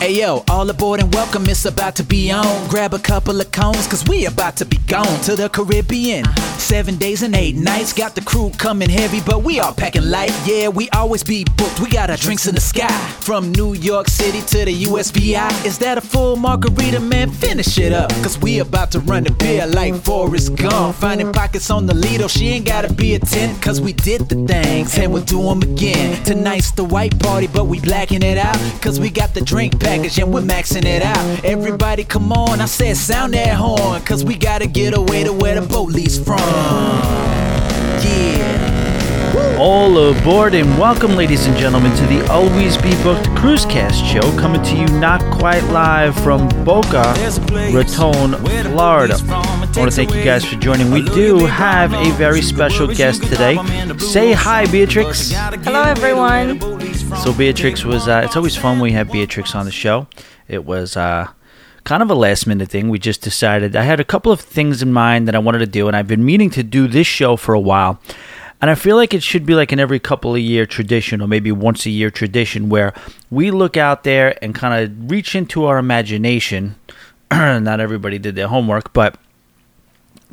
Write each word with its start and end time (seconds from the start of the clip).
Ayo, 0.00 0.48
all 0.48 0.70
aboard 0.70 1.00
and 1.00 1.12
welcome, 1.12 1.44
it's 1.46 1.64
about 1.64 1.96
to 1.96 2.04
be 2.04 2.30
on. 2.30 2.68
Grab 2.68 2.94
a 2.94 3.00
couple 3.00 3.40
of 3.40 3.50
cones, 3.50 3.88
cause 3.88 4.06
we 4.06 4.26
about 4.26 4.56
to 4.56 4.64
be 4.64 4.76
gone 4.86 5.20
to 5.22 5.34
the 5.34 5.48
Caribbean. 5.48 6.24
Seven 6.56 6.96
days 6.96 7.22
and 7.22 7.34
eight 7.34 7.56
nights, 7.56 7.92
got 7.92 8.14
the 8.14 8.20
crew 8.20 8.52
coming 8.58 8.88
heavy, 8.88 9.20
but 9.20 9.42
we 9.42 9.58
all 9.58 9.72
packing 9.72 10.08
light. 10.08 10.32
Yeah, 10.44 10.68
we 10.68 10.88
always 10.90 11.24
be 11.24 11.44
booked, 11.56 11.80
we 11.80 11.90
got 11.90 12.10
our 12.10 12.16
drinks 12.16 12.46
in 12.46 12.54
the 12.54 12.60
sky. 12.60 12.96
From 13.20 13.50
New 13.50 13.74
York 13.74 14.06
City 14.08 14.40
to 14.42 14.64
the 14.66 14.84
USVI, 14.84 15.66
is 15.66 15.78
that 15.78 15.98
a 15.98 16.00
full 16.00 16.36
margarita, 16.36 17.00
man? 17.00 17.32
Finish 17.32 17.76
it 17.78 17.92
up, 17.92 18.10
cause 18.22 18.38
we 18.38 18.60
about 18.60 18.92
to 18.92 19.00
run 19.00 19.24
the 19.24 19.32
beer 19.32 19.66
like 19.66 19.96
Forrest 19.96 20.54
Gump. 20.54 20.94
Finding 20.94 21.32
pockets 21.32 21.70
on 21.70 21.86
the 21.86 21.94
Lido, 21.94 22.28
she 22.28 22.48
ain't 22.50 22.66
gotta 22.66 22.92
be 22.92 23.14
a 23.16 23.18
10, 23.18 23.58
cause 23.60 23.80
we 23.80 23.92
did 23.94 24.28
the 24.28 24.46
things 24.46 24.96
and 24.96 25.12
we'll 25.12 25.24
do 25.24 25.42
them 25.42 25.60
again. 25.62 26.22
Tonight's 26.22 26.70
the 26.70 26.84
white 26.84 27.18
party, 27.18 27.48
but 27.48 27.64
we 27.64 27.80
blacking 27.80 28.22
it 28.22 28.38
out, 28.38 28.56
cause 28.80 29.00
we 29.00 29.10
got 29.10 29.34
the 29.34 29.40
drink 29.40 29.78
package 29.98 30.18
and 30.18 30.32
we're 30.32 30.40
maxing 30.40 30.84
it 30.84 31.02
out. 31.02 31.44
Everybody 31.44 32.04
come 32.04 32.32
on, 32.32 32.60
I 32.60 32.66
said 32.66 32.96
sound 32.96 33.34
that 33.34 33.56
horn, 33.56 34.00
cause 34.02 34.24
we 34.24 34.36
gotta 34.36 34.66
get 34.66 34.96
away 34.96 35.24
to 35.24 35.32
where 35.32 35.60
the 35.60 35.66
boat 35.66 35.90
leaves 35.90 36.18
from. 36.18 36.38
Yeah. 36.38 38.57
All 39.58 40.12
aboard 40.12 40.54
and 40.54 40.78
welcome, 40.78 41.16
ladies 41.16 41.46
and 41.46 41.56
gentlemen, 41.56 41.92
to 41.96 42.06
the 42.06 42.24
Always 42.30 42.76
Be 42.76 42.90
Booked 43.02 43.26
Cruisecast 43.30 44.04
show, 44.08 44.20
coming 44.38 44.62
to 44.62 44.76
you 44.76 44.86
not 45.00 45.20
quite 45.32 45.64
live 45.64 46.14
from 46.22 46.48
Boca 46.64 47.12
Raton, 47.72 48.34
Florida. 48.34 49.18
I 49.28 49.72
want 49.76 49.90
to 49.90 49.90
thank 49.90 50.14
you 50.14 50.22
guys 50.22 50.44
for 50.44 50.54
joining. 50.60 50.92
We 50.92 51.02
do 51.02 51.44
have 51.46 51.92
a 51.92 52.12
very 52.12 52.40
special 52.40 52.86
guest 52.86 53.24
today. 53.24 53.56
Say 53.98 54.30
hi, 54.30 54.66
Beatrix. 54.70 55.32
Hello, 55.32 55.82
everyone. 55.82 56.60
So 57.16 57.32
Beatrix 57.32 57.84
was. 57.84 58.06
Uh, 58.06 58.22
it's 58.24 58.36
always 58.36 58.54
fun 58.54 58.76
when 58.76 58.82
we 58.82 58.92
have 58.92 59.10
Beatrix 59.10 59.56
on 59.56 59.64
the 59.64 59.72
show. 59.72 60.06
It 60.46 60.66
was 60.66 60.96
uh, 60.96 61.32
kind 61.82 62.00
of 62.00 62.10
a 62.12 62.14
last 62.14 62.46
minute 62.46 62.68
thing. 62.68 62.90
We 62.90 63.00
just 63.00 63.22
decided. 63.22 63.74
I 63.74 63.82
had 63.82 63.98
a 63.98 64.04
couple 64.04 64.30
of 64.30 64.40
things 64.40 64.82
in 64.82 64.92
mind 64.92 65.26
that 65.26 65.34
I 65.34 65.40
wanted 65.40 65.58
to 65.58 65.66
do, 65.66 65.88
and 65.88 65.96
I've 65.96 66.06
been 66.06 66.24
meaning 66.24 66.48
to 66.50 66.62
do 66.62 66.86
this 66.86 67.08
show 67.08 67.34
for 67.34 67.54
a 67.54 67.60
while. 67.60 68.00
And 68.60 68.70
I 68.70 68.74
feel 68.74 68.96
like 68.96 69.14
it 69.14 69.22
should 69.22 69.46
be 69.46 69.54
like 69.54 69.70
an 69.70 69.78
every 69.78 70.00
couple 70.00 70.34
of 70.34 70.40
year 70.40 70.66
tradition, 70.66 71.20
or 71.20 71.28
maybe 71.28 71.52
once 71.52 71.86
a 71.86 71.90
year 71.90 72.10
tradition, 72.10 72.68
where 72.68 72.92
we 73.30 73.50
look 73.50 73.76
out 73.76 74.02
there 74.02 74.36
and 74.42 74.54
kind 74.54 74.82
of 74.82 75.10
reach 75.10 75.34
into 75.34 75.64
our 75.64 75.78
imagination. 75.78 76.74
Not 77.30 77.80
everybody 77.80 78.18
did 78.18 78.34
their 78.34 78.48
homework, 78.48 78.92
but 78.92 79.16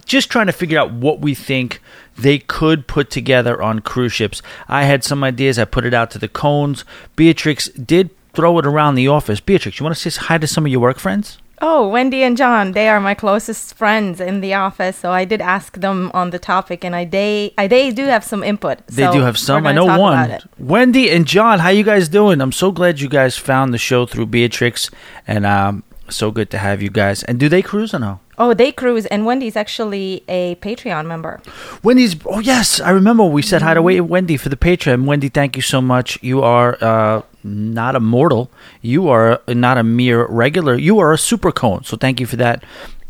just 0.05 0.29
trying 0.29 0.47
to 0.47 0.53
figure 0.53 0.79
out 0.79 0.91
what 0.91 1.19
we 1.19 1.35
think 1.35 1.81
they 2.17 2.39
could 2.39 2.87
put 2.87 3.09
together 3.09 3.61
on 3.61 3.79
cruise 3.79 4.13
ships. 4.13 4.41
I 4.67 4.83
had 4.83 5.03
some 5.03 5.23
ideas. 5.23 5.59
I 5.59 5.65
put 5.65 5.85
it 5.85 5.93
out 5.93 6.11
to 6.11 6.19
the 6.19 6.27
cones. 6.27 6.83
Beatrix 7.15 7.69
did 7.69 8.09
throw 8.33 8.57
it 8.59 8.65
around 8.65 8.95
the 8.95 9.07
office. 9.07 9.39
Beatrix, 9.39 9.79
you 9.79 9.83
want 9.83 9.95
to 9.95 10.09
say 10.09 10.19
hi 10.19 10.37
to 10.37 10.47
some 10.47 10.65
of 10.65 10.71
your 10.71 10.81
work 10.81 10.99
friends? 10.99 11.37
Oh, 11.67 11.87
Wendy 11.87 12.21
and 12.21 12.37
John, 12.37 12.73
they 12.73 12.87
are 12.89 12.99
my 12.99 13.15
closest 13.15 13.73
friends 13.73 14.21
in 14.21 14.41
the 14.41 14.53
office. 14.53 14.97
So 14.97 15.09
I 15.11 15.25
did 15.25 15.41
ask 15.41 15.79
them 15.79 16.11
on 16.13 16.29
the 16.29 16.37
topic, 16.37 16.85
and 16.85 16.95
I 16.95 17.05
they 17.05 17.55
I 17.57 17.65
they 17.65 17.89
do 17.89 18.05
have 18.05 18.23
some 18.23 18.43
input. 18.43 18.85
They 18.85 19.05
so 19.05 19.13
do 19.13 19.21
have 19.21 19.35
some. 19.35 19.65
I 19.65 19.71
know 19.71 19.87
one. 19.97 20.37
Wendy 20.59 21.09
and 21.09 21.25
John, 21.25 21.57
how 21.57 21.69
you 21.69 21.83
guys 21.83 22.07
doing? 22.07 22.39
I'm 22.39 22.51
so 22.51 22.71
glad 22.71 22.99
you 22.99 23.09
guys 23.09 23.35
found 23.35 23.73
the 23.73 23.79
show 23.79 24.05
through 24.05 24.27
Beatrix, 24.27 24.91
and 25.25 25.43
um, 25.43 25.83
so 26.07 26.29
good 26.29 26.51
to 26.51 26.59
have 26.59 26.83
you 26.83 26.91
guys. 26.91 27.23
And 27.23 27.39
do 27.39 27.49
they 27.49 27.63
cruise 27.63 27.95
or 27.95 27.99
no? 27.99 28.19
Oh, 28.37 28.53
they 28.53 28.71
cruise, 28.71 29.07
and 29.07 29.25
Wendy's 29.25 29.55
actually 29.55 30.23
a 30.27 30.55
Patreon 30.61 31.07
member. 31.07 31.41
Wendy's. 31.81 32.15
Oh 32.27 32.41
yes, 32.41 32.79
I 32.79 32.91
remember 32.91 33.23
we 33.23 33.41
said 33.41 33.63
hi 33.63 33.73
to 33.73 33.81
Wa- 33.81 34.03
Wendy 34.03 34.37
for 34.37 34.49
the 34.49 34.57
Patreon. 34.57 35.05
Wendy, 35.05 35.29
thank 35.29 35.55
you 35.55 35.63
so 35.63 35.81
much. 35.81 36.21
You 36.21 36.43
are 36.43 36.77
uh, 36.79 37.21
not 37.45 37.95
a 37.95 37.99
mortal. 37.99 38.49
You 38.81 39.07
are 39.09 39.39
not 39.47 39.77
a 39.77 39.83
mere 39.83 40.25
regular. 40.27 40.75
You 40.75 40.99
are 40.99 41.13
a 41.13 41.17
super 41.17 41.51
cone. 41.51 41.83
So 41.83 41.95
thank 41.95 42.19
you 42.19 42.25
for 42.25 42.35
that. 42.37 42.63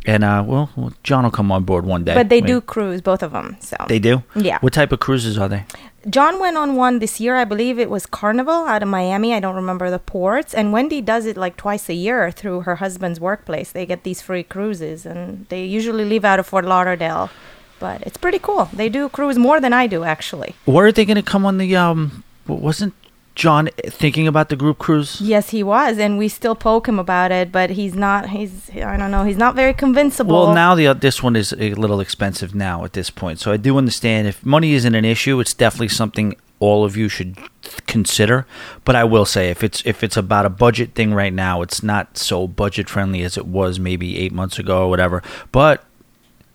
And 0.06 0.24
uh, 0.24 0.44
well, 0.46 0.70
well, 0.76 0.94
John 1.04 1.24
will 1.24 1.32
come 1.32 1.52
on 1.52 1.64
board 1.64 1.86
one 1.86 2.04
day. 2.04 2.14
But 2.14 2.30
they 2.30 2.42
do 2.42 2.62
cruise, 2.62 3.02
both 3.02 3.24
of 3.24 3.32
them. 3.32 3.58
So 3.60 3.76
They 3.88 3.98
do. 3.98 4.22
Yeah. 4.36 4.60
What 4.62 4.74
type 4.74 4.92
of 4.92 5.00
cruises 5.00 5.38
are 5.40 5.50
they? 5.50 5.66
John 6.08 6.40
went 6.40 6.58
on 6.58 6.76
one 6.76 7.00
this 7.00 7.20
year. 7.20 7.36
I 7.36 7.46
believe 7.46 7.80
it 7.80 7.90
was 7.90 8.06
Carnival 8.06 8.66
out 8.66 8.84
of 8.84 8.90
Miami. 8.90 9.34
I 9.34 9.40
don't 9.40 9.56
remember 9.56 9.90
the 9.90 9.98
ports. 9.98 10.54
And 10.54 10.72
Wendy 10.72 11.02
does 11.02 11.26
it 11.26 11.36
like 11.36 11.58
twice 11.58 11.90
a 11.90 11.96
year 11.96 12.30
through 12.30 12.62
her 12.62 12.76
husband's 12.76 13.20
workplace. 13.20 13.72
They 13.72 13.88
get 13.88 14.04
these 14.04 14.22
free 14.22 14.44
cruises, 14.44 15.08
and 15.08 15.48
they 15.50 15.66
usually 15.66 16.06
leave 16.06 16.24
out 16.24 16.38
of 16.40 16.46
Fort 16.46 16.66
Lauderdale. 16.66 17.32
But 17.80 18.04
it's 18.04 18.18
pretty 18.18 18.38
cool. 18.40 18.70
They 18.72 18.90
do 18.90 19.10
cruise 19.10 19.40
more 19.40 19.60
than 19.60 19.74
I 19.74 19.88
do, 19.88 20.04
actually. 20.04 20.54
Where 20.66 20.86
are 20.86 20.92
they 20.92 21.06
going 21.06 21.16
to 21.16 21.24
come 21.24 21.46
on 21.46 21.58
the? 21.58 21.76
Um, 21.76 22.24
wasn't 22.48 22.94
John 23.36 23.70
thinking 23.86 24.28
about 24.28 24.48
the 24.48 24.56
group 24.56 24.80
cruise? 24.80 25.20
Yes, 25.20 25.50
he 25.50 25.62
was, 25.62 25.98
and 25.98 26.18
we 26.18 26.30
still 26.30 26.56
poke 26.56 26.88
him 26.88 26.98
about 26.98 27.32
it, 27.32 27.52
but 27.52 27.72
he's 27.72 27.94
not. 27.94 28.30
He's 28.30 28.70
I 28.72 28.96
don't 28.96 29.12
know. 29.12 29.26
He's 29.26 29.38
not 29.38 29.56
very 29.56 29.74
convincible. 29.74 30.34
Well, 30.34 30.54
now 30.54 30.74
the 30.74 30.94
this 30.94 31.22
one 31.22 31.36
is 31.36 31.54
a 31.54 31.74
little 31.74 32.00
expensive 32.00 32.56
now 32.56 32.86
at 32.86 32.94
this 32.94 33.10
point. 33.10 33.40
So 33.40 33.52
I 33.52 33.58
do 33.58 33.78
understand 33.78 34.28
if 34.28 34.46
money 34.46 34.74
isn't 34.74 34.96
an 34.96 35.06
issue, 35.06 35.40
it's 35.42 35.54
definitely 35.54 35.90
something 35.90 36.36
all 36.60 36.86
of 36.86 36.96
you 36.96 37.10
should 37.10 37.38
consider. 37.86 38.48
But 38.86 38.96
I 38.96 39.04
will 39.04 39.26
say 39.26 39.50
if 39.50 39.64
it's 39.64 39.86
if 39.86 40.04
it's 40.04 40.16
about 40.16 40.46
a 40.46 40.50
budget 40.50 40.94
thing 40.96 41.14
right 41.14 41.34
now, 41.34 41.62
it's 41.62 41.84
not 41.84 42.18
so 42.18 42.48
budget 42.48 42.90
friendly 42.90 43.22
as 43.24 43.38
it 43.38 43.46
was 43.46 43.80
maybe 43.80 44.18
8 44.18 44.32
months 44.32 44.58
ago 44.58 44.86
or 44.86 44.90
whatever. 44.90 45.22
But 45.52 45.84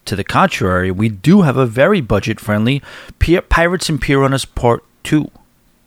to 0.07 0.17
the 0.17 0.25
contrary, 0.25 0.91
we 0.91 1.11
do 1.11 1.43
have 1.43 1.59
a 1.59 1.67
very 1.67 2.01
budget 2.01 2.41
friendly 2.41 2.81
Pirates 3.19 3.91
and 3.91 4.01
Piranhas 4.01 4.47
Part 4.47 4.83
2 5.05 5.31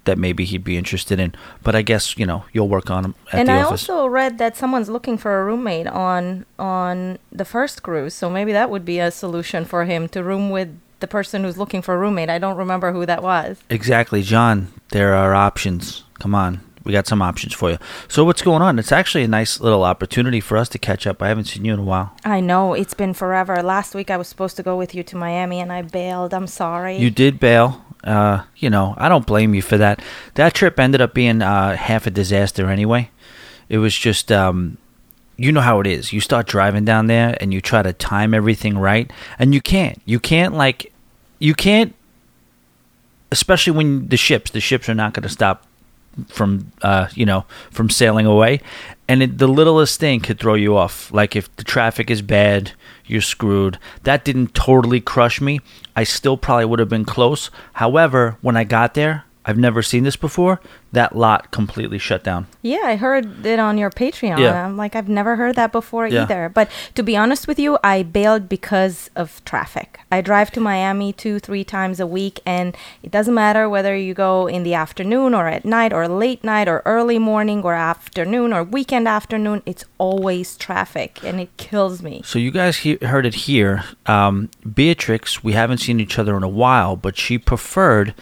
that 0.05 0.17
maybe 0.17 0.45
he'd 0.45 0.63
be 0.63 0.77
interested 0.77 1.19
in. 1.19 1.33
But 1.63 1.75
I 1.75 1.81
guess, 1.81 2.17
you 2.17 2.25
know, 2.25 2.45
you'll 2.51 2.67
work 2.69 2.89
on 2.91 3.15
at 3.31 3.39
and 3.39 3.47
the 3.47 3.53
I 3.53 3.63
office. 3.63 3.89
also 3.89 4.07
read 4.07 4.37
that 4.37 4.57
someone's 4.57 4.89
looking 4.89 5.17
for 5.17 5.41
a 5.41 5.45
roommate 5.45 5.87
on 5.87 6.45
on 6.59 7.17
the 7.31 7.45
first 7.45 7.83
cruise, 7.83 8.13
so 8.13 8.29
maybe 8.29 8.51
that 8.53 8.69
would 8.69 8.85
be 8.85 8.99
a 8.99 9.11
solution 9.11 9.65
for 9.65 9.85
him 9.85 10.07
to 10.09 10.23
room 10.23 10.49
with 10.49 10.77
the 10.99 11.07
person 11.07 11.43
who's 11.43 11.57
looking 11.57 11.81
for 11.81 11.93
a 11.95 11.97
roommate. 11.97 12.29
I 12.29 12.37
don't 12.39 12.57
remember 12.57 12.91
who 12.93 13.05
that 13.05 13.21
was. 13.21 13.59
Exactly, 13.69 14.21
John. 14.21 14.69
There 14.91 15.13
are 15.15 15.33
options. 15.33 16.03
Come 16.19 16.33
on. 16.35 16.61
We 16.85 16.91
got 16.91 17.07
some 17.07 17.21
options 17.21 17.53
for 17.53 17.71
you. 17.71 17.77
So 18.09 18.25
what's 18.25 18.41
going 18.41 18.61
on? 18.61 18.77
It's 18.77 18.91
actually 18.91 19.23
a 19.23 19.27
nice 19.29 19.61
little 19.61 19.85
opportunity 19.85 20.41
for 20.41 20.57
us 20.57 20.67
to 20.69 20.77
catch 20.77 21.07
up. 21.07 21.21
I 21.23 21.29
haven't 21.29 21.45
seen 21.45 21.63
you 21.63 21.73
in 21.73 21.79
a 21.79 21.83
while. 21.83 22.13
I 22.25 22.41
know 22.41 22.73
it's 22.73 22.93
been 22.93 23.13
forever. 23.13 23.63
Last 23.63 23.95
week 23.95 24.11
I 24.11 24.17
was 24.17 24.27
supposed 24.27 24.57
to 24.57 24.63
go 24.63 24.75
with 24.77 24.93
you 24.93 25.01
to 25.03 25.15
Miami, 25.15 25.61
and 25.61 25.71
I 25.71 25.81
bailed. 25.81 26.33
I'm 26.33 26.47
sorry. 26.47 26.97
You 26.97 27.09
did 27.09 27.39
bail. 27.39 27.83
Uh, 28.03 28.43
you 28.57 28.69
know, 28.69 28.95
I 28.97 29.09
don't 29.09 29.25
blame 29.25 29.53
you 29.53 29.61
for 29.61 29.77
that. 29.77 30.01
That 30.35 30.53
trip 30.53 30.79
ended 30.79 31.01
up 31.01 31.13
being 31.13 31.41
uh, 31.41 31.75
half 31.75 32.05
a 32.05 32.11
disaster 32.11 32.69
anyway. 32.69 33.09
It 33.69 33.77
was 33.77 33.97
just 33.97 34.31
um 34.31 34.77
you 35.37 35.51
know 35.51 35.61
how 35.61 35.79
it 35.79 35.87
is. 35.87 36.13
You 36.13 36.21
start 36.21 36.47
driving 36.47 36.85
down 36.85 37.07
there 37.07 37.35
and 37.41 37.53
you 37.53 37.59
try 37.59 37.81
to 37.81 37.93
time 37.93 38.33
everything 38.33 38.77
right 38.77 39.11
and 39.39 39.53
you 39.53 39.61
can't. 39.61 40.01
You 40.05 40.19
can't 40.19 40.53
like 40.53 40.93
you 41.39 41.55
can't 41.55 41.95
especially 43.31 43.73
when 43.73 44.07
the 44.09 44.17
ships, 44.17 44.51
the 44.51 44.59
ships 44.59 44.87
are 44.87 44.93
not 44.93 45.13
going 45.13 45.23
to 45.23 45.29
stop 45.29 45.65
from 46.27 46.71
uh, 46.81 47.07
you 47.15 47.25
know 47.25 47.45
from 47.71 47.89
sailing 47.89 48.25
away 48.25 48.61
and 49.07 49.23
it, 49.23 49.37
the 49.37 49.47
littlest 49.47 49.99
thing 49.99 50.19
could 50.19 50.39
throw 50.39 50.53
you 50.53 50.77
off 50.77 51.11
like 51.11 51.35
if 51.35 51.53
the 51.55 51.63
traffic 51.63 52.11
is 52.11 52.21
bad 52.21 52.71
you're 53.05 53.21
screwed. 53.21 53.77
That 54.03 54.23
didn't 54.23 54.53
totally 54.53 55.01
crush 55.01 55.41
me. 55.41 55.59
I 55.95 56.03
still 56.03 56.37
probably 56.37 56.65
would 56.65 56.79
have 56.79 56.89
been 56.89 57.05
close. 57.05 57.49
However 57.73 58.37
when 58.41 58.57
i 58.57 58.63
got 58.63 58.93
there 58.93 59.25
i've 59.45 59.57
never 59.57 59.81
seen 59.81 60.03
this 60.03 60.15
before 60.15 60.59
that 60.91 61.15
lot 61.15 61.49
completely 61.51 61.97
shut 61.97 62.23
down 62.23 62.45
Yeah, 62.61 62.81
I 62.85 62.95
heard 62.97 63.45
it 63.45 63.57
on 63.59 63.77
your 63.79 63.89
Patreon. 63.89 64.37
Yeah. 64.39 64.63
I'm 64.65 64.77
like, 64.77 64.95
I've 64.95 65.09
never 65.09 65.35
heard 65.35 65.55
that 65.55 65.71
before 65.71 66.05
Yeah. 66.07 66.21
either. 66.23 66.49
But 66.53 66.69
to 66.93 67.01
be 67.03 67.17
honest 67.17 67.47
with 67.47 67.57
you, 67.57 67.79
I 67.83 68.03
bailed 68.03 68.47
because 68.47 69.09
of 69.15 69.43
traffic. 69.43 69.99
I 70.11 70.21
drive 70.21 70.51
to 70.51 70.59
Miami 70.61 71.11
two, 71.11 71.39
three 71.39 71.63
times 71.63 71.99
a 71.99 72.05
week, 72.05 72.39
and 72.45 72.77
it 73.01 73.09
doesn't 73.11 73.33
matter 73.33 73.67
whether 73.67 73.95
you 73.97 74.13
go 74.13 74.45
in 74.47 74.61
the 74.61 74.75
afternoon 74.75 75.33
or 75.33 75.47
at 75.47 75.65
night 75.65 75.91
or 75.93 76.07
late 76.07 76.43
night 76.43 76.67
or 76.67 76.83
early 76.85 77.17
morning 77.17 77.63
or 77.63 77.73
afternoon 77.73 78.53
or 78.53 78.63
weekend 78.63 79.07
afternoon. 79.07 79.63
It's 79.65 79.85
always 79.97 80.55
traffic, 80.55 81.19
and 81.23 81.39
it 81.41 81.49
kills 81.57 82.03
me. 82.03 82.21
So 82.23 82.37
you 82.37 82.51
guys 82.51 82.77
he- 82.85 82.99
heard 83.01 83.25
it 83.25 83.33
here. 83.49 83.83
Um, 84.05 84.49
Beatrix, 84.75 85.43
we 85.43 85.53
haven't 85.53 85.79
seen 85.79 85.99
each 85.99 86.19
other 86.19 86.37
in 86.37 86.43
a 86.43 86.47
while, 86.63 86.95
but 86.95 87.17
she 87.17 87.39
preferred 87.39 88.13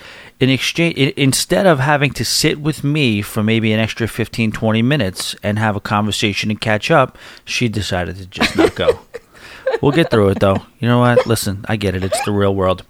in 0.42 0.50
exchange 0.50 0.98
instead 0.98 1.68
of 1.68 1.80
having 1.80 2.12
to 2.12 2.26
sit 2.26 2.60
with 2.60 2.84
me 2.84 3.22
for 3.22 3.44
maybe 3.44 3.72
an 3.72 3.80
extra 3.80 4.08
15 4.08 4.52
20 4.52 4.82
minutes 4.82 5.36
and 5.44 5.60
have 5.60 5.76
a 5.76 5.80
conversation 5.80 6.50
and 6.50 6.60
catch 6.60 6.90
up, 6.90 7.18
she 7.46 7.70
decided 7.70 8.18
to 8.18 8.26
just 8.26 8.58
not 8.58 8.76
go. 8.76 9.00
we'll 9.82 9.92
get 9.92 10.10
through 10.10 10.30
it 10.30 10.40
though. 10.40 10.58
You 10.80 10.88
know 10.88 11.00
what? 11.00 11.28
Listen, 11.28 11.64
I 11.70 11.76
get 11.76 11.96
it. 11.96 12.04
It's 12.04 12.26
the 12.26 12.32
real 12.32 12.56
world. 12.56 12.84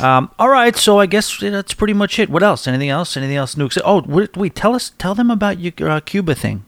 Um, 0.00 0.30
all 0.38 0.48
right, 0.48 0.76
so 0.76 1.00
I 1.00 1.06
guess 1.06 1.38
that's 1.40 1.74
pretty 1.74 1.92
much 1.92 2.20
it. 2.20 2.30
What 2.30 2.44
else? 2.44 2.68
Anything 2.68 2.88
else? 2.88 3.16
Anything 3.16 3.36
else 3.36 3.56
new? 3.56 3.68
Oh, 3.84 4.02
wait, 4.02 4.36
wait 4.36 4.54
tell 4.54 4.76
us, 4.76 4.92
tell 4.96 5.16
them 5.16 5.30
about 5.30 5.58
your 5.58 5.90
uh, 5.90 5.98
Cuba 6.00 6.36
thing. 6.36 6.64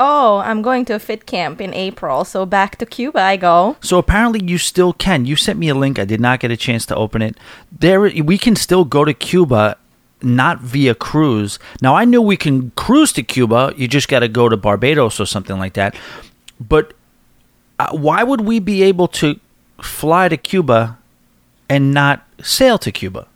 Oh, 0.00 0.38
I'm 0.38 0.62
going 0.62 0.84
to 0.86 0.94
a 0.94 0.98
fit 0.98 1.26
camp 1.26 1.60
in 1.60 1.74
April, 1.74 2.24
so 2.24 2.46
back 2.46 2.76
to 2.76 2.86
Cuba 2.86 3.20
I 3.20 3.36
go. 3.36 3.76
So 3.80 3.98
apparently 3.98 4.44
you 4.44 4.56
still 4.58 4.92
can. 4.92 5.26
You 5.26 5.34
sent 5.34 5.58
me 5.58 5.68
a 5.68 5.74
link. 5.74 5.98
I 5.98 6.04
did 6.04 6.20
not 6.20 6.40
get 6.40 6.52
a 6.52 6.56
chance 6.56 6.86
to 6.86 6.94
open 6.94 7.20
it. 7.20 7.36
There, 7.72 8.00
we 8.00 8.38
can 8.38 8.54
still 8.54 8.84
go 8.84 9.04
to 9.04 9.12
Cuba 9.12 9.76
not 10.22 10.60
via 10.60 10.94
cruise. 10.94 11.58
Now 11.80 11.94
I 11.94 12.04
knew 12.04 12.22
we 12.22 12.36
can 12.36 12.70
cruise 12.72 13.12
to 13.14 13.22
Cuba. 13.22 13.72
You 13.76 13.88
just 13.88 14.08
got 14.08 14.20
to 14.20 14.28
go 14.28 14.48
to 14.48 14.56
Barbados 14.56 15.20
or 15.20 15.26
something 15.26 15.58
like 15.58 15.74
that. 15.74 15.94
But 16.60 16.94
uh, 17.78 17.90
why 17.92 18.22
would 18.22 18.40
we 18.42 18.58
be 18.58 18.82
able 18.82 19.08
to 19.08 19.38
fly 19.80 20.28
to 20.28 20.36
Cuba 20.36 20.98
and 21.68 21.94
not 21.94 22.26
sail 22.42 22.78
to 22.78 22.90
Cuba? 22.90 23.26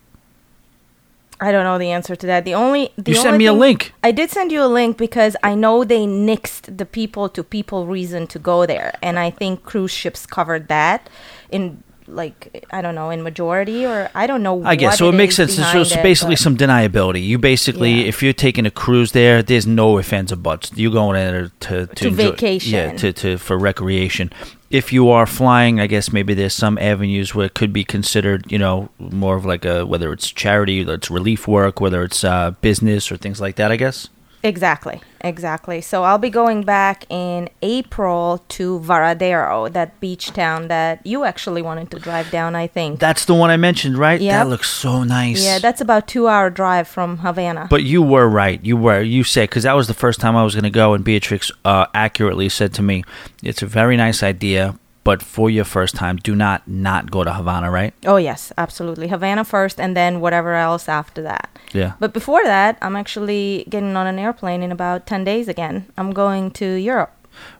I 1.43 1.51
don't 1.51 1.65
know 1.65 1.77
the 1.77 1.91
answer 1.91 2.15
to 2.15 2.27
that. 2.27 2.45
The 2.45 2.53
only 2.53 2.91
the 2.97 3.11
You 3.11 3.17
sent 3.17 3.37
me 3.37 3.45
a 3.45 3.53
link. 3.53 3.93
I 4.01 4.11
did 4.11 4.29
send 4.29 4.51
you 4.51 4.63
a 4.63 4.71
link 4.79 4.97
because 4.97 5.35
I 5.43 5.55
know 5.55 5.83
they 5.83 6.05
nixed 6.05 6.77
the 6.77 6.85
people 6.85 7.27
to 7.29 7.43
people 7.43 7.85
reason 7.85 8.27
to 8.27 8.39
go 8.39 8.65
there, 8.65 8.93
and 9.01 9.19
I 9.19 9.29
think 9.29 9.63
cruise 9.63 9.91
ships 9.91 10.25
covered 10.25 10.67
that 10.69 11.09
in 11.51 11.83
like 12.07 12.65
I 12.71 12.81
don't 12.81 12.95
know 12.95 13.09
in 13.09 13.23
majority 13.23 13.85
or 13.85 14.09
I 14.15 14.27
don't 14.27 14.43
know. 14.43 14.63
I 14.63 14.75
guess 14.75 14.97
so. 14.97 15.09
It 15.09 15.13
makes 15.13 15.35
sense. 15.35 15.55
So 15.55 15.81
it's 15.81 15.95
basically 15.97 16.35
but- 16.35 16.39
some 16.39 16.57
deniability. 16.57 17.23
You 17.25 17.37
basically, 17.37 17.91
Yeah. 18.01 18.07
if 18.07 18.21
you're 18.23 18.33
taking 18.33 18.65
a 18.65 18.71
cruise 18.71 19.11
there, 19.11 19.41
there's 19.43 19.65
no 19.67 19.97
ifs 19.99 20.13
ands 20.13 20.31
or 20.31 20.35
buts. 20.37 20.71
You're 20.75 20.91
going 20.91 21.15
there 21.15 21.51
to 21.61 21.85
to, 21.85 21.95
To 21.95 22.07
enjoy- 22.07 22.31
vacation. 22.31 22.73
yeah, 22.73 22.93
to, 22.97 23.13
to 23.13 23.37
for 23.37 23.57
recreation. 23.57 24.31
If 24.69 24.91
you 24.91 25.09
are 25.11 25.27
flying, 25.27 25.79
I 25.79 25.85
guess 25.87 26.11
maybe 26.11 26.33
there's 26.33 26.53
some 26.55 26.79
avenues 26.79 27.35
where 27.35 27.45
it 27.45 27.53
could 27.53 27.71
be 27.73 27.83
considered, 27.83 28.51
you 28.51 28.57
know, 28.57 28.89
more 28.97 29.35
of 29.35 29.45
like 29.45 29.65
a 29.65 29.85
whether 29.85 30.11
it's 30.11 30.31
charity, 30.31 30.79
whether 30.79 30.95
it's 30.95 31.11
relief 31.11 31.47
work, 31.47 31.79
whether 31.79 32.03
it's 32.03 32.23
uh, 32.23 32.51
business 32.61 33.11
or 33.11 33.17
things 33.17 33.39
like 33.39 33.55
that. 33.57 33.71
I 33.71 33.75
guess. 33.77 34.09
Exactly, 34.43 35.01
exactly. 35.21 35.79
So 35.79 36.03
I'll 36.03 36.17
be 36.17 36.29
going 36.29 36.63
back 36.63 37.05
in 37.09 37.49
April 37.61 38.43
to 38.49 38.79
Varadero, 38.81 39.71
that 39.71 39.97
beach 40.01 40.33
town 40.33 40.67
that 40.67 40.99
you 41.05 41.23
actually 41.23 41.61
wanted 41.61 41.89
to 41.91 41.99
drive 41.99 42.29
down. 42.29 42.53
I 42.53 42.67
think. 42.67 42.99
That's 42.99 43.23
the 43.23 43.33
one 43.33 43.49
I 43.49 43.55
mentioned, 43.55 43.97
right? 43.97 44.19
Yep. 44.19 44.31
That 44.31 44.49
looks 44.49 44.69
so 44.69 45.05
nice. 45.05 45.41
yeah, 45.43 45.59
that's 45.59 45.79
about 45.79 46.07
two 46.09 46.27
hour 46.27 46.49
drive 46.49 46.89
from 46.89 47.19
Havana. 47.19 47.67
But 47.69 47.83
you 47.83 48.01
were 48.01 48.27
right. 48.27 48.59
You 48.63 48.75
were. 48.75 49.01
You 49.01 49.23
said 49.23 49.49
because 49.49 49.63
that 49.63 49.73
was 49.73 49.87
the 49.87 49.93
first 49.93 50.19
time 50.19 50.35
I 50.35 50.43
was 50.43 50.55
going 50.55 50.65
to 50.65 50.69
go, 50.69 50.93
and 50.93 51.05
Beatrix 51.05 51.49
uh, 51.63 51.85
accurately 51.93 52.49
said 52.49 52.73
to 52.73 52.81
me, 52.81 53.05
"It's 53.41 53.61
a 53.61 53.65
very 53.65 53.95
nice 53.95 54.23
idea, 54.23 54.77
but 55.03 55.21
for 55.21 55.49
your 55.49 55.65
first 55.65 55.95
time, 55.95 56.17
do 56.17 56.35
not 56.35 56.67
not 56.67 57.11
go 57.11 57.23
to 57.23 57.33
Havana." 57.33 57.71
Right? 57.71 57.93
oh 58.05 58.17
yes, 58.17 58.51
absolutely. 58.57 59.07
Havana 59.07 59.43
first, 59.43 59.79
and 59.79 59.95
then 59.95 60.19
whatever 60.19 60.53
else 60.55 60.89
after 60.89 61.21
that. 61.23 61.49
Yeah. 61.73 61.93
But 61.99 62.13
before 62.13 62.43
that, 62.43 62.77
I'm 62.81 62.95
actually 62.95 63.65
getting 63.69 63.95
on 63.95 64.07
an 64.07 64.19
airplane 64.19 64.61
in 64.63 64.71
about 64.71 65.07
10 65.07 65.23
days 65.23 65.47
again. 65.47 65.87
I'm 65.97 66.11
going 66.11 66.51
to 66.51 66.65
Europe. 66.65 67.11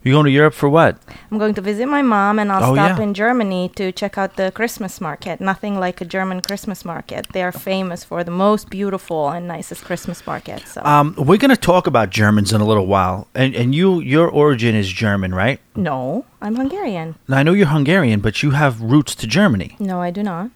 You 0.03 0.11
going 0.13 0.25
to 0.25 0.31
Europe 0.31 0.53
for 0.53 0.69
what? 0.69 0.97
I'm 1.31 1.37
going 1.37 1.53
to 1.55 1.61
visit 1.61 1.87
my 1.87 2.01
mom 2.01 2.39
and 2.39 2.51
I'll 2.51 2.71
Oh, 2.71 2.75
stop 2.75 2.97
yeah. 2.97 3.03
in 3.03 3.13
Germany 3.13 3.69
to 3.75 3.91
check 3.91 4.17
out 4.17 4.35
the 4.35 4.51
Christmas 4.51 4.99
market. 5.01 5.39
Nothing 5.39 5.79
like 5.79 6.01
a 6.01 6.05
German 6.05 6.41
Christmas 6.41 6.83
market. 6.85 7.27
They 7.33 7.41
are 7.43 7.51
famous 7.51 8.03
for 8.03 8.23
the 8.23 8.31
most 8.31 8.69
beautiful 8.69 9.29
and 9.29 9.47
nicest 9.47 9.83
Christmas 9.85 10.25
market. 10.27 10.67
So 10.67 10.81
Um, 10.83 11.15
we're 11.17 11.37
going 11.37 11.55
to 11.55 11.65
talk 11.71 11.87
about 11.87 12.09
Germans 12.09 12.51
in 12.53 12.61
a 12.61 12.65
little 12.65 12.87
while, 12.87 13.27
and 13.33 13.55
and 13.55 13.73
you 13.73 13.99
your 14.01 14.27
origin 14.29 14.75
is 14.75 14.87
German, 14.91 15.33
right? 15.35 15.59
no, 15.75 16.25
I'm 16.41 16.55
Hungarian. 16.55 17.15
Now, 17.27 17.37
I 17.37 17.43
know 17.43 17.53
you're 17.53 17.67
Hungarian, 17.77 18.19
but 18.21 18.43
you 18.43 18.51
have 18.51 18.81
roots 18.81 19.15
to 19.15 19.25
Germany. 19.27 19.75
No, 19.79 20.01
I 20.01 20.11
do 20.11 20.21
not. 20.23 20.49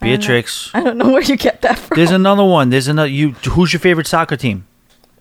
Beatrix, 0.00 0.70
I 0.74 0.80
don't 0.82 0.96
know 0.96 1.10
where 1.12 1.22
you 1.22 1.36
get 1.36 1.60
that 1.62 1.78
from. 1.78 1.96
there's 1.96 2.10
another 2.10 2.44
one. 2.44 2.70
There's 2.70 2.88
another. 2.88 3.08
You 3.10 3.32
who's 3.54 3.72
your 3.72 3.80
favorite 3.80 4.06
soccer 4.06 4.36
team? 4.36 4.66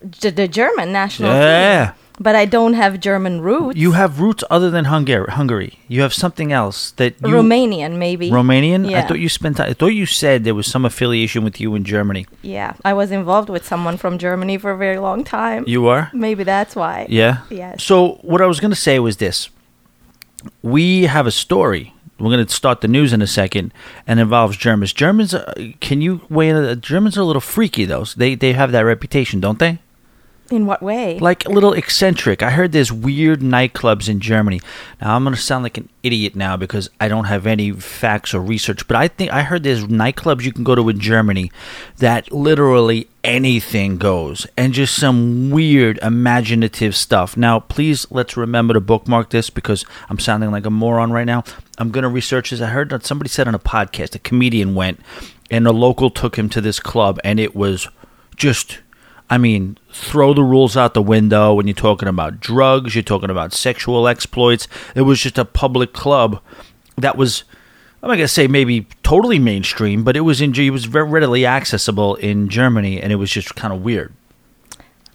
G- 0.10 0.30
the 0.30 0.48
German 0.48 0.92
national 0.92 1.32
Yeah. 1.34 1.86
team. 1.88 1.96
But 2.22 2.36
I 2.36 2.46
don't 2.46 2.74
have 2.74 3.00
German 3.00 3.40
roots. 3.40 3.78
You 3.78 3.94
have 3.94 4.20
roots 4.20 4.44
other 4.50 4.70
than 4.70 4.86
Hungary. 4.86 5.32
Hungary. 5.32 5.80
You 5.88 6.02
have 6.02 6.14
something 6.14 6.52
else 6.52 6.92
that 6.92 7.16
you 7.22 7.30
Romanian, 7.30 7.98
maybe. 7.98 8.30
Romanian? 8.30 8.94
I 8.94 9.08
thought 9.08 9.20
you 9.20 9.30
spent. 9.30 9.60
I 9.60 9.74
thought 9.74 9.94
you 9.96 10.06
said 10.06 10.44
there 10.44 10.56
was 10.56 10.68
some 10.68 10.84
affiliation 10.84 11.44
with 11.46 11.62
you 11.62 11.76
in 11.76 11.86
Germany. 11.86 12.28
Yeah, 12.42 12.74
I 12.84 12.94
was 12.94 13.12
involved 13.12 13.50
with 13.50 13.66
someone 13.66 13.96
from 13.96 14.18
Germany 14.18 14.58
for 14.58 14.72
a 14.72 14.78
very 14.78 15.00
long 15.00 15.24
time. 15.24 15.64
You 15.66 15.88
are. 15.88 16.12
Maybe 16.14 16.44
that's 16.44 16.76
why. 16.76 17.08
Yeah. 17.10 17.44
Yes. 17.50 17.84
So 17.84 18.20
what 18.22 18.42
I 18.42 18.48
was 18.48 18.60
going 18.60 18.72
to 18.72 18.80
say 18.80 19.00
was 19.00 19.18
this: 19.18 19.50
we 20.62 21.04
have 21.04 21.26
a 21.26 21.32
story. 21.32 21.94
We're 22.20 22.32
going 22.32 22.46
to 22.46 22.54
start 22.54 22.82
the 22.82 22.90
news 22.90 23.14
in 23.14 23.22
a 23.22 23.28
second, 23.28 23.74
and 24.06 24.20
involves 24.20 24.58
Germans. 24.58 24.92
Germans, 24.92 25.34
uh, 25.34 25.54
can 25.80 26.02
you 26.02 26.20
weigh 26.30 26.50
in? 26.50 26.82
Germans 26.82 27.18
are 27.18 27.22
a 27.22 27.26
little 27.26 27.40
freaky, 27.40 27.86
though. 27.86 28.04
They 28.04 28.36
they 28.36 28.52
have 28.52 28.74
that 28.74 28.82
reputation, 28.82 29.40
don't 29.40 29.60
they? 29.60 29.80
In 30.52 30.66
what 30.66 30.82
way? 30.82 31.20
Like 31.20 31.46
a 31.46 31.50
little 31.50 31.74
eccentric. 31.74 32.42
I 32.42 32.50
heard 32.50 32.72
there's 32.72 32.92
weird 32.92 33.42
nightclubs 33.42 34.10
in 34.10 34.20
Germany. 34.20 34.62
Now 35.02 35.16
I'm 35.16 35.24
going 35.24 35.36
to 35.36 35.42
sound 35.42 35.64
like 35.64 35.78
an 35.78 35.90
idiot 36.02 36.36
now 36.36 36.58
because 36.58 36.90
I 37.00 37.08
don't 37.08 37.26
have 37.26 37.46
any 37.46 37.72
facts 37.72 38.34
or 38.34 38.42
research, 38.42 38.88
but 38.88 38.98
I 38.98 39.08
think 39.08 39.32
I 39.32 39.44
heard 39.44 39.64
there's 39.64 39.86
nightclubs 39.86 40.44
you 40.44 40.52
can 40.52 40.64
go 40.64 40.76
to 40.76 40.90
in 40.90 41.00
Germany 41.00 41.52
that 41.98 42.32
literally 42.32 43.08
anything 43.24 43.98
goes 43.98 44.48
and 44.58 44.74
just 44.74 44.96
some 44.96 45.52
weird 45.52 46.00
imaginative 46.02 46.96
stuff. 46.96 47.38
Now, 47.38 47.60
please 47.60 48.08
let's 48.10 48.36
remember 48.38 48.74
to 48.74 48.80
bookmark 48.80 49.30
this 49.30 49.50
because 49.50 49.86
I'm 50.10 50.20
sounding 50.20 50.52
like 50.52 50.66
a 50.66 50.72
moron 50.72 51.12
right 51.12 51.26
now. 51.26 51.44
I'm 51.78 51.92
going 51.92 52.04
to 52.04 52.10
research 52.10 52.50
this. 52.50 52.62
I 52.62 52.68
heard 52.68 52.90
that 52.90 53.06
somebody 53.06 53.30
said 53.30 53.48
on 53.48 53.56
a 53.56 53.60
podcast 53.60 54.16
a 54.16 54.20
comedian 54.20 54.74
went 54.74 55.00
and 55.52 55.68
a 55.68 55.72
local 55.72 56.10
took 56.10 56.38
him 56.38 56.50
to 56.50 56.62
this 56.62 56.80
club 56.80 57.20
and 57.24 57.40
it 57.40 57.56
was 57.56 57.88
just 58.36 58.80
I 59.30 59.38
mean, 59.38 59.78
throw 59.92 60.34
the 60.34 60.44
rules 60.44 60.76
out 60.76 60.94
the 60.94 61.02
window 61.02 61.54
when 61.54 61.68
you're 61.68 61.76
talking 61.76 62.08
about 62.08 62.40
drugs, 62.40 62.96
you're 62.96 63.04
talking 63.04 63.30
about 63.30 63.54
sexual 63.54 64.08
exploits. 64.08 64.68
It 64.96 65.02
was 65.02 65.20
just 65.20 65.38
a 65.38 65.46
public 65.46 65.94
club 65.94 66.42
that 66.98 67.16
was, 67.16 67.44
I'm 68.02 68.10
not 68.10 68.16
going 68.16 68.26
to 68.26 68.28
say 68.28 68.48
maybe 68.48 68.88
totally 69.04 69.38
mainstream, 69.38 70.04
but 70.04 70.18
it 70.18 70.22
was 70.22 70.42
in, 70.42 70.56
it 70.56 70.72
was 70.72 70.86
very 70.86 71.08
readily 71.08 71.46
accessible 71.46 72.16
in 72.16 72.50
Germany, 72.50 73.00
and 73.02 73.12
it 73.12 73.18
was 73.18 73.30
just 73.30 73.56
kind 73.56 73.72
of 73.74 73.84
weird. 73.84 74.14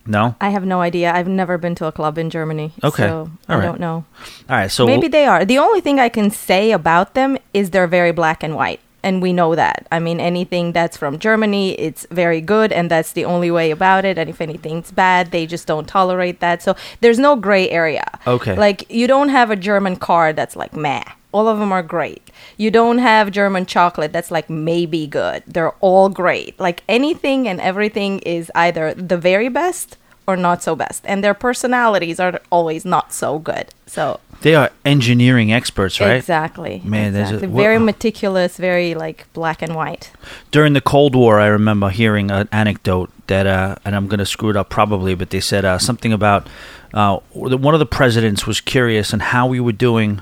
No? 0.06 0.36
I 0.40 0.50
have 0.50 0.64
no 0.66 0.80
idea. 0.80 1.12
I've 1.12 1.28
never 1.28 1.56
been 1.56 1.74
to 1.76 1.86
a 1.86 1.92
club 1.92 2.18
in 2.18 2.28
Germany. 2.30 2.72
Okay. 2.84 3.04
So 3.08 3.30
All 3.48 3.56
I 3.56 3.56
right. 3.56 3.62
don't 3.62 3.80
know. 3.80 4.04
All 4.48 4.56
right, 4.56 4.70
so 4.70 4.86
Maybe 4.86 5.08
they 5.08 5.24
are. 5.26 5.44
The 5.44 5.58
only 5.58 5.80
thing 5.80 5.98
I 5.98 6.08
can 6.10 6.30
say 6.30 6.72
about 6.72 7.14
them 7.14 7.38
is 7.54 7.70
they're 7.70 7.86
very 7.86 8.12
black 8.12 8.42
and 8.42 8.54
white. 8.54 8.80
And 9.04 9.20
we 9.20 9.34
know 9.34 9.54
that. 9.54 9.86
I 9.92 9.98
mean, 9.98 10.18
anything 10.18 10.72
that's 10.72 10.96
from 10.96 11.18
Germany, 11.18 11.78
it's 11.78 12.06
very 12.10 12.40
good, 12.40 12.72
and 12.72 12.90
that's 12.90 13.12
the 13.12 13.26
only 13.26 13.50
way 13.50 13.70
about 13.70 14.06
it. 14.06 14.16
And 14.16 14.30
if 14.30 14.40
anything's 14.40 14.90
bad, 14.90 15.30
they 15.30 15.44
just 15.44 15.66
don't 15.66 15.86
tolerate 15.86 16.40
that. 16.40 16.62
So 16.62 16.74
there's 17.02 17.18
no 17.18 17.36
gray 17.36 17.68
area. 17.68 18.08
Okay. 18.26 18.56
Like, 18.56 18.90
you 18.90 19.06
don't 19.06 19.28
have 19.28 19.50
a 19.50 19.56
German 19.56 19.96
car 19.96 20.32
that's 20.32 20.56
like 20.56 20.74
meh. 20.74 21.04
All 21.32 21.48
of 21.48 21.58
them 21.58 21.70
are 21.70 21.82
great. 21.82 22.30
You 22.56 22.70
don't 22.70 22.98
have 22.98 23.30
German 23.30 23.66
chocolate 23.66 24.12
that's 24.12 24.30
like 24.30 24.48
maybe 24.48 25.06
good. 25.06 25.42
They're 25.46 25.74
all 25.80 26.08
great. 26.08 26.58
Like, 26.58 26.82
anything 26.88 27.46
and 27.46 27.60
everything 27.60 28.20
is 28.20 28.50
either 28.54 28.94
the 28.94 29.18
very 29.18 29.50
best 29.50 29.98
or 30.26 30.36
not 30.36 30.62
so 30.62 30.74
best. 30.74 31.02
And 31.06 31.22
their 31.22 31.34
personalities 31.34 32.18
are 32.20 32.40
always 32.50 32.84
not 32.84 33.12
so 33.12 33.38
good. 33.38 33.66
So 33.86 34.20
they 34.40 34.54
are 34.54 34.70
engineering 34.84 35.52
experts, 35.52 36.00
right? 36.00 36.16
Exactly. 36.16 36.82
Man, 36.84 37.12
there's 37.12 37.30
a- 37.30 37.46
very 37.46 37.78
meticulous, 37.78 38.56
very 38.56 38.94
like 38.94 39.26
black 39.32 39.62
and 39.62 39.74
white. 39.74 40.10
during 40.50 40.72
the 40.72 40.80
Cold 40.80 41.14
War, 41.14 41.40
I 41.40 41.46
remember 41.46 41.90
hearing 41.90 42.30
an 42.30 42.48
anecdote 42.52 43.10
that, 43.26 43.46
uh, 43.46 43.76
and 43.84 43.94
I'm 43.94 44.06
going 44.06 44.18
to 44.18 44.26
screw 44.26 44.50
it 44.50 44.56
up 44.56 44.68
probably, 44.70 45.14
but 45.14 45.30
they 45.30 45.40
said 45.40 45.64
uh, 45.64 45.78
something 45.78 46.12
about 46.12 46.48
uh, 46.92 47.18
one 47.32 47.74
of 47.74 47.80
the 47.80 47.86
presidents 47.86 48.46
was 48.46 48.60
curious 48.60 49.12
on 49.12 49.20
how 49.20 49.46
we 49.46 49.60
were 49.60 49.72
doing 49.72 50.20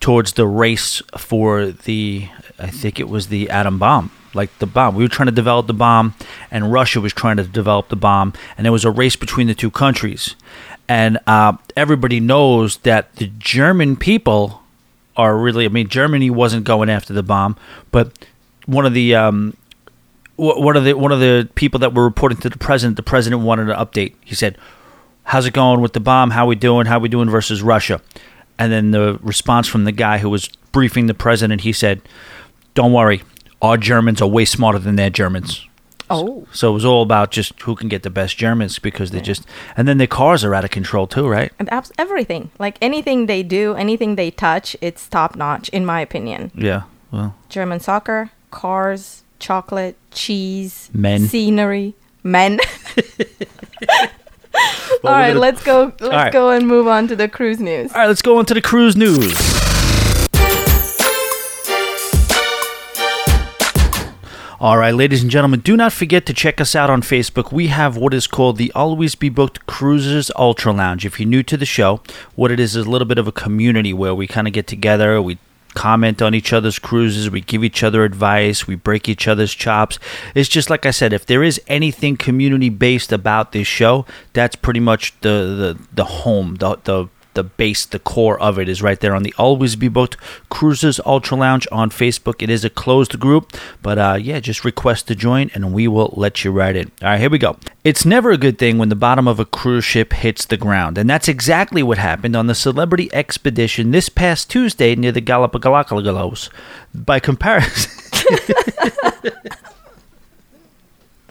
towards 0.00 0.32
the 0.34 0.46
race 0.46 1.02
for 1.16 1.66
the, 1.66 2.28
I 2.58 2.70
think 2.70 3.00
it 3.00 3.08
was 3.08 3.28
the 3.28 3.50
atom 3.50 3.78
bomb. 3.78 4.10
Like 4.34 4.56
the 4.58 4.66
bomb. 4.66 4.94
We 4.94 5.04
were 5.04 5.08
trying 5.08 5.26
to 5.26 5.32
develop 5.32 5.66
the 5.66 5.74
bomb, 5.74 6.14
and 6.50 6.70
Russia 6.70 7.00
was 7.00 7.14
trying 7.14 7.38
to 7.38 7.44
develop 7.44 7.88
the 7.88 7.96
bomb, 7.96 8.34
and 8.56 8.64
there 8.64 8.72
was 8.72 8.84
a 8.84 8.90
race 8.90 9.16
between 9.16 9.46
the 9.46 9.54
two 9.54 9.70
countries. 9.70 10.36
And 10.86 11.18
uh, 11.26 11.54
everybody 11.76 12.20
knows 12.20 12.76
that 12.78 13.16
the 13.16 13.32
German 13.38 13.96
people 13.96 14.62
are 15.16 15.36
really, 15.36 15.64
I 15.64 15.68
mean, 15.68 15.88
Germany 15.88 16.30
wasn't 16.30 16.64
going 16.64 16.90
after 16.90 17.12
the 17.12 17.22
bomb, 17.22 17.56
but 17.90 18.12
one 18.66 18.84
of 18.84 18.92
the 18.92 19.14
um, 19.14 19.56
one 20.36 20.76
of 20.76 20.84
the 20.84 20.92
one 20.92 21.10
of 21.10 21.20
the 21.20 21.48
people 21.56 21.80
that 21.80 21.94
were 21.94 22.04
reporting 22.04 22.38
to 22.38 22.48
the 22.48 22.58
president, 22.58 22.96
the 22.96 23.02
president 23.02 23.42
wanted 23.42 23.70
an 23.70 23.76
update. 23.76 24.14
He 24.24 24.34
said, 24.34 24.56
"How's 25.24 25.46
it 25.46 25.52
going 25.52 25.80
with 25.80 25.94
the 25.94 26.00
bomb? 26.00 26.30
How 26.30 26.46
we 26.46 26.54
doing? 26.54 26.86
How 26.86 26.98
we 26.98 27.08
doing 27.08 27.28
versus 27.28 27.60
Russia?" 27.62 28.00
And 28.58 28.72
then 28.72 28.90
the 28.90 29.18
response 29.22 29.68
from 29.68 29.84
the 29.84 29.92
guy 29.92 30.18
who 30.18 30.28
was 30.30 30.48
briefing 30.72 31.06
the 31.06 31.14
president, 31.14 31.62
he 31.62 31.72
said, 31.72 32.00
"Don't 32.74 32.92
worry, 32.92 33.22
our 33.62 33.76
Germans 33.76 34.20
are 34.20 34.28
way 34.28 34.44
smarter 34.44 34.78
than 34.78 34.96
their 34.96 35.10
Germans." 35.10 35.66
Oh. 36.10 36.46
So 36.52 36.70
it 36.70 36.74
was 36.74 36.84
all 36.84 37.02
about 37.02 37.30
just 37.30 37.60
who 37.62 37.74
can 37.74 37.88
get 37.88 38.02
the 38.02 38.10
best 38.10 38.38
Germans 38.38 38.78
because 38.78 39.10
they 39.10 39.20
just 39.20 39.46
and 39.76 39.86
then 39.86 39.98
their 39.98 40.06
cars 40.06 40.42
are 40.44 40.54
out 40.54 40.64
of 40.64 40.70
control 40.70 41.06
too, 41.06 41.28
right? 41.28 41.52
And 41.58 41.70
abs- 41.72 41.92
everything. 41.98 42.50
Like 42.58 42.78
anything 42.80 43.26
they 43.26 43.42
do, 43.42 43.74
anything 43.74 44.16
they 44.16 44.30
touch, 44.30 44.76
it's 44.80 45.06
top 45.08 45.36
notch, 45.36 45.68
in 45.68 45.84
my 45.84 46.00
opinion. 46.00 46.50
Yeah. 46.54 46.82
Well, 47.10 47.34
German 47.48 47.80
soccer, 47.80 48.30
cars, 48.50 49.22
chocolate, 49.38 49.96
cheese, 50.10 50.90
Men. 50.92 51.26
scenery, 51.26 51.94
men. 52.22 52.58
All 55.04 55.10
gonna- 55.10 55.38
let's 55.38 55.62
go. 55.62 55.92
Let's 56.00 56.02
right. 56.02 56.32
go 56.32 56.50
and 56.50 56.66
move 56.66 56.86
on 56.86 57.08
to 57.08 57.16
the 57.16 57.28
cruise 57.28 57.60
news. 57.60 57.92
all 57.92 58.00
right, 58.00 58.06
let's 58.06 58.22
go 58.22 58.38
on 58.38 58.46
to 58.46 58.54
the 58.54 58.62
cruise 58.62 58.96
news. 58.96 59.34
All 64.60 64.76
right, 64.76 64.92
ladies 64.92 65.22
and 65.22 65.30
gentlemen, 65.30 65.60
do 65.60 65.76
not 65.76 65.92
forget 65.92 66.26
to 66.26 66.34
check 66.34 66.60
us 66.60 66.74
out 66.74 66.90
on 66.90 67.00
Facebook. 67.00 67.52
We 67.52 67.68
have 67.68 67.96
what 67.96 68.12
is 68.12 68.26
called 68.26 68.56
the 68.56 68.72
Always 68.72 69.14
Be 69.14 69.28
Booked 69.28 69.66
Cruisers 69.66 70.32
Ultra 70.34 70.72
Lounge. 70.72 71.06
If 71.06 71.20
you're 71.20 71.28
new 71.28 71.44
to 71.44 71.56
the 71.56 71.64
show, 71.64 72.00
what 72.34 72.50
it 72.50 72.58
is 72.58 72.74
is 72.74 72.84
a 72.84 72.90
little 72.90 73.06
bit 73.06 73.18
of 73.18 73.28
a 73.28 73.32
community 73.32 73.92
where 73.92 74.16
we 74.16 74.26
kind 74.26 74.48
of 74.48 74.52
get 74.52 74.66
together, 74.66 75.22
we 75.22 75.38
comment 75.78 76.20
on 76.20 76.34
each 76.34 76.52
other's 76.52 76.80
cruises, 76.80 77.30
we 77.30 77.40
give 77.40 77.62
each 77.62 77.84
other 77.84 78.02
advice, 78.02 78.66
we 78.66 78.74
break 78.74 79.08
each 79.08 79.28
other's 79.28 79.54
chops. 79.54 80.00
It's 80.34 80.48
just 80.48 80.68
like 80.70 80.84
I 80.84 80.90
said, 80.90 81.12
if 81.12 81.24
there 81.24 81.44
is 81.44 81.60
anything 81.68 82.16
community 82.16 82.68
based 82.68 83.12
about 83.12 83.52
this 83.52 83.68
show, 83.68 84.04
that's 84.32 84.56
pretty 84.56 84.80
much 84.80 85.14
the 85.20 85.36
the, 85.62 85.78
the 85.94 86.04
home, 86.04 86.56
the 86.56 86.78
the 86.82 87.08
the 87.38 87.44
base, 87.44 87.86
the 87.86 88.00
core 88.00 88.36
of 88.40 88.58
it 88.58 88.68
is 88.68 88.82
right 88.82 88.98
there 88.98 89.14
on 89.14 89.22
the 89.22 89.32
Always 89.38 89.76
Be 89.76 89.86
Booked 89.86 90.16
Cruises 90.48 90.98
Ultra 91.06 91.36
Lounge 91.36 91.68
on 91.70 91.88
Facebook. 91.88 92.42
It 92.42 92.50
is 92.50 92.64
a 92.64 92.70
closed 92.70 93.20
group, 93.20 93.52
but 93.80 93.96
uh, 93.96 94.18
yeah, 94.20 94.40
just 94.40 94.64
request 94.64 95.06
to 95.06 95.14
join 95.14 95.52
and 95.54 95.72
we 95.72 95.86
will 95.86 96.12
let 96.16 96.42
you 96.42 96.50
right 96.50 96.74
in. 96.74 96.90
All 97.00 97.10
right, 97.10 97.20
here 97.20 97.30
we 97.30 97.38
go. 97.38 97.56
It's 97.84 98.04
never 98.04 98.32
a 98.32 98.36
good 98.36 98.58
thing 98.58 98.76
when 98.76 98.88
the 98.88 98.96
bottom 98.96 99.28
of 99.28 99.38
a 99.38 99.44
cruise 99.44 99.84
ship 99.84 100.12
hits 100.14 100.46
the 100.46 100.56
ground, 100.56 100.98
and 100.98 101.08
that's 101.08 101.28
exactly 101.28 101.80
what 101.80 101.98
happened 101.98 102.34
on 102.34 102.48
the 102.48 102.56
Celebrity 102.56 103.08
Xpedition 103.10 103.92
this 103.92 104.08
past 104.08 104.50
Tuesday 104.50 104.96
near 104.96 105.12
the 105.12 105.20
Galapagos. 105.20 106.50
By 106.92 107.20
comparison. 107.20 107.92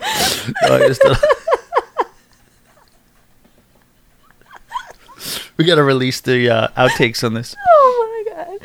oh, 0.00 0.74
I 0.74 0.88
just- 0.88 1.04
we 5.58 5.64
got 5.64 5.74
to 5.74 5.82
release 5.82 6.20
the 6.20 6.48
uh, 6.48 6.68
outtakes 6.76 7.22
on 7.22 7.34
this. 7.34 7.54
Oh 7.70 8.24
my 8.26 8.32
god. 8.32 8.58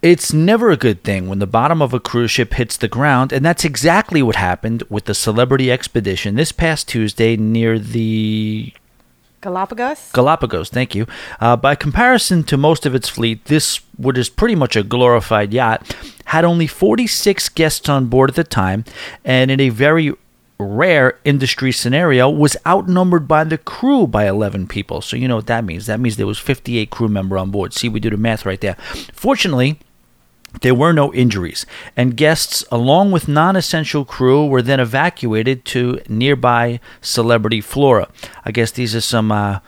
It's 0.00 0.32
never 0.32 0.70
a 0.70 0.76
good 0.76 1.02
thing 1.02 1.28
when 1.28 1.40
the 1.40 1.46
bottom 1.46 1.82
of 1.82 1.92
a 1.92 1.98
cruise 1.98 2.30
ship 2.30 2.54
hits 2.54 2.76
the 2.76 2.86
ground, 2.86 3.32
and 3.32 3.44
that's 3.44 3.64
exactly 3.64 4.22
what 4.22 4.36
happened 4.36 4.84
with 4.88 5.06
the 5.06 5.14
Celebrity 5.14 5.66
Xpedition 5.66 6.36
this 6.36 6.52
past 6.52 6.86
Tuesday 6.88 7.36
near 7.36 7.78
the 7.78 8.72
Galapagos? 9.40 10.12
Galapagos. 10.12 10.68
Thank 10.68 10.94
you. 10.94 11.06
Uh, 11.40 11.56
by 11.56 11.74
comparison 11.74 12.44
to 12.44 12.56
most 12.56 12.86
of 12.86 12.94
its 12.94 13.08
fleet, 13.08 13.44
this, 13.46 13.80
what 13.96 14.18
is 14.18 14.28
pretty 14.28 14.54
much 14.54 14.76
a 14.76 14.82
glorified 14.82 15.52
yacht, 15.52 15.96
had 16.26 16.44
only 16.44 16.66
46 16.66 17.48
guests 17.50 17.88
on 17.88 18.06
board 18.06 18.30
at 18.30 18.36
the 18.36 18.44
time, 18.44 18.84
and 19.24 19.50
in 19.50 19.60
a 19.60 19.68
very 19.68 20.12
rare 20.58 21.18
industry 21.24 21.70
scenario 21.70 22.28
was 22.28 22.56
outnumbered 22.66 23.28
by 23.28 23.44
the 23.44 23.58
crew 23.58 24.06
by 24.06 24.26
11 24.26 24.66
people 24.66 25.00
so 25.00 25.16
you 25.16 25.28
know 25.28 25.36
what 25.36 25.46
that 25.46 25.64
means 25.64 25.86
that 25.86 26.00
means 26.00 26.16
there 26.16 26.26
was 26.26 26.38
58 26.38 26.90
crew 26.90 27.08
member 27.08 27.38
on 27.38 27.50
board 27.50 27.72
see 27.72 27.88
we 27.88 28.00
do 28.00 28.10
the 28.10 28.16
math 28.16 28.44
right 28.44 28.60
there 28.60 28.76
fortunately 29.12 29.78
there 30.62 30.74
were 30.74 30.92
no 30.92 31.12
injuries, 31.12 31.66
and 31.96 32.16
guests, 32.16 32.64
along 32.72 33.12
with 33.12 33.28
non 33.28 33.54
essential 33.54 34.04
crew, 34.04 34.46
were 34.46 34.62
then 34.62 34.80
evacuated 34.80 35.64
to 35.66 36.00
nearby 36.08 36.80
Celebrity 37.00 37.60
Flora. 37.60 38.08
I 38.44 38.50
guess 38.50 38.70
these 38.70 38.96
are 38.96 39.02
some 39.02 39.30
uh, 39.30 39.60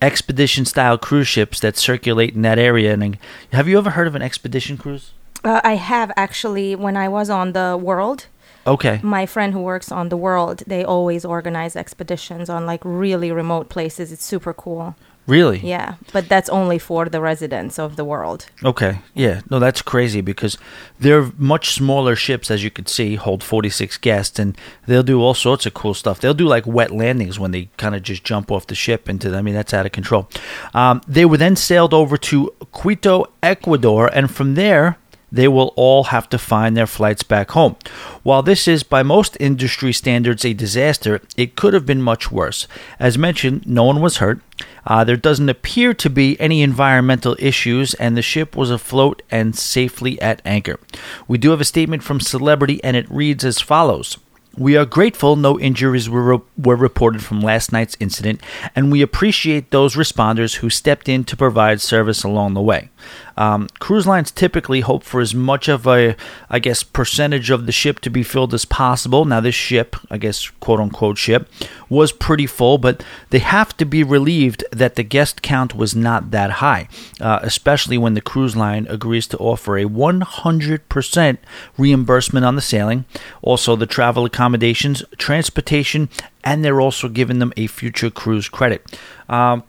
expedition 0.00 0.64
style 0.64 0.96
cruise 0.96 1.28
ships 1.28 1.60
that 1.60 1.76
circulate 1.76 2.34
in 2.34 2.42
that 2.42 2.58
area. 2.58 2.94
And 2.94 3.18
have 3.52 3.68
you 3.68 3.78
ever 3.78 3.90
heard 3.90 4.06
of 4.06 4.14
an 4.14 4.22
expedition 4.22 4.78
cruise? 4.78 5.12
Uh, 5.44 5.60
I 5.62 5.74
have 5.74 6.10
actually, 6.16 6.74
when 6.74 6.96
I 6.96 7.08
was 7.08 7.28
on 7.28 7.52
the 7.52 7.78
World, 7.80 8.26
Okay. 8.66 9.00
my 9.02 9.26
friend 9.26 9.52
who 9.52 9.60
works 9.60 9.90
on 9.90 10.08
the 10.08 10.16
World, 10.16 10.62
they 10.66 10.84
always 10.84 11.24
organize 11.24 11.76
expeditions 11.76 12.48
on 12.48 12.66
like 12.66 12.80
really 12.84 13.32
remote 13.32 13.68
places. 13.68 14.12
It's 14.12 14.24
super 14.24 14.52
cool. 14.52 14.94
Really? 15.26 15.58
Yeah, 15.58 15.94
but 16.12 16.28
that's 16.28 16.48
only 16.48 16.78
for 16.78 17.08
the 17.08 17.20
residents 17.20 17.78
of 17.78 17.94
the 17.94 18.04
world. 18.04 18.46
Okay. 18.64 18.98
Yeah. 19.14 19.42
No, 19.50 19.60
that's 19.60 19.80
crazy 19.80 20.20
because 20.20 20.58
they're 20.98 21.30
much 21.38 21.70
smaller 21.70 22.16
ships, 22.16 22.50
as 22.50 22.64
you 22.64 22.70
could 22.70 22.88
see, 22.88 23.14
hold 23.14 23.44
46 23.44 23.98
guests, 23.98 24.40
and 24.40 24.58
they'll 24.86 25.04
do 25.04 25.20
all 25.20 25.34
sorts 25.34 25.64
of 25.64 25.74
cool 25.74 25.94
stuff. 25.94 26.18
They'll 26.18 26.34
do 26.34 26.48
like 26.48 26.66
wet 26.66 26.90
landings 26.90 27.38
when 27.38 27.52
they 27.52 27.68
kind 27.76 27.94
of 27.94 28.02
just 28.02 28.24
jump 28.24 28.50
off 28.50 28.66
the 28.66 28.74
ship 28.74 29.08
into 29.08 29.30
the, 29.30 29.38
I 29.38 29.42
mean, 29.42 29.54
that's 29.54 29.72
out 29.72 29.86
of 29.86 29.92
control. 29.92 30.28
Um, 30.74 31.00
they 31.06 31.24
were 31.24 31.36
then 31.36 31.54
sailed 31.54 31.94
over 31.94 32.16
to 32.16 32.52
Quito, 32.72 33.26
Ecuador, 33.44 34.10
and 34.12 34.28
from 34.28 34.54
there, 34.56 34.98
they 35.32 35.48
will 35.48 35.72
all 35.76 36.04
have 36.04 36.28
to 36.28 36.38
find 36.38 36.76
their 36.76 36.86
flights 36.86 37.22
back 37.22 37.52
home. 37.52 37.74
While 38.22 38.42
this 38.42 38.68
is, 38.68 38.82
by 38.82 39.02
most 39.02 39.36
industry 39.40 39.92
standards, 39.92 40.44
a 40.44 40.52
disaster, 40.52 41.22
it 41.36 41.56
could 41.56 41.72
have 41.72 41.86
been 41.86 42.02
much 42.02 42.30
worse. 42.30 42.68
As 43.00 43.16
mentioned, 43.16 43.66
no 43.66 43.84
one 43.84 44.02
was 44.02 44.18
hurt. 44.18 44.40
Uh, 44.86 45.04
there 45.04 45.16
doesn't 45.16 45.48
appear 45.48 45.94
to 45.94 46.10
be 46.10 46.38
any 46.38 46.60
environmental 46.60 47.34
issues, 47.38 47.94
and 47.94 48.16
the 48.16 48.22
ship 48.22 48.54
was 48.54 48.70
afloat 48.70 49.22
and 49.30 49.56
safely 49.56 50.20
at 50.20 50.42
anchor. 50.44 50.78
We 51.26 51.38
do 51.38 51.50
have 51.50 51.60
a 51.60 51.64
statement 51.64 52.02
from 52.02 52.20
Celebrity, 52.20 52.82
and 52.84 52.96
it 52.96 53.10
reads 53.10 53.44
as 53.44 53.60
follows. 53.60 54.18
We 54.56 54.76
are 54.76 54.84
grateful 54.84 55.34
no 55.34 55.58
injuries 55.58 56.10
were, 56.10 56.42
were 56.58 56.76
reported 56.76 57.24
from 57.24 57.40
last 57.40 57.72
night's 57.72 57.96
incident, 57.98 58.42
and 58.76 58.92
we 58.92 59.00
appreciate 59.00 59.70
those 59.70 59.94
responders 59.94 60.56
who 60.56 60.68
stepped 60.68 61.08
in 61.08 61.24
to 61.24 61.36
provide 61.38 61.80
service 61.80 62.22
along 62.22 62.52
the 62.52 62.60
way. 62.60 62.90
Um, 63.36 63.68
cruise 63.78 64.06
lines 64.06 64.30
typically 64.30 64.80
hope 64.80 65.04
for 65.04 65.20
as 65.20 65.34
much 65.34 65.68
of 65.68 65.86
a, 65.86 66.16
I 66.50 66.58
guess, 66.58 66.82
percentage 66.82 67.50
of 67.50 67.66
the 67.66 67.72
ship 67.72 68.00
to 68.00 68.10
be 68.10 68.22
filled 68.22 68.54
as 68.54 68.64
possible. 68.64 69.24
Now, 69.24 69.40
this 69.40 69.54
ship, 69.54 69.96
I 70.10 70.18
guess, 70.18 70.50
quote 70.60 70.80
unquote 70.80 71.18
ship, 71.18 71.48
was 71.88 72.12
pretty 72.12 72.46
full, 72.46 72.78
but 72.78 73.04
they 73.30 73.38
have 73.38 73.76
to 73.76 73.84
be 73.84 74.02
relieved 74.02 74.64
that 74.72 74.94
the 74.94 75.02
guest 75.02 75.42
count 75.42 75.74
was 75.74 75.94
not 75.94 76.30
that 76.30 76.50
high, 76.52 76.88
uh, 77.20 77.40
especially 77.42 77.98
when 77.98 78.14
the 78.14 78.20
cruise 78.20 78.56
line 78.56 78.86
agrees 78.88 79.26
to 79.28 79.38
offer 79.38 79.76
a 79.76 79.84
100% 79.84 81.38
reimbursement 81.78 82.46
on 82.46 82.56
the 82.56 82.62
sailing, 82.62 83.04
also 83.42 83.76
the 83.76 83.86
travel 83.86 84.24
accommodations, 84.24 85.02
transportation, 85.18 86.08
and 86.44 86.64
they're 86.64 86.80
also 86.80 87.08
giving 87.08 87.38
them 87.38 87.52
a 87.56 87.66
future 87.66 88.10
cruise 88.10 88.48
credit. 88.48 88.98
Um, 89.28 89.64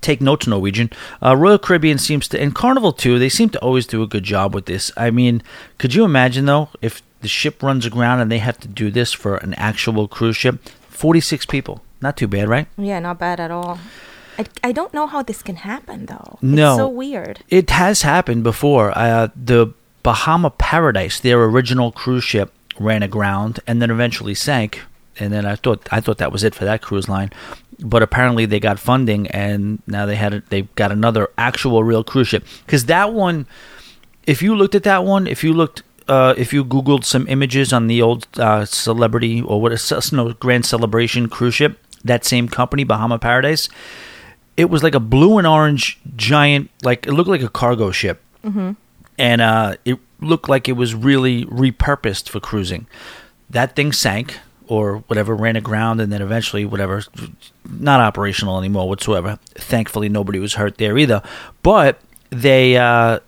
take 0.00 0.20
notes, 0.20 0.46
Norwegian. 0.46 0.90
Uh, 1.22 1.36
Royal 1.36 1.58
Caribbean 1.58 1.98
seems 1.98 2.28
to, 2.28 2.40
and 2.40 2.54
Carnival 2.54 2.92
too, 2.92 3.18
they 3.18 3.28
seem 3.28 3.50
to 3.50 3.60
always 3.60 3.86
do 3.86 4.02
a 4.02 4.06
good 4.06 4.24
job 4.24 4.54
with 4.54 4.66
this. 4.66 4.90
I 4.96 5.10
mean, 5.10 5.42
could 5.78 5.94
you 5.94 6.04
imagine 6.04 6.46
though, 6.46 6.68
if 6.80 7.02
the 7.20 7.28
ship 7.28 7.62
runs 7.62 7.86
aground 7.86 8.20
and 8.20 8.30
they 8.30 8.38
have 8.38 8.58
to 8.60 8.68
do 8.68 8.90
this 8.90 9.12
for 9.12 9.36
an 9.36 9.54
actual 9.54 10.08
cruise 10.08 10.36
ship? 10.36 10.60
46 10.88 11.46
people. 11.46 11.82
Not 12.00 12.16
too 12.16 12.26
bad, 12.26 12.48
right? 12.48 12.66
Yeah, 12.76 12.98
not 12.98 13.18
bad 13.18 13.38
at 13.38 13.50
all. 13.50 13.78
I, 14.38 14.46
I 14.64 14.72
don't 14.72 14.94
know 14.94 15.06
how 15.06 15.22
this 15.22 15.42
can 15.42 15.56
happen 15.56 16.06
though. 16.06 16.38
No. 16.42 16.72
It's 16.72 16.78
so 16.78 16.88
weird. 16.88 17.44
It 17.48 17.70
has 17.70 18.02
happened 18.02 18.42
before. 18.44 18.96
Uh, 18.96 19.28
the 19.36 19.74
Bahama 20.02 20.50
Paradise, 20.50 21.20
their 21.20 21.42
original 21.44 21.92
cruise 21.92 22.24
ship, 22.24 22.52
ran 22.78 23.02
aground 23.02 23.60
and 23.66 23.80
then 23.80 23.90
eventually 23.90 24.34
sank. 24.34 24.80
And 25.18 25.32
then 25.32 25.44
I 25.44 25.56
thought 25.56 25.88
I 25.92 26.00
thought 26.00 26.18
that 26.18 26.32
was 26.32 26.42
it 26.42 26.54
for 26.54 26.64
that 26.64 26.82
cruise 26.82 27.08
line, 27.08 27.30
but 27.80 28.02
apparently 28.02 28.46
they 28.46 28.60
got 28.60 28.78
funding 28.78 29.26
and 29.28 29.82
now 29.86 30.06
they 30.06 30.16
had 30.16 30.34
a, 30.34 30.42
they 30.48 30.62
got 30.74 30.90
another 30.90 31.28
actual 31.36 31.84
real 31.84 32.02
cruise 32.04 32.28
ship. 32.28 32.44
Because 32.64 32.86
that 32.86 33.12
one, 33.12 33.46
if 34.26 34.42
you 34.42 34.54
looked 34.54 34.74
at 34.74 34.84
that 34.84 35.04
one, 35.04 35.26
if 35.26 35.44
you 35.44 35.52
looked, 35.52 35.82
uh, 36.08 36.34
if 36.36 36.52
you 36.52 36.64
googled 36.64 37.04
some 37.04 37.26
images 37.28 37.72
on 37.72 37.88
the 37.88 38.00
old 38.00 38.26
uh, 38.38 38.64
celebrity 38.64 39.42
or 39.42 39.60
what 39.60 39.72
is 39.72 40.12
no 40.12 40.32
Grand 40.32 40.64
Celebration 40.64 41.28
cruise 41.28 41.54
ship, 41.54 41.78
that 42.04 42.24
same 42.24 42.48
company, 42.48 42.84
Bahama 42.84 43.18
Paradise, 43.18 43.68
it 44.56 44.66
was 44.66 44.82
like 44.82 44.94
a 44.94 45.00
blue 45.00 45.38
and 45.38 45.46
orange 45.46 45.98
giant, 46.16 46.70
like 46.82 47.06
it 47.06 47.12
looked 47.12 47.30
like 47.30 47.42
a 47.42 47.48
cargo 47.48 47.90
ship, 47.90 48.20
mm-hmm. 48.44 48.72
and 49.18 49.40
uh, 49.40 49.76
it 49.84 49.98
looked 50.20 50.48
like 50.48 50.68
it 50.68 50.72
was 50.72 50.94
really 50.94 51.44
repurposed 51.46 52.28
for 52.28 52.40
cruising. 52.40 52.86
That 53.50 53.76
thing 53.76 53.92
sank 53.92 54.38
or 54.72 54.98
whatever, 55.08 55.34
ran 55.34 55.56
aground, 55.56 56.00
and 56.00 56.10
then 56.10 56.22
eventually 56.22 56.64
whatever, 56.64 57.02
not 57.68 58.00
operational 58.00 58.58
anymore 58.58 58.88
whatsoever. 58.88 59.38
Thankfully, 59.54 60.08
nobody 60.08 60.38
was 60.38 60.54
hurt 60.54 60.78
there 60.78 60.96
either, 60.98 61.22
but 61.62 62.00
they. 62.30 62.76
Uh, 62.76 63.20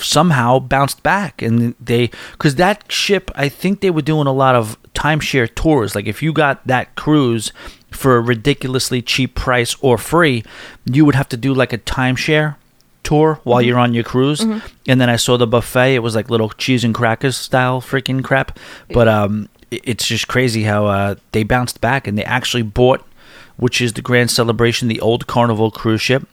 somehow 0.00 0.58
bounced 0.58 1.00
back 1.04 1.40
and 1.40 1.72
they 1.78 2.10
because 2.32 2.56
that 2.56 2.90
ship 2.90 3.30
i 3.36 3.48
think 3.48 3.80
they 3.80 3.90
were 3.90 4.02
doing 4.02 4.26
a 4.26 4.32
lot 4.32 4.56
of 4.56 4.76
timeshare 4.94 5.48
tours. 5.54 5.94
Like 5.94 6.06
if 6.06 6.22
you 6.22 6.32
got 6.32 6.66
that 6.66 6.96
cruise 6.96 7.52
for 7.92 8.16
a 8.16 8.20
ridiculously 8.20 9.00
cheap 9.00 9.36
price 9.36 9.76
or 9.80 9.96
free 9.96 10.42
you 10.86 11.04
would 11.04 11.14
have 11.14 11.28
to 11.28 11.36
do 11.36 11.54
like 11.54 11.72
a 11.72 11.78
timeshare 11.78 12.56
tour 13.04 13.38
while 13.44 13.62
you're 13.62 13.78
on 13.78 13.94
your 13.94 14.02
cruise. 14.02 14.40
And 14.88 15.00
then 15.00 15.08
i 15.08 15.14
saw 15.16 15.36
the 15.36 15.46
buffet. 15.46 15.94
It 15.94 16.00
was 16.00 16.16
like 16.16 16.30
little 16.30 16.48
cheese 16.48 16.82
and 16.82 16.92
crackers 16.94 17.36
style 17.36 17.80
freaking 17.80 18.24
crap. 18.24 18.58
But 18.92 19.06
um 19.06 19.48
it's 19.70 20.06
just 20.06 20.28
crazy 20.28 20.62
how 20.62 20.86
uh 20.86 21.14
they 21.32 21.42
bounced 21.42 21.80
back 21.80 22.06
and 22.06 22.16
they 22.16 22.24
actually 22.24 22.62
bought 22.62 23.04
which 23.56 23.80
is 23.80 23.94
the 23.94 24.02
grand 24.02 24.30
celebration 24.30 24.88
the 24.88 25.00
old 25.00 25.26
carnival 25.26 25.70
cruise 25.70 26.02
ship 26.02 26.28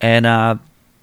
and 0.00 0.26
uh 0.26 0.56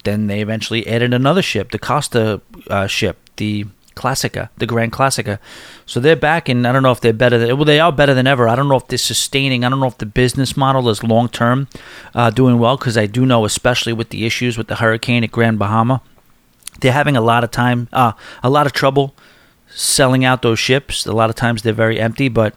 then 0.04 0.26
they 0.28 0.40
eventually 0.40 0.86
added 0.86 1.12
another 1.12 1.42
ship, 1.42 1.70
the 1.72 1.78
Costa 1.78 2.40
uh, 2.68 2.86
ship, 2.86 3.18
the 3.36 3.66
Classica, 3.96 4.50
the 4.58 4.66
Grand 4.66 4.92
Classica. 4.92 5.38
So 5.86 5.98
they're 5.98 6.16
back, 6.16 6.48
and 6.48 6.66
I 6.66 6.72
don't 6.72 6.82
know 6.82 6.92
if 6.92 7.00
they're 7.00 7.12
better 7.12 7.38
than 7.38 7.56
well, 7.56 7.64
they 7.64 7.80
are 7.80 7.92
better 7.92 8.14
than 8.14 8.26
ever. 8.26 8.48
I 8.48 8.54
don't 8.54 8.68
know 8.68 8.76
if 8.76 8.86
they're 8.88 8.98
sustaining. 8.98 9.64
I 9.64 9.68
don't 9.68 9.80
know 9.80 9.86
if 9.86 9.98
the 9.98 10.06
business 10.06 10.56
model 10.56 10.88
is 10.88 11.02
long 11.02 11.28
term 11.28 11.68
uh, 12.14 12.30
doing 12.30 12.58
well 12.58 12.76
because 12.76 12.96
I 12.96 13.06
do 13.06 13.26
know, 13.26 13.44
especially 13.44 13.92
with 13.92 14.10
the 14.10 14.26
issues 14.26 14.56
with 14.56 14.68
the 14.68 14.76
hurricane 14.76 15.24
at 15.24 15.32
Grand 15.32 15.58
Bahama, 15.58 16.02
they're 16.80 16.92
having 16.92 17.16
a 17.16 17.20
lot 17.20 17.44
of 17.44 17.50
time, 17.50 17.88
uh, 17.92 18.12
a 18.42 18.50
lot 18.50 18.66
of 18.66 18.72
trouble 18.72 19.14
selling 19.74 20.24
out 20.24 20.42
those 20.42 20.58
ships. 20.58 21.06
A 21.06 21.12
lot 21.12 21.30
of 21.30 21.36
times 21.36 21.62
they're 21.62 21.72
very 21.72 22.00
empty, 22.00 22.28
but 22.28 22.54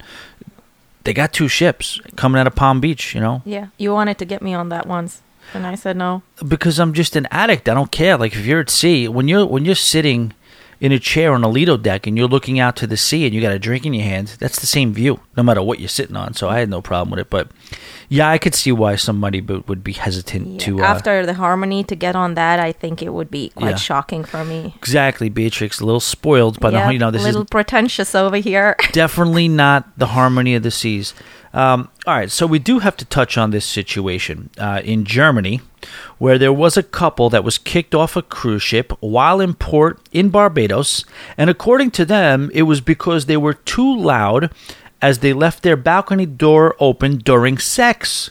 they 1.04 1.14
got 1.14 1.34
two 1.34 1.48
ships 1.48 2.00
coming 2.16 2.40
out 2.40 2.48
of 2.48 2.56
Palm 2.56 2.80
Beach, 2.80 3.16
you 3.16 3.22
know? 3.22 3.42
Yeah, 3.46 3.68
you 3.78 3.94
wanted 3.94 4.18
to 4.20 4.26
get 4.26 4.42
me 4.42 4.54
on 4.54 4.70
that 4.70 4.86
once, 4.86 5.22
and 5.54 5.66
I 5.66 5.76
said 5.76 5.98
no. 5.98 6.22
Because 6.48 6.80
I'm 6.80 6.94
just 6.94 7.16
an 7.16 7.28
addict. 7.32 7.70
I 7.70 7.74
don't 7.74 7.92
care. 7.92 8.18
Like 8.18 8.34
if 8.34 8.46
you're 8.46 8.60
at 8.60 8.70
sea, 8.70 9.08
when 9.08 9.28
you're 9.28 9.46
when 9.46 9.66
you're 9.66 9.76
sitting 9.76 10.34
in 10.80 10.92
a 10.92 11.00
chair 11.00 11.34
on 11.34 11.44
a 11.44 11.48
Lido 11.50 11.76
deck 11.78 12.06
and 12.06 12.18
you're 12.18 12.28
looking 12.28 12.60
out 12.60 12.76
to 12.78 12.88
the 12.88 12.98
sea 12.98 13.26
and 13.26 13.34
you 13.34 13.42
got 13.42 13.52
a 13.52 13.60
drink 13.60 13.86
in 13.86 13.94
your 13.94 14.04
hand, 14.06 14.36
that's 14.40 14.60
the 14.60 14.68
same 14.68 14.94
view, 14.94 15.20
no 15.36 15.42
matter 15.44 15.62
what 15.62 15.80
you're 15.80 15.90
sitting 15.90 16.16
on. 16.16 16.34
So 16.34 16.50
I 16.50 16.60
had 16.60 16.70
no 16.70 16.82
problem 16.82 17.10
with 17.12 17.20
it. 17.20 17.30
But 17.30 17.50
yeah, 18.10 18.30
I 18.30 18.38
could 18.38 18.54
see 18.56 18.72
why 18.72 18.96
somebody 18.96 19.42
would 19.42 19.84
be 19.84 19.94
hesitant 19.94 20.48
Yeah. 20.48 20.60
to. 20.60 20.80
Uh, 20.82 20.86
After 20.86 21.26
the 21.26 21.34
harmony 21.34 21.84
to 21.86 21.96
get 21.96 22.16
on 22.16 22.36
that, 22.36 22.60
I 22.60 22.72
think 22.72 23.02
it 23.02 23.10
would 23.14 23.32
be 23.32 23.50
quite 23.56 23.72
Yeah. 23.72 23.76
shocking 23.78 24.24
for 24.24 24.46
me. 24.46 24.74
exactly, 24.78 25.30
Beatrix, 25.30 25.80
a 25.80 25.86
little 25.86 26.00
spoiled, 26.00 26.60
but 26.60 26.74
yeah, 26.74 26.90
you 26.92 27.00
know 27.00 27.12
this 27.12 27.22
is. 27.22 27.26
a 27.26 27.30
little 27.30 27.46
pretentious 27.46 28.14
over 28.14 28.38
here. 28.38 28.76
definitely 28.92 29.48
not 29.48 29.86
the 29.98 30.08
harmony 30.08 30.54
of 30.56 30.64
the 30.64 30.72
seas. 30.72 31.14
Um, 31.58 31.90
all 32.06 32.14
right, 32.14 32.30
so 32.30 32.46
we 32.46 32.60
do 32.60 32.80
have 32.80 32.96
to 32.98 33.06
touch 33.06 33.36
on 33.36 33.50
this 33.50 33.66
situation 33.66 34.52
uh, 34.60 34.80
in 34.86 35.06
Germany, 35.06 35.62
where 36.20 36.38
there 36.38 36.54
was 36.54 36.78
a 36.78 36.84
couple 36.84 37.32
that 37.32 37.44
was 37.44 37.58
kicked 37.58 37.96
off 37.96 38.16
a 38.16 38.22
cruise 38.22 38.62
ship 38.62 38.94
while 39.00 39.42
in 39.42 39.56
port 39.56 40.00
in 40.12 40.30
Barbados, 40.30 41.04
and 41.36 41.50
according 41.50 41.90
to 41.92 42.06
them, 42.06 42.52
it 42.54 42.64
was 42.64 42.80
because 42.80 43.26
they 43.26 43.38
were 43.38 43.56
too 43.56 43.98
loud 43.98 44.52
as 45.02 45.20
they 45.20 45.34
left 45.34 45.64
their 45.64 45.76
balcony 45.76 46.28
door 46.28 46.76
open 46.80 47.18
during 47.18 47.58
sex. 47.58 48.30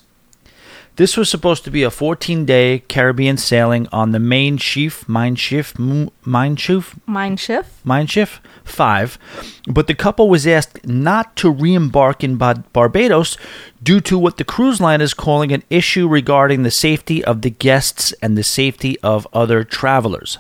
This 0.95 1.17
was 1.17 1.29
supposed 1.29 1.65
to 1.65 1.71
be 1.73 1.83
a 1.83 1.91
14 1.91 2.47
day 2.47 2.79
Caribbean 2.89 3.39
sailing 3.39 3.89
on 3.91 4.13
the 4.13 4.21
main 4.21 4.57
Chief, 4.57 5.07
Mine 5.09 5.35
Chief, 5.35 5.77
Mine 5.77 6.57
Chief, 6.57 6.95
Mind 7.05 7.39
shift. 7.39 7.85
Mein 7.85 8.07
Schiff 8.07 8.41
5, 8.67 9.19
but 9.67 9.87
the 9.87 9.95
couple 9.95 10.29
was 10.29 10.47
asked 10.47 10.87
not 10.87 11.37
to 11.37 11.51
re 11.51 11.75
embark 11.75 12.23
in 12.23 12.37
Bar- 12.37 12.65
Barbados 12.73 13.37
due 13.83 14.01
to 14.03 14.19
what 14.19 14.37
the 14.37 14.45
cruise 14.45 14.81
line 14.81 15.01
is 15.01 15.15
calling 15.15 15.53
an 15.53 15.63
issue 15.71 16.09
regarding 16.09 16.63
the 16.63 16.71
safety 16.71 17.25
of 17.25 17.43
the 17.43 17.51
guests 17.51 18.13
and 18.23 18.37
the 18.37 18.43
safety 18.43 18.99
of 19.01 19.27
other 19.33 19.65
travelers. 19.65 20.39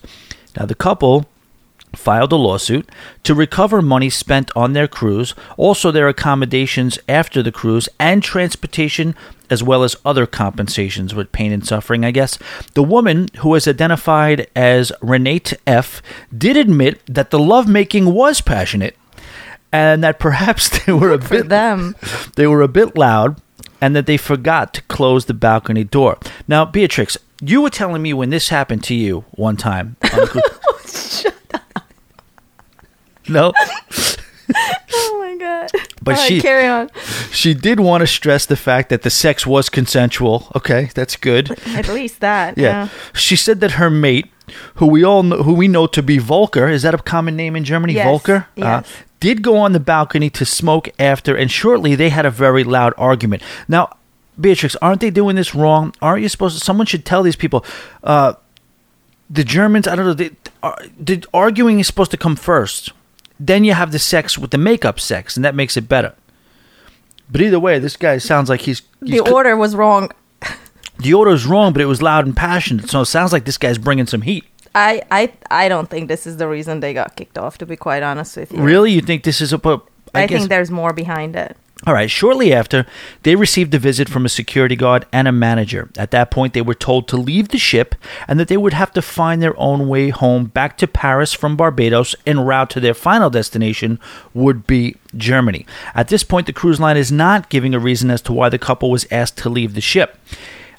Now, 0.57 0.67
the 0.67 0.75
couple 0.75 1.27
filed 1.95 2.33
a 2.33 2.37
lawsuit 2.37 2.89
to 3.25 3.35
recover 3.35 3.81
money 3.81 4.11
spent 4.11 4.51
on 4.55 4.73
their 4.73 4.89
cruise, 4.89 5.35
also 5.57 5.91
their 5.91 6.09
accommodations 6.09 6.99
after 7.09 7.43
the 7.43 7.53
cruise, 7.53 7.89
and 7.99 8.23
transportation, 8.23 9.15
as 9.51 9.63
well 9.63 9.83
as 9.83 9.97
other 10.05 10.27
compensations 10.27 11.15
with 11.15 11.33
pain 11.33 11.53
and 11.53 11.67
suffering, 11.67 12.05
I 12.05 12.11
guess. 12.11 12.39
The 12.75 12.83
woman, 12.83 13.29
who 13.39 13.51
was 13.51 13.67
identified 13.69 14.49
as 14.57 14.93
Renate 15.03 15.55
F., 15.67 16.03
did 16.37 16.57
admit 16.57 17.01
that 17.07 17.31
the 17.31 17.39
lovemaking 17.39 18.13
was 18.13 18.41
passionate 18.41 18.97
and 19.73 20.03
that 20.05 20.19
perhaps 20.19 20.69
they 20.87 20.93
were 20.93 21.13
a 21.13 21.21
For 21.21 21.29
bit 21.39 21.49
them. 21.49 21.97
they 22.37 22.47
were 22.47 22.63
a 22.63 22.69
bit 22.69 22.97
loud 22.97 23.41
and 23.81 23.95
that 23.95 24.07
they 24.07 24.17
forgot 24.17 24.73
to 24.75 24.83
close 24.83 25.27
the 25.27 25.35
balcony 25.35 25.85
door. 25.85 26.19
Now, 26.49 26.65
Beatrix, 26.65 27.17
you 27.43 27.61
were 27.61 27.71
telling 27.71 28.01
me 28.03 28.13
when 28.15 28.31
this 28.31 28.49
happened 28.49 28.83
to 28.85 28.95
you 28.95 29.25
one 29.33 29.57
time. 29.57 29.97
on 30.13 30.21
the 30.21 30.27
cruise- 30.29 31.27
no, 33.29 33.53
Oh 34.93 35.19
my 35.21 35.37
god. 35.37 35.71
But 36.03 36.17
right, 36.17 36.29
she- 36.29 36.41
carry 36.41 36.67
on. 36.67 36.91
she 37.31 37.55
did 37.55 37.81
want 37.81 38.03
to 38.03 38.07
stress 38.07 38.47
the 38.47 38.57
fact 38.57 38.89
that 38.91 39.03
the 39.03 39.11
sex 39.11 39.47
was 39.47 39.69
consensual. 39.69 40.51
Okay, 40.55 40.91
that's 40.95 41.17
good. 41.17 41.51
At 41.67 41.89
least 41.89 42.21
that. 42.21 42.57
Yeah. 42.57 42.65
Yeah. 42.65 42.89
She 43.15 43.37
said 43.37 43.61
that 43.61 43.73
her 43.73 43.91
mate, 43.91 44.27
who 44.77 44.87
we 44.87 45.05
all 45.05 45.23
know, 45.23 45.43
who 45.43 45.55
we 45.55 45.69
know 45.69 45.87
to 45.89 46.03
be 46.03 46.19
Volker, 46.19 46.69
is 46.69 46.83
that 46.83 46.95
a 46.95 46.99
common 46.99 47.37
name 47.37 47.57
in 47.57 47.65
Germany? 47.65 47.95
Yes, 47.95 48.07
Volker. 48.07 48.47
yes. 48.57 48.87
did 49.21 49.43
go 49.43 49.57
on 49.59 49.73
the 49.73 49.81
balcony 49.81 50.31
to 50.31 50.45
smoke 50.45 50.89
after, 50.99 51.37
and 51.37 51.51
shortly 51.51 51.95
they 51.95 52.11
had 52.11 52.25
a 52.27 52.31
very 52.31 52.65
loud 52.65 52.95
argument. 52.97 53.43
Now, 53.69 53.97
Beatrix, 54.41 54.77
aren't 54.77 55.01
they 55.01 55.11
doing 55.11 55.37
this 55.37 55.55
wrong? 55.55 55.95
Aren't 56.01 56.23
you 56.23 56.29
supposed 56.29 56.59
to? 56.59 56.65
Someone 56.65 56.87
should 56.87 57.05
tell 57.05 57.23
these 57.23 57.37
people. 57.37 57.65
Uh, 58.05 58.35
the 59.29 59.43
Germans, 59.45 59.89
I 59.89 59.97
don't 59.97 60.07
know. 60.07 60.15
They, 60.15 60.31
are, 60.63 60.79
the 60.99 61.25
arguing 61.35 61.81
is 61.81 61.87
supposed 61.87 62.11
to 62.13 62.17
come 62.17 62.37
first. 62.37 62.93
Then 63.39 63.65
you 63.65 63.75
have 63.75 63.93
the 63.93 63.99
sex 63.99 64.39
with 64.39 64.51
the 64.51 64.59
makeup 64.59 64.99
sex, 64.99 65.37
and 65.37 65.45
that 65.45 65.55
makes 65.55 65.77
it 65.77 65.89
better. 65.89 66.15
But 67.31 67.41
either 67.41 67.61
way, 67.61 67.79
this 67.79 67.97
guy 67.97 68.19
sounds 68.19 68.49
like 68.49 68.61
he's, 68.63 68.83
he's 69.05 69.23
The 69.23 69.31
order 69.31 69.57
was 69.57 69.75
wrong. 69.75 70.11
the 70.99 71.15
order 71.15 71.33
is 71.33 71.45
wrong, 71.47 71.73
but 71.73 71.83
it 71.83 71.87
was 71.87 72.01
loud 72.01 72.25
and 72.25 72.37
passionate. 72.37 72.89
So 72.89 73.01
it 73.01 73.07
sounds 73.07 73.33
like 73.33 73.45
this 73.45 73.59
guy's 73.59 73.79
bringing 73.79 74.07
some 74.07 74.23
heat. 74.23 74.45
I, 74.75 75.03
I 75.11 75.33
I 75.51 75.69
don't 75.71 75.89
think 75.89 76.09
this 76.09 76.27
is 76.27 76.37
the 76.37 76.47
reason 76.47 76.81
they 76.81 76.93
got 76.93 77.17
kicked 77.17 77.39
off. 77.39 77.57
To 77.59 77.67
be 77.67 77.77
quite 77.77 78.03
honest 78.03 78.37
with 78.37 78.53
you, 78.53 78.61
Really, 78.61 78.93
you 78.93 79.01
think 79.01 79.25
this 79.25 79.41
is 79.41 79.55
a? 79.55 79.61
I, 80.15 80.23
I, 80.23 80.27
guess, 80.27 80.41
think 80.41 80.51
there's 80.51 80.71
more 80.71 80.93
behind 80.93 81.35
it. 81.35 81.57
All 81.85 81.93
right. 81.93 82.11
Shortly 82.11 82.55
after, 82.55 82.87
they 83.23 83.37
received 83.37 83.75
a 83.75 83.79
visit 83.79 84.09
from 84.09 84.25
a 84.25 84.31
security 84.31 84.77
guard 84.77 85.05
and 85.13 85.29
a 85.29 85.33
manager. 85.33 85.91
At 85.99 86.11
that 86.13 86.31
point, 86.31 86.55
they 86.55 86.63
were 86.63 86.75
told 86.75 87.07
to 87.09 87.19
leave 87.19 87.49
the 87.49 87.59
ship 87.59 87.95
and 88.27 88.41
that 88.41 88.49
they 88.49 88.57
would 88.57 88.73
have 88.73 88.93
to 88.93 89.03
find 89.03 89.43
their 89.43 89.59
own 89.59 89.87
way 89.87 90.09
home 90.09 90.47
back 90.47 90.79
to 90.79 90.87
Paris 90.87 91.35
from 91.35 91.55
Barbados 91.55 92.17
en 92.27 92.41
route 92.41 92.71
to 92.71 92.81
their 92.81 92.95
final 92.95 93.29
destination 93.29 94.01
would 94.33 94.67
be 94.67 94.97
Germany. 95.15 95.67
At 95.95 96.09
this 96.09 96.23
point, 96.23 96.47
the 96.47 96.55
cruise 96.55 96.81
line 96.81 96.97
is 96.97 97.13
not 97.13 97.51
giving 97.51 97.75
a 97.75 97.79
reason 97.79 98.11
as 98.11 98.23
to 98.23 98.33
why 98.33 98.49
the 98.49 98.59
couple 98.59 98.91
was 98.91 99.07
asked 99.11 99.37
to 99.39 99.51
leave 99.51 99.75
the 99.75 99.83
ship. 99.83 100.19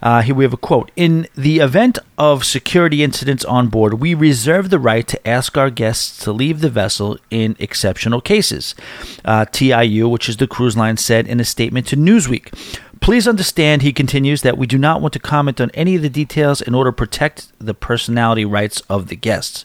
Uh, 0.02 0.22
here 0.22 0.36
we 0.36 0.44
have 0.44 0.54
a 0.54 0.58
quote. 0.58 0.92
In 0.96 1.28
the 1.36 1.60
event 1.60 2.00
of 2.18 2.44
security 2.44 3.04
incidents 3.04 3.46
on 3.46 3.68
board, 3.68 3.96
we 3.96 4.14
reserve 4.14 4.70
the 4.70 4.80
right 4.80 5.08
to 5.08 5.28
ask 5.28 5.58
our 5.58 5.70
guests 5.70 6.24
to 6.24 6.32
leave 6.32 6.62
the 6.62 6.70
vessel 6.70 7.18
in 7.30 7.56
exceptional 7.60 8.22
cases. 8.22 8.76
Uh, 9.26 9.46
TIU, 9.46 10.08
which 10.08 10.30
is 10.30 10.38
the 10.38 10.48
cruise 10.48 10.78
line, 10.78 10.98
said 10.98 11.28
in 11.28 11.40
a 11.40 11.46
statement 11.46 11.88
to 11.88 11.96
Newsweek. 11.96 12.54
Please 13.00 13.28
understand, 13.28 13.84
he 13.84 13.94
continues, 13.94 14.42
that 14.42 14.58
we 14.58 14.66
do 14.66 14.78
not 14.78 15.02
want 15.02 15.14
to 15.14 15.20
comment 15.20 15.62
on 15.62 15.70
any 15.72 15.96
of 15.96 16.02
the 16.02 16.10
details 16.10 16.62
in 16.62 16.74
order 16.74 16.90
to 16.90 16.96
protect 16.96 17.52
the 17.60 17.74
personality 17.74 18.44
rights 18.44 18.82
of 18.90 19.08
the 19.08 19.16
guests. 19.16 19.64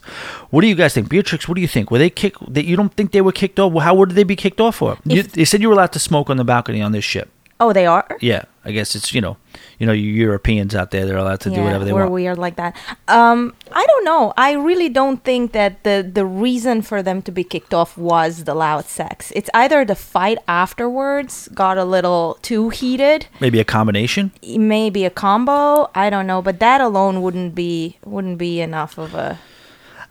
What 0.49 0.61
do 0.61 0.67
you 0.67 0.75
guys 0.75 0.93
think, 0.93 1.09
Beatrix? 1.09 1.47
What 1.47 1.55
do 1.55 1.61
you 1.61 1.67
think? 1.67 1.89
Were 1.89 1.97
they 1.97 2.09
kicked? 2.09 2.53
That 2.53 2.65
you 2.65 2.75
don't 2.75 2.93
think 2.93 3.11
they 3.11 3.21
were 3.21 3.31
kicked 3.31 3.59
off? 3.59 3.73
Well, 3.73 3.83
how 3.83 3.95
would 3.95 4.11
they 4.11 4.23
be 4.23 4.35
kicked 4.35 4.61
off 4.61 4.75
for? 4.75 4.97
You, 5.03 5.23
they 5.23 5.45
said 5.45 5.61
you 5.61 5.69
were 5.69 5.73
allowed 5.73 5.93
to 5.93 5.99
smoke 5.99 6.29
on 6.29 6.37
the 6.37 6.43
balcony 6.43 6.81
on 6.81 6.91
this 6.91 7.03
ship. 7.03 7.29
Oh, 7.59 7.73
they 7.73 7.85
are. 7.85 8.07
Yeah, 8.19 8.43
I 8.65 8.71
guess 8.71 8.95
it's 8.95 9.13
you 9.13 9.19
know, 9.21 9.35
you 9.77 9.85
know, 9.85 9.91
you 9.93 10.09
Europeans 10.11 10.73
out 10.73 10.91
there, 10.91 11.05
they're 11.05 11.17
allowed 11.17 11.41
to 11.41 11.49
do 11.49 11.61
whatever 11.61 11.83
they 11.83 11.91
want. 11.91 12.05
we're 12.09 12.13
weird 12.13 12.37
like 12.37 12.55
that. 12.55 12.75
Um, 13.07 13.53
I 13.71 13.85
don't 13.85 14.05
know. 14.05 14.33
I 14.37 14.53
really 14.53 14.87
don't 14.89 15.23
think 15.23 15.51
that 15.51 15.83
the 15.83 16.09
the 16.19 16.25
reason 16.25 16.81
for 16.81 17.03
them 17.03 17.21
to 17.23 17.31
be 17.31 17.43
kicked 17.43 17.73
off 17.73 17.97
was 17.97 18.45
the 18.45 18.53
loud 18.55 18.85
sex. 18.85 19.31
It's 19.35 19.49
either 19.53 19.83
the 19.85 19.95
fight 19.95 20.37
afterwards 20.47 21.49
got 21.53 21.77
a 21.77 21.83
little 21.85 22.37
too 22.41 22.69
heated, 22.69 23.27
Maybe 23.39 23.59
a 23.59 23.65
combination. 23.65 24.31
maybe 24.57 25.03
a 25.05 25.09
combo. 25.09 25.89
I 25.93 26.09
don't 26.09 26.27
know, 26.27 26.41
but 26.41 26.59
that 26.59 26.79
alone 26.81 27.21
wouldn't 27.21 27.53
be 27.55 27.97
wouldn't 28.05 28.37
be 28.37 28.61
enough 28.61 28.97
of 28.97 29.13
a. 29.13 29.39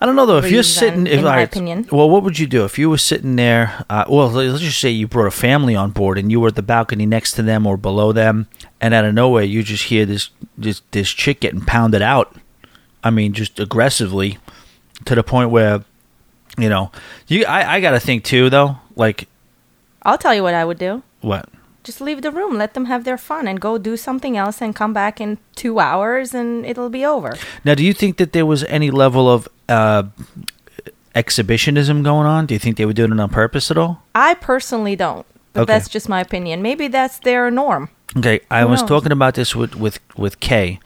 I 0.03 0.05
don't 0.05 0.17
know 0.17 0.27
though. 0.27 0.39
If 0.39 0.51
you're 0.51 0.65
sitting, 0.65 1.07
if 1.07 1.21
in 1.21 1.25
my 1.25 1.37
right, 1.37 1.43
opinion. 1.43 1.87
well, 1.93 2.11
what 2.11 2.25
would 2.25 2.37
you 2.37 2.49
do 2.49 2.65
if 2.65 2.77
you 2.77 2.91
were 2.91 2.99
sitting 2.99 3.37
there? 3.37 3.85
Uh, 3.89 4.05
well, 4.09 4.29
let's 4.29 4.61
just 4.61 4.81
say 4.81 4.91
you 4.91 5.07
brought 5.07 5.29
a 5.29 5.31
family 5.31 5.77
on 5.77 5.93
board 5.93 6.19
and 6.19 6.29
you 6.29 6.41
were 6.41 6.49
at 6.49 6.57
the 6.57 6.63
balcony 6.63 7.07
next 7.07 7.35
to 7.35 7.43
them 7.43 7.69
or 7.69 7.77
below 7.77 8.11
them, 8.11 8.49
and 8.81 8.95
out 8.95 9.05
of 9.05 9.15
nowhere 9.15 9.45
you 9.45 9.63
just 9.63 9.85
hear 9.85 10.05
this 10.05 10.31
this 10.59 10.83
this 10.91 11.09
chick 11.09 11.39
getting 11.39 11.61
pounded 11.61 12.03
out. 12.03 12.35
I 13.05 13.11
mean, 13.11 13.33
just 13.33 13.61
aggressively, 13.61 14.39
to 15.05 15.15
the 15.15 15.23
point 15.23 15.51
where, 15.51 15.85
you 16.59 16.69
know, 16.69 16.91
you 17.29 17.45
I, 17.45 17.75
I 17.75 17.81
got 17.81 17.93
to 17.93 18.01
think 18.01 18.25
too 18.25 18.51
though. 18.51 18.79
Like 18.97 19.29
I'll 20.03 20.19
tell 20.19 20.35
you 20.35 20.43
what 20.43 20.55
I 20.55 20.65
would 20.65 20.79
do. 20.79 21.05
what? 21.21 21.49
Just 21.85 22.01
leave 22.01 22.23
the 22.23 22.31
room, 22.31 22.57
let 22.57 22.75
them 22.75 22.85
have 22.85 23.03
their 23.05 23.19
fun, 23.19 23.49
and 23.49 23.61
go 23.61 23.77
do 23.77 23.97
something 23.97 24.37
else, 24.37 24.61
and 24.63 24.75
come 24.75 24.93
back 24.93 25.21
in 25.21 25.39
two 25.57 25.81
hours, 25.81 26.33
and 26.33 26.65
it'll 26.65 26.89
be 26.91 27.05
over. 27.05 27.35
Now, 27.65 27.75
do 27.75 27.85
you 27.85 27.93
think 27.93 28.19
that 28.19 28.33
there 28.33 28.47
was 28.47 28.63
any 28.65 28.91
level 28.91 29.29
of 29.29 29.49
uh, 29.69 30.05
exhibitionism 31.15 32.03
going 32.03 32.27
on? 32.27 32.47
Do 32.47 32.55
you 32.55 32.59
think 32.59 32.77
they 32.77 32.87
were 32.87 32.93
doing 32.93 33.13
it 33.13 33.21
on 33.21 33.29
purpose 33.31 33.71
at 33.71 33.77
all? 33.79 34.03
I 34.15 34.35
personally 34.35 34.97
don't, 34.97 35.27
but 35.53 35.63
Okay. 35.63 35.73
that's 35.73 35.89
just 35.89 36.09
my 36.09 36.21
opinion. 36.21 36.63
Maybe 36.63 36.89
that's 36.89 37.19
their 37.19 37.51
norm. 37.51 37.89
Okay, 38.17 38.41
I 38.51 38.61
Who 38.63 38.69
was 38.69 38.83
knows? 38.83 38.89
talking 38.89 39.13
about 39.13 39.35
this 39.35 39.57
with 39.57 39.75
with 39.75 39.99
with 40.19 40.39
Kay 40.39 40.79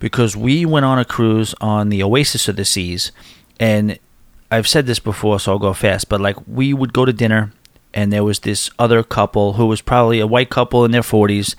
because 0.00 0.36
we 0.36 0.66
went 0.66 0.84
on 0.84 0.98
a 0.98 1.04
cruise 1.04 1.54
on 1.60 1.90
the 1.90 2.02
Oasis 2.02 2.48
of 2.48 2.56
the 2.56 2.64
Seas, 2.64 3.12
and 3.60 3.98
I've 4.50 4.66
said 4.66 4.86
this 4.86 4.98
before, 4.98 5.38
so 5.38 5.52
I'll 5.52 5.58
go 5.60 5.72
fast. 5.74 6.08
But 6.08 6.20
like, 6.20 6.36
we 6.48 6.74
would 6.74 6.92
go 6.92 7.04
to 7.04 7.12
dinner, 7.12 7.52
and 7.94 8.12
there 8.12 8.24
was 8.24 8.40
this 8.40 8.70
other 8.78 9.02
couple 9.02 9.54
who 9.54 9.66
was 9.66 9.80
probably 9.80 10.20
a 10.20 10.26
white 10.26 10.50
couple 10.50 10.84
in 10.84 10.90
their 10.90 11.02
forties, 11.02 11.56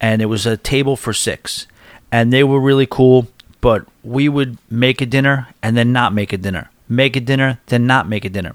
and 0.00 0.22
it 0.22 0.26
was 0.26 0.46
a 0.46 0.56
table 0.56 0.96
for 0.96 1.12
six, 1.12 1.66
and 2.10 2.32
they 2.32 2.44
were 2.44 2.60
really 2.60 2.86
cool. 2.86 3.28
But 3.60 3.86
we 4.02 4.28
would 4.28 4.56
make 4.70 5.00
a 5.00 5.06
dinner 5.06 5.48
and 5.62 5.76
then 5.76 5.92
not 5.92 6.14
make 6.14 6.32
a 6.32 6.38
dinner, 6.38 6.70
make 6.88 7.14
a 7.14 7.20
dinner 7.20 7.60
then 7.66 7.86
not 7.86 8.08
make 8.08 8.24
a 8.24 8.30
dinner. 8.30 8.54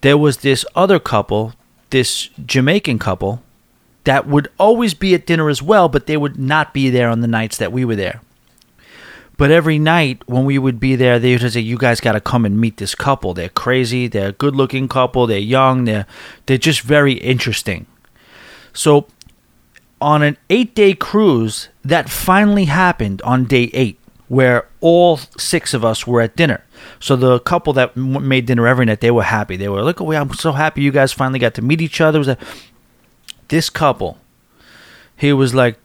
There 0.00 0.18
was 0.18 0.38
this 0.38 0.64
other 0.74 0.98
couple, 0.98 1.54
this 1.90 2.30
Jamaican 2.44 2.98
couple 2.98 3.42
that 4.04 4.26
would 4.26 4.48
always 4.58 4.94
be 4.94 5.14
at 5.14 5.26
dinner 5.26 5.48
as 5.48 5.62
well, 5.62 5.88
but 5.88 6.06
they 6.06 6.16
would 6.16 6.38
not 6.38 6.74
be 6.74 6.90
there 6.90 7.08
on 7.08 7.20
the 7.20 7.28
nights 7.28 7.58
that 7.58 7.72
we 7.72 7.84
were 7.84 7.96
there. 7.96 8.20
But 9.40 9.50
every 9.50 9.78
night 9.78 10.22
when 10.26 10.44
we 10.44 10.58
would 10.58 10.78
be 10.78 10.96
there, 10.96 11.18
they 11.18 11.32
would 11.32 11.50
say, 11.50 11.60
"You 11.60 11.78
guys 11.78 11.98
got 11.98 12.12
to 12.12 12.20
come 12.20 12.44
and 12.44 12.60
meet 12.60 12.76
this 12.76 12.94
couple. 12.94 13.32
They're 13.32 13.48
crazy. 13.48 14.06
They're 14.06 14.28
a 14.28 14.32
good-looking 14.32 14.86
couple. 14.88 15.26
They're 15.26 15.38
young. 15.38 15.86
They're 15.86 16.04
they're 16.44 16.58
just 16.58 16.82
very 16.82 17.14
interesting." 17.14 17.86
So, 18.74 19.06
on 19.98 20.22
an 20.22 20.36
eight-day 20.50 20.92
cruise, 20.92 21.70
that 21.82 22.10
finally 22.10 22.66
happened 22.66 23.22
on 23.22 23.46
day 23.46 23.70
eight, 23.72 23.98
where 24.28 24.68
all 24.82 25.16
six 25.38 25.72
of 25.72 25.86
us 25.86 26.06
were 26.06 26.20
at 26.20 26.36
dinner. 26.36 26.62
So 26.98 27.16
the 27.16 27.40
couple 27.40 27.72
that 27.72 27.96
made 27.96 28.44
dinner 28.44 28.66
every 28.66 28.84
night, 28.84 29.00
they 29.00 29.10
were 29.10 29.22
happy. 29.22 29.56
They 29.56 29.70
were 29.70 29.82
like, 29.82 30.02
"Oh, 30.02 30.12
I'm 30.12 30.34
so 30.34 30.52
happy 30.52 30.82
you 30.82 30.92
guys 30.92 31.14
finally 31.14 31.38
got 31.38 31.54
to 31.54 31.62
meet 31.62 31.80
each 31.80 32.02
other." 32.02 32.18
It 32.18 32.26
was 32.26 32.28
a, 32.28 32.38
this 33.48 33.70
couple, 33.70 34.18
he 35.16 35.32
was 35.32 35.54
like, 35.54 35.78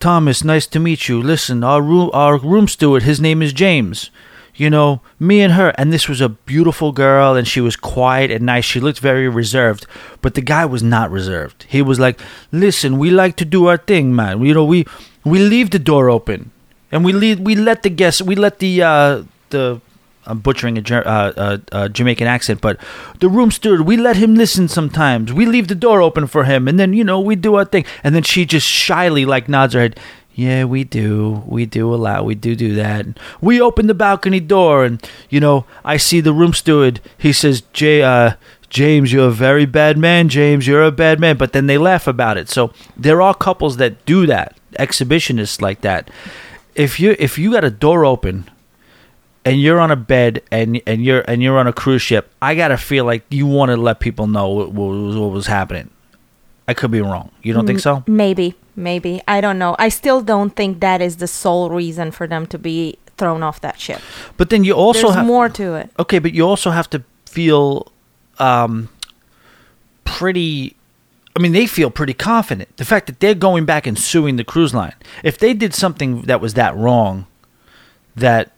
Thomas, 0.00 0.44
nice 0.44 0.66
to 0.68 0.78
meet 0.78 1.08
you. 1.08 1.20
Listen, 1.20 1.64
our 1.64 1.82
room, 1.82 2.10
our 2.12 2.38
room 2.38 2.68
steward, 2.68 3.02
his 3.02 3.20
name 3.20 3.42
is 3.42 3.52
James. 3.52 4.10
You 4.54 4.70
know, 4.70 5.02
me 5.20 5.40
and 5.40 5.52
her, 5.52 5.68
and 5.78 5.92
this 5.92 6.08
was 6.08 6.20
a 6.20 6.28
beautiful 6.28 6.90
girl, 6.90 7.36
and 7.36 7.46
she 7.46 7.60
was 7.60 7.76
quiet 7.76 8.30
and 8.32 8.44
nice. 8.44 8.64
She 8.64 8.80
looked 8.80 8.98
very 8.98 9.28
reserved, 9.28 9.86
but 10.20 10.34
the 10.34 10.40
guy 10.40 10.64
was 10.66 10.82
not 10.82 11.12
reserved. 11.12 11.64
He 11.68 11.80
was 11.80 12.00
like, 12.00 12.20
"Listen, 12.50 12.98
we 12.98 13.10
like 13.10 13.36
to 13.36 13.44
do 13.44 13.66
our 13.66 13.76
thing, 13.76 14.16
man. 14.16 14.44
You 14.44 14.54
know, 14.54 14.64
we 14.64 14.84
we 15.24 15.38
leave 15.38 15.70
the 15.70 15.78
door 15.78 16.10
open, 16.10 16.50
and 16.90 17.04
we 17.04 17.12
leave, 17.12 17.38
we 17.38 17.54
let 17.54 17.84
the 17.84 17.90
guests, 17.90 18.20
we 18.20 18.34
let 18.34 18.58
the 18.58 18.82
uh, 18.82 19.22
the 19.50 19.80
I'm 20.28 20.40
butchering 20.40 20.76
a 20.78 20.94
uh, 20.94 21.32
uh, 21.36 21.58
uh, 21.72 21.88
Jamaican 21.88 22.26
accent, 22.26 22.60
but 22.60 22.78
the 23.20 23.28
room 23.28 23.50
steward, 23.50 23.80
we 23.80 23.96
let 23.96 24.16
him 24.16 24.34
listen 24.34 24.68
sometimes. 24.68 25.32
We 25.32 25.46
leave 25.46 25.68
the 25.68 25.74
door 25.74 26.02
open 26.02 26.26
for 26.26 26.44
him, 26.44 26.68
and 26.68 26.78
then 26.78 26.92
you 26.92 27.02
know 27.02 27.18
we 27.18 27.34
do 27.34 27.54
our 27.56 27.64
thing. 27.64 27.84
And 28.04 28.14
then 28.14 28.22
she 28.22 28.44
just 28.44 28.66
shyly 28.66 29.24
like 29.24 29.48
nods 29.48 29.74
her 29.74 29.80
head. 29.80 29.98
Yeah, 30.34 30.64
we 30.64 30.84
do. 30.84 31.42
We 31.46 31.66
do 31.66 31.92
allow. 31.92 32.22
We 32.22 32.36
do 32.36 32.54
do 32.54 32.74
that. 32.76 33.06
We 33.40 33.60
open 33.60 33.88
the 33.88 33.94
balcony 33.94 34.38
door, 34.38 34.84
and 34.84 35.02
you 35.30 35.40
know 35.40 35.64
I 35.84 35.96
see 35.96 36.20
the 36.20 36.34
room 36.34 36.52
steward. 36.52 37.00
He 37.16 37.32
says, 37.32 37.62
"Jay, 37.72 38.02
uh, 38.02 38.34
James, 38.68 39.12
you're 39.12 39.28
a 39.28 39.32
very 39.32 39.66
bad 39.66 39.98
man. 39.98 40.28
James, 40.28 40.66
you're 40.66 40.84
a 40.84 40.92
bad 40.92 41.18
man." 41.18 41.38
But 41.38 41.54
then 41.54 41.66
they 41.66 41.78
laugh 41.78 42.06
about 42.06 42.36
it. 42.36 42.48
So 42.50 42.72
there 42.96 43.22
are 43.22 43.34
couples 43.34 43.78
that 43.78 44.04
do 44.04 44.26
that, 44.26 44.56
exhibitionists 44.78 45.60
like 45.60 45.80
that. 45.80 46.10
If 46.74 47.00
you 47.00 47.16
if 47.18 47.38
you 47.38 47.50
got 47.50 47.64
a 47.64 47.70
door 47.70 48.04
open 48.04 48.48
and 49.48 49.60
you're 49.60 49.80
on 49.80 49.90
a 49.90 49.96
bed 49.96 50.42
and 50.50 50.80
and 50.86 51.04
you're 51.04 51.20
and 51.28 51.42
you're 51.42 51.58
on 51.58 51.66
a 51.66 51.72
cruise 51.72 52.02
ship, 52.02 52.30
I 52.40 52.54
gotta 52.54 52.76
feel 52.76 53.04
like 53.04 53.24
you 53.30 53.46
want 53.46 53.70
to 53.70 53.76
let 53.76 54.00
people 54.00 54.26
know 54.26 54.48
what, 54.48 54.72
what, 54.72 54.86
was, 54.86 55.16
what 55.16 55.30
was 55.30 55.46
happening. 55.46 55.90
I 56.66 56.74
could 56.74 56.90
be 56.90 57.00
wrong. 57.00 57.30
You 57.42 57.54
don't 57.54 57.66
think 57.66 57.80
so? 57.80 58.04
Maybe, 58.06 58.54
maybe. 58.76 59.22
I 59.26 59.40
don't 59.40 59.58
know. 59.58 59.74
I 59.78 59.88
still 59.88 60.20
don't 60.20 60.54
think 60.54 60.80
that 60.80 61.00
is 61.00 61.16
the 61.16 61.26
sole 61.26 61.70
reason 61.70 62.10
for 62.10 62.26
them 62.26 62.46
to 62.48 62.58
be 62.58 62.98
thrown 63.16 63.42
off 63.42 63.60
that 63.62 63.80
ship. 63.80 64.00
But 64.36 64.50
then 64.50 64.64
you 64.64 64.74
also 64.74 65.08
There's 65.08 65.14
have 65.14 65.26
more 65.26 65.48
to 65.48 65.74
it. 65.74 65.90
okay, 65.98 66.18
but 66.18 66.34
you 66.34 66.46
also 66.46 66.70
have 66.70 66.88
to 66.90 67.02
feel 67.24 67.90
um, 68.38 68.90
pretty. 70.04 70.76
I 71.34 71.40
mean, 71.40 71.52
they 71.52 71.66
feel 71.66 71.90
pretty 71.90 72.14
confident. 72.14 72.76
The 72.78 72.84
fact 72.84 73.06
that 73.06 73.20
they're 73.20 73.34
going 73.34 73.64
back 73.64 73.86
and 73.86 73.98
suing 73.98 74.36
the 74.36 74.44
cruise 74.44 74.74
line. 74.74 74.94
If 75.22 75.38
they 75.38 75.54
did 75.54 75.72
something 75.72 76.22
that 76.22 76.40
was 76.40 76.54
that 76.54 76.76
wrong, 76.76 77.26
that 78.16 78.57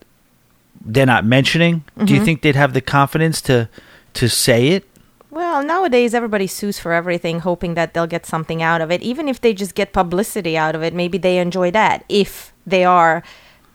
they're 0.84 1.06
not 1.06 1.24
mentioning, 1.24 1.84
do 1.98 2.04
Mm-hmm. 2.04 2.14
you 2.14 2.24
think 2.24 2.42
they'd 2.42 2.56
have 2.56 2.72
the 2.72 2.80
confidence 2.80 3.40
to 3.42 3.68
to 4.14 4.28
say 4.28 4.68
it? 4.68 4.84
Well, 5.30 5.62
nowadays 5.62 6.14
everybody 6.14 6.48
sues 6.48 6.80
for 6.80 6.92
everything, 6.92 7.40
hoping 7.40 7.74
that 7.74 7.94
they'll 7.94 8.08
get 8.08 8.26
something 8.26 8.62
out 8.62 8.80
of 8.80 8.90
it. 8.90 9.00
Even 9.02 9.28
if 9.28 9.40
they 9.40 9.54
just 9.54 9.76
get 9.76 9.92
publicity 9.92 10.56
out 10.58 10.74
of 10.74 10.82
it, 10.82 10.92
maybe 10.92 11.18
they 11.18 11.38
enjoy 11.38 11.70
that. 11.70 12.04
If 12.08 12.52
they 12.66 12.84
are 12.84 13.22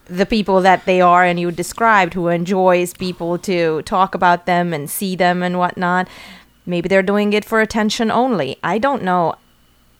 the 0.07 0.25
people 0.25 0.59
that 0.61 0.85
they 0.85 0.99
are 0.99 1.23
and 1.23 1.39
you 1.39 1.51
described 1.51 2.13
who 2.13 2.27
enjoys 2.27 2.93
people 2.93 3.37
to 3.39 3.81
talk 3.83 4.13
about 4.13 4.45
them 4.45 4.73
and 4.73 4.89
see 4.89 5.15
them 5.15 5.41
and 5.41 5.57
whatnot, 5.57 6.09
maybe 6.65 6.89
they're 6.89 7.01
doing 7.01 7.31
it 7.31 7.45
for 7.45 7.61
attention 7.61 8.11
only. 8.11 8.57
I 8.61 8.77
don't 8.77 9.03
know. 9.03 9.35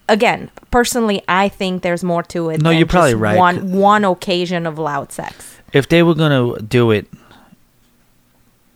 Again, 0.08 0.52
personally, 0.72 1.24
I 1.28 1.50
think 1.50 1.82
there's 1.82 2.04
more 2.04 2.22
to 2.24 2.50
it. 2.50 2.62
No, 2.62 2.70
than 2.70 2.78
you're 2.78 2.88
probably 2.88 3.12
just 3.12 3.22
right. 3.22 3.38
One 3.38 3.72
one 3.72 4.06
occasion 4.06 4.66
of 4.68 4.78
loud 4.78 5.12
sex. 5.12 5.58
if 5.74 5.90
they 5.90 6.04
were 6.04 6.14
going 6.16 6.32
to 6.32 6.62
do 6.62 6.92
it 6.92 7.08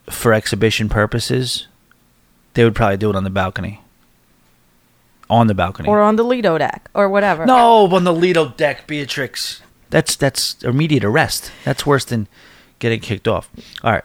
for 0.10 0.34
exhibition 0.34 0.90
purposes, 0.90 1.68
they 2.56 2.64
would 2.64 2.76
probably 2.76 2.98
do 2.98 3.10
it 3.10 3.16
on 3.16 3.24
the 3.24 3.30
balcony. 3.30 3.82
On 5.30 5.46
the 5.46 5.54
balcony. 5.54 5.88
Or 5.88 6.02
on 6.02 6.16
the 6.16 6.24
Lido 6.24 6.58
deck 6.58 6.90
or 6.96 7.08
whatever. 7.10 7.46
no, 7.46 7.86
on 7.94 8.04
the 8.04 8.14
Lido 8.14 8.50
deck, 8.50 8.88
Beatrix. 8.88 9.62
That's 9.92 10.16
that's 10.16 10.62
immediate 10.64 11.04
arrest. 11.04 11.52
That's 11.64 11.86
worse 11.86 12.06
than 12.06 12.28
getting 12.80 13.00
kicked 13.00 13.28
off. 13.28 13.50
All 13.84 13.92
right. 13.92 14.04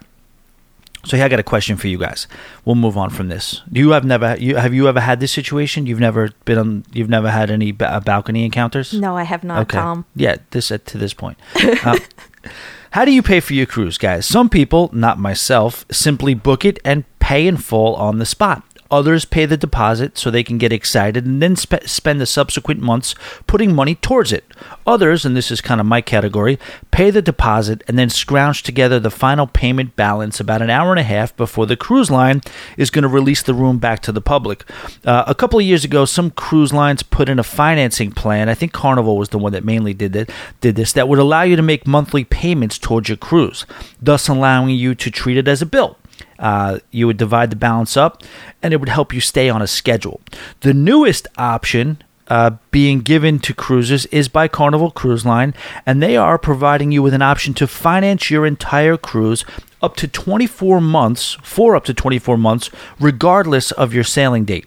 So 1.05 1.17
here 1.17 1.27
I 1.27 1.29
got 1.29 1.39
a 1.41 1.45
question 1.45 1.77
for 1.77 1.89
you 1.89 1.99
guys. 1.99 2.27
We'll 2.65 2.77
move 2.77 2.97
on 2.97 3.11
from 3.11 3.29
this. 3.29 3.63
Do 3.71 3.81
you 3.81 3.91
have 3.91 4.05
never 4.05 4.37
you 4.39 4.57
have 4.57 4.73
you 4.75 4.89
ever 4.89 5.01
had 5.01 5.21
this 5.21 5.33
situation? 5.33 5.87
You've 5.87 6.01
never 6.01 6.31
been 6.45 6.59
on. 6.59 6.85
You've 6.93 7.11
never 7.11 7.31
had 7.31 7.51
any 7.51 7.73
ba- 7.73 8.03
balcony 8.05 8.45
encounters. 8.45 8.93
No, 8.93 9.17
I 9.17 9.25
have 9.25 9.45
not, 9.45 9.69
Tom. 9.69 10.05
Yeah, 10.17 10.37
this 10.51 10.71
uh, 10.71 10.79
to 10.87 10.99
this 10.99 11.15
point. 11.15 11.39
Uh, 11.57 11.99
how 12.91 13.05
do 13.05 13.13
you 13.13 13.23
pay 13.23 13.41
for 13.41 13.55
your 13.55 13.67
cruise, 13.67 13.99
guys? 13.99 14.27
Some 14.27 14.49
people, 14.49 14.91
not 14.93 15.19
myself, 15.19 15.85
simply 15.91 16.35
book 16.35 16.65
it 16.65 16.79
and 16.85 17.05
pay 17.19 17.47
in 17.47 17.57
full 17.57 17.95
on 17.97 18.19
the 18.19 18.27
spot. 18.27 18.63
Others 18.91 19.25
pay 19.25 19.47
the 19.47 19.57
deposit 19.57 20.19
so 20.19 20.31
they 20.31 20.45
can 20.45 20.59
get 20.59 20.73
excited 20.73 21.25
and 21.27 21.43
then 21.43 21.57
spe- 21.57 21.85
spend 21.87 22.21
the 22.21 22.27
subsequent 22.27 22.81
months 22.81 23.15
putting 23.47 23.75
money 23.75 23.95
towards 23.95 24.33
it. 24.33 24.45
Others, 24.87 25.25
and 25.25 25.37
this 25.37 25.51
is 25.51 25.61
kind 25.61 25.81
of 25.81 25.87
my 25.87 26.01
category, 26.01 26.59
pay 26.91 27.11
the 27.11 27.23
deposit 27.23 27.83
and 27.89 27.99
then 27.99 28.11
scrounge 28.11 28.63
together 28.63 29.01
the 29.01 29.11
final 29.11 29.47
payment 29.47 29.97
balance 29.97 30.39
about 30.39 30.63
an 30.63 30.71
hour 30.71 30.91
and 30.91 31.01
a 31.01 31.05
half 31.05 31.37
before 31.37 31.67
the 31.67 31.77
cruise 31.77 32.11
line 32.11 32.41
is 32.77 32.91
going 32.91 33.03
to 33.03 33.09
release 33.09 33.43
the 33.43 33.55
room 33.55 33.79
back 33.79 34.01
to 34.01 34.13
the 34.13 34.21
public. 34.21 34.65
Uh, 35.05 35.25
a 35.27 35.35
couple 35.35 35.59
of 35.59 35.65
years 35.65 35.85
ago, 35.85 36.05
some 36.05 36.31
cruise 36.31 36.73
lines 36.73 37.03
put 37.03 37.29
in 37.29 37.39
a 37.39 37.45
financing 37.45 38.13
plan. 38.13 38.49
I 38.49 38.55
think 38.55 38.73
Carnival 38.73 39.17
was 39.17 39.31
the 39.31 39.39
one 39.39 39.53
that 39.53 39.65
mainly 39.65 39.95
did 39.95 40.15
it, 40.15 40.31
did 40.61 40.77
this 40.77 40.93
that 40.93 41.09
would 41.09 41.19
allow 41.19 41.43
you 41.43 41.57
to 41.57 41.63
make 41.63 41.87
monthly 41.87 42.25
payments 42.25 42.79
towards 42.79 43.09
your 43.09 43.17
cruise, 43.17 43.67
thus 44.01 44.29
allowing 44.29 44.71
you 44.71 44.95
to 44.95 45.11
treat 45.11 45.37
it 45.37 45.49
as 45.49 45.63
a 45.63 45.67
bill. 45.67 45.99
Uh, 46.39 46.79
you 46.91 47.07
would 47.07 47.17
divide 47.17 47.51
the 47.51 47.57
balance 47.57 47.97
up, 47.97 48.23
and 48.63 48.73
it 48.73 48.79
would 48.79 48.89
help 48.89 49.13
you 49.13 49.21
stay 49.21 49.49
on 49.49 49.63
a 49.63 49.67
schedule. 49.67 50.21
The 50.61 50.75
newest 50.75 51.29
option 51.39 52.03
uh, 52.29 52.53
being 52.71 53.01
given 53.01 53.39
to 53.41 53.55
cruisers 53.55 54.07
is 54.07 54.29
by 54.29 54.49
Carnival 54.49 54.91
Cruise 54.91 55.27
Line, 55.27 55.55
and 55.85 56.03
they 56.03 56.17
are 56.17 56.39
providing 56.39 56.91
you 56.91 57.03
with 57.03 57.15
an 57.15 57.23
option 57.23 57.55
to 57.55 57.67
finance 57.67 58.31
your 58.31 58.47
entire 58.47 58.97
cruise 58.97 59.45
up 59.83 59.97
to 59.97 60.09
24 60.09 60.81
months, 60.81 61.37
for 61.43 61.77
up 61.77 61.85
to 61.85 61.95
24 61.95 62.39
months, 62.39 62.71
regardless 62.99 63.71
of 63.73 63.93
your 63.93 64.05
sailing 64.05 64.45
date. 64.45 64.67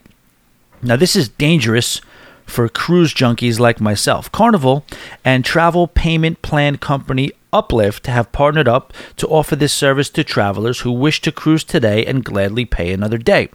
Now, 0.82 0.96
this 0.96 1.16
is 1.16 1.28
dangerous 1.28 2.02
for 2.48 2.68
cruise 2.68 3.14
junkies 3.14 3.60
like 3.60 3.80
myself. 3.80 4.32
Carnival 4.32 4.84
and 5.24 5.46
travel 5.46 5.86
payment 5.86 6.42
plan 6.42 6.78
company 6.78 7.32
Uplift 7.54 8.08
have 8.08 8.32
partnered 8.32 8.68
up 8.68 8.94
to 9.16 9.28
offer 9.28 9.56
this 9.56 9.74
service 9.74 10.10
to 10.10 10.24
travelers 10.24 10.82
who 10.82 10.92
wish 10.92 11.22
to 11.22 11.32
cruise 11.32 11.64
today 11.64 12.06
and 12.06 12.26
gladly 12.26 12.66
pay 12.66 12.92
another 12.92 13.18
day. 13.18 13.50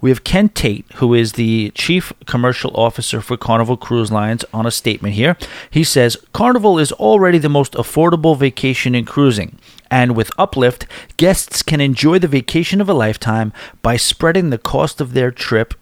We 0.00 0.10
have 0.10 0.24
Ken 0.24 0.48
Tate, 0.48 0.84
who 0.96 1.14
is 1.14 1.32
the 1.32 1.70
Chief 1.70 2.12
Commercial 2.26 2.76
Officer 2.76 3.20
for 3.20 3.36
Carnival 3.36 3.76
Cruise 3.76 4.12
Lines, 4.12 4.44
on 4.52 4.66
a 4.66 4.70
statement 4.70 5.14
here. 5.14 5.36
He 5.70 5.84
says 5.84 6.16
Carnival 6.32 6.78
is 6.78 6.92
already 6.92 7.38
the 7.38 7.48
most 7.48 7.72
affordable 7.74 8.36
vacation 8.36 8.94
in 8.94 9.04
cruising. 9.04 9.58
And 9.90 10.16
with 10.16 10.30
Uplift, 10.38 10.86
guests 11.16 11.62
can 11.62 11.80
enjoy 11.80 12.18
the 12.18 12.28
vacation 12.28 12.80
of 12.80 12.88
a 12.88 12.94
lifetime 12.94 13.52
by 13.82 13.96
spreading 13.96 14.50
the 14.50 14.58
cost 14.58 15.00
of 15.00 15.12
their 15.12 15.30
trip 15.30 15.74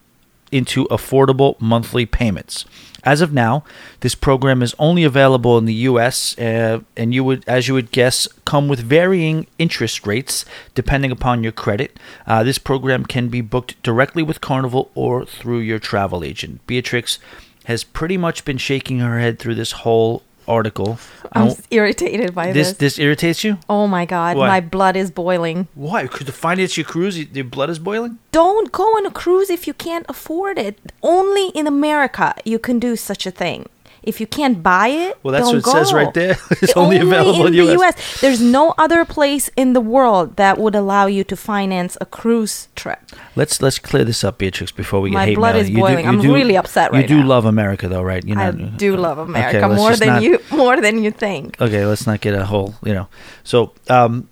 into 0.51 0.85
affordable 0.85 1.59
monthly 1.59 2.05
payments. 2.05 2.65
As 3.03 3.21
of 3.21 3.33
now, 3.33 3.63
this 4.01 4.13
program 4.13 4.61
is 4.61 4.75
only 4.77 5.03
available 5.03 5.57
in 5.57 5.65
the 5.65 5.73
U.S. 5.89 6.37
Uh, 6.37 6.81
and 6.95 7.13
you 7.13 7.23
would, 7.23 7.43
as 7.47 7.67
you 7.67 7.73
would 7.73 7.91
guess, 7.91 8.27
come 8.45 8.67
with 8.67 8.79
varying 8.79 9.47
interest 9.57 10.05
rates 10.05 10.45
depending 10.75 11.11
upon 11.11 11.41
your 11.41 11.51
credit. 11.51 11.99
Uh, 12.27 12.43
this 12.43 12.59
program 12.59 13.05
can 13.05 13.27
be 13.27 13.41
booked 13.41 13.81
directly 13.81 14.21
with 14.21 14.41
Carnival 14.41 14.91
or 14.93 15.25
through 15.25 15.59
your 15.59 15.79
travel 15.79 16.23
agent. 16.23 16.65
Beatrix 16.67 17.17
has 17.65 17.83
pretty 17.83 18.17
much 18.17 18.45
been 18.45 18.57
shaking 18.57 18.99
her 18.99 19.19
head 19.19 19.39
through 19.39 19.55
this 19.55 19.71
whole 19.71 20.23
article. 20.47 20.99
I 21.31 21.41
I'm 21.41 21.55
irritated 21.69 22.33
by 22.33 22.51
this 22.51 22.69
this. 22.69 22.77
this 22.77 22.99
irritates 22.99 23.43
you? 23.43 23.57
Oh 23.69 23.87
my 23.87 24.05
god, 24.05 24.37
Why? 24.37 24.47
my 24.47 24.61
blood 24.61 24.95
is 24.95 25.11
boiling. 25.11 25.67
Why? 25.75 26.07
Could 26.07 26.27
to 26.27 26.33
finance 26.33 26.77
your 26.77 26.85
cruise, 26.85 27.17
your 27.17 27.45
blood 27.45 27.69
is 27.69 27.79
boiling? 27.79 28.19
Don't 28.31 28.71
go 28.71 28.83
on 28.97 29.05
a 29.05 29.11
cruise 29.11 29.49
if 29.49 29.67
you 29.67 29.73
can't 29.73 30.05
afford 30.09 30.57
it. 30.57 30.79
Only 31.01 31.49
in 31.49 31.67
America 31.67 32.35
you 32.45 32.59
can 32.59 32.79
do 32.79 32.95
such 32.95 33.25
a 33.25 33.31
thing. 33.31 33.67
If 34.03 34.19
you 34.19 34.25
can't 34.25 34.63
buy 34.63 34.87
it, 34.87 35.17
Well, 35.21 35.31
that's 35.31 35.45
what 35.45 35.57
it 35.57 35.65
says 35.65 35.93
right 35.93 36.11
there. 36.13 36.35
It's 36.63 36.75
only 36.75 36.97
available 36.97 37.45
in 37.45 37.53
the 37.53 37.61
US. 37.65 37.79
US. 37.81 38.21
There's 38.21 38.41
no 38.41 38.73
other 38.77 39.05
place 39.05 39.49
in 39.55 39.73
the 39.73 39.81
world 39.81 40.37
that 40.37 40.57
would 40.57 40.73
allow 40.75 41.05
you 41.05 41.23
to 41.25 41.35
finance 41.35 41.97
a 42.01 42.05
cruise 42.07 42.67
trip. 42.75 42.99
Let's 43.35 43.61
let's 43.61 43.77
clear 43.79 44.03
this 44.03 44.23
up, 44.23 44.37
Beatrix, 44.39 44.71
before 44.71 45.01
we 45.01 45.09
get 45.11 45.17
My 45.21 45.25
hate 45.25 45.35
blood 45.35 45.53
mail. 45.53 45.61
is 45.61 45.69
You 45.69 45.75
do- 45.75 45.81
boiling. 45.81 46.05
you 46.05 46.11
I'm 46.11 46.21
do- 46.21 46.33
really 46.33 46.57
upset 46.57 46.91
right 46.91 47.01
You 47.03 47.07
do 47.17 47.21
now. 47.21 47.27
love 47.33 47.45
America, 47.45 47.87
though, 47.87 48.01
right? 48.01 48.23
You 48.25 48.35
know, 48.35 48.47
I 48.49 48.51
do 48.51 48.97
love 48.97 49.17
America 49.19 49.67
let's 49.67 49.79
more 49.81 49.95
than 49.95 50.07
not- 50.07 50.23
you 50.23 50.39
more 50.51 50.81
than 50.81 51.03
you 51.03 51.11
think. 51.11 51.61
Okay, 51.61 51.85
let's 51.85 52.07
not 52.07 52.21
get 52.21 52.33
a 52.33 52.45
whole, 52.45 52.73
you 52.83 52.93
know. 52.97 53.07
So, 53.43 53.71
um, 53.89 54.27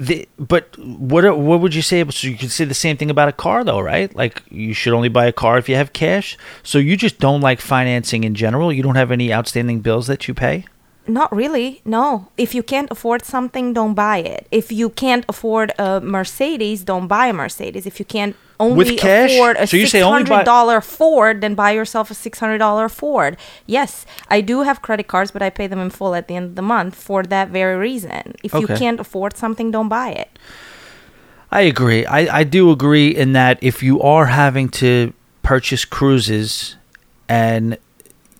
the 0.00 0.26
but 0.38 0.76
what 0.78 1.38
what 1.38 1.60
would 1.60 1.74
you 1.74 1.82
say? 1.82 2.02
So 2.08 2.26
you 2.26 2.36
could 2.36 2.50
say 2.50 2.64
the 2.64 2.74
same 2.74 2.96
thing 2.96 3.10
about 3.10 3.28
a 3.28 3.32
car, 3.32 3.62
though, 3.62 3.80
right? 3.80 4.14
Like 4.16 4.42
you 4.50 4.72
should 4.72 4.94
only 4.94 5.10
buy 5.10 5.26
a 5.26 5.32
car 5.32 5.58
if 5.58 5.68
you 5.68 5.76
have 5.76 5.92
cash. 5.92 6.38
So 6.62 6.78
you 6.78 6.96
just 6.96 7.18
don't 7.18 7.42
like 7.42 7.60
financing 7.60 8.24
in 8.24 8.34
general. 8.34 8.72
You 8.72 8.82
don't 8.82 8.96
have 8.96 9.12
any 9.12 9.32
outstanding 9.32 9.80
bills 9.80 10.06
that 10.06 10.26
you 10.26 10.32
pay. 10.32 10.64
Not 11.06 11.34
really. 11.34 11.82
No. 11.84 12.28
If 12.38 12.54
you 12.54 12.62
can't 12.62 12.90
afford 12.90 13.24
something, 13.24 13.74
don't 13.74 13.94
buy 13.94 14.18
it. 14.18 14.46
If 14.50 14.72
you 14.72 14.88
can't 14.88 15.24
afford 15.28 15.72
a 15.78 16.00
Mercedes, 16.00 16.82
don't 16.82 17.06
buy 17.06 17.26
a 17.26 17.32
Mercedes. 17.32 17.86
If 17.86 17.98
you 17.98 18.06
can't 18.06 18.36
only 18.60 18.96
cash? 18.96 19.32
afford 19.32 19.56
a 19.56 19.66
So 19.66 19.76
you 19.76 19.86
say 19.86 20.02
only 20.02 20.24
buy- 20.24 20.44
dollar 20.44 20.80
Ford, 20.80 21.40
then 21.40 21.54
buy 21.54 21.72
yourself 21.72 22.10
a 22.10 22.14
six 22.14 22.38
hundred 22.38 22.58
dollar 22.58 22.88
Ford. 22.88 23.36
Yes, 23.66 24.06
I 24.28 24.40
do 24.40 24.62
have 24.62 24.82
credit 24.82 25.08
cards, 25.08 25.30
but 25.32 25.42
I 25.42 25.50
pay 25.50 25.66
them 25.66 25.80
in 25.80 25.90
full 25.90 26.14
at 26.14 26.28
the 26.28 26.36
end 26.36 26.46
of 26.50 26.54
the 26.54 26.62
month 26.62 26.94
for 26.94 27.22
that 27.24 27.48
very 27.48 27.76
reason. 27.76 28.34
If 28.44 28.52
you 28.54 28.64
Okay. 28.64 28.76
can't 28.78 29.00
afford 29.00 29.36
something, 29.36 29.70
don't 29.72 29.88
buy 29.88 30.10
it. 30.10 30.30
I 31.50 31.62
agree. 31.62 32.06
I, 32.06 32.40
I 32.40 32.44
do 32.44 32.70
agree 32.70 33.08
in 33.08 33.32
that 33.32 33.58
if 33.60 33.82
you 33.82 34.00
are 34.02 34.26
having 34.26 34.68
to 34.68 35.12
purchase 35.42 35.84
cruises 35.84 36.76
and 37.28 37.76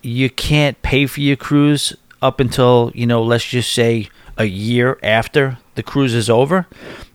you 0.02 0.30
can't 0.30 0.80
pay 0.82 1.06
for 1.06 1.20
your 1.20 1.36
cruise 1.36 1.92
up 2.22 2.38
until, 2.38 2.92
you 2.94 3.06
know, 3.06 3.22
let's 3.22 3.44
just 3.44 3.72
say 3.72 4.08
a 4.36 4.44
year 4.44 4.98
after 5.02 5.58
the 5.74 5.82
cruise 5.82 6.14
is 6.14 6.30
over, 6.30 6.66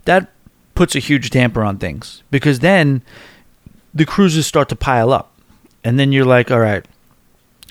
that 0.04 0.30
puts 0.76 0.96
a 0.96 1.00
huge 1.00 1.30
damper 1.30 1.64
on 1.64 1.78
things 1.78 2.22
because 2.30 2.60
then 2.60 3.02
the 3.94 4.06
cruises 4.06 4.46
start 4.46 4.70
to 4.70 4.76
pile 4.76 5.12
up. 5.12 5.32
And 5.84 6.00
then 6.00 6.12
you're 6.12 6.26
like, 6.26 6.52
all 6.52 6.60
right, 6.60 6.86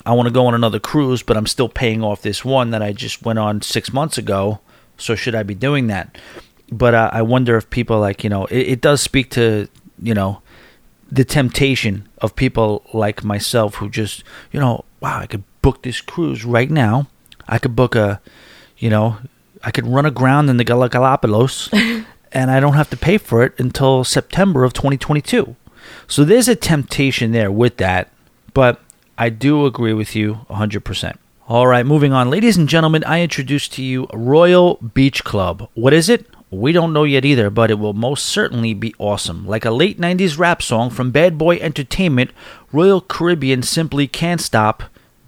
I 0.07 0.13
want 0.13 0.27
to 0.27 0.33
go 0.33 0.47
on 0.47 0.55
another 0.55 0.81
cruise, 0.81 1.23
but 1.23 1.37
I'm 1.37 1.47
still 1.47 1.69
paying 1.69 2.03
off 2.03 2.23
this 2.23 2.45
one 2.45 2.71
that 2.71 2.83
I 2.83 2.93
just 2.93 3.25
went 3.25 3.39
on 3.39 3.63
six 3.63 3.93
months 3.93 4.19
ago. 4.19 4.61
So 4.97 5.15
should 5.15 5.35
I 5.35 5.43
be 5.43 5.55
doing 5.55 5.89
that? 5.89 6.17
But 6.71 6.95
uh, 6.95 7.11
I 7.13 7.23
wonder 7.23 7.57
if 7.57 7.69
people 7.71 8.01
like 8.01 8.25
you 8.25 8.31
know 8.31 8.47
it, 8.47 8.69
it 8.69 8.81
does 8.81 9.01
speak 9.01 9.31
to 9.31 9.69
you 10.01 10.15
know 10.15 10.41
the 11.11 11.25
temptation 11.25 12.09
of 12.19 12.35
people 12.37 12.85
like 12.93 13.23
myself 13.23 13.77
who 13.77 13.91
just 13.91 14.25
you 14.51 14.61
know 14.61 14.85
wow 15.01 15.19
I 15.19 15.27
could 15.27 15.45
book 15.63 15.83
this 15.83 16.01
cruise 16.01 16.45
right 16.45 16.71
now. 16.71 17.09
I 17.47 17.59
could 17.59 17.77
book 17.77 17.95
a 17.95 18.21
you 18.79 18.89
know 18.89 19.19
I 19.63 19.71
could 19.71 19.87
run 19.87 20.07
aground 20.07 20.49
in 20.49 20.57
the 20.57 20.65
Galapagos 20.65 21.71
and 22.35 22.51
I 22.51 22.61
don't 22.61 22.75
have 22.75 22.91
to 22.91 22.97
pay 22.97 23.17
for 23.17 23.43
it 23.43 23.59
until 23.59 24.05
September 24.05 24.65
of 24.65 24.73
2022. 24.73 25.57
So 26.07 26.25
there's 26.25 26.49
a 26.49 26.57
temptation 26.57 27.33
there 27.33 27.51
with 27.51 27.77
that, 27.79 28.11
but 28.53 28.81
I 29.17 29.31
do 29.31 29.65
agree 29.65 29.93
with 29.93 30.17
you 30.17 30.41
100%. 30.51 31.17
All 31.47 31.67
right, 31.67 31.87
moving 31.87 32.13
on. 32.13 32.31
Ladies 32.31 32.57
and 32.57 32.69
gentlemen, 32.69 33.05
I 33.05 33.21
introduce 33.21 33.69
to 33.69 33.83
you 33.83 34.09
Royal 34.13 34.77
Beach 34.77 35.25
Club. 35.25 35.69
What 35.75 35.93
is 35.93 36.09
it? 36.09 36.27
We 36.51 36.73
don't 36.73 36.93
know 36.93 37.05
yet 37.05 37.25
either, 37.25 37.51
but 37.51 37.71
it 37.71 37.79
will 37.79 37.93
most 37.93 38.27
certainly 38.27 38.75
be 38.75 38.95
awesome. 38.99 39.47
Like 39.47 39.65
a 39.65 39.71
late 39.71 40.01
90s 40.01 40.39
rap 40.39 40.63
song 40.63 40.91
from 40.91 41.11
Bad 41.11 41.37
Boy 41.37 41.57
Entertainment, 41.57 42.31
Royal 42.73 43.01
Caribbean 43.01 43.63
simply 43.63 44.07
can't 44.07 44.41
stop. 44.41 44.85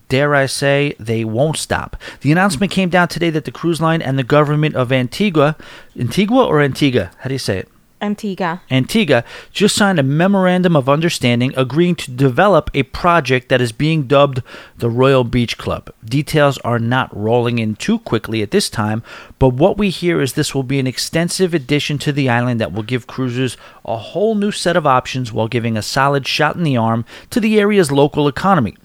Dare 0.09 0.35
I 0.35 0.47
say, 0.47 0.95
they 0.99 1.25
won't 1.25 1.57
stop. 1.57 1.97
The 2.21 2.33
announcement 2.33 2.73
came 2.73 2.89
down 2.89 3.09
today 3.09 3.31
that 3.31 3.45
the 3.45 3.51
cruise 3.51 3.81
line 3.81 4.01
and 4.01 4.19
the 4.19 4.23
government 4.23 4.77
of 4.77 4.93
Antigua, 4.93 5.57
Antigua 5.99 6.45
or 6.45 6.61
Antigua? 6.61 7.11
How 7.19 7.29
do 7.29 7.35
you 7.35 7.39
say 7.39 7.59
it? 7.59 7.69
Antigua. 8.01 8.61
Antigua 8.71 9.25
just 9.53 9.75
signed 9.75 9.99
a 9.99 10.03
memorandum 10.03 10.77
of 10.77 10.89
understanding 10.89 11.55
agreeing 11.57 11.95
to 11.97 12.11
develop 12.11 12.71
a 12.75 12.83
project 12.83 13.49
that 13.49 13.61
is 13.61 13.73
being 13.73 14.07
dubbed 14.07 14.43
the 14.77 14.91
Royal 14.91 15.25
Beach 15.25 15.57
Club. 15.57 15.91
Details 16.05 16.59
are 16.59 16.79
not 16.79 17.15
rolling 17.17 17.59
in 17.59 17.75
too 17.75 17.99
quickly 17.99 18.43
at 18.43 18.51
this 18.51 18.69
time, 18.69 19.03
but 19.39 19.55
what 19.55 19.79
we 19.79 19.89
hear 19.89 20.21
is 20.21 20.35
this 20.35 20.55
will 20.55 20.63
be 20.63 20.79
an 20.79 20.87
extensive 20.87 21.55
addition 21.55 21.97
to 21.99 22.13
the 22.13 22.29
island 22.29 22.61
that 22.61 22.73
will 22.73 22.83
give 22.83 23.07
cruisers 23.07 23.57
a 23.85 23.97
whole 23.97 24.35
new 24.35 24.53
set 24.53 24.77
of 24.77 24.87
options 24.87 25.33
while 25.33 25.49
giving 25.49 25.77
a 25.77 25.83
solid 25.83 26.27
shot 26.27 26.55
in 26.55 26.65
the 26.65 26.77
arm 26.77 27.05
to 27.31 27.41
the 27.41 27.59
area's 27.59 27.91
local 27.91 28.29
economy. 28.29 28.77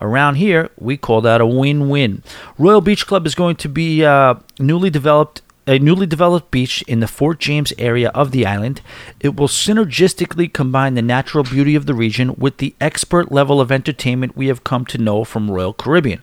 Around 0.00 0.36
here, 0.36 0.70
we 0.78 0.96
call 0.96 1.20
that 1.20 1.40
a 1.40 1.46
win 1.46 1.88
win. 1.88 2.22
Royal 2.58 2.80
Beach 2.80 3.06
Club 3.06 3.26
is 3.26 3.34
going 3.34 3.56
to 3.56 3.68
be 3.68 4.04
uh, 4.04 4.34
newly 4.58 4.90
developed 4.90 5.42
a 5.66 5.78
newly 5.78 6.06
developed 6.06 6.50
beach 6.50 6.82
in 6.88 6.98
the 6.98 7.06
Fort 7.06 7.38
James 7.38 7.72
area 7.78 8.08
of 8.08 8.32
the 8.32 8.44
island. 8.44 8.80
It 9.20 9.36
will 9.36 9.46
synergistically 9.46 10.52
combine 10.52 10.94
the 10.94 11.02
natural 11.02 11.44
beauty 11.44 11.76
of 11.76 11.86
the 11.86 11.94
region 11.94 12.34
with 12.36 12.56
the 12.56 12.74
expert 12.80 13.30
level 13.30 13.60
of 13.60 13.70
entertainment 13.70 14.36
we 14.36 14.48
have 14.48 14.64
come 14.64 14.84
to 14.86 14.98
know 14.98 15.22
from 15.22 15.50
Royal 15.50 15.72
Caribbean. 15.72 16.22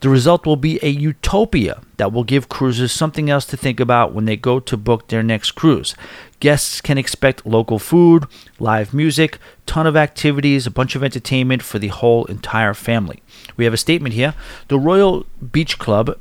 The 0.00 0.08
result 0.08 0.46
will 0.46 0.56
be 0.56 0.78
a 0.82 0.88
utopia 0.88 1.80
that 1.96 2.12
will 2.12 2.24
give 2.24 2.48
cruisers 2.48 2.92
something 2.92 3.28
else 3.28 3.46
to 3.46 3.56
think 3.56 3.80
about 3.80 4.12
when 4.12 4.26
they 4.26 4.36
go 4.36 4.60
to 4.60 4.76
book 4.76 5.08
their 5.08 5.22
next 5.22 5.52
cruise. 5.52 5.94
Guests 6.40 6.80
can 6.80 6.98
expect 6.98 7.46
local 7.46 7.78
food, 7.78 8.26
live 8.58 8.92
music, 8.92 9.38
ton 9.64 9.86
of 9.86 9.96
activities, 9.96 10.66
a 10.66 10.70
bunch 10.70 10.94
of 10.94 11.02
entertainment 11.02 11.62
for 11.62 11.78
the 11.78 11.88
whole 11.88 12.24
entire 12.26 12.74
family. 12.74 13.22
We 13.56 13.64
have 13.64 13.74
a 13.74 13.78
statement 13.78 14.14
here. 14.14 14.34
The 14.68 14.78
Royal 14.78 15.24
Beach 15.52 15.78
Club 15.78 16.18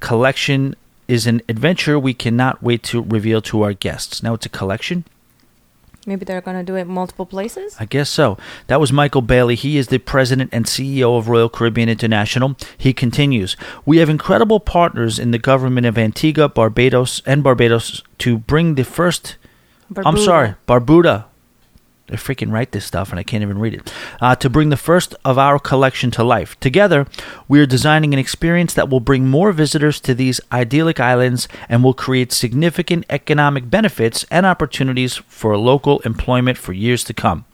collection 0.00 0.74
is 1.06 1.26
an 1.26 1.42
adventure 1.48 1.98
we 1.98 2.14
cannot 2.14 2.62
wait 2.62 2.82
to 2.84 3.02
reveal 3.02 3.40
to 3.42 3.62
our 3.62 3.72
guests. 3.72 4.22
Now 4.22 4.34
it's 4.34 4.46
a 4.46 4.50
collection? 4.50 5.04
Maybe 6.06 6.24
they're 6.24 6.40
gonna 6.40 6.64
do 6.64 6.76
it 6.76 6.86
multiple 6.86 7.26
places. 7.26 7.76
I 7.78 7.84
guess 7.84 8.08
so. 8.08 8.38
That 8.68 8.80
was 8.80 8.92
Michael 8.92 9.20
Bayley. 9.20 9.56
He 9.56 9.76
is 9.76 9.88
the 9.88 9.98
president 9.98 10.50
and 10.54 10.64
CEO 10.64 11.18
of 11.18 11.28
Royal 11.28 11.50
Caribbean 11.50 11.90
International. 11.90 12.56
He 12.78 12.94
continues 12.94 13.56
We 13.84 13.98
have 13.98 14.08
incredible 14.08 14.60
partners 14.60 15.18
in 15.18 15.32
the 15.32 15.38
government 15.38 15.86
of 15.86 15.98
Antigua, 15.98 16.48
Barbados, 16.48 17.20
and 17.26 17.42
Barbados 17.42 18.02
to 18.18 18.38
bring 18.38 18.74
the 18.74 18.84
first. 18.84 19.36
I'm 19.96 20.18
sorry, 20.18 20.54
Barbuda. 20.66 21.24
They 22.08 22.16
freaking 22.16 22.50
write 22.50 22.72
this 22.72 22.86
stuff 22.86 23.10
and 23.10 23.20
I 23.20 23.22
can't 23.22 23.42
even 23.42 23.58
read 23.58 23.74
it. 23.74 23.92
Uh, 24.20 24.34
to 24.36 24.48
bring 24.48 24.70
the 24.70 24.78
first 24.78 25.14
of 25.26 25.38
our 25.38 25.58
collection 25.58 26.10
to 26.12 26.24
life. 26.24 26.58
Together, 26.58 27.06
we 27.48 27.60
are 27.60 27.66
designing 27.66 28.14
an 28.14 28.18
experience 28.18 28.72
that 28.74 28.88
will 28.88 29.00
bring 29.00 29.28
more 29.28 29.52
visitors 29.52 30.00
to 30.00 30.14
these 30.14 30.40
idyllic 30.50 30.98
islands 31.00 31.48
and 31.68 31.84
will 31.84 31.94
create 31.94 32.32
significant 32.32 33.04
economic 33.10 33.68
benefits 33.68 34.24
and 34.30 34.46
opportunities 34.46 35.16
for 35.16 35.56
local 35.58 36.00
employment 36.00 36.56
for 36.56 36.72
years 36.72 37.04
to 37.04 37.12
come. 37.12 37.44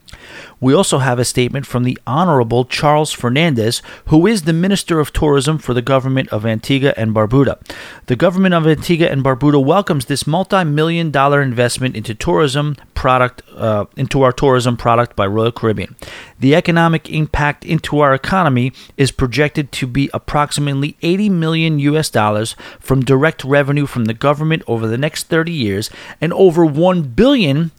We 0.59 0.73
also 0.73 0.99
have 0.99 1.19
a 1.19 1.25
statement 1.25 1.65
from 1.65 1.83
the 1.83 1.97
Honorable 2.07 2.65
Charles 2.65 3.11
Fernandez, 3.11 3.81
who 4.05 4.25
is 4.25 4.43
the 4.43 4.53
Minister 4.53 4.99
of 4.99 5.13
Tourism 5.13 5.57
for 5.57 5.73
the 5.73 5.81
government 5.81 6.29
of 6.29 6.45
Antigua 6.45 6.93
and 6.95 7.13
Barbuda. 7.13 7.59
The 8.05 8.15
government 8.15 8.53
of 8.53 8.65
Antigua 8.65 9.07
and 9.07 9.23
Barbuda 9.23 9.63
welcomes 9.63 10.05
this 10.05 10.25
multi-million 10.25 11.11
dollar 11.11 11.41
investment 11.41 11.95
into 11.95 12.15
tourism 12.15 12.77
product 12.93 13.43
uh, 13.55 13.85
into 13.95 14.23
our 14.23 14.31
tourism 14.31 14.75
product 14.75 15.15
by 15.15 15.27
Royal 15.27 15.51
Caribbean. 15.51 15.95
The 16.39 16.55
economic 16.55 17.09
impact 17.09 17.63
into 17.63 17.99
our 17.99 18.13
economy 18.13 18.73
is 18.97 19.11
projected 19.11 19.71
to 19.73 19.87
be 19.87 20.09
approximately 20.13 20.97
80 21.01 21.29
million 21.29 21.79
US 21.79 22.09
dollars 22.09 22.55
from 22.79 23.05
direct 23.05 23.43
revenue 23.43 23.85
from 23.85 24.05
the 24.05 24.13
government 24.13 24.63
over 24.65 24.87
the 24.87 24.97
next 24.97 25.25
30 25.27 25.51
years 25.51 25.89
and 26.19 26.33
over 26.33 26.65
1 26.65 27.03
billion 27.03 27.71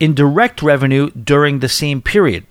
in 0.00 0.14
direct 0.14 0.62
revenue 0.62 1.10
during 1.10 1.58
the 1.58 1.68
same 1.68 2.02
period. 2.02 2.44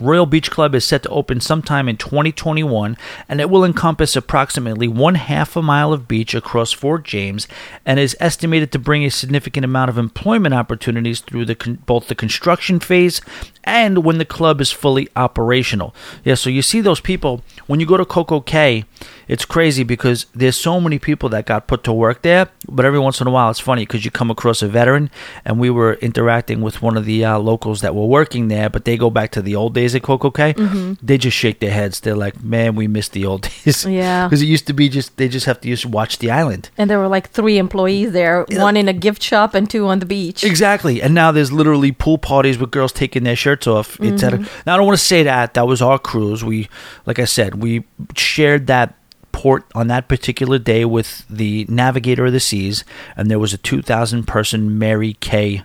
Royal 0.00 0.26
Beach 0.26 0.50
Club 0.50 0.76
is 0.76 0.84
set 0.84 1.02
to 1.02 1.08
open 1.08 1.40
sometime 1.40 1.88
in 1.88 1.96
2021, 1.96 2.96
and 3.28 3.40
it 3.40 3.50
will 3.50 3.64
encompass 3.64 4.14
approximately 4.14 4.86
one 4.86 5.16
half 5.16 5.56
a 5.56 5.62
mile 5.62 5.92
of 5.92 6.06
beach 6.06 6.34
across 6.34 6.72
Fort 6.72 7.02
James, 7.02 7.48
and 7.84 7.98
is 7.98 8.16
estimated 8.20 8.70
to 8.70 8.78
bring 8.78 9.04
a 9.04 9.10
significant 9.10 9.64
amount 9.64 9.88
of 9.88 9.98
employment 9.98 10.54
opportunities 10.54 11.20
through 11.20 11.46
the 11.46 11.56
con- 11.56 11.82
both 11.84 12.06
the 12.06 12.14
construction 12.14 12.78
phase 12.78 13.20
and 13.64 14.04
when 14.04 14.18
the 14.18 14.24
club 14.24 14.60
is 14.60 14.70
fully 14.70 15.08
operational. 15.16 15.94
Yeah, 16.24 16.34
so 16.34 16.50
you 16.50 16.62
see 16.62 16.80
those 16.80 17.00
people 17.00 17.42
when 17.66 17.80
you 17.80 17.86
go 17.86 17.96
to 17.96 18.04
Coco 18.04 18.40
Cay. 18.40 18.84
It's 19.28 19.44
crazy 19.44 19.84
because 19.84 20.24
there's 20.34 20.56
so 20.56 20.80
many 20.80 20.98
people 20.98 21.28
that 21.28 21.44
got 21.44 21.66
put 21.66 21.84
to 21.84 21.92
work 21.92 22.22
there, 22.22 22.48
but 22.66 22.86
every 22.86 22.98
once 22.98 23.20
in 23.20 23.26
a 23.26 23.30
while 23.30 23.50
it's 23.50 23.60
funny 23.60 23.82
because 23.82 24.02
you 24.02 24.10
come 24.10 24.30
across 24.30 24.62
a 24.62 24.68
veteran, 24.68 25.10
and 25.44 25.58
we 25.60 25.68
were 25.68 25.94
interacting 26.00 26.62
with 26.62 26.80
one 26.80 26.96
of 26.96 27.04
the 27.04 27.22
uh, 27.26 27.38
locals 27.38 27.82
that 27.82 27.94
were 27.94 28.06
working 28.06 28.48
there, 28.48 28.70
but 28.70 28.86
they 28.86 28.96
go 28.96 29.10
back 29.10 29.30
to 29.32 29.42
the 29.42 29.54
old 29.54 29.74
days 29.74 29.94
at 29.94 30.02
Coco 30.02 30.30
Cay. 30.30 30.54
They 31.02 31.18
just 31.18 31.36
shake 31.36 31.60
their 31.60 31.72
heads. 31.72 32.00
They're 32.00 32.16
like, 32.16 32.42
"Man, 32.42 32.74
we 32.74 32.86
miss 32.88 33.10
the 33.10 33.26
old 33.26 33.42
days." 33.64 33.84
Yeah. 33.84 34.26
because 34.26 34.40
it 34.40 34.46
used 34.46 34.66
to 34.68 34.72
be 34.72 34.88
just 34.88 35.14
they 35.18 35.28
just 35.28 35.44
have 35.44 35.60
to 35.60 35.68
just 35.68 35.84
watch 35.84 36.18
the 36.20 36.30
island. 36.30 36.70
And 36.78 36.88
there 36.88 36.98
were 36.98 37.08
like 37.08 37.28
three 37.28 37.58
employees 37.58 38.12
there, 38.12 38.46
one 38.52 38.78
in 38.78 38.88
a 38.88 38.94
gift 38.94 39.22
shop 39.22 39.52
and 39.52 39.68
two 39.68 39.86
on 39.88 39.98
the 39.98 40.06
beach. 40.06 40.42
Exactly, 40.42 41.02
and 41.02 41.14
now 41.14 41.32
there's 41.32 41.52
literally 41.52 41.92
pool 41.92 42.16
parties 42.16 42.56
with 42.56 42.70
girls 42.70 42.92
taking 42.92 43.24
their 43.24 43.36
shirt 43.36 43.47
shirts 43.48 43.66
off. 43.66 43.98
It's 44.00 44.22
at 44.22 44.34
a, 44.34 44.38
now 44.38 44.74
I 44.74 44.76
don't 44.76 44.86
want 44.86 44.98
to 44.98 45.04
say 45.04 45.22
that 45.22 45.54
that 45.54 45.66
was 45.66 45.80
our 45.80 45.98
cruise. 45.98 46.44
We, 46.44 46.68
like 47.06 47.18
I 47.18 47.24
said, 47.24 47.56
we 47.56 47.84
shared 48.14 48.66
that 48.66 48.94
port 49.32 49.64
on 49.74 49.86
that 49.88 50.08
particular 50.08 50.58
day 50.58 50.84
with 50.84 51.24
the 51.28 51.64
Navigator 51.68 52.26
of 52.26 52.32
the 52.32 52.40
Seas, 52.40 52.84
and 53.16 53.30
there 53.30 53.38
was 53.38 53.54
a 53.54 53.58
2,000 53.58 54.26
person 54.26 54.78
Mary 54.78 55.14
Kay, 55.20 55.62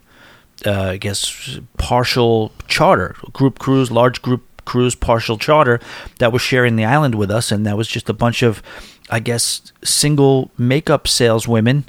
uh, 0.66 0.92
I 0.92 0.98
guess, 0.98 1.60
partial 1.78 2.52
charter, 2.68 3.16
group 3.34 3.60
cruise, 3.60 3.92
large 3.92 4.22
group 4.22 4.44
cruise, 4.66 4.96
partial 4.96 5.38
charter 5.38 5.82
that 6.20 6.32
was 6.32 6.42
sharing 6.42 6.78
the 6.78 6.86
island 6.86 7.16
with 7.16 7.30
us, 7.30 7.52
and 7.52 7.66
that 7.66 7.76
was 7.76 7.88
just 7.88 8.10
a 8.10 8.14
bunch 8.14 8.44
of, 8.44 8.64
I 9.10 9.20
guess, 9.20 9.74
single 9.84 10.52
makeup 10.58 11.08
saleswomen 11.08 11.86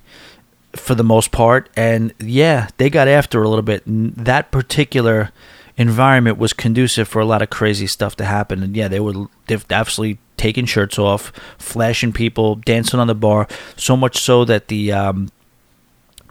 for 0.75 0.97
the 0.97 1.05
most 1.05 1.31
part. 1.31 1.71
And 1.77 2.13
yeah, 2.19 2.69
they 2.79 2.91
got 2.91 3.07
after 3.07 3.43
a 3.43 3.49
little 3.49 3.63
bit. 3.63 3.87
And 3.87 4.13
that 4.17 4.51
particular 4.51 5.31
environment 5.77 6.39
was 6.39 6.53
conducive 6.53 7.09
for 7.09 7.21
a 7.21 7.25
lot 7.25 7.43
of 7.43 7.51
crazy 7.51 7.87
stuff 7.87 8.17
to 8.17 8.25
happen. 8.25 8.63
And 8.63 8.77
yeah, 8.77 8.89
they 8.89 9.01
were 9.01 9.27
they've 9.47 9.65
absolutely 9.71 10.19
taking 10.37 10.67
shirts 10.67 10.99
off, 10.99 11.33
flashing 11.59 12.13
people, 12.13 12.57
dancing 12.57 13.01
on 13.01 13.07
the 13.07 13.15
bar. 13.15 13.49
So 13.77 13.97
much 13.97 14.19
so 14.19 14.45
that 14.45 14.69
the 14.69 14.93
um, 14.93 15.31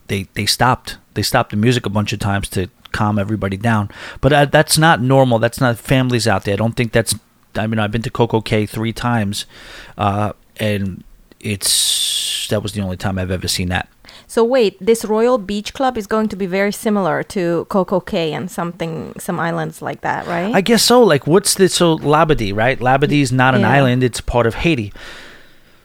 they 0.07 0.27
they 0.33 0.45
stopped 0.45 0.97
they 1.13 1.21
stopped 1.21 1.51
the 1.51 1.57
music 1.57 1.85
a 1.85 1.89
bunch 1.89 2.13
of 2.13 2.19
times 2.19 2.49
to 2.49 2.69
calm 2.91 3.19
everybody 3.19 3.57
down. 3.57 3.89
But 4.21 4.33
uh, 4.33 4.45
that's 4.45 4.77
not 4.77 5.01
normal. 5.01 5.39
That's 5.39 5.59
not 5.59 5.77
families 5.77 6.27
out 6.27 6.45
there. 6.45 6.53
I 6.53 6.57
don't 6.57 6.75
think 6.75 6.91
that's. 6.91 7.15
I 7.55 7.67
mean, 7.67 7.79
I've 7.79 7.91
been 7.91 8.01
to 8.03 8.09
Coco 8.09 8.41
Cay 8.41 8.65
three 8.65 8.93
times, 8.93 9.45
uh, 9.97 10.33
and 10.57 11.03
it's 11.39 12.47
that 12.47 12.63
was 12.63 12.73
the 12.73 12.81
only 12.81 12.97
time 12.97 13.19
I've 13.19 13.31
ever 13.31 13.47
seen 13.47 13.69
that. 13.69 13.89
So 14.33 14.43
wait, 14.43 14.83
this 14.83 15.05
Royal 15.05 15.37
Beach 15.37 15.75
Club 15.75 15.95
is 15.95 16.07
going 16.07 16.27
to 16.29 16.35
be 16.35 16.47
very 16.47 16.73
similar 16.73 17.21
to 17.37 17.67
Coco 17.69 17.99
Cay 17.99 18.33
and 18.33 18.49
something, 18.49 19.13
some 19.19 19.39
islands 19.39 19.79
like 19.79 20.01
that, 20.01 20.25
right? 20.25 20.51
I 20.55 20.61
guess 20.61 20.81
so. 20.81 21.03
Like, 21.03 21.27
what's 21.27 21.53
this? 21.53 21.75
So 21.75 21.99
Labadee, 21.99 22.51
right? 22.51 22.79
Labadee 22.79 23.21
is 23.21 23.31
not 23.31 23.53
an 23.53 23.61
Yeah. 23.61 23.69
island; 23.69 24.03
it's 24.03 24.21
part 24.21 24.47
of 24.47 24.55
Haiti. 24.55 24.91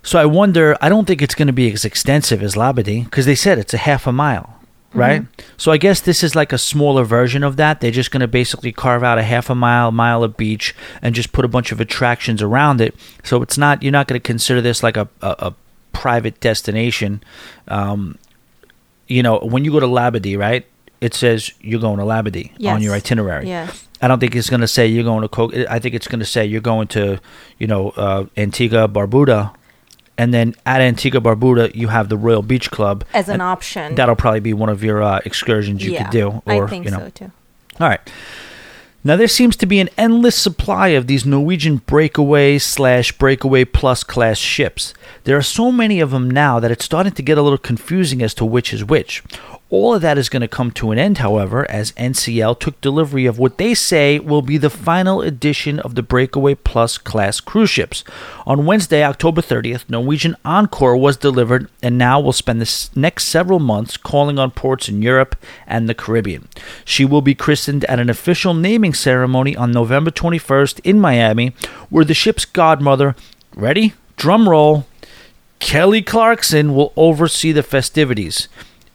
So 0.02 0.18
I 0.18 0.24
wonder. 0.24 0.78
I 0.80 0.88
don't 0.88 1.04
think 1.04 1.20
it's 1.20 1.34
going 1.34 1.48
to 1.48 1.52
be 1.52 1.70
as 1.70 1.84
extensive 1.84 2.42
as 2.42 2.54
Labadee 2.54 3.04
because 3.04 3.26
they 3.26 3.34
said 3.34 3.58
it's 3.58 3.74
a 3.74 3.84
half 3.88 4.06
a 4.06 4.12
mile, 4.12 4.58
right? 4.94 5.26
So 5.58 5.70
I 5.70 5.76
guess 5.76 6.00
this 6.00 6.24
is 6.24 6.34
like 6.34 6.50
a 6.50 6.56
smaller 6.56 7.04
version 7.04 7.44
of 7.44 7.56
that. 7.56 7.82
They're 7.82 7.90
just 7.90 8.10
going 8.10 8.22
to 8.22 8.28
basically 8.28 8.72
carve 8.72 9.04
out 9.04 9.18
a 9.18 9.24
half 9.24 9.50
a 9.50 9.54
mile, 9.54 9.92
mile 9.92 10.24
of 10.24 10.38
beach, 10.38 10.74
and 11.02 11.14
just 11.14 11.32
put 11.32 11.44
a 11.44 11.48
bunch 11.48 11.70
of 11.70 11.82
attractions 11.82 12.40
around 12.40 12.80
it. 12.80 12.94
So 13.24 13.42
it's 13.42 13.58
not. 13.58 13.82
You're 13.82 13.92
not 13.92 14.08
going 14.08 14.18
to 14.18 14.26
consider 14.26 14.62
this 14.62 14.82
like 14.82 14.96
a 14.96 15.06
a, 15.20 15.34
a 15.38 15.54
private 15.92 16.40
destination. 16.40 17.22
Um, 17.66 18.16
you 19.08 19.22
know, 19.22 19.38
when 19.38 19.64
you 19.64 19.72
go 19.72 19.80
to 19.80 19.86
Labadee, 19.86 20.38
right? 20.38 20.66
It 21.00 21.14
says 21.14 21.52
you're 21.60 21.80
going 21.80 21.98
to 21.98 22.04
Labadee 22.04 22.64
on 22.66 22.82
your 22.82 22.94
itinerary. 22.94 23.46
Yes. 23.46 23.86
I 24.00 24.08
don't 24.08 24.20
think 24.20 24.36
it's 24.36 24.50
going 24.50 24.60
to 24.60 24.68
say 24.68 24.86
you're 24.86 25.04
going 25.04 25.22
to 25.22 25.28
Co- 25.28 25.50
I 25.68 25.78
think 25.78 25.94
it's 25.94 26.06
going 26.06 26.20
to 26.20 26.26
say 26.26 26.44
you're 26.44 26.60
going 26.60 26.88
to, 26.88 27.20
you 27.58 27.66
know, 27.66 27.90
uh, 27.90 28.26
Antigua 28.36 28.88
Barbuda, 28.88 29.54
and 30.16 30.32
then 30.32 30.54
at 30.66 30.80
Antigua 30.80 31.20
Barbuda 31.20 31.74
you 31.74 31.88
have 31.88 32.08
the 32.08 32.16
Royal 32.16 32.42
Beach 32.42 32.70
Club. 32.70 33.04
As 33.14 33.28
an 33.28 33.40
option. 33.40 33.94
That'll 33.94 34.16
probably 34.16 34.40
be 34.40 34.52
one 34.52 34.68
of 34.68 34.84
your 34.84 35.02
uh, 35.02 35.20
excursions 35.24 35.84
you 35.84 35.92
yeah, 35.92 36.04
could 36.04 36.12
do. 36.12 36.42
Or, 36.46 36.66
I 36.66 36.68
think 36.68 36.84
you 36.84 36.90
know. 36.90 36.98
so 36.98 37.10
too. 37.10 37.32
All 37.80 37.88
right. 37.88 38.00
Now 39.08 39.16
there 39.16 39.26
seems 39.26 39.56
to 39.56 39.64
be 39.64 39.80
an 39.80 39.88
endless 39.96 40.36
supply 40.36 40.88
of 40.88 41.06
these 41.06 41.24
Norwegian 41.24 41.78
breakaway 41.78 42.58
slash 42.58 43.10
breakaway 43.12 43.64
plus 43.64 44.04
class 44.04 44.36
ships. 44.36 44.92
There 45.24 45.34
are 45.34 45.40
so 45.40 45.72
many 45.72 46.00
of 46.00 46.10
them 46.10 46.30
now 46.30 46.60
that 46.60 46.70
it's 46.70 46.84
starting 46.84 47.12
to 47.12 47.22
get 47.22 47.38
a 47.38 47.42
little 47.42 47.56
confusing 47.56 48.20
as 48.20 48.34
to 48.34 48.44
which 48.44 48.74
is 48.74 48.84
which. 48.84 49.22
All 49.70 49.94
of 49.94 50.00
that 50.00 50.16
is 50.16 50.30
going 50.30 50.40
to 50.40 50.48
come 50.48 50.70
to 50.72 50.92
an 50.92 50.98
end, 50.98 51.18
however, 51.18 51.70
as 51.70 51.92
NCL 51.92 52.58
took 52.58 52.80
delivery 52.80 53.26
of 53.26 53.38
what 53.38 53.58
they 53.58 53.74
say 53.74 54.18
will 54.18 54.40
be 54.40 54.56
the 54.56 54.70
final 54.70 55.20
edition 55.20 55.78
of 55.80 55.94
the 55.94 56.02
Breakaway 56.02 56.54
Plus 56.54 56.96
class 56.96 57.38
cruise 57.40 57.68
ships. 57.68 58.02
On 58.46 58.64
Wednesday, 58.64 59.04
October 59.04 59.42
30th, 59.42 59.84
Norwegian 59.90 60.36
Encore 60.42 60.96
was 60.96 61.18
delivered 61.18 61.68
and 61.82 61.98
now 61.98 62.18
will 62.18 62.32
spend 62.32 62.62
the 62.62 62.88
next 62.98 63.24
several 63.26 63.58
months 63.58 63.98
calling 63.98 64.38
on 64.38 64.52
ports 64.52 64.88
in 64.88 65.02
Europe 65.02 65.36
and 65.66 65.86
the 65.86 65.94
Caribbean. 65.94 66.48
She 66.86 67.04
will 67.04 67.20
be 67.20 67.34
christened 67.34 67.84
at 67.84 68.00
an 68.00 68.08
official 68.08 68.54
naming 68.54 68.94
ceremony 68.94 69.54
on 69.54 69.70
November 69.70 70.10
21st 70.10 70.80
in 70.82 70.98
Miami, 70.98 71.52
where 71.90 72.06
the 72.06 72.14
ship's 72.14 72.46
godmother, 72.46 73.14
ready? 73.54 73.92
Drum 74.16 74.48
roll. 74.48 74.86
Kelly 75.58 76.00
Clarkson 76.00 76.74
will 76.74 76.94
oversee 76.96 77.52
the 77.52 77.62
festivities. 77.62 78.48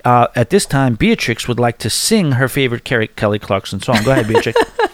Uh, 0.06 0.28
at 0.36 0.50
this 0.50 0.66
time, 0.66 0.96
Beatrix 0.96 1.48
would 1.48 1.60
like 1.60 1.78
to 1.80 1.90
sing 1.90 2.34
her 2.34 2.48
favorite 2.50 2.84
Kelly 2.84 3.40
Clarkson 3.40 3.82
song. 3.82 4.04
Go 4.04 4.12
ahead, 4.12 4.28
Beatrix. 4.28 4.60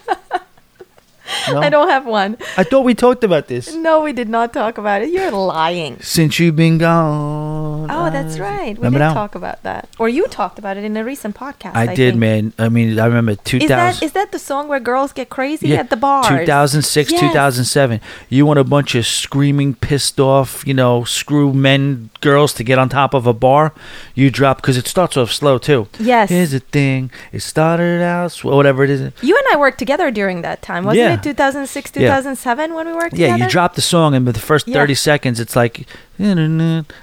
No? 1.47 1.59
I 1.61 1.69
don't 1.69 1.89
have 1.89 2.05
one. 2.05 2.37
I 2.57 2.63
thought 2.63 2.81
we 2.83 2.93
talked 2.95 3.23
about 3.23 3.47
this. 3.47 3.73
No, 3.73 4.01
we 4.01 4.13
did 4.13 4.29
not 4.29 4.51
talk 4.51 4.77
about 4.77 5.01
it. 5.03 5.09
You're 5.09 5.31
lying. 5.31 5.99
Since 6.01 6.39
you've 6.39 6.55
been 6.55 6.77
gone. 6.79 7.87
Oh, 7.89 8.09
that's 8.09 8.39
right. 8.39 8.69
We 8.69 8.73
Remember 8.87 8.99
did 8.99 9.05
that? 9.05 9.13
talk 9.13 9.35
about 9.35 9.61
that. 9.63 9.89
Or 9.99 10.09
you 10.09 10.27
talked 10.27 10.57
about 10.59 10.77
it 10.77 10.83
in 10.83 10.97
a 10.97 11.03
recent 11.03 11.35
podcast. 11.35 11.75
I, 11.75 11.87
did, 11.93 12.13
think. 12.13 12.19
man. 12.19 12.53
I 12.57 12.69
mean, 12.69 12.99
I 12.99 13.05
remember 13.05 13.35
2000. 13.35 13.61
Is 13.63 13.69
that 13.69 14.03
is 14.03 14.11
that 14.13 14.31
the 14.31 14.39
song 14.39 14.67
where 14.67 14.79
girls 14.79 15.13
get 15.13 15.29
crazy 15.29 15.75
at 15.75 15.89
the 15.89 15.97
bars? 15.97 16.27
2006, 16.27 17.11
Yes. 17.11 17.21
2007. 17.21 18.01
You 18.29 18.45
want 18.45 18.59
a 18.59 18.63
bunch 18.63 18.95
of 18.95 19.05
screaming, 19.05 19.75
pissed 19.75 20.19
off, 20.19 20.65
you 20.67 20.73
know, 20.73 21.03
screw 21.03 21.53
men, 21.53 22.09
girls 22.21 22.53
to 22.53 22.63
get 22.63 22.77
on 22.77 22.89
top 22.89 23.13
of 23.13 23.25
a 23.27 23.33
bar. 23.33 23.73
You 24.15 24.29
drop 24.29 24.57
because 24.57 24.77
it 24.77 24.87
starts 24.87 25.15
off 25.17 25.31
slow 25.31 25.57
too. 25.57 25.87
Yes. 25.99 26.29
Here's 26.29 26.51
the 26.51 26.59
thing. 26.59 27.11
It 27.31 27.41
started 27.41 28.01
out, 28.01 28.31
sw- 28.31 28.45
whatever 28.45 28.83
it 28.83 28.89
is. 28.89 29.01
You 29.21 29.35
and 29.37 29.45
I 29.51 29.57
worked 29.57 29.79
together 29.79 30.11
during 30.11 30.41
that 30.41 30.61
time, 30.61 30.83
wasn't 30.85 30.99
Yeah. 31.05 31.13
it? 31.13 31.23
2006, 31.23 31.91
Yeah. 31.95 32.01
2007 32.07 32.73
when 32.73 32.87
we 32.87 32.93
worked 32.93 33.15
Yeah, 33.15 33.27
together. 33.33 33.43
you 33.45 33.49
drop 33.49 33.75
the 33.75 33.81
song, 33.81 34.13
and 34.15 34.25
with 34.25 34.35
the 34.35 34.41
first 34.41 34.67
Yeah. 34.67 34.73
30 34.75 34.95
seconds, 34.95 35.39
it's 35.39 35.55
like. 35.55 35.85
And 36.21 36.37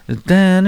then 0.09 0.67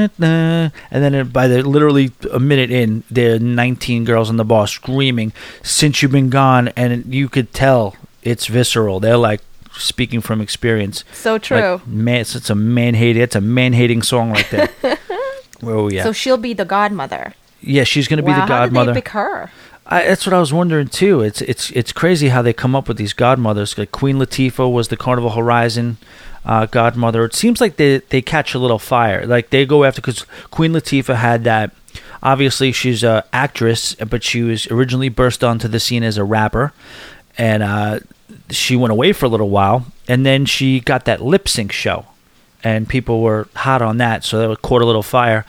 it- 1.14 1.32
by 1.32 1.48
the 1.48 1.62
literally 1.62 2.12
a 2.32 2.40
minute 2.40 2.70
in, 2.70 3.04
there 3.10 3.34
are 3.34 3.38
19 3.38 4.04
girls 4.04 4.28
on 4.30 4.36
the 4.36 4.44
bar 4.44 4.66
screaming, 4.66 5.32
Since 5.62 6.02
you've 6.02 6.12
been 6.12 6.30
gone. 6.30 6.68
And 6.76 7.04
you 7.12 7.28
could 7.28 7.52
tell 7.52 7.94
it's 8.22 8.46
visceral. 8.46 9.00
They're 9.00 9.16
like 9.16 9.40
speaking 9.80 10.20
from 10.20 10.40
experience. 10.40 11.04
So 11.12 11.34
Like, 11.34 11.42
true. 11.42 11.80
man, 11.86 12.20
it's, 12.22 12.34
it's 12.34 12.50
a 12.50 12.54
man 12.54 12.94
hating. 12.94 13.22
It's 13.22 13.36
a 13.36 13.40
man 13.40 13.72
hating 13.72 14.02
song 14.02 14.30
right 14.32 14.46
there. 14.50 14.68
oh 15.62 15.88
yeah, 15.90 16.02
So 16.04 16.12
she'll 16.12 16.36
be 16.36 16.52
the 16.54 16.64
godmother. 16.64 17.34
yeah. 17.60 17.84
She's 17.84 18.08
gonna 18.08 18.22
be 18.22 18.32
the 18.32 18.46
godmother. 18.46 18.78
How 18.78 18.84
did 18.86 18.94
they 18.94 19.00
pick 19.00 19.08
her? 19.10 19.50
I, 19.90 20.04
that's 20.04 20.26
what 20.26 20.34
I 20.34 20.38
was 20.40 20.52
wondering 20.52 20.88
too. 20.88 21.22
It's 21.22 21.40
it's 21.40 21.70
it's 21.70 21.92
crazy 21.92 22.28
how 22.28 22.42
they 22.42 22.52
come 22.52 22.76
up 22.76 22.88
with 22.88 22.98
these 22.98 23.14
godmothers. 23.14 23.78
Like 23.78 23.90
Queen 23.90 24.16
Latifah 24.18 24.70
was 24.70 24.88
the 24.88 24.98
Carnival 24.98 25.30
Horizon 25.30 25.96
uh, 26.44 26.66
godmother. 26.66 27.24
It 27.24 27.34
seems 27.34 27.58
like 27.60 27.76
they 27.76 27.98
they 28.10 28.20
catch 28.20 28.52
a 28.54 28.58
little 28.58 28.78
fire. 28.78 29.24
Like 29.26 29.48
they 29.50 29.64
go 29.64 29.84
after 29.84 30.02
because 30.02 30.26
Queen 30.50 30.72
Latifah 30.72 31.16
had 31.16 31.44
that. 31.44 31.70
Obviously, 32.22 32.70
she's 32.72 33.02
a 33.04 33.24
actress, 33.32 33.94
but 33.94 34.22
she 34.24 34.42
was 34.42 34.66
originally 34.66 35.08
burst 35.08 35.42
onto 35.44 35.68
the 35.68 35.78
scene 35.80 36.02
as 36.02 36.18
a 36.18 36.24
rapper, 36.24 36.72
and 37.38 37.62
uh, 37.62 38.00
she 38.50 38.76
went 38.76 38.92
away 38.92 39.12
for 39.12 39.26
a 39.26 39.28
little 39.28 39.50
while, 39.50 39.86
and 40.06 40.24
then 40.24 40.44
she 40.46 40.80
got 40.80 41.04
that 41.04 41.20
lip 41.20 41.48
sync 41.48 41.72
show, 41.72 42.06
and 42.64 42.88
people 42.88 43.20
were 43.22 43.48
hot 43.54 43.82
on 43.82 43.98
that, 43.98 44.24
so 44.24 44.48
that 44.48 44.62
caught 44.62 44.82
a 44.82 44.86
little 44.86 45.02
fire, 45.02 45.44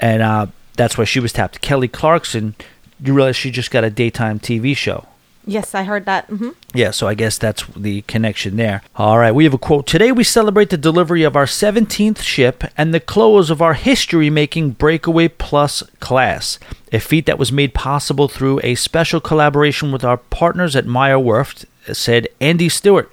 and 0.00 0.22
uh, 0.22 0.46
that's 0.76 0.96
why 0.98 1.04
she 1.04 1.20
was 1.20 1.32
tapped. 1.32 1.60
Kelly 1.60 1.88
Clarkson, 1.88 2.54
you 3.02 3.14
realize 3.14 3.36
she 3.36 3.50
just 3.50 3.70
got 3.70 3.84
a 3.84 3.90
daytime 3.90 4.38
TV 4.38 4.76
show. 4.76 5.06
Yes, 5.44 5.74
I 5.74 5.82
heard 5.82 6.04
that. 6.04 6.26
hmm 6.26 6.50
Yeah, 6.72 6.92
so 6.92 7.08
I 7.08 7.14
guess 7.14 7.36
that's 7.36 7.64
the 7.74 8.02
connection 8.02 8.56
there. 8.56 8.82
All 8.94 9.18
right, 9.18 9.34
we 9.34 9.42
have 9.42 9.52
a 9.54 9.58
quote. 9.58 9.88
Today 9.88 10.12
we 10.12 10.22
celebrate 10.22 10.70
the 10.70 10.76
delivery 10.76 11.24
of 11.24 11.34
our 11.34 11.46
17th 11.46 12.20
ship 12.22 12.62
and 12.78 12.94
the 12.94 13.00
close 13.00 13.50
of 13.50 13.60
our 13.60 13.74
history 13.74 14.30
making 14.30 14.70
Breakaway 14.72 15.26
Plus 15.26 15.82
class, 15.98 16.60
a 16.92 17.00
feat 17.00 17.26
that 17.26 17.40
was 17.40 17.50
made 17.50 17.74
possible 17.74 18.28
through 18.28 18.60
a 18.62 18.76
special 18.76 19.20
collaboration 19.20 19.90
with 19.90 20.04
our 20.04 20.16
partners 20.18 20.76
at 20.76 20.86
Meyer 20.86 21.18
Werft, 21.18 21.64
said 21.92 22.28
Andy 22.40 22.68
Stuart. 22.68 23.10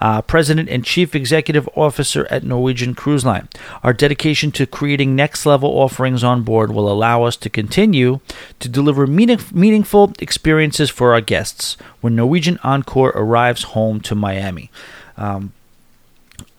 Uh, 0.00 0.20
President 0.20 0.68
and 0.68 0.84
Chief 0.84 1.14
Executive 1.14 1.68
Officer 1.76 2.26
at 2.28 2.42
Norwegian 2.42 2.92
Cruise 2.92 3.24
Line. 3.24 3.48
Our 3.84 3.92
dedication 3.92 4.50
to 4.52 4.66
creating 4.66 5.14
next 5.14 5.46
level 5.46 5.70
offerings 5.70 6.24
on 6.24 6.42
board 6.42 6.72
will 6.72 6.90
allow 6.90 7.22
us 7.22 7.36
to 7.36 7.48
continue 7.48 8.18
to 8.58 8.68
deliver 8.68 9.06
meaning, 9.06 9.38
meaningful 9.52 10.12
experiences 10.18 10.90
for 10.90 11.12
our 11.12 11.20
guests 11.20 11.76
when 12.00 12.16
Norwegian 12.16 12.58
Encore 12.64 13.10
arrives 13.10 13.62
home 13.62 14.00
to 14.00 14.16
Miami. 14.16 14.72
Um, 15.16 15.52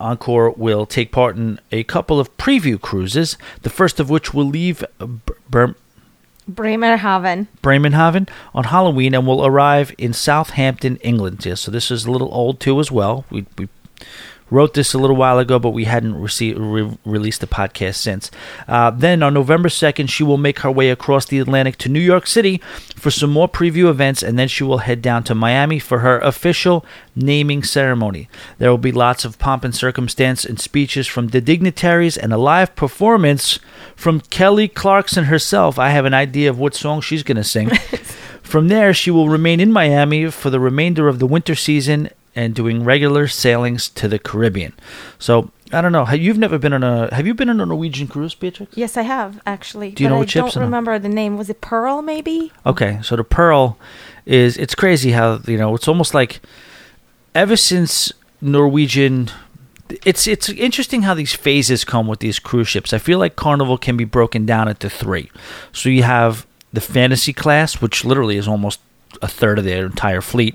Encore 0.00 0.50
will 0.50 0.86
take 0.86 1.12
part 1.12 1.36
in 1.36 1.60
a 1.70 1.84
couple 1.84 2.18
of 2.18 2.34
preview 2.38 2.80
cruises, 2.80 3.36
the 3.60 3.68
first 3.68 4.00
of 4.00 4.08
which 4.08 4.32
will 4.32 4.46
leave 4.46 4.82
uh, 4.98 5.06
B- 5.06 5.74
Bremerhaven. 6.46 7.48
Bremenhaven 7.62 8.28
on 8.54 8.64
Halloween 8.64 9.14
and 9.14 9.26
will 9.26 9.44
arrive 9.44 9.94
in 9.98 10.12
Southampton, 10.12 10.96
England. 10.98 11.44
Yeah, 11.44 11.54
so 11.54 11.70
this 11.70 11.90
is 11.90 12.04
a 12.04 12.10
little 12.10 12.32
old 12.32 12.60
too 12.60 12.78
as 12.80 12.90
well. 12.90 13.24
We 13.30 13.46
we 13.56 13.68
Wrote 14.50 14.74
this 14.74 14.92
a 14.92 14.98
little 14.98 15.16
while 15.16 15.38
ago, 15.38 15.58
but 15.58 15.70
we 15.70 15.84
hadn't 15.84 16.20
received, 16.20 16.58
re- 16.58 16.98
released 17.04 17.40
the 17.40 17.46
podcast 17.46 17.96
since. 17.96 18.30
Uh, 18.68 18.90
then 18.90 19.22
on 19.22 19.32
November 19.32 19.70
2nd, 19.70 20.08
she 20.10 20.22
will 20.22 20.36
make 20.36 20.60
her 20.60 20.70
way 20.70 20.90
across 20.90 21.24
the 21.24 21.38
Atlantic 21.38 21.76
to 21.78 21.88
New 21.88 22.00
York 22.00 22.26
City 22.26 22.60
for 22.94 23.10
some 23.10 23.30
more 23.30 23.48
preview 23.48 23.88
events, 23.88 24.22
and 24.22 24.38
then 24.38 24.46
she 24.46 24.62
will 24.62 24.78
head 24.78 25.00
down 25.00 25.24
to 25.24 25.34
Miami 25.34 25.78
for 25.78 26.00
her 26.00 26.18
official 26.18 26.84
naming 27.16 27.62
ceremony. 27.62 28.28
There 28.58 28.70
will 28.70 28.78
be 28.78 28.92
lots 28.92 29.24
of 29.24 29.38
pomp 29.38 29.64
and 29.64 29.74
circumstance 29.74 30.44
and 30.44 30.60
speeches 30.60 31.06
from 31.06 31.28
the 31.28 31.40
dignitaries 31.40 32.16
and 32.18 32.32
a 32.32 32.38
live 32.38 32.76
performance 32.76 33.58
from 33.96 34.20
Kelly 34.20 34.68
Clarkson 34.68 35.24
herself. 35.24 35.78
I 35.78 35.88
have 35.88 36.04
an 36.04 36.14
idea 36.14 36.50
of 36.50 36.58
what 36.58 36.74
song 36.74 37.00
she's 37.00 37.22
going 37.22 37.36
to 37.36 37.44
sing. 37.44 37.70
From 38.42 38.68
there, 38.68 38.92
she 38.92 39.10
will 39.10 39.30
remain 39.30 39.58
in 39.58 39.72
Miami 39.72 40.30
for 40.30 40.50
the 40.50 40.60
remainder 40.60 41.08
of 41.08 41.18
the 41.18 41.26
winter 41.26 41.54
season 41.54 42.10
and 42.36 42.54
doing 42.54 42.84
regular 42.84 43.28
sailings 43.28 43.88
to 43.90 44.08
the 44.08 44.18
Caribbean. 44.18 44.72
So 45.18 45.50
I 45.72 45.80
don't 45.80 45.92
know. 45.92 46.04
Have, 46.04 46.20
you've 46.20 46.38
never 46.38 46.58
been 46.58 46.72
on 46.72 46.82
a? 46.82 47.14
Have 47.14 47.26
you 47.26 47.34
been 47.34 47.50
on 47.50 47.60
a 47.60 47.66
Norwegian 47.66 48.06
cruise, 48.08 48.34
Beatrix? 48.34 48.76
Yes, 48.76 48.96
I 48.96 49.02
have 49.02 49.40
actually. 49.46 49.90
Do 49.90 50.02
you 50.02 50.08
but 50.08 50.14
know 50.14 50.22
I 50.22 50.26
ships 50.26 50.54
don't 50.54 50.64
remember 50.64 50.98
the 50.98 51.08
name. 51.08 51.36
Was 51.36 51.50
it 51.50 51.60
Pearl? 51.60 52.02
Maybe. 52.02 52.52
Okay, 52.64 53.00
so 53.02 53.16
the 53.16 53.24
Pearl 53.24 53.78
is 54.26 54.56
it's 54.56 54.74
crazy 54.74 55.12
how 55.12 55.40
you 55.46 55.56
know 55.56 55.74
it's 55.74 55.88
almost 55.88 56.14
like 56.14 56.40
ever 57.34 57.56
since 57.56 58.12
Norwegian. 58.40 59.30
It's 60.04 60.26
it's 60.26 60.48
interesting 60.48 61.02
how 61.02 61.14
these 61.14 61.34
phases 61.34 61.84
come 61.84 62.06
with 62.06 62.20
these 62.20 62.38
cruise 62.38 62.68
ships. 62.68 62.92
I 62.92 62.98
feel 62.98 63.18
like 63.18 63.36
Carnival 63.36 63.78
can 63.78 63.96
be 63.96 64.04
broken 64.04 64.46
down 64.46 64.68
into 64.68 64.88
three. 64.88 65.30
So 65.72 65.88
you 65.88 66.02
have 66.02 66.46
the 66.72 66.80
fantasy 66.80 67.32
class, 67.32 67.80
which 67.80 68.04
literally 68.04 68.36
is 68.36 68.48
almost 68.48 68.80
a 69.24 69.28
third 69.28 69.58
of 69.58 69.64
their 69.64 69.86
entire 69.86 70.20
fleet, 70.20 70.54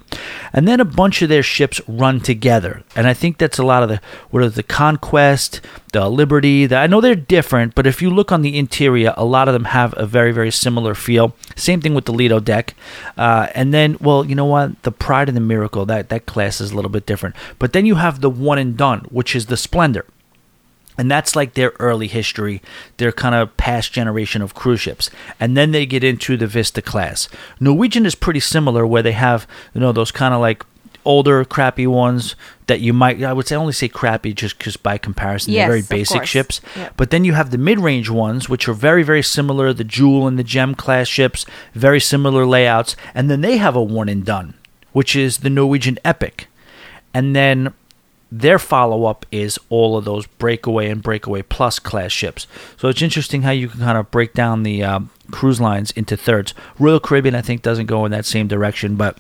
and 0.54 0.68
then 0.68 0.80
a 0.80 0.86
bunch 0.86 1.22
of 1.22 1.30
their 1.30 1.44
ships 1.44 1.82
run 1.88 2.20
together. 2.22 2.84
And 2.96 3.08
I 3.08 3.14
think 3.14 3.38
that's 3.38 3.58
a 3.58 3.64
lot 3.64 3.84
of 3.84 3.90
the 3.90 4.00
what 4.30 4.44
are 4.44 4.50
the 4.50 4.64
Conquest, 4.64 5.60
the 5.92 6.08
Liberty. 6.08 6.68
The, 6.68 6.78
I 6.78 6.88
know 6.88 7.02
they're 7.02 7.16
different, 7.16 7.74
but 7.74 7.88
if 7.88 8.02
you 8.02 8.10
look 8.10 8.32
on 8.32 8.44
the 8.44 8.58
interior, 8.58 9.14
a 9.18 9.26
lot 9.26 9.48
of 9.48 9.54
them 9.54 9.66
have 9.66 9.94
a 9.98 10.06
very 10.06 10.32
very 10.32 10.52
similar 10.52 10.94
feel. 10.94 11.36
Same 11.56 11.82
thing 11.82 11.96
with 11.96 12.06
the 12.06 12.14
Lido 12.14 12.40
deck, 12.40 12.76
uh, 13.18 13.48
and 13.56 13.74
then 13.74 13.98
well, 14.00 14.24
you 14.24 14.36
know 14.36 14.46
what, 14.46 14.82
the 14.84 14.92
Pride 14.92 15.28
and 15.28 15.36
the 15.36 15.42
Miracle 15.42 15.86
that 15.88 16.10
that 16.10 16.26
class 16.28 16.62
is 16.62 16.72
a 16.72 16.76
little 16.76 16.92
bit 16.92 17.06
different. 17.06 17.36
But 17.58 17.74
then 17.74 17.86
you 17.86 17.96
have 17.96 18.22
the 18.22 18.30
one 18.30 18.60
and 18.60 18.78
done, 18.78 19.02
which 19.10 19.36
is 19.36 19.48
the 19.48 19.58
Splendor. 19.58 20.06
And 21.00 21.10
that's 21.10 21.34
like 21.34 21.54
their 21.54 21.72
early 21.80 22.08
history, 22.08 22.62
their 22.98 23.14
kind 23.14 23.34
of 23.34 23.56
past 23.56 23.94
generation 23.94 24.42
of 24.42 24.54
cruise 24.54 24.82
ships. 24.82 25.10
And 25.40 25.56
then 25.56 25.72
they 25.72 25.86
get 25.86 26.04
into 26.04 26.36
the 26.36 26.46
Vista 26.46 26.82
class. 26.82 27.30
Norwegian 27.58 28.06
is 28.06 28.16
pretty 28.16 28.42
similar, 28.42 28.86
where 28.86 29.02
they 29.02 29.14
have, 29.14 29.48
you 29.74 29.80
know, 29.80 29.94
those 29.94 30.12
kind 30.12 30.34
of 30.34 30.42
like 30.42 30.66
older, 31.06 31.46
crappy 31.46 31.88
ones 31.88 32.36
that 32.68 32.82
you 32.82 32.92
might, 32.92 33.24
I 33.24 33.32
would 33.32 33.48
say 33.48 33.56
only 33.56 33.72
say 33.72 33.88
crappy 33.88 34.34
just 34.34 34.58
because 34.58 34.76
by 34.76 34.98
comparison, 34.98 35.54
Yes, 35.54 35.62
they're 35.62 35.82
very 35.82 36.02
basic 36.02 36.26
ships. 36.26 36.60
Yep. 36.76 36.98
But 36.98 37.12
then 37.12 37.24
you 37.24 37.32
have 37.32 37.52
the 37.52 37.58
mid 37.58 37.80
range 37.80 38.10
ones, 38.10 38.50
which 38.50 38.68
are 38.68 38.74
very, 38.74 39.02
very 39.02 39.24
similar, 39.24 39.72
the 39.72 39.86
Jewel 39.86 40.28
and 40.28 40.38
the 40.38 40.44
Gem 40.44 40.76
class 40.76 41.08
ships, 41.08 41.46
very 41.74 42.02
similar 42.02 42.46
layouts. 42.46 42.98
And 43.16 43.32
then 43.32 43.40
they 43.40 43.56
have 43.56 43.78
a 43.78 43.82
one 43.82 44.10
and 44.10 44.26
done, 44.26 44.54
which 44.92 45.16
is 45.16 45.38
the 45.38 45.50
Norwegian 45.50 45.98
Epic. 46.04 46.48
And 47.14 47.34
then 47.34 47.74
their 48.32 48.60
follow 48.60 49.06
up 49.06 49.26
is 49.32 49.60
all 49.70 49.98
of 49.98 50.06
those 50.06 50.28
breakaway 50.28 50.90
and 50.90 51.02
breakaway 51.02 51.42
plus 51.42 51.80
class 51.80 52.12
ships. 52.12 52.48
So 52.78 52.88
it's 52.88 53.02
interesting 53.02 53.42
how 53.42 53.52
you 53.52 53.70
can 53.70 53.80
kind 53.80 53.98
of 53.98 54.12
break 54.12 54.34
down 54.34 54.64
the 54.64 54.84
um, 54.84 55.10
cruise 55.32 55.60
lines 55.60 55.92
into 55.92 56.16
thirds. 56.16 56.54
Royal 56.78 57.00
Caribbean, 57.00 57.36
I 57.36 57.42
think, 57.42 57.62
doesn't 57.62 57.88
go 57.88 58.06
in 58.06 58.12
that 58.12 58.26
same 58.26 58.48
direction, 58.48 58.96
but 58.96 59.18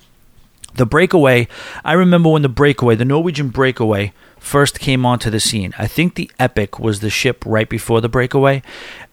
the 0.75 0.85
breakaway, 0.85 1.47
I 1.83 1.93
remember 1.93 2.29
when 2.29 2.43
the 2.43 2.49
breakaway, 2.49 2.95
the 2.95 3.05
Norwegian 3.05 3.49
breakaway, 3.49 4.13
first 4.39 4.79
came 4.79 5.05
onto 5.05 5.29
the 5.29 5.39
scene. 5.39 5.73
I 5.77 5.87
think 5.87 6.15
the 6.15 6.31
Epic 6.39 6.79
was 6.79 6.99
the 6.99 7.09
ship 7.09 7.43
right 7.45 7.69
before 7.69 8.01
the 8.01 8.09
breakaway, 8.09 8.61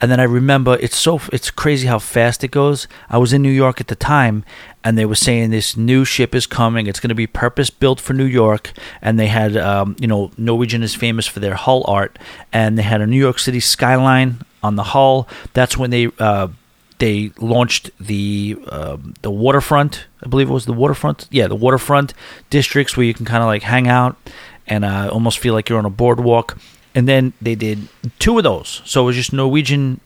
and 0.00 0.10
then 0.10 0.20
I 0.20 0.24
remember 0.24 0.76
it's 0.80 0.96
so 0.96 1.20
it's 1.32 1.50
crazy 1.50 1.86
how 1.86 1.98
fast 1.98 2.44
it 2.44 2.50
goes. 2.50 2.88
I 3.10 3.18
was 3.18 3.32
in 3.32 3.42
New 3.42 3.50
York 3.50 3.80
at 3.80 3.88
the 3.88 3.96
time, 3.96 4.44
and 4.82 4.96
they 4.96 5.04
were 5.04 5.14
saying 5.14 5.50
this 5.50 5.76
new 5.76 6.04
ship 6.04 6.34
is 6.34 6.46
coming. 6.46 6.86
It's 6.86 7.00
going 7.00 7.08
to 7.08 7.14
be 7.14 7.26
purpose 7.26 7.70
built 7.70 8.00
for 8.00 8.12
New 8.12 8.24
York, 8.24 8.72
and 9.02 9.18
they 9.18 9.26
had 9.26 9.56
um, 9.56 9.96
you 10.00 10.06
know 10.06 10.30
Norwegian 10.38 10.82
is 10.82 10.94
famous 10.94 11.26
for 11.26 11.40
their 11.40 11.54
hull 11.54 11.84
art, 11.86 12.18
and 12.52 12.78
they 12.78 12.82
had 12.82 13.00
a 13.00 13.06
New 13.06 13.20
York 13.20 13.38
City 13.38 13.60
skyline 13.60 14.38
on 14.62 14.76
the 14.76 14.84
hull. 14.84 15.28
That's 15.52 15.76
when 15.76 15.90
they. 15.90 16.10
Uh, 16.18 16.48
they 16.98 17.30
launched 17.38 17.90
the 18.00 18.56
um, 18.68 19.12
the 19.20 19.30
waterfront. 19.30 20.06
I 20.22 20.28
believe 20.28 20.48
it 20.48 20.52
was 20.52 20.64
the 20.64 20.72
waterfront. 20.72 21.28
Yeah, 21.30 21.46
the 21.46 21.54
waterfront 21.54 22.14
districts 22.48 22.96
where 22.96 23.04
you 23.04 23.12
can 23.12 23.26
kind 23.26 23.42
of 23.42 23.48
like 23.48 23.62
hang 23.62 23.86
out 23.86 24.16
and 24.66 24.84
I 24.84 25.08
almost 25.08 25.38
feel 25.38 25.54
like 25.54 25.68
you're 25.68 25.78
on 25.78 25.86
a 25.86 25.90
boardwalk. 25.90 26.58
And 26.94 27.06
then 27.06 27.34
they 27.42 27.54
did 27.54 27.88
two 28.18 28.38
of 28.38 28.44
those. 28.44 28.80
So 28.84 29.02
it 29.02 29.06
was 29.06 29.16
just 29.16 29.32
Norwegian 29.32 30.00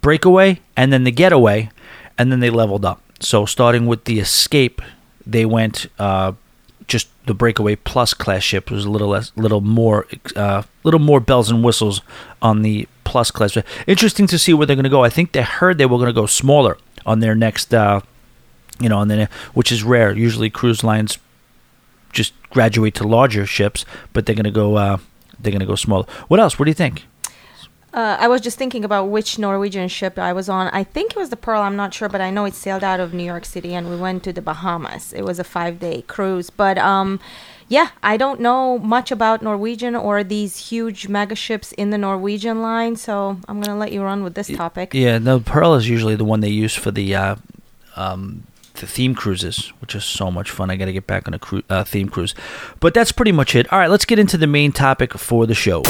breakaway 0.00 0.60
and 0.76 0.92
then 0.92 1.04
the 1.04 1.12
getaway, 1.12 1.70
and 2.18 2.32
then 2.32 2.40
they 2.40 2.50
leveled 2.50 2.84
up. 2.84 3.00
So 3.20 3.46
starting 3.46 3.86
with 3.86 4.04
the 4.04 4.18
escape, 4.18 4.82
they 5.24 5.44
went 5.46 5.86
uh, 5.98 6.32
just 6.88 7.08
the 7.26 7.34
breakaway 7.34 7.76
plus 7.76 8.12
class 8.12 8.42
ship 8.42 8.70
was 8.70 8.84
a 8.84 8.90
little 8.90 9.08
less, 9.08 9.32
little 9.36 9.60
more, 9.60 10.06
uh, 10.36 10.62
little 10.82 11.00
more 11.00 11.20
bells 11.20 11.50
and 11.50 11.64
whistles 11.64 12.02
on 12.42 12.62
the 12.62 12.88
plus 13.04 13.30
class. 13.30 13.56
Interesting 13.86 14.26
to 14.26 14.38
see 14.38 14.52
where 14.52 14.66
they're 14.66 14.76
going 14.76 14.84
to 14.84 14.90
go. 14.90 15.04
I 15.04 15.10
think 15.10 15.32
they 15.32 15.42
heard 15.42 15.78
they 15.78 15.86
were 15.86 15.98
going 15.98 16.08
to 16.08 16.12
go 16.12 16.26
smaller 16.26 16.76
on 17.06 17.20
their 17.20 17.34
next, 17.34 17.72
uh, 17.72 18.00
you 18.80 18.88
know, 18.88 18.98
on 18.98 19.08
the 19.08 19.28
which 19.54 19.70
is 19.70 19.82
rare. 19.84 20.12
Usually 20.12 20.50
cruise 20.50 20.82
lines 20.82 21.18
just 22.14 22.32
graduate 22.50 22.94
to 22.96 23.06
larger 23.06 23.44
ships, 23.46 23.84
but 24.12 24.26
they're 24.26 24.34
going 24.34 24.44
to 24.44 24.50
go, 24.50 24.76
uh, 24.76 24.98
they're 25.38 25.52
going 25.52 25.60
to 25.60 25.66
go 25.66 25.74
smaller. 25.74 26.06
What 26.28 26.40
else? 26.40 26.58
What 26.58 26.64
do 26.64 26.70
you 26.70 26.74
think? 26.74 27.04
Uh, 27.94 28.16
I 28.18 28.26
was 28.26 28.40
just 28.40 28.58
thinking 28.58 28.84
about 28.84 29.04
which 29.04 29.38
Norwegian 29.38 29.86
ship 29.86 30.18
I 30.18 30.32
was 30.32 30.48
on. 30.48 30.66
I 30.72 30.82
think 30.82 31.12
it 31.12 31.16
was 31.16 31.30
the 31.30 31.36
Pearl. 31.36 31.62
I'm 31.62 31.76
not 31.76 31.94
sure, 31.94 32.08
but 32.08 32.20
I 32.20 32.28
know 32.30 32.44
it 32.44 32.54
sailed 32.54 32.82
out 32.82 32.98
of 32.98 33.14
New 33.14 33.22
York 33.22 33.44
City 33.44 33.72
and 33.72 33.88
we 33.88 33.94
went 33.96 34.24
to 34.24 34.32
the 34.32 34.42
Bahamas. 34.42 35.12
It 35.12 35.22
was 35.22 35.38
a 35.38 35.44
five 35.44 35.78
day 35.78 36.02
cruise. 36.02 36.50
But 36.50 36.76
um, 36.76 37.20
yeah, 37.68 37.90
I 38.02 38.16
don't 38.16 38.40
know 38.40 38.80
much 38.80 39.12
about 39.12 39.42
Norwegian 39.42 39.94
or 39.94 40.24
these 40.24 40.70
huge 40.70 41.06
mega 41.06 41.36
ships 41.36 41.70
in 41.70 41.90
the 41.90 41.98
Norwegian 41.98 42.62
line. 42.62 42.96
So 42.96 43.38
I'm 43.46 43.60
going 43.60 43.72
to 43.72 43.78
let 43.78 43.92
you 43.92 44.02
run 44.02 44.24
with 44.24 44.34
this 44.34 44.48
topic. 44.48 44.92
Yeah, 44.92 45.18
no, 45.18 45.38
Pearl 45.38 45.74
is 45.74 45.88
usually 45.88 46.16
the 46.16 46.24
one 46.24 46.40
they 46.40 46.48
use 46.48 46.74
for 46.74 46.90
the 46.90 47.14
uh, 47.14 47.36
um, 47.94 48.42
the 48.74 48.86
theme 48.86 49.14
cruises, 49.14 49.72
which 49.80 49.94
is 49.94 50.04
so 50.04 50.30
much 50.30 50.50
fun. 50.50 50.70
I 50.70 50.76
got 50.76 50.86
to 50.86 50.92
get 50.92 51.06
back 51.06 51.28
on 51.28 51.34
a 51.34 51.38
cru- 51.38 51.62
uh, 51.70 51.84
theme 51.84 52.08
cruise, 52.08 52.34
but 52.80 52.92
that's 52.94 53.12
pretty 53.12 53.32
much 53.32 53.54
it. 53.54 53.72
All 53.72 53.78
right, 53.78 53.90
let's 53.90 54.04
get 54.04 54.18
into 54.18 54.36
the 54.36 54.46
main 54.46 54.72
topic 54.72 55.14
for 55.14 55.46
the 55.46 55.54
show. 55.54 55.82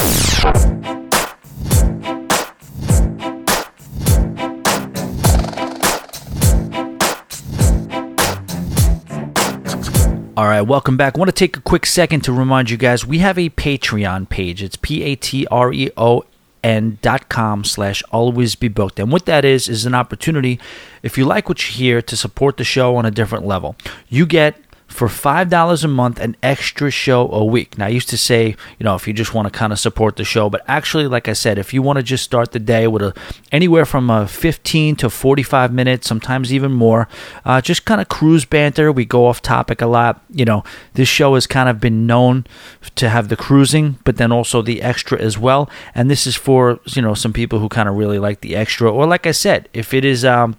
All 10.37 10.47
right, 10.47 10.63
welcome 10.63 10.97
back. 10.97 11.17
I 11.17 11.19
want 11.19 11.29
to 11.29 11.33
take 11.33 11.57
a 11.57 11.61
quick 11.61 11.87
second 11.87 12.23
to 12.23 12.33
remind 12.33 12.69
you 12.69 12.77
guys 12.77 13.07
we 13.07 13.19
have 13.19 13.39
a 13.39 13.51
Patreon 13.51 14.29
page. 14.29 14.65
It's 14.65 14.77
P 14.77 15.05
A 15.05 15.15
T 15.15 15.47
R 15.47 15.73
E 15.73 15.91
O 15.97 16.25
N 16.65 16.99
dot 17.03 17.29
com 17.29 17.63
slash 17.63 18.03
always 18.11 18.57
be 18.57 18.69
booked. 18.69 18.99
And 18.99 19.13
what 19.13 19.27
that 19.27 19.45
is 19.45 19.69
is 19.69 19.85
an 19.85 19.95
opportunity, 19.95 20.59
if 21.03 21.19
you 21.19 21.27
like 21.27 21.49
what 21.49 21.69
you 21.69 21.75
hear, 21.75 22.01
to 22.01 22.17
support 22.17 22.57
the 22.57 22.65
show 22.65 22.97
on 22.97 23.05
a 23.05 23.11
different 23.11 23.47
level. 23.47 23.77
You 24.09 24.25
get 24.25 24.64
for 24.95 25.09
$5 25.09 25.83
a 25.83 25.89
month 25.89 26.21
an 26.21 26.37
extra 26.41 26.89
show 26.89 27.29
a 27.33 27.45
week. 27.45 27.77
Now, 27.77 27.87
I 27.87 27.89
used 27.89 28.09
to 28.11 28.17
say, 28.17 28.55
you 28.79 28.85
know, 28.85 28.95
if 28.95 29.09
you 29.09 29.13
just 29.13 29.35
want 29.35 29.47
to 29.47 29.51
kind 29.51 29.73
of 29.73 29.81
support 29.81 30.15
the 30.15 30.23
show, 30.23 30.49
but 30.49 30.63
actually, 30.69 31.09
like 31.09 31.27
I 31.27 31.33
said, 31.33 31.59
if 31.59 31.75
you 31.75 31.83
want 31.83 31.97
to 31.97 32.03
just 32.05 32.23
start 32.23 32.53
the 32.53 32.61
day 32.61 32.87
with 32.87 33.03
a 33.03 33.13
anywhere 33.51 33.87
from 33.87 34.09
a 34.09 34.29
15 34.29 34.95
to 34.95 35.11
45 35.11 35.73
minutes, 35.73 36.07
sometimes 36.07 36.53
even 36.53 36.71
more, 36.71 37.09
uh, 37.45 37.61
just 37.61 37.85
kind 37.85 38.01
of 38.01 38.09
cruise 38.09 38.45
banter. 38.45 38.93
We 38.93 39.05
go 39.05 39.27
off 39.27 39.43
topic 39.43 39.83
a 39.83 39.87
lot. 39.87 40.23
You 40.31 40.45
know, 40.45 40.63
this 40.93 41.09
show 41.09 41.35
has 41.35 41.49
kind 41.49 41.69
of 41.69 41.81
been 41.81 42.07
known 42.07 42.47
to 42.95 43.09
have 43.09 43.31
the 43.31 43.37
cruising, 43.37 43.99
but 44.05 44.17
then 44.17 44.31
also 44.31 44.63
the 44.63 44.81
extra 44.81 45.21
as 45.21 45.37
well. 45.37 45.69
And 45.97 46.09
this 46.09 46.25
is 46.25 46.37
for, 46.37 46.79
you 46.87 47.03
know, 47.03 47.15
some 47.15 47.33
people 47.33 47.59
who 47.59 47.69
kind 47.69 47.89
of 47.89 47.97
really 47.97 48.21
like 48.21 48.43
the 48.43 48.55
extra, 48.55 48.93
or 48.93 49.09
like 49.09 49.27
I 49.27 49.33
said, 49.33 49.69
if 49.73 49.93
it 49.93 50.05
is, 50.05 50.25
um, 50.25 50.55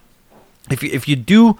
if 0.69 0.83
you, 0.83 0.89
if 0.91 1.07
you 1.07 1.15
do 1.15 1.57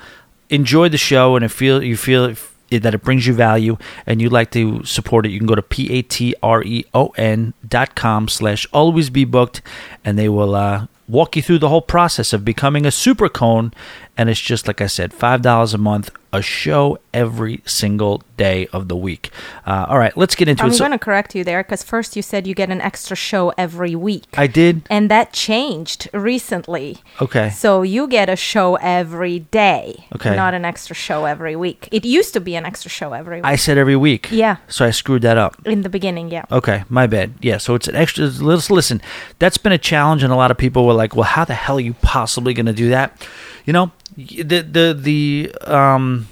enjoy 0.49 0.89
the 0.89 0.97
show 0.97 1.38
and 1.38 1.45
if 1.45 1.53
feel 1.53 1.82
you 1.82 1.95
feel 1.95 2.36
that 2.80 2.93
it 2.93 3.03
brings 3.03 3.26
you 3.28 3.34
value 3.34 3.78
and 4.05 4.21
you'd 4.21 4.32
like 4.32 4.51
to 4.51 4.84
support 4.84 5.26
it, 5.26 5.30
you 5.30 5.39
can 5.39 5.47
go 5.47 5.55
to 5.55 5.61
p-a-t-r-e-o-n 5.61 7.53
dot 7.67 7.95
com 7.95 8.28
slash 8.28 8.67
always 8.73 9.09
be 9.09 9.26
booked 9.26 9.61
and 10.03 10.17
they 10.17 10.30
will 10.30 10.55
uh, 10.55 10.88
walk 11.07 11.36
you 11.36 11.41
through 11.41 11.59
the 11.59 11.69
whole 11.69 11.82
process 11.82 12.34
of 12.34 12.43
becoming 12.43 12.86
a 12.86 12.91
super 12.91 13.30
cone 13.30 13.73
and 14.18 14.30
it's 14.30 14.39
just 14.39 14.68
like 14.68 14.82
I 14.82 14.88
said, 14.88 15.13
five 15.13 15.41
dollars 15.41 15.74
a 15.74 15.78
month, 15.78 16.09
a 16.34 16.41
show 16.41 16.97
every 17.13 17.61
single 17.66 18.22
day 18.38 18.68
of 18.74 18.88
the 18.88 18.95
week. 18.95 19.30
Uh, 19.66 19.86
all 19.89 19.97
right, 19.97 20.16
let's 20.18 20.36
get 20.36 20.47
into 20.47 20.63
I'm 20.63 20.70
it. 20.70 20.74
So- 20.74 20.80
going 20.80 20.91
to 20.91 20.97
correct 20.99 21.36
you 21.36 21.43
there 21.43 21.63
because 21.63 21.84
first 21.84 22.16
you 22.16 22.22
said 22.22 22.45
you 22.47 22.53
get 22.55 22.70
an 22.70 22.82
extra 22.82 23.16
show 23.16 23.53
every 23.57 23.95
week. 23.95 24.26
I 24.38 24.47
did. 24.47 24.82
and 24.89 25.09
that 25.11 25.32
changed 25.34 26.09
recently. 26.13 26.97
Okay. 27.22 27.49
So 27.51 27.82
you 27.82 28.07
get 28.07 28.30
a 28.30 28.36
show 28.36 28.76
every 28.76 29.39
day. 29.39 30.05
Okay. 30.16 30.36
Not 30.36 30.53
an 30.53 30.66
extra 30.66 30.95
show 30.95 31.26
every 31.26 31.55
week. 31.55 31.88
It 31.91 32.03
used 32.05 32.34
to 32.34 32.41
be 32.41 32.55
an 32.55 32.66
extra 32.66 32.89
show 32.91 33.13
every 33.13 33.38
week. 33.38 33.45
I 33.45 33.55
said 33.55 33.78
every 33.78 33.95
week. 33.95 34.28
Yeah. 34.32 34.57
So 34.68 34.86
I 34.86 34.91
screwed 34.91 35.22
that 35.22 35.38
up. 35.38 35.55
in 35.66 35.82
the 35.84 35.89
beginning, 35.89 36.30
yeah. 36.32 36.45
Okay, 36.51 36.84
my 36.89 37.07
bad. 37.07 37.34
Yeah, 37.41 37.57
so 37.57 37.76
it's 37.76 37.88
an 37.88 37.95
extra. 37.95 38.26
Let's 38.28 38.70
listen. 38.70 39.01
That's 39.39 39.57
been 39.57 39.72
a 39.72 39.78
challenge, 39.78 40.24
and 40.24 40.32
a 40.34 40.36
lot 40.36 40.51
of 40.51 40.57
people 40.57 40.86
were 40.86 40.93
like, 40.93 41.16
"Well, 41.16 41.24
how 41.24 41.45
the 41.45 41.53
hell 41.53 41.78
are 41.78 41.82
you 41.82 41.93
possibly 42.01 42.53
going 42.53 42.66
to 42.66 42.74
do 42.74 42.89
that?" 42.89 43.26
You 43.66 43.74
know, 43.74 43.91
the 44.16 44.61
the 44.61 44.97
the 44.97 45.51
um 45.66 46.28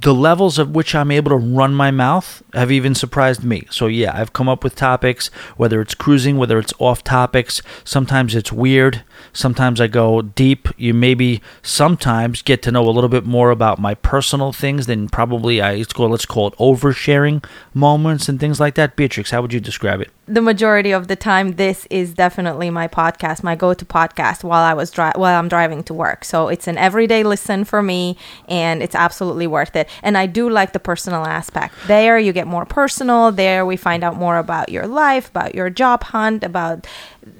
the 0.00 0.14
levels 0.14 0.58
at 0.58 0.68
which 0.68 0.94
I'm 0.94 1.10
able 1.10 1.30
to 1.30 1.36
run 1.36 1.74
my 1.74 1.90
mouth 1.90 2.42
have 2.54 2.70
even 2.70 2.94
surprised 2.94 3.42
me. 3.42 3.66
So 3.70 3.86
yeah, 3.86 4.12
I've 4.14 4.32
come 4.32 4.48
up 4.48 4.62
with 4.62 4.76
topics, 4.76 5.28
whether 5.56 5.80
it's 5.80 5.94
cruising, 5.94 6.36
whether 6.36 6.58
it's 6.58 6.72
off 6.78 7.02
topics. 7.02 7.62
Sometimes 7.84 8.34
it's 8.34 8.52
weird. 8.52 9.02
Sometimes 9.32 9.80
I 9.80 9.86
go 9.86 10.22
deep. 10.22 10.68
You 10.76 10.94
maybe 10.94 11.40
sometimes 11.62 12.42
get 12.42 12.62
to 12.62 12.70
know 12.70 12.88
a 12.88 12.90
little 12.90 13.08
bit 13.08 13.24
more 13.24 13.50
about 13.50 13.78
my 13.78 13.94
personal 13.94 14.52
things 14.52 14.86
than 14.86 15.08
probably 15.08 15.60
I 15.60 15.72
it's 15.72 15.92
called 15.92 16.10
let's 16.10 16.26
call 16.26 16.48
it 16.48 16.54
oversharing 16.56 17.44
moments 17.74 18.28
and 18.28 18.40
things 18.40 18.60
like 18.60 18.74
that. 18.74 18.96
Beatrix, 18.96 19.30
how 19.30 19.42
would 19.42 19.52
you 19.52 19.60
describe 19.60 20.00
it? 20.00 20.10
The 20.26 20.42
majority 20.42 20.92
of 20.92 21.08
the 21.08 21.16
time, 21.16 21.52
this 21.52 21.86
is 21.90 22.12
definitely 22.12 22.68
my 22.68 22.86
podcast, 22.86 23.42
my 23.42 23.56
go-to 23.56 23.86
podcast 23.86 24.44
while 24.44 24.62
I 24.62 24.74
was 24.74 24.90
dri- 24.90 25.12
while 25.14 25.38
I'm 25.38 25.48
driving 25.48 25.82
to 25.84 25.94
work. 25.94 26.24
So 26.24 26.48
it's 26.48 26.66
an 26.66 26.76
everyday 26.76 27.22
listen 27.22 27.64
for 27.64 27.82
me, 27.82 28.16
and 28.46 28.82
it's 28.82 28.94
absolutely 28.94 29.46
worth 29.46 29.74
it. 29.74 29.88
And 30.02 30.18
I 30.18 30.26
do 30.26 30.50
like 30.50 30.72
the 30.72 30.80
personal 30.80 31.24
aspect. 31.24 31.74
There, 31.86 32.18
you 32.18 32.32
get 32.32 32.46
more 32.46 32.66
personal. 32.66 33.32
There, 33.32 33.64
we 33.64 33.76
find 33.76 34.04
out 34.04 34.16
more 34.16 34.36
about 34.36 34.68
your 34.68 34.86
life, 34.86 35.30
about 35.30 35.54
your 35.54 35.70
job 35.70 36.02
hunt, 36.04 36.44
about 36.44 36.86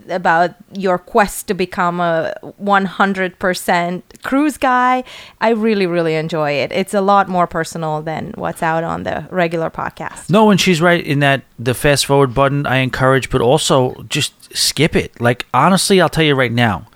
about 0.08 0.54
your 0.72 0.98
quest 0.98 1.48
to 1.48 1.54
become 1.54 2.00
a 2.00 2.34
100% 2.42 4.02
cruise 4.22 4.56
guy. 4.56 5.04
I 5.40 5.50
really, 5.50 5.86
really 5.86 6.14
enjoy 6.14 6.52
it. 6.52 6.72
It's 6.72 6.94
a 6.94 7.00
lot 7.00 7.28
more 7.28 7.46
personal 7.46 8.02
than 8.02 8.32
what's 8.36 8.62
out 8.62 8.84
on 8.84 9.02
the 9.02 9.26
regular 9.30 9.70
podcast. 9.70 10.30
No, 10.30 10.50
and 10.50 10.60
she's 10.60 10.80
right 10.80 11.04
in 11.04 11.20
that 11.20 11.42
the 11.58 11.74
fast 11.74 12.06
forward 12.06 12.34
button 12.34 12.66
I 12.66 12.78
encourage, 12.78 13.30
but 13.30 13.40
also 13.40 14.02
just 14.08 14.56
skip 14.56 14.96
it. 14.96 15.20
Like 15.20 15.46
honestly, 15.52 16.00
I'll 16.00 16.08
tell 16.08 16.24
you 16.24 16.34
right 16.34 16.52
now, 16.52 16.86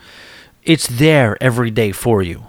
it's 0.62 0.86
there 0.86 1.36
every 1.42 1.70
day 1.70 1.92
for 1.92 2.22
you. 2.22 2.44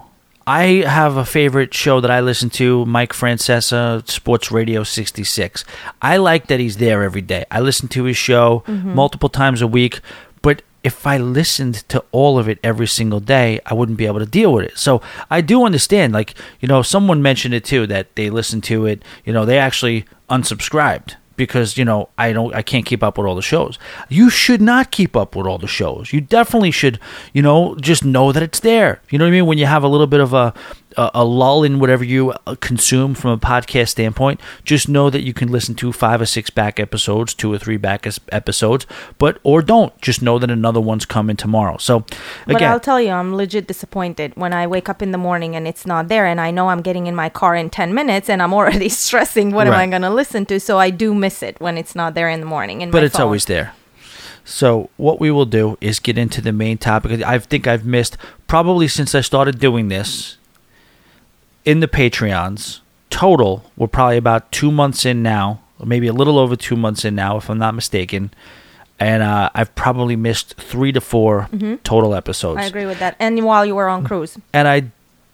I 0.46 0.84
have 0.86 1.16
a 1.16 1.24
favorite 1.24 1.74
show 1.74 2.02
that 2.02 2.12
I 2.12 2.20
listen 2.20 2.50
to, 2.52 2.86
Mike 2.86 3.14
Francesa, 3.14 4.08
Sports 4.10 4.52
Radio 4.52 4.84
66. 4.84 5.64
I 6.02 6.18
like 6.18 6.48
that 6.48 6.60
he's 6.60 6.78
there 6.78 7.02
every 7.02 7.22
day. 7.22 7.46
I 7.50 7.62
listen 7.62 7.88
to 7.90 8.04
his 8.04 8.18
show 8.18 8.64
mm-hmm. 8.68 8.94
multiple 8.94 9.30
times 9.30 9.62
a 9.62 9.68
week, 9.68 10.02
but 10.44 10.62
if 10.84 11.08
I 11.08 11.18
listened 11.18 11.76
to 11.88 12.04
all 12.12 12.38
of 12.38 12.48
it 12.48 12.60
every 12.62 12.88
single 12.88 13.22
day, 13.22 13.60
I 13.66 13.74
wouldn't 13.74 13.98
be 13.98 14.06
able 14.06 14.20
to 14.20 14.26
deal 14.26 14.54
with 14.54 14.66
it. 14.66 14.78
So 14.78 15.02
I 15.32 15.40
do 15.40 15.64
understand, 15.64 16.14
like, 16.14 16.36
you 16.60 16.68
know, 16.68 16.82
someone 16.82 17.22
mentioned 17.22 17.54
it 17.54 17.64
too 17.64 17.88
that 17.88 18.14
they 18.16 18.30
listened 18.30 18.66
to 18.66 18.86
it, 18.86 19.02
you 19.26 19.32
know, 19.34 19.46
they 19.46 19.58
actually 19.58 20.06
unsubscribed 20.30 21.16
because 21.36 21.78
you 21.78 21.86
know 21.86 22.10
I 22.18 22.34
don't 22.34 22.54
I 22.54 22.62
can't 22.62 22.86
keep 22.86 23.04
up 23.04 23.18
with 23.18 23.28
all 23.28 23.36
the 23.36 23.42
shows. 23.42 23.80
You 24.10 24.30
should 24.30 24.62
not 24.62 24.92
keep 24.92 25.16
up 25.16 25.36
with 25.36 25.48
all 25.48 25.58
the 25.58 25.68
shows. 25.68 26.14
You 26.14 26.22
definitely 26.22 26.72
should, 26.72 27.00
you 27.34 27.42
know, 27.42 27.76
just 27.76 28.06
know 28.06 28.32
that 28.32 28.44
it's 28.44 28.60
there. 28.60 29.02
You 29.10 29.18
know 29.18 29.26
what 29.26 29.30
I 29.30 29.32
mean? 29.32 29.46
When 29.46 29.58
you 29.58 29.66
have 29.66 29.84
a 29.84 29.88
little 29.88 30.08
bit 30.08 30.20
of 30.20 30.34
a 30.34 30.54
a, 30.98 31.12
a 31.16 31.26
lull 31.26 31.64
in 31.64 31.80
whatever 31.80 32.04
you 32.04 32.32
uh, 32.46 32.56
consume 32.60 33.14
from 33.14 33.32
a 33.32 33.38
podcast 33.38 33.90
standpoint, 33.90 34.40
just 34.64 34.88
know 34.90 35.10
that 35.10 35.22
you 35.22 35.34
can 35.34 35.52
listen 35.52 35.76
to 35.76 35.92
five 35.92 36.22
or 36.22 36.26
six 36.26 36.50
back 36.50 36.80
episodes, 36.80 37.34
two 37.34 37.52
or 37.52 37.58
three 37.58 37.78
back 37.78 38.08
episodes, 38.32 38.86
but 39.18 39.40
or 39.44 39.62
don't. 39.62 40.00
Just 40.02 40.22
know 40.22 40.40
that 40.40 40.52
another 40.52 40.82
one's 40.82 41.06
coming 41.06 41.36
tomorrow. 41.36 41.78
So 41.78 42.06
But 42.46 42.58
again, 42.58 42.72
I'll 42.72 42.80
tell 42.80 43.02
you, 43.02 43.12
I'm 43.12 43.36
legit 43.36 43.68
disappointed 43.68 44.34
when 44.36 44.54
I 44.54 44.68
wake 44.68 44.90
up 44.90 45.02
in 45.02 45.12
the 45.12 45.18
morning 45.18 45.56
and 45.56 45.68
it's 45.68 45.86
not 45.86 46.08
there, 46.08 46.26
and 46.26 46.40
I 46.40 46.52
know 46.52 46.70
I'm 46.70 46.82
getting 46.82 47.08
in 47.08 47.16
my 47.16 47.30
car 47.30 47.56
in 47.56 47.70
10 47.70 47.94
minutes, 47.94 48.30
and 48.30 48.42
I'm 48.42 48.54
already 48.54 48.90
stressing 49.04 49.52
what 49.52 49.68
am 49.68 49.74
I 49.74 49.88
going 49.88 50.02
to 50.02 50.10
listen 50.10 50.46
to. 50.48 50.60
So 50.60 50.80
I 50.80 50.90
do 50.90 51.14
miss 51.14 51.44
it 51.44 51.60
when 51.60 51.78
it's 51.78 51.96
not 51.96 52.14
there 52.14 52.30
in 52.30 52.40
the 52.40 52.46
morning. 52.46 52.82
In 52.82 52.92
but 52.92 53.04
it's 53.04 53.16
phone. 53.16 53.26
always 53.26 53.46
there. 53.46 53.74
So 54.46 54.90
what 54.98 55.20
we 55.20 55.32
will 55.32 55.46
do 55.46 55.78
is 55.80 56.00
get 56.00 56.18
into 56.18 56.42
the 56.42 56.52
main 56.52 56.78
topic. 56.78 57.22
I 57.22 57.40
think 57.40 57.68
I've 57.68 57.86
missed 57.86 58.18
probably 58.48 58.88
since 58.88 59.16
I 59.16 59.22
started 59.22 59.60
doing 59.60 59.88
this 59.88 60.38
in 61.66 61.80
the 61.80 61.88
Patreons. 61.88 62.80
Total, 63.10 63.64
we're 63.78 63.88
probably 63.88 64.18
about 64.18 64.52
two 64.52 64.72
months 64.72 65.06
in 65.06 65.22
now, 65.22 65.62
or 65.80 65.86
maybe 65.86 66.08
a 66.08 66.14
little 66.14 66.40
over 66.40 66.56
two 66.56 66.76
months 66.76 67.06
in 67.06 67.14
now, 67.16 67.38
if 67.38 67.50
I'm 67.50 67.60
not 67.60 67.76
mistaken. 67.76 68.32
And 69.00 69.22
uh, 69.22 69.50
I've 69.54 69.74
probably 69.76 70.16
missed 70.16 70.56
three 70.56 70.92
to 70.92 71.02
4 71.02 71.50
total 71.84 72.16
episodes 72.16 72.60
I 72.60 72.66
agree 72.66 72.86
with 72.86 73.00
that. 73.00 73.16
And 73.20 73.44
while 73.44 73.66
you 73.66 73.76
were 73.76 73.88
on 73.90 74.04
cruise, 74.06 74.38
and 74.54 74.68
I 74.68 74.84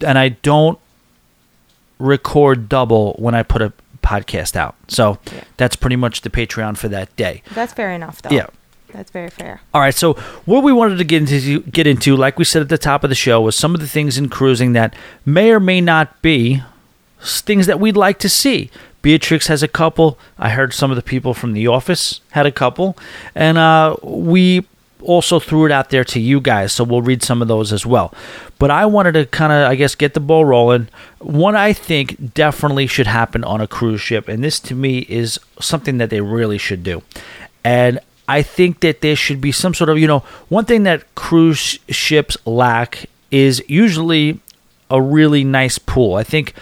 and 0.06 0.18
I 0.18 0.30
don't 0.30 0.80
record 2.00 2.70
double 2.70 3.14
when 3.20 3.36
I 3.36 3.44
put 3.44 3.62
a 3.62 3.74
podcast 4.02 4.56
out. 4.56 4.76
So 4.88 5.20
Yeah. 5.32 5.44
that's 5.58 5.76
pretty 5.76 5.98
much 5.98 6.22
the 6.22 6.30
Patreon 6.30 6.78
for 6.78 6.88
that 6.88 7.14
day. 7.16 7.44
that's 7.54 7.74
fair 7.74 7.92
enough, 7.92 8.22
though. 8.22 8.30
Yeah. 8.36 8.48
That's 8.94 9.12
very 9.12 9.30
fair. 9.30 9.62
All 9.74 9.82
right, 9.82 9.94
so 9.94 10.14
what 10.46 10.64
we 10.64 10.74
wanted 10.74 10.98
to 10.98 11.04
get 11.04 11.22
into, 11.22 11.62
get 11.62 11.88
into, 11.88 12.16
like 12.16 12.40
we 12.40 12.46
said 12.46 12.62
at 12.62 12.70
the 12.70 12.78
top 12.78 13.04
of 13.04 13.10
the 13.10 13.16
show, 13.16 13.40
was 13.42 13.56
some 13.56 13.74
of 13.76 13.82
the 13.82 13.88
things 13.88 14.18
in 14.18 14.30
cruising 14.30 14.74
that 14.74 14.96
may 15.26 15.52
or 15.52 15.60
may 15.60 15.80
not 15.80 16.22
be 16.22 16.64
things 17.22 17.68
that 17.68 17.80
we'd 17.80 17.98
like 17.98 18.20
to 18.20 18.30
see. 18.30 18.70
Beatrix 19.02 19.48
has 19.48 19.64
a 19.64 19.68
couple. 19.68 20.18
I 20.38 20.50
heard 20.50 20.74
some 20.74 20.92
of 20.92 20.96
the 20.96 21.04
people 21.04 21.34
from 21.34 21.54
the 21.54 21.68
office 21.68 22.22
had 22.32 22.46
a 22.46 22.52
couple, 22.52 22.98
and 23.36 23.58
uh, 23.58 23.96
we 24.04 24.66
also 25.02 25.40
threw 25.40 25.66
it 25.66 25.72
out 25.72 25.90
there 25.90 26.04
to 26.04 26.20
you 26.20 26.42
guys. 26.42 26.74
So 26.74 26.84
we'll 26.84 27.02
read 27.02 27.24
some 27.24 27.42
of 27.42 27.48
those 27.48 27.72
as 27.72 27.86
well. 27.86 28.14
But 28.58 28.72
I 28.72 28.86
wanted 28.86 29.14
to 29.14 29.26
kind 29.26 29.54
of, 29.54 29.70
I 29.72 29.76
guess, 29.76 29.96
get 29.96 30.14
the 30.14 30.20
ball 30.20 30.44
rolling. 30.44 30.90
One 31.20 31.56
I 31.56 31.72
think 31.72 32.34
definitely 32.34 32.88
should 32.88 33.08
happen 33.08 33.44
on 33.44 33.62
a 33.62 33.68
cruise 33.68 34.02
ship, 34.02 34.28
and 34.28 34.44
this 34.44 34.60
to 34.62 34.76
me 34.76 35.00
is 35.08 35.40
something 35.62 35.98
that 36.00 36.10
they 36.10 36.22
really 36.22 36.58
should 36.58 36.84
do. 36.84 37.02
And 37.64 38.00
I 38.30 38.44
think 38.44 38.82
that 38.82 39.02
there 39.02 39.16
should 39.16 39.42
be 39.42 39.52
some 39.52 39.74
sort 39.74 39.90
of, 39.90 39.98
you 39.98 40.06
know, 40.06 40.20
one 40.50 40.66
thing 40.66 40.84
that 40.84 41.16
cruise 41.16 41.80
ships 41.90 42.38
lack 42.46 43.10
is 43.32 43.64
usually 43.68 44.40
a 44.92 45.02
really 45.02 45.44
nice 45.44 45.80
pool. 45.80 46.14
I 46.14 46.24
think 46.24 46.54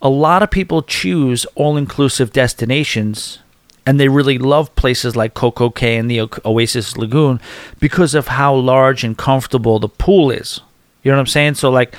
a 0.00 0.08
lot 0.08 0.44
of 0.44 0.50
people 0.52 0.80
choose 0.80 1.44
all 1.56 1.76
inclusive 1.76 2.32
destinations 2.32 3.40
and 3.84 3.98
they 3.98 4.08
really 4.08 4.38
love 4.38 4.72
places 4.76 5.16
like 5.16 5.34
Coco 5.34 5.70
Cay 5.70 5.96
and 5.96 6.08
the 6.08 6.20
Oasis 6.44 6.96
Lagoon 6.96 7.40
because 7.80 8.14
of 8.14 8.28
how 8.28 8.54
large 8.54 9.02
and 9.02 9.18
comfortable 9.18 9.80
the 9.80 9.88
pool 9.88 10.30
is. 10.30 10.60
You 11.02 11.10
know 11.10 11.16
what 11.16 11.22
I'm 11.22 11.26
saying? 11.26 11.54
So, 11.54 11.68
like, 11.68 11.96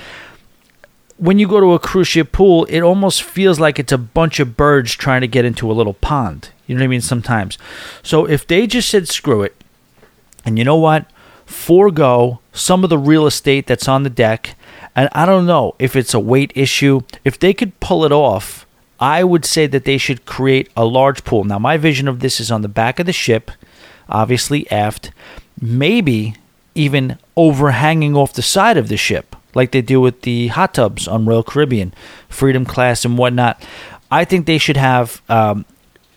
when 1.20 1.38
you 1.38 1.48
go 1.48 1.60
to 1.60 1.74
a 1.74 1.80
cruise 1.80 2.08
ship 2.08 2.32
pool, 2.32 2.66
it 2.66 2.80
almost 2.80 3.24
feels 3.24 3.60
like 3.60 3.78
it's 3.78 3.92
a 3.92 3.98
bunch 3.98 4.40
of 4.40 4.56
birds 4.56 4.94
trying 4.96 5.22
to 5.22 5.28
get 5.28 5.46
into 5.46 5.70
a 5.70 5.74
little 5.74 5.94
pond. 5.94 6.50
You 6.66 6.76
know 6.76 6.80
what 6.80 6.86
I 6.86 6.88
mean? 6.88 7.02
Sometimes. 7.02 7.58
So 8.02 8.26
if 8.26 8.48
they 8.48 8.66
just 8.66 8.90
said 8.90 9.08
screw 9.08 9.44
it, 9.44 9.56
and 10.46 10.58
you 10.58 10.64
know 10.64 10.78
what? 10.78 11.06
Forego 11.46 12.40
some 12.54 12.84
of 12.84 12.90
the 12.90 12.98
real 12.98 13.28
estate 13.28 13.68
that's 13.68 13.88
on 13.88 14.04
the 14.04 14.10
deck. 14.10 14.56
And 14.96 15.10
I 15.12 15.26
don't 15.26 15.46
know 15.46 15.76
if 15.78 15.96
it's 15.96 16.14
a 16.14 16.20
weight 16.20 16.52
issue. 16.56 17.02
If 17.26 17.38
they 17.38 17.54
could 17.54 17.80
pull 17.80 18.06
it 18.06 18.12
off, 18.12 18.66
I 19.00 19.24
would 19.24 19.46
say 19.46 19.68
that 19.68 19.86
they 19.86 19.98
should 19.98 20.26
create 20.26 20.70
a 20.76 20.86
large 20.86 21.24
pool. 21.24 21.44
Now, 21.44 21.60
my 21.60 21.78
vision 21.78 22.08
of 22.08 22.20
this 22.20 22.40
is 22.40 22.52
on 22.52 22.62
the 22.62 22.68
back 22.68 23.00
of 23.00 23.06
the 23.06 23.14
ship, 23.14 23.52
obviously 24.08 24.70
aft, 24.72 25.12
maybe 25.60 26.36
even 26.76 27.18
overhanging 27.36 28.16
off 28.16 28.34
the 28.34 28.42
side 28.42 28.78
of 28.78 28.90
the 28.90 28.98
ship, 28.98 29.36
like 29.60 29.72
they 29.72 29.82
do 29.82 30.00
with 30.00 30.22
the 30.22 30.48
hot 30.48 30.74
tubs 30.74 31.06
on 31.06 31.26
Royal 31.26 31.44
Caribbean, 31.44 31.94
Freedom 32.30 32.64
Class, 32.64 33.04
and 33.04 33.18
whatnot. 33.18 33.62
I 34.10 34.24
think 34.24 34.46
they 34.46 34.58
should 34.58 34.78
have 34.78 35.22
um, 35.28 35.66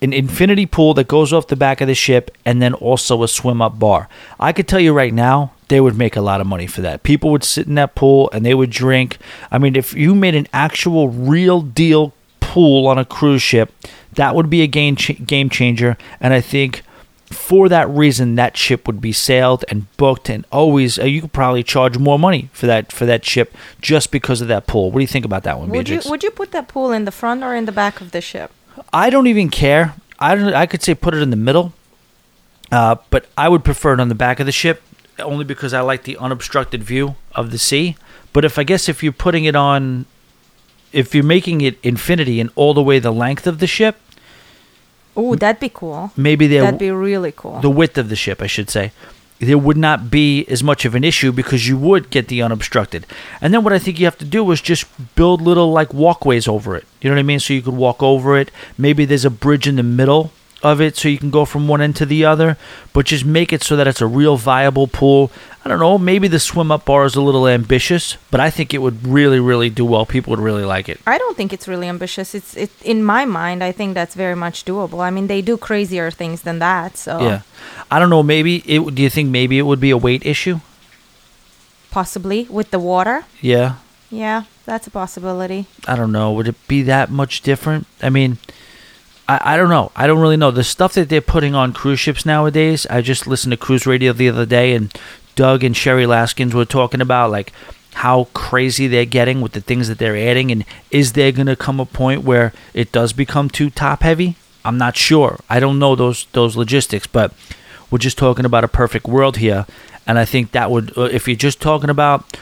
an 0.01 0.13
infinity 0.13 0.65
pool 0.65 0.93
that 0.93 1.09
goes 1.09 1.33
off 1.33 1.47
the 1.47 1.57
back 1.57 1.81
of 1.81 1.87
the 1.87 1.93
ship 1.93 2.31
and 2.45 2.61
then 2.61 2.73
also 2.73 3.21
a 3.21 3.27
swim 3.27 3.61
up 3.61 3.77
bar. 3.77 4.07
I 4.39 4.53
could 4.53 4.67
tell 4.67 4.79
you 4.79 4.93
right 4.93 5.13
now, 5.13 5.51
they 5.67 5.81
would 5.81 5.97
make 5.97 6.15
a 6.15 6.21
lot 6.21 6.39
of 6.39 6.47
money 6.47 6.67
for 6.67 6.79
that. 6.81 7.03
People 7.03 7.31
would 7.31 7.43
sit 7.43 7.67
in 7.67 7.75
that 7.75 7.95
pool 7.95 8.29
and 8.31 8.45
they 8.45 8.53
would 8.53 8.69
drink. 8.69 9.17
I 9.51 9.57
mean, 9.57 9.75
if 9.75 9.93
you 9.93 10.15
made 10.15 10.35
an 10.35 10.47
actual 10.53 11.09
real 11.09 11.61
deal 11.61 12.13
pool 12.39 12.87
on 12.87 12.97
a 12.97 13.03
cruise 13.03 13.41
ship, 13.41 13.73
that 14.13 14.35
would 14.35 14.49
be 14.49 14.61
a 14.61 14.67
game 14.67 14.95
game 14.95 15.49
changer. 15.49 15.97
And 16.21 16.33
I 16.33 16.39
think 16.39 16.81
for 17.33 17.69
that 17.69 17.89
reason, 17.89 18.35
that 18.35 18.55
ship 18.55 18.87
would 18.87 19.01
be 19.01 19.11
sailed 19.11 19.65
and 19.69 19.95
booked, 19.97 20.29
and 20.29 20.45
always 20.51 20.97
uh, 20.97 21.03
you 21.03 21.21
could 21.21 21.33
probably 21.33 21.63
charge 21.63 21.97
more 21.97 22.17
money 22.17 22.49
for 22.53 22.65
that 22.67 22.91
for 22.91 23.05
that 23.05 23.25
ship 23.25 23.55
just 23.81 24.11
because 24.11 24.41
of 24.41 24.47
that 24.47 24.67
pool. 24.67 24.91
What 24.91 24.99
do 24.99 25.01
you 25.01 25.07
think 25.07 25.25
about 25.25 25.43
that 25.43 25.59
one, 25.59 25.69
Would 25.69 25.89
you 25.89 26.01
would 26.05 26.23
you 26.23 26.31
put 26.31 26.51
that 26.51 26.67
pool 26.67 26.91
in 26.91 27.05
the 27.05 27.11
front 27.11 27.43
or 27.43 27.55
in 27.55 27.65
the 27.65 27.71
back 27.71 28.01
of 28.01 28.11
the 28.11 28.21
ship? 28.21 28.51
I 28.91 29.09
don't 29.09 29.27
even 29.27 29.49
care. 29.49 29.95
I 30.19 30.35
don't. 30.35 30.53
I 30.53 30.65
could 30.65 30.81
say 30.81 30.95
put 30.95 31.13
it 31.13 31.21
in 31.21 31.29
the 31.29 31.35
middle, 31.35 31.73
uh, 32.71 32.95
but 33.09 33.27
I 33.37 33.49
would 33.49 33.63
prefer 33.63 33.93
it 33.93 33.99
on 33.99 34.09
the 34.09 34.15
back 34.15 34.39
of 34.39 34.45
the 34.45 34.51
ship 34.51 34.81
only 35.19 35.45
because 35.45 35.73
I 35.73 35.81
like 35.81 36.03
the 36.03 36.17
unobstructed 36.17 36.83
view 36.83 37.15
of 37.33 37.51
the 37.51 37.57
sea. 37.57 37.97
But 38.31 38.45
if 38.45 38.57
I 38.57 38.63
guess 38.63 38.89
if 38.89 39.03
you're 39.03 39.11
putting 39.11 39.45
it 39.45 39.55
on, 39.55 40.05
if 40.91 41.13
you're 41.13 41.23
making 41.23 41.61
it 41.61 41.77
infinity 41.83 42.39
and 42.39 42.49
all 42.55 42.73
the 42.73 42.81
way 42.81 42.99
the 42.99 43.11
length 43.11 43.45
of 43.45 43.59
the 43.59 43.67
ship, 43.67 43.97
Oh, 45.15 45.35
that'd 45.35 45.59
be 45.59 45.69
cool. 45.69 46.11
maybe 46.17 46.47
there 46.47 46.61
That'd 46.63 46.79
be 46.79 46.91
really 46.91 47.31
cool. 47.31 47.59
the 47.61 47.69
width 47.69 47.97
of 47.97 48.09
the 48.09 48.15
ship, 48.15 48.41
I 48.41 48.47
should 48.47 48.69
say, 48.69 48.91
there 49.39 49.57
would 49.57 49.77
not 49.77 50.09
be 50.09 50.45
as 50.47 50.63
much 50.63 50.85
of 50.85 50.95
an 50.95 51.03
issue 51.03 51.31
because 51.31 51.67
you 51.67 51.77
would 51.77 52.09
get 52.09 52.29
the 52.29 52.41
unobstructed. 52.41 53.05
And 53.41 53.53
then 53.53 53.63
what 53.63 53.73
I 53.73 53.79
think 53.79 53.99
you 53.99 54.05
have 54.05 54.17
to 54.19 54.25
do 54.25 54.49
is 54.51 54.61
just 54.61 54.85
build 55.15 55.41
little 55.41 55.71
like 55.71 55.93
walkways 55.93 56.47
over 56.47 56.75
it. 56.77 56.85
You 57.01 57.09
know 57.09 57.15
what 57.15 57.19
I 57.19 57.23
mean? 57.23 57.39
So 57.39 57.53
you 57.53 57.61
could 57.61 57.75
walk 57.75 58.01
over 58.01 58.37
it. 58.37 58.51
Maybe 58.77 59.03
there's 59.05 59.25
a 59.25 59.29
bridge 59.29 59.67
in 59.67 59.75
the 59.75 59.83
middle 59.83 60.31
of 60.63 60.81
it 60.81 60.95
so 60.97 61.07
you 61.09 61.17
can 61.17 61.29
go 61.29 61.45
from 61.45 61.67
one 61.67 61.81
end 61.81 61.95
to 61.97 62.05
the 62.05 62.25
other, 62.25 62.57
but 62.93 63.05
just 63.05 63.25
make 63.25 63.53
it 63.53 63.63
so 63.63 63.75
that 63.75 63.87
it's 63.87 64.01
a 64.01 64.07
real 64.07 64.37
viable 64.37 64.87
pool. 64.87 65.31
I 65.65 65.69
don't 65.69 65.79
know, 65.79 65.97
maybe 65.97 66.27
the 66.27 66.39
swim 66.39 66.71
up 66.71 66.85
bar 66.85 67.05
is 67.05 67.15
a 67.15 67.21
little 67.21 67.47
ambitious, 67.47 68.17
but 68.31 68.39
I 68.39 68.49
think 68.49 68.73
it 68.73 68.79
would 68.79 69.05
really 69.05 69.39
really 69.39 69.69
do 69.69 69.85
well. 69.85 70.05
People 70.05 70.31
would 70.31 70.39
really 70.39 70.65
like 70.65 70.89
it. 70.89 70.99
I 71.05 71.17
don't 71.17 71.37
think 71.37 71.53
it's 71.53 71.67
really 71.67 71.87
ambitious. 71.87 72.33
It's 72.33 72.55
it 72.55 72.71
in 72.83 73.03
my 73.03 73.25
mind. 73.25 73.63
I 73.63 73.71
think 73.71 73.93
that's 73.93 74.15
very 74.15 74.35
much 74.35 74.65
doable. 74.65 74.99
I 75.01 75.09
mean, 75.11 75.27
they 75.27 75.41
do 75.41 75.57
crazier 75.57 76.09
things 76.11 76.41
than 76.41 76.59
that. 76.59 76.97
So 76.97 77.21
Yeah. 77.21 77.41
I 77.91 77.99
don't 77.99 78.09
know, 78.09 78.23
maybe 78.23 78.63
it 78.65 78.95
do 78.95 79.01
you 79.03 79.09
think 79.09 79.29
maybe 79.29 79.57
it 79.59 79.63
would 79.63 79.79
be 79.79 79.91
a 79.91 79.97
weight 79.97 80.25
issue? 80.25 80.59
possibly 81.93 82.47
with 82.49 82.71
the 82.71 82.79
water. 82.79 83.23
Yeah. 83.39 83.75
Yeah, 84.09 84.43
that's 84.65 84.87
a 84.87 84.91
possibility. 84.91 85.67
I 85.87 85.95
don't 85.95 86.11
know. 86.11 86.31
Would 86.33 86.47
it 86.47 86.67
be 86.67 86.81
that 86.83 87.09
much 87.11 87.41
different? 87.41 87.85
I 88.01 88.09
mean, 88.09 88.37
I, 89.33 89.53
I 89.53 89.57
don't 89.57 89.69
know. 89.69 89.91
I 89.95 90.07
don't 90.07 90.19
really 90.19 90.37
know. 90.37 90.51
The 90.51 90.63
stuff 90.63 90.93
that 90.93 91.09
they're 91.09 91.21
putting 91.21 91.55
on 91.55 91.73
cruise 91.73 91.99
ships 91.99 92.25
nowadays, 92.25 92.85
I 92.89 93.01
just 93.01 93.27
listened 93.27 93.51
to 93.51 93.57
Cruise 93.57 93.85
Radio 93.85 94.13
the 94.13 94.29
other 94.29 94.45
day, 94.45 94.73
and 94.75 94.93
Doug 95.35 95.63
and 95.63 95.75
Sherry 95.75 96.05
Laskins 96.05 96.53
were 96.53 96.65
talking 96.65 97.01
about, 97.01 97.31
like, 97.31 97.51
how 97.95 98.25
crazy 98.33 98.87
they're 98.87 99.05
getting 99.05 99.41
with 99.41 99.53
the 99.53 99.61
things 99.61 99.87
that 99.87 99.97
they're 99.97 100.17
adding, 100.17 100.51
and 100.51 100.65
is 100.91 101.13
there 101.13 101.31
going 101.31 101.47
to 101.47 101.55
come 101.55 101.79
a 101.79 101.85
point 101.85 102.23
where 102.23 102.53
it 102.73 102.91
does 102.91 103.13
become 103.13 103.49
too 103.49 103.69
top 103.69 104.01
heavy? 104.01 104.35
I'm 104.65 104.77
not 104.77 104.95
sure. 104.95 105.39
I 105.49 105.59
don't 105.59 105.79
know 105.79 105.95
those 105.95 106.25
those 106.31 106.55
logistics, 106.55 107.07
but 107.07 107.33
we're 107.91 107.97
just 107.97 108.17
talking 108.17 108.45
about 108.45 108.63
a 108.63 108.67
perfect 108.67 109.07
world 109.07 109.37
here, 109.37 109.65
and 110.07 110.17
I 110.17 110.25
think 110.25 110.51
that 110.51 110.71
would, 110.71 110.97
uh, 110.97 111.03
if 111.03 111.27
you're 111.27 111.35
just 111.35 111.61
talking 111.61 111.89
about 111.89 112.37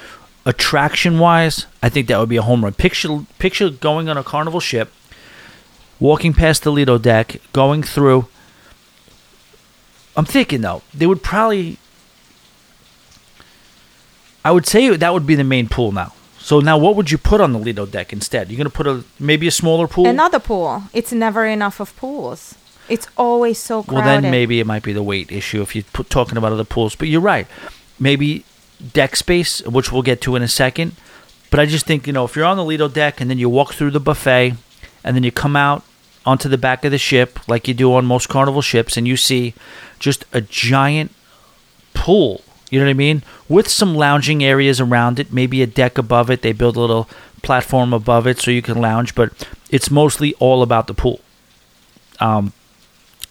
attraction 0.46 1.20
wise, 1.20 1.68
I 1.84 1.90
think 1.90 2.08
that 2.08 2.20
would 2.20 2.30
be 2.30 2.38
a 2.38 2.42
home 2.42 2.64
run. 2.64 2.74
Picture 2.74 3.26
picture 3.40 3.70
going 3.70 4.08
on 4.08 4.18
a 4.18 4.24
carnival 4.24 4.60
ship, 4.60 4.92
walking 6.02 6.34
past 6.34 6.64
the 6.64 6.72
Lido 6.72 6.98
deck, 6.98 7.40
going 7.54 7.84
through. 7.84 8.28
I'm 10.18 10.26
thinking 10.26 10.60
though, 10.60 10.82
they 10.94 11.08
would 11.08 11.24
probably. 11.24 11.78
I 14.44 14.52
would 14.52 14.66
say 14.66 14.90
that 14.90 15.14
would 15.14 15.26
be 15.26 15.36
the 15.36 15.46
main 15.46 15.70
pool 15.70 15.94
now. 15.94 16.14
So 16.40 16.60
now, 16.60 16.78
what 16.78 16.96
would 16.96 17.12
you 17.12 17.20
put 17.20 17.40
on 17.40 17.54
the 17.54 17.60
Lido 17.60 17.86
deck 17.86 18.12
instead? 18.12 18.50
You're 18.50 18.58
gonna 18.58 18.72
put 18.72 18.88
a 18.88 19.06
maybe 19.20 19.48
a 19.48 19.52
smaller 19.52 19.88
pool. 19.88 20.08
Another 20.08 20.40
pool. 20.40 20.84
It's 20.92 21.14
never 21.14 21.46
enough 21.46 21.80
of 21.80 21.96
pools. 21.96 22.56
It's 22.90 23.08
always 23.16 23.58
so 23.58 23.86
well, 23.88 24.02
then 24.02 24.24
maybe 24.24 24.60
it 24.60 24.68
might 24.68 24.84
be 24.84 24.92
the 24.92 25.04
weight 25.04 25.32
issue 25.32 25.62
if 25.62 25.76
you're 25.76 25.86
put, 25.94 26.10
talking 26.10 26.38
about 26.38 26.52
other 26.52 26.66
pools. 26.66 26.96
But 26.96 27.08
you're 27.08 27.22
right. 27.22 27.48
Maybe 28.00 28.44
deck 28.92 29.16
space, 29.16 29.62
which 29.62 29.94
we'll 29.94 30.02
get 30.02 30.20
to 30.22 30.36
in 30.36 30.42
a 30.42 30.48
second. 30.48 30.96
But 31.52 31.60
I 31.60 31.68
just 31.68 31.86
think, 31.86 32.08
you 32.08 32.12
know, 32.12 32.26
if 32.26 32.36
you're 32.36 32.44
on 32.44 32.58
the 32.58 32.66
Lido 32.66 32.88
deck 32.88 33.22
and 33.22 33.30
then 33.30 33.38
you 33.38 33.48
walk 33.48 33.74
through 33.74 33.92
the 33.92 34.00
buffet 34.00 34.56
and 35.04 35.16
then 35.16 35.24
you 35.24 35.32
come 35.32 35.56
out 35.56 35.84
onto 36.26 36.48
the 36.50 36.58
back 36.58 36.86
of 36.86 36.92
the 36.92 36.98
ship 36.98 37.40
like 37.48 37.68
you 37.68 37.74
do 37.74 37.94
on 37.94 38.06
most 38.06 38.30
carnival 38.30 38.62
ships 38.62 38.98
and 38.98 39.08
you 39.08 39.18
see 39.18 39.54
just 40.00 40.26
a 40.34 40.42
giant 40.42 41.12
pool, 41.94 42.42
you 42.70 42.80
know 42.80 42.86
what 42.86 42.92
I 42.92 42.96
mean? 42.96 43.24
With 43.50 43.68
some 43.68 43.96
lounging 43.96 44.44
areas 44.44 44.80
around 44.80 45.20
it, 45.20 45.34
maybe 45.34 45.62
a 45.62 45.68
deck 45.68 45.98
above 45.98 46.30
it. 46.30 46.42
They 46.42 46.54
build 46.54 46.78
a 46.78 46.80
little 46.80 47.10
platform 47.42 47.94
above 47.94 48.28
it 48.28 48.40
so 48.40 48.52
you 48.52 48.62
can 48.62 48.80
lounge, 48.80 49.16
but 49.16 49.32
it's 49.70 49.92
mostly 49.92 50.34
all 50.36 50.62
about 50.64 50.88
the 50.88 50.94
pool. 50.94 51.20
Um, 52.20 52.54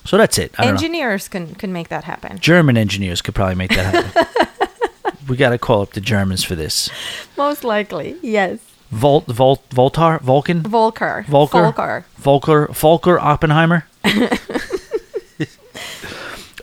so 0.05 0.17
that's 0.17 0.39
it. 0.39 0.59
Know. 0.59 0.67
Engineers 0.67 1.29
can 1.29 1.55
can 1.55 1.73
make 1.73 1.89
that 1.89 2.05
happen. 2.05 2.39
German 2.39 2.77
engineers 2.77 3.23
could 3.23 3.35
probably 3.35 3.55
make 3.55 3.71
that 3.71 3.95
happen. 3.95 5.17
we 5.29 5.37
got 5.37 5.51
to 5.51 5.59
call 5.59 5.83
up 5.83 5.93
the 5.93 6.01
Germans 6.01 6.43
for 6.43 6.55
this. 6.55 6.91
Most 7.37 7.65
likely, 7.65 8.17
yes. 8.23 8.59
Volt, 8.91 9.27
Volt, 9.27 9.69
Voltar, 9.71 10.21
Vulcan, 10.21 10.63
Volker. 10.63 11.25
Volker, 11.29 11.63
Volker. 11.63 12.05
Volker, 12.17 12.67
Volker, 12.73 13.19
Oppenheimer. 13.19 13.87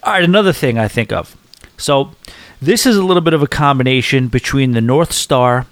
All 0.03 0.13
right, 0.13 0.23
another 0.23 0.53
thing 0.53 0.77
I 0.77 0.87
think 0.87 1.11
of. 1.11 1.35
So, 1.77 2.11
this 2.61 2.85
is 2.85 2.95
a 2.97 3.03
little 3.03 3.21
bit 3.21 3.33
of 3.33 3.41
a 3.41 3.47
combination 3.47 4.27
between 4.27 4.71
the 4.71 4.81
North 4.81 5.11
Star 5.11 5.67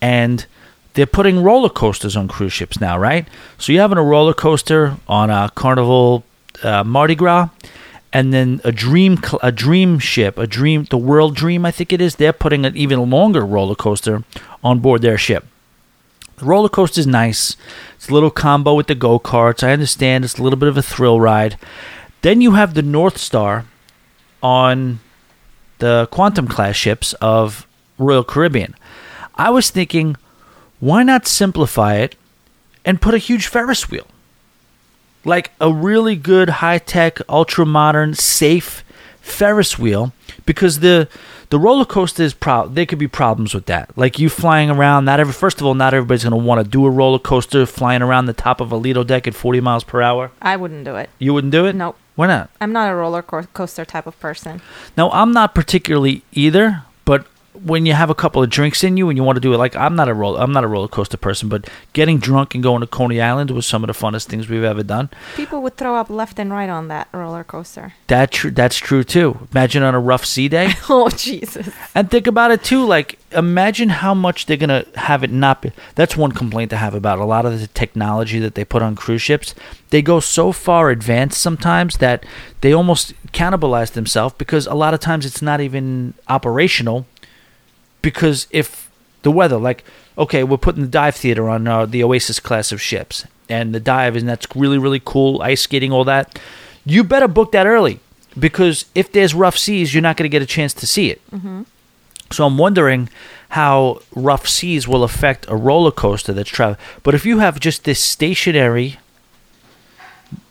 and 0.00 0.46
they're 0.94 1.06
putting 1.06 1.42
roller 1.42 1.68
coasters 1.68 2.16
on 2.16 2.28
cruise 2.28 2.52
ships 2.52 2.80
now, 2.80 2.98
right? 2.98 3.26
So 3.58 3.72
you're 3.72 3.82
having 3.82 3.98
a 3.98 4.02
roller 4.02 4.34
coaster 4.34 4.96
on 5.06 5.30
a 5.30 5.50
Carnival 5.54 6.24
uh, 6.62 6.84
Mardi 6.84 7.14
Gras, 7.14 7.48
and 8.12 8.32
then 8.34 8.60
a 8.64 8.72
dream 8.72 9.18
a 9.42 9.52
dream 9.52 9.98
ship, 9.98 10.36
a 10.36 10.46
dream 10.46 10.84
the 10.90 10.98
World 10.98 11.36
Dream, 11.36 11.64
I 11.64 11.70
think 11.70 11.92
it 11.92 12.00
is. 12.00 12.16
They're 12.16 12.32
putting 12.32 12.66
an 12.66 12.76
even 12.76 13.08
longer 13.08 13.46
roller 13.46 13.76
coaster 13.76 14.24
on 14.64 14.80
board 14.80 15.02
their 15.02 15.16
ship. 15.16 15.46
The 16.40 16.46
roller 16.46 16.70
coaster 16.70 17.00
is 17.00 17.06
nice. 17.06 17.54
It's 17.96 18.08
a 18.08 18.14
little 18.14 18.30
combo 18.30 18.74
with 18.74 18.86
the 18.86 18.94
go 18.94 19.18
karts. 19.18 19.62
I 19.62 19.72
understand 19.72 20.24
it's 20.24 20.38
a 20.38 20.42
little 20.42 20.58
bit 20.58 20.70
of 20.70 20.78
a 20.78 20.82
thrill 20.82 21.20
ride. 21.20 21.58
Then 22.22 22.40
you 22.40 22.52
have 22.52 22.72
the 22.72 22.80
North 22.80 23.18
Star 23.18 23.66
on 24.42 25.00
the 25.80 26.08
Quantum 26.10 26.48
class 26.48 26.76
ships 26.76 27.12
of 27.20 27.66
Royal 27.98 28.24
Caribbean. 28.24 28.74
I 29.34 29.50
was 29.50 29.68
thinking, 29.68 30.16
why 30.78 31.02
not 31.02 31.26
simplify 31.26 31.96
it 31.96 32.16
and 32.86 33.02
put 33.02 33.12
a 33.12 33.18
huge 33.18 33.46
Ferris 33.46 33.90
wheel? 33.90 34.06
Like 35.26 35.50
a 35.60 35.70
really 35.70 36.16
good, 36.16 36.48
high 36.48 36.78
tech, 36.78 37.18
ultra 37.28 37.66
modern, 37.66 38.14
safe 38.14 38.82
Ferris 39.20 39.78
wheel 39.78 40.14
because 40.46 40.80
the 40.80 41.06
the 41.50 41.58
roller 41.58 41.84
coaster 41.84 42.22
is 42.22 42.32
pro 42.32 42.66
there 42.68 42.86
could 42.86 42.98
be 42.98 43.08
problems 43.08 43.54
with 43.54 43.66
that. 43.66 43.96
Like 43.96 44.18
you 44.18 44.28
flying 44.28 44.70
around, 44.70 45.04
not 45.04 45.20
every 45.20 45.32
first 45.34 45.60
of 45.60 45.66
all, 45.66 45.74
not 45.74 45.92
everybody's 45.92 46.24
gonna 46.24 46.36
want 46.36 46.64
to 46.64 46.68
do 46.68 46.86
a 46.86 46.90
roller 46.90 47.18
coaster 47.18 47.66
flying 47.66 48.02
around 48.02 48.26
the 48.26 48.32
top 48.32 48.60
of 48.60 48.72
a 48.72 48.76
Lido 48.76 49.04
deck 49.04 49.26
at 49.26 49.34
forty 49.34 49.60
miles 49.60 49.84
per 49.84 50.00
hour. 50.00 50.30
I 50.40 50.56
wouldn't 50.56 50.84
do 50.84 50.96
it. 50.96 51.10
You 51.18 51.34
wouldn't 51.34 51.52
do 51.52 51.66
it? 51.66 51.74
Nope. 51.74 51.96
Why 52.14 52.26
not? 52.26 52.50
I'm 52.60 52.72
not 52.72 52.90
a 52.90 52.94
roller 52.94 53.22
co- 53.22 53.44
coaster 53.54 53.84
type 53.84 54.06
of 54.06 54.18
person. 54.20 54.60
No, 54.96 55.10
I'm 55.10 55.32
not 55.32 55.54
particularly 55.54 56.22
either, 56.32 56.84
when 57.64 57.86
you 57.86 57.92
have 57.92 58.10
a 58.10 58.14
couple 58.14 58.42
of 58.42 58.50
drinks 58.50 58.82
in 58.84 58.96
you 58.96 59.08
and 59.08 59.16
you 59.16 59.24
want 59.24 59.36
to 59.36 59.40
do 59.40 59.52
it, 59.52 59.58
like 59.58 59.76
I'm 59.76 59.96
not 59.96 60.08
a 60.08 60.14
roll, 60.14 60.36
I'm 60.36 60.52
not 60.52 60.64
a 60.64 60.66
roller 60.66 60.88
coaster 60.88 61.16
person, 61.16 61.48
but 61.48 61.68
getting 61.92 62.18
drunk 62.18 62.54
and 62.54 62.62
going 62.62 62.80
to 62.80 62.86
Coney 62.86 63.20
Island 63.20 63.50
was 63.50 63.66
some 63.66 63.82
of 63.82 63.88
the 63.88 63.92
funnest 63.92 64.26
things 64.26 64.48
we've 64.48 64.64
ever 64.64 64.82
done. 64.82 65.10
People 65.34 65.62
would 65.62 65.76
throw 65.76 65.96
up 65.96 66.10
left 66.10 66.38
and 66.38 66.50
right 66.50 66.68
on 66.68 66.88
that 66.88 67.08
roller 67.12 67.44
coaster. 67.44 67.94
That 68.06 68.30
tr- 68.30 68.50
that's 68.50 68.76
true 68.76 69.04
too. 69.04 69.48
Imagine 69.52 69.82
on 69.82 69.94
a 69.94 70.00
rough 70.00 70.24
sea 70.24 70.48
day, 70.48 70.72
Oh 70.88 71.08
Jesus! 71.10 71.68
and 71.94 72.10
think 72.10 72.26
about 72.26 72.50
it 72.50 72.62
too. 72.64 72.84
Like 72.84 73.18
imagine 73.32 73.90
how 73.90 74.14
much 74.14 74.46
they're 74.46 74.56
gonna 74.56 74.84
have 74.94 75.22
it 75.22 75.30
not 75.30 75.62
be. 75.62 75.72
That's 75.94 76.16
one 76.16 76.32
complaint 76.32 76.72
I 76.72 76.76
have 76.76 76.94
about 76.94 77.18
a 77.18 77.24
lot 77.24 77.46
of 77.46 77.60
the 77.60 77.66
technology 77.68 78.38
that 78.38 78.54
they 78.54 78.64
put 78.64 78.82
on 78.82 78.96
cruise 78.96 79.22
ships. 79.22 79.54
They 79.90 80.02
go 80.02 80.20
so 80.20 80.52
far 80.52 80.90
advanced 80.90 81.40
sometimes 81.40 81.98
that 81.98 82.24
they 82.60 82.72
almost 82.72 83.12
cannibalize 83.32 83.92
themselves 83.92 84.34
because 84.38 84.66
a 84.66 84.74
lot 84.74 84.94
of 84.94 85.00
times 85.00 85.26
it's 85.26 85.42
not 85.42 85.60
even 85.60 86.14
operational 86.28 87.06
because 88.02 88.46
if 88.50 88.90
the 89.22 89.30
weather, 89.30 89.58
like, 89.58 89.84
okay, 90.16 90.44
we're 90.44 90.56
putting 90.56 90.82
the 90.82 90.88
dive 90.88 91.14
theater 91.14 91.48
on 91.48 91.66
uh, 91.66 91.86
the 91.86 92.02
Oasis 92.02 92.40
class 92.40 92.72
of 92.72 92.80
ships, 92.80 93.26
and 93.48 93.74
the 93.74 93.80
dive, 93.80 94.16
and 94.16 94.28
that's 94.28 94.46
really, 94.54 94.78
really 94.78 95.02
cool, 95.04 95.42
ice 95.42 95.62
skating, 95.62 95.92
all 95.92 96.04
that. 96.04 96.38
You 96.86 97.02
better 97.04 97.28
book 97.28 97.52
that 97.52 97.66
early 97.66 97.98
because 98.38 98.84
if 98.94 99.10
there's 99.12 99.34
rough 99.34 99.58
seas, 99.58 99.92
you're 99.92 100.02
not 100.02 100.16
going 100.16 100.30
to 100.30 100.32
get 100.32 100.40
a 100.42 100.46
chance 100.46 100.72
to 100.74 100.86
see 100.86 101.10
it. 101.10 101.20
So 102.32 102.46
I'm 102.46 102.56
wondering 102.58 103.08
how 103.50 104.00
rough 104.14 104.46
seas 104.46 104.86
will 104.86 105.02
affect 105.02 105.46
a 105.48 105.56
roller 105.56 105.90
coaster 105.90 106.32
that's 106.32 106.48
traveling. 106.48 106.78
But 107.02 107.14
if 107.16 107.26
you 107.26 107.40
have 107.40 107.58
just 107.58 107.82
this 107.82 107.98
stationary 107.98 108.98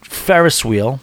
Ferris 0.01 0.65
wheel 0.65 0.99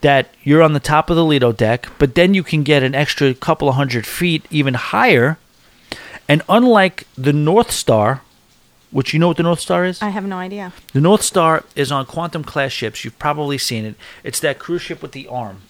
that 0.00 0.30
you're 0.42 0.62
on 0.62 0.72
the 0.72 0.80
top 0.80 1.10
of 1.10 1.16
the 1.16 1.24
Lido 1.24 1.52
deck, 1.52 1.88
but 1.98 2.14
then 2.14 2.32
you 2.32 2.42
can 2.42 2.62
get 2.62 2.82
an 2.82 2.94
extra 2.94 3.34
couple 3.34 3.68
of 3.68 3.74
hundred 3.74 4.06
feet 4.06 4.46
even 4.50 4.72
higher. 4.72 5.36
And 6.30 6.42
unlike 6.48 7.08
the 7.18 7.32
North 7.32 7.72
Star, 7.72 8.22
which 8.92 9.12
you 9.12 9.18
know 9.18 9.26
what 9.26 9.36
the 9.36 9.42
North 9.42 9.58
Star 9.58 9.84
is? 9.84 10.00
I 10.00 10.10
have 10.10 10.24
no 10.24 10.36
idea. 10.36 10.72
The 10.92 11.00
North 11.00 11.22
Star 11.22 11.64
is 11.74 11.90
on 11.90 12.06
quantum 12.06 12.44
class 12.44 12.70
ships. 12.70 13.04
You've 13.04 13.18
probably 13.18 13.58
seen 13.58 13.84
it. 13.84 13.96
It's 14.22 14.38
that 14.38 14.60
cruise 14.60 14.80
ship 14.80 15.02
with 15.02 15.10
the 15.10 15.26
arm. 15.26 15.62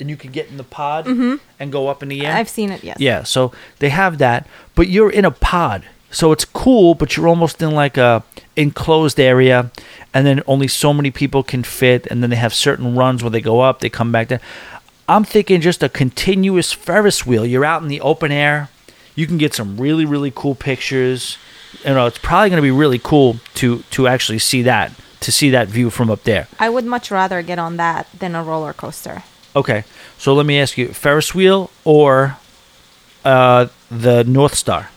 And 0.00 0.10
you 0.10 0.16
can 0.16 0.32
get 0.32 0.48
in 0.48 0.56
the 0.56 0.64
pod 0.64 1.06
mm-hmm. 1.06 1.36
and 1.60 1.70
go 1.70 1.86
up 1.86 2.02
in 2.02 2.08
the 2.08 2.26
air. 2.26 2.34
I've 2.34 2.48
seen 2.48 2.70
it. 2.72 2.82
Yes. 2.82 2.96
Yeah, 2.98 3.22
so 3.22 3.52
they 3.78 3.90
have 3.90 4.18
that, 4.18 4.48
but 4.74 4.88
you're 4.88 5.08
in 5.08 5.24
a 5.24 5.30
pod. 5.30 5.84
So 6.10 6.32
it's 6.32 6.44
cool, 6.44 6.96
but 6.96 7.16
you're 7.16 7.28
almost 7.28 7.62
in 7.62 7.70
like 7.70 7.96
a 7.96 8.24
enclosed 8.56 9.20
area 9.20 9.70
and 10.12 10.26
then 10.26 10.42
only 10.48 10.66
so 10.66 10.92
many 10.92 11.12
people 11.12 11.44
can 11.44 11.62
fit 11.62 12.06
and 12.08 12.24
then 12.24 12.30
they 12.30 12.36
have 12.36 12.52
certain 12.52 12.96
runs 12.96 13.22
where 13.22 13.30
they 13.30 13.40
go 13.40 13.60
up, 13.60 13.80
they 13.80 13.90
come 13.90 14.10
back 14.10 14.28
down. 14.28 14.40
I'm 15.08 15.22
thinking 15.22 15.60
just 15.60 15.82
a 15.84 15.88
continuous 15.88 16.72
Ferris 16.72 17.24
wheel. 17.24 17.46
You're 17.46 17.64
out 17.64 17.82
in 17.82 17.88
the 17.88 18.00
open 18.00 18.32
air. 18.32 18.68
You 19.16 19.26
can 19.26 19.38
get 19.38 19.52
some 19.54 19.76
really 19.76 20.04
really 20.04 20.30
cool 20.30 20.54
pictures. 20.54 21.38
You 21.84 21.94
know, 21.94 22.06
it's 22.06 22.18
probably 22.18 22.50
going 22.50 22.62
to 22.62 22.62
be 22.62 22.70
really 22.70 23.00
cool 23.00 23.38
to 23.54 23.82
to 23.90 24.06
actually 24.06 24.38
see 24.38 24.62
that 24.62 24.92
to 25.20 25.32
see 25.32 25.50
that 25.50 25.66
view 25.66 25.90
from 25.90 26.10
up 26.10 26.22
there. 26.22 26.46
I 26.60 26.68
would 26.68 26.84
much 26.84 27.10
rather 27.10 27.42
get 27.42 27.58
on 27.58 27.76
that 27.78 28.06
than 28.16 28.34
a 28.36 28.44
roller 28.44 28.72
coaster. 28.72 29.24
Okay, 29.56 29.84
so 30.18 30.34
let 30.34 30.46
me 30.46 30.60
ask 30.60 30.78
you: 30.78 30.88
Ferris 30.88 31.34
wheel 31.34 31.70
or 31.84 32.36
uh, 33.24 33.66
the 33.90 34.22
North 34.24 34.54
Star? 34.54 34.90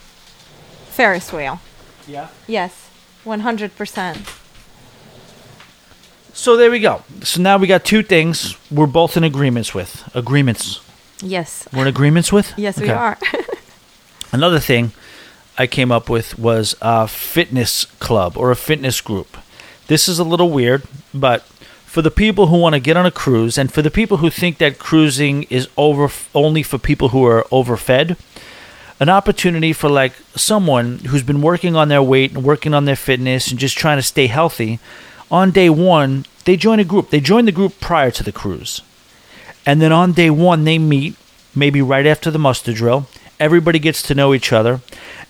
Ferris 0.89 1.31
wheel. 1.33 1.59
Yeah. 2.07 2.27
Yes, 2.47 2.89
100%. 3.25 4.35
So 6.33 6.57
there 6.57 6.71
we 6.71 6.79
go. 6.79 7.03
So 7.23 7.41
now 7.41 7.57
we 7.57 7.67
got 7.67 7.83
two 7.85 8.03
things 8.03 8.55
we're 8.71 8.87
both 8.87 9.15
in 9.17 9.23
agreements 9.23 9.73
with. 9.73 10.09
Agreements. 10.15 10.81
Yes. 11.21 11.67
We're 11.73 11.81
in 11.83 11.87
agreements 11.87 12.31
with. 12.31 12.53
Yes, 12.57 12.79
we 12.79 12.89
are. 12.89 13.17
Another 14.31 14.59
thing 14.59 14.91
I 15.57 15.67
came 15.67 15.91
up 15.91 16.09
with 16.09 16.37
was 16.37 16.75
a 16.81 17.07
fitness 17.07 17.85
club 17.99 18.37
or 18.37 18.51
a 18.51 18.55
fitness 18.55 19.01
group. 19.01 19.37
This 19.87 20.07
is 20.07 20.19
a 20.19 20.23
little 20.23 20.49
weird, 20.49 20.83
but 21.13 21.41
for 21.85 22.01
the 22.01 22.11
people 22.11 22.47
who 22.47 22.57
want 22.57 22.73
to 22.73 22.79
get 22.79 22.95
on 22.95 23.05
a 23.05 23.11
cruise 23.11 23.57
and 23.57 23.71
for 23.71 23.81
the 23.81 23.89
people 23.89 24.17
who 24.17 24.29
think 24.29 24.59
that 24.59 24.77
cruising 24.77 25.43
is 25.43 25.67
over 25.75 26.09
only 26.35 26.61
for 26.61 26.77
people 26.77 27.09
who 27.09 27.25
are 27.25 27.43
overfed, 27.51 28.15
an 28.99 29.09
opportunity 29.09 29.73
for 29.73 29.89
like 29.89 30.13
someone 30.35 30.99
who's 30.99 31.23
been 31.23 31.41
working 31.41 31.75
on 31.75 31.87
their 31.87 32.03
weight 32.03 32.33
and 32.33 32.43
working 32.43 32.73
on 32.73 32.85
their 32.85 32.95
fitness 32.95 33.49
and 33.49 33.59
just 33.59 33.77
trying 33.77 33.97
to 33.97 34.03
stay 34.03 34.27
healthy, 34.27 34.79
on 35.31 35.51
day 35.51 35.69
1, 35.69 36.25
they 36.45 36.55
join 36.55 36.79
a 36.79 36.83
group. 36.83 37.09
They 37.09 37.19
join 37.19 37.45
the 37.45 37.51
group 37.51 37.79
prior 37.79 38.11
to 38.11 38.23
the 38.23 38.31
cruise. 38.31 38.81
And 39.65 39.81
then 39.81 39.91
on 39.91 40.13
day 40.13 40.29
one, 40.29 40.63
they 40.63 40.79
meet, 40.79 41.15
maybe 41.55 41.81
right 41.81 42.05
after 42.05 42.31
the 42.31 42.39
muster 42.39 42.73
drill. 42.73 43.07
Everybody 43.39 43.79
gets 43.79 44.01
to 44.03 44.15
know 44.15 44.33
each 44.33 44.51
other. 44.51 44.81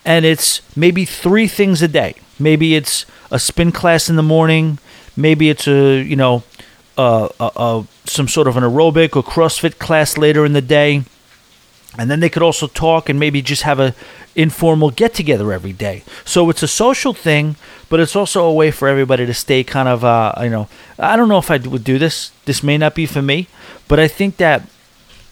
And 0.05 0.26
it's 0.26 0.62
maybe 0.76 1.05
three 1.05 1.47
things 1.47 1.82
a 1.82 1.88
day. 1.88 2.16
Maybe 2.39 2.76
it's 2.76 3.05
a 3.32 3.39
spin 3.39 3.72
class 3.72 4.10
in 4.10 4.16
the 4.16 4.24
morning. 4.24 4.80
Maybe 5.16 5.49
it's 5.49 5.68
a, 5.68 6.01
you 6.01 6.16
know, 6.16 6.43
uh, 6.97 7.84
some 8.05 8.28
sort 8.28 8.47
of 8.47 8.57
an 8.57 8.64
aerobic 8.64 9.16
or 9.16 9.24
CrossFit 9.24 9.78
class 9.80 10.18
later 10.18 10.45
in 10.45 10.53
the 10.53 10.62
day. 10.62 11.03
And 11.97 12.10
then 12.10 12.20
they 12.20 12.30
could 12.30 12.43
also 12.43 12.68
talk 12.68 13.10
and 13.10 13.20
maybe 13.20 13.41
just 13.41 13.64
have 13.64 13.80
a 13.80 13.95
informal 14.36 14.91
get 14.91 15.14
together 15.14 15.51
every 15.51 15.74
day. 15.74 16.03
So 16.24 16.49
it's 16.49 16.64
a 16.64 16.68
social 16.68 17.14
thing, 17.14 17.55
but 17.89 17.99
it's 17.99 18.16
also 18.16 18.45
a 18.45 18.53
way 18.53 18.72
for 18.72 18.88
everybody 18.88 19.26
to 19.26 19.34
stay 19.34 19.64
kind 19.64 19.89
of, 19.89 20.05
uh, 20.05 20.34
you 20.41 20.49
know, 20.49 20.68
I 20.97 21.16
don't 21.16 21.30
know 21.30 21.39
if 21.39 21.49
I 21.49 21.57
would 21.57 21.84
do 21.84 21.97
this. 21.97 22.32
This 22.45 22.64
may 22.64 22.78
not 22.78 22.95
be 22.95 23.05
for 23.05 23.22
me, 23.22 23.47
but 23.88 23.99
I 23.99 24.07
think 24.07 24.38
that 24.38 24.62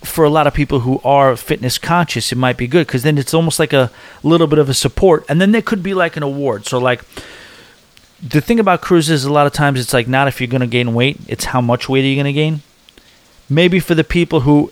for 0.07 0.23
a 0.23 0.29
lot 0.29 0.47
of 0.47 0.53
people 0.53 0.81
who 0.81 0.99
are 1.03 1.35
fitness 1.35 1.77
conscious, 1.77 2.31
it 2.31 2.37
might 2.37 2.57
be 2.57 2.67
good 2.67 2.87
because 2.87 3.03
then 3.03 3.17
it's 3.17 3.33
almost 3.33 3.59
like 3.59 3.73
a 3.73 3.91
little 4.23 4.47
bit 4.47 4.59
of 4.59 4.69
a 4.69 4.73
support. 4.73 5.25
And 5.29 5.39
then 5.39 5.51
there 5.51 5.61
could 5.61 5.83
be 5.83 5.93
like 5.93 6.17
an 6.17 6.23
award. 6.23 6.65
So, 6.65 6.77
like, 6.77 7.03
the 8.21 8.41
thing 8.41 8.59
about 8.59 8.81
cruises, 8.81 9.25
a 9.25 9.31
lot 9.31 9.47
of 9.47 9.53
times 9.53 9.79
it's 9.79 9.93
like 9.93 10.07
not 10.07 10.27
if 10.27 10.41
you're 10.41 10.47
going 10.47 10.61
to 10.61 10.67
gain 10.67 10.93
weight, 10.93 11.17
it's 11.27 11.45
how 11.45 11.61
much 11.61 11.87
weight 11.87 12.03
are 12.03 12.07
you 12.07 12.15
going 12.15 12.25
to 12.25 12.33
gain. 12.33 12.61
Maybe 13.49 13.79
for 13.79 13.95
the 13.95 14.03
people 14.03 14.41
who 14.41 14.71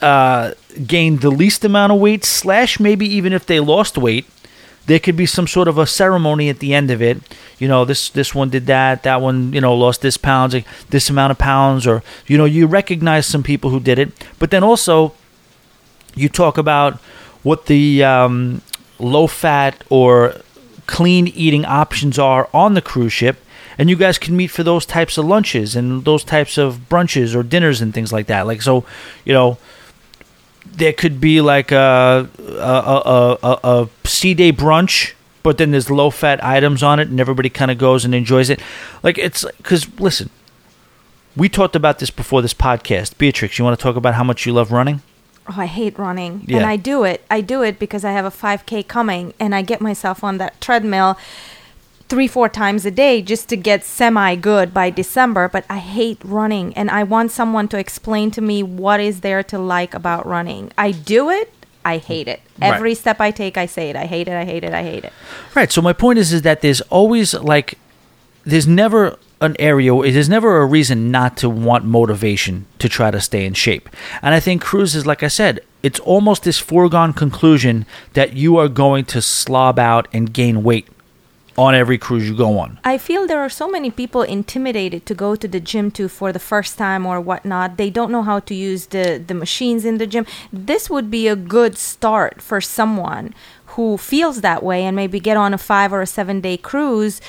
uh, 0.00 0.52
gained 0.86 1.20
the 1.20 1.30
least 1.30 1.64
amount 1.64 1.92
of 1.92 2.00
weight, 2.00 2.24
slash 2.24 2.80
maybe 2.80 3.06
even 3.06 3.32
if 3.32 3.46
they 3.46 3.60
lost 3.60 3.96
weight, 3.96 4.26
there 4.86 4.98
could 4.98 5.16
be 5.16 5.26
some 5.26 5.46
sort 5.46 5.68
of 5.68 5.78
a 5.78 5.86
ceremony 5.86 6.48
at 6.48 6.58
the 6.58 6.74
end 6.74 6.90
of 6.90 7.00
it. 7.00 7.18
You 7.58 7.68
know, 7.68 7.84
this 7.84 8.08
this 8.10 8.34
one 8.34 8.50
did 8.50 8.66
that, 8.66 9.04
that 9.04 9.20
one, 9.20 9.52
you 9.52 9.60
know, 9.60 9.74
lost 9.74 10.02
this 10.02 10.16
pounds, 10.16 10.56
this 10.90 11.10
amount 11.10 11.30
of 11.30 11.38
pounds, 11.38 11.86
or 11.86 12.02
you 12.26 12.36
know, 12.36 12.44
you 12.44 12.66
recognize 12.66 13.26
some 13.26 13.42
people 13.42 13.70
who 13.70 13.80
did 13.80 13.98
it, 13.98 14.12
but 14.38 14.50
then 14.50 14.64
also 14.64 15.14
you 16.14 16.28
talk 16.28 16.58
about 16.58 16.94
what 17.42 17.66
the 17.66 18.04
um, 18.04 18.62
low 18.98 19.26
fat 19.26 19.82
or 19.88 20.34
clean 20.86 21.28
eating 21.28 21.64
options 21.64 22.18
are 22.18 22.48
on 22.52 22.74
the 22.74 22.82
cruise 22.82 23.12
ship 23.12 23.38
and 23.78 23.88
you 23.88 23.96
guys 23.96 24.18
can 24.18 24.36
meet 24.36 24.48
for 24.48 24.62
those 24.62 24.84
types 24.84 25.16
of 25.16 25.24
lunches 25.24 25.74
and 25.74 26.04
those 26.04 26.24
types 26.24 26.58
of 26.58 26.88
brunches 26.88 27.34
or 27.34 27.42
dinners 27.42 27.80
and 27.80 27.94
things 27.94 28.12
like 28.12 28.26
that 28.26 28.46
like 28.46 28.60
so 28.60 28.84
you 29.24 29.32
know 29.32 29.56
there 30.72 30.92
could 30.92 31.20
be 31.20 31.40
like 31.40 31.70
a 31.72 32.28
a, 32.38 32.52
a, 32.52 33.38
a, 33.42 33.58
a 33.62 34.08
sea 34.08 34.34
day 34.34 34.52
brunch 34.52 35.12
but 35.42 35.58
then 35.58 35.70
there's 35.70 35.90
low 35.90 36.10
fat 36.10 36.42
items 36.44 36.82
on 36.82 36.98
it 36.98 37.08
and 37.08 37.20
everybody 37.20 37.48
kind 37.48 37.70
of 37.70 37.78
goes 37.78 38.04
and 38.04 38.14
enjoys 38.14 38.50
it 38.50 38.60
like 39.02 39.18
it's 39.18 39.44
because 39.58 39.88
listen 39.98 40.30
we 41.36 41.48
talked 41.48 41.76
about 41.76 41.98
this 41.98 42.10
before 42.10 42.42
this 42.42 42.54
podcast 42.54 43.16
beatrix 43.18 43.58
you 43.58 43.64
want 43.64 43.78
to 43.78 43.82
talk 43.82 43.96
about 43.96 44.14
how 44.14 44.24
much 44.24 44.46
you 44.46 44.52
love 44.52 44.72
running 44.72 45.02
Oh, 45.48 45.54
I 45.56 45.66
hate 45.66 45.98
running. 45.98 46.44
Yeah. 46.46 46.58
And 46.58 46.66
I 46.66 46.76
do 46.76 47.02
it. 47.02 47.24
I 47.28 47.40
do 47.40 47.62
it 47.62 47.78
because 47.80 48.04
I 48.04 48.12
have 48.12 48.24
a 48.24 48.30
5K 48.30 48.86
coming 48.86 49.34
and 49.40 49.54
I 49.54 49.62
get 49.62 49.80
myself 49.80 50.22
on 50.22 50.38
that 50.38 50.60
treadmill 50.60 51.18
three, 52.12 52.28
four 52.28 52.46
times 52.46 52.84
a 52.84 52.90
day 52.90 53.22
just 53.22 53.48
to 53.48 53.56
get 53.56 53.82
semi 53.82 54.36
good 54.36 54.74
by 54.74 54.90
December. 54.90 55.48
But 55.48 55.64
I 55.70 55.78
hate 55.78 56.18
running 56.22 56.74
and 56.74 56.90
I 56.90 57.04
want 57.04 57.32
someone 57.32 57.68
to 57.68 57.78
explain 57.78 58.30
to 58.32 58.42
me 58.42 58.62
what 58.62 59.00
is 59.00 59.22
there 59.22 59.42
to 59.44 59.58
like 59.58 59.94
about 59.94 60.26
running. 60.26 60.70
I 60.76 60.90
do 60.90 61.30
it. 61.30 61.50
I 61.86 61.96
hate 61.96 62.28
it. 62.28 62.42
Right. 62.60 62.74
Every 62.74 62.94
step 62.94 63.18
I 63.18 63.30
take, 63.30 63.56
I 63.56 63.64
say 63.64 63.88
it. 63.88 63.96
I 63.96 64.04
hate 64.04 64.28
it. 64.28 64.34
I 64.34 64.44
hate 64.44 64.62
it. 64.62 64.74
I 64.74 64.82
hate 64.82 65.04
it. 65.04 65.12
Right. 65.54 65.72
So 65.72 65.80
my 65.80 65.94
point 65.94 66.18
is, 66.18 66.34
is 66.34 66.42
that 66.42 66.60
there's 66.60 66.82
always 66.82 67.32
like, 67.32 67.78
there's 68.44 68.66
never 68.66 69.18
an 69.40 69.56
area, 69.58 69.94
there's 70.12 70.28
never 70.28 70.60
a 70.60 70.66
reason 70.66 71.10
not 71.10 71.38
to 71.38 71.48
want 71.48 71.86
motivation 71.86 72.66
to 72.78 72.90
try 72.90 73.10
to 73.10 73.22
stay 73.22 73.46
in 73.46 73.54
shape. 73.54 73.88
And 74.20 74.34
I 74.34 74.40
think 74.40 74.60
cruises, 74.60 75.06
like 75.06 75.22
I 75.22 75.28
said, 75.28 75.60
it's 75.82 75.98
almost 76.00 76.44
this 76.44 76.58
foregone 76.58 77.14
conclusion 77.14 77.86
that 78.12 78.34
you 78.34 78.58
are 78.58 78.68
going 78.68 79.06
to 79.06 79.22
slob 79.22 79.78
out 79.78 80.08
and 80.12 80.30
gain 80.30 80.62
weight 80.62 80.86
on 81.56 81.74
every 81.74 81.98
cruise 81.98 82.28
you 82.28 82.36
go 82.36 82.58
on. 82.58 82.78
I 82.84 82.98
feel 82.98 83.26
there 83.26 83.40
are 83.40 83.48
so 83.48 83.68
many 83.68 83.90
people 83.90 84.22
intimidated 84.22 85.04
to 85.06 85.14
go 85.14 85.36
to 85.36 85.46
the 85.46 85.60
gym 85.60 85.90
to 85.92 86.08
for 86.08 86.32
the 86.32 86.38
first 86.38 86.78
time 86.78 87.04
or 87.04 87.20
whatnot. 87.20 87.76
They 87.76 87.90
don't 87.90 88.10
know 88.10 88.22
how 88.22 88.40
to 88.40 88.54
use 88.54 88.86
the, 88.86 89.22
the 89.24 89.34
machines 89.34 89.84
in 89.84 89.98
the 89.98 90.06
gym. 90.06 90.26
This 90.52 90.88
would 90.88 91.10
be 91.10 91.28
a 91.28 91.36
good 91.36 91.76
start 91.76 92.40
for 92.40 92.60
someone 92.60 93.34
who 93.66 93.96
feels 93.96 94.40
that 94.40 94.62
way 94.62 94.84
and 94.84 94.94
maybe 94.96 95.20
get 95.20 95.36
on 95.36 95.54
a 95.54 95.58
five 95.58 95.92
or 95.92 96.02
a 96.02 96.06
seven 96.06 96.40
day 96.40 96.56
cruise 96.56 97.20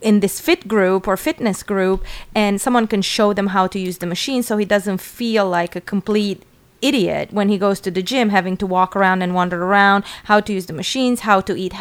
in 0.00 0.20
this 0.20 0.40
fit 0.40 0.68
group 0.68 1.08
or 1.08 1.16
fitness 1.16 1.62
group 1.62 2.04
and 2.34 2.60
someone 2.60 2.86
can 2.86 3.02
show 3.02 3.32
them 3.32 3.48
how 3.48 3.66
to 3.66 3.80
use 3.80 3.98
the 3.98 4.06
machine 4.06 4.42
so 4.42 4.56
he 4.56 4.64
doesn't 4.64 4.98
feel 4.98 5.48
like 5.48 5.74
a 5.74 5.80
complete 5.80 6.44
idiot 6.80 7.32
when 7.32 7.48
he 7.48 7.58
goes 7.58 7.80
to 7.80 7.90
the 7.90 8.02
gym 8.02 8.28
having 8.28 8.56
to 8.56 8.64
walk 8.64 8.94
around 8.94 9.22
and 9.22 9.34
wander 9.34 9.64
around 9.64 10.04
how 10.24 10.38
to 10.38 10.52
use 10.52 10.66
the 10.66 10.72
machines 10.72 11.20
how 11.20 11.40
to 11.40 11.58
eat 11.58 11.72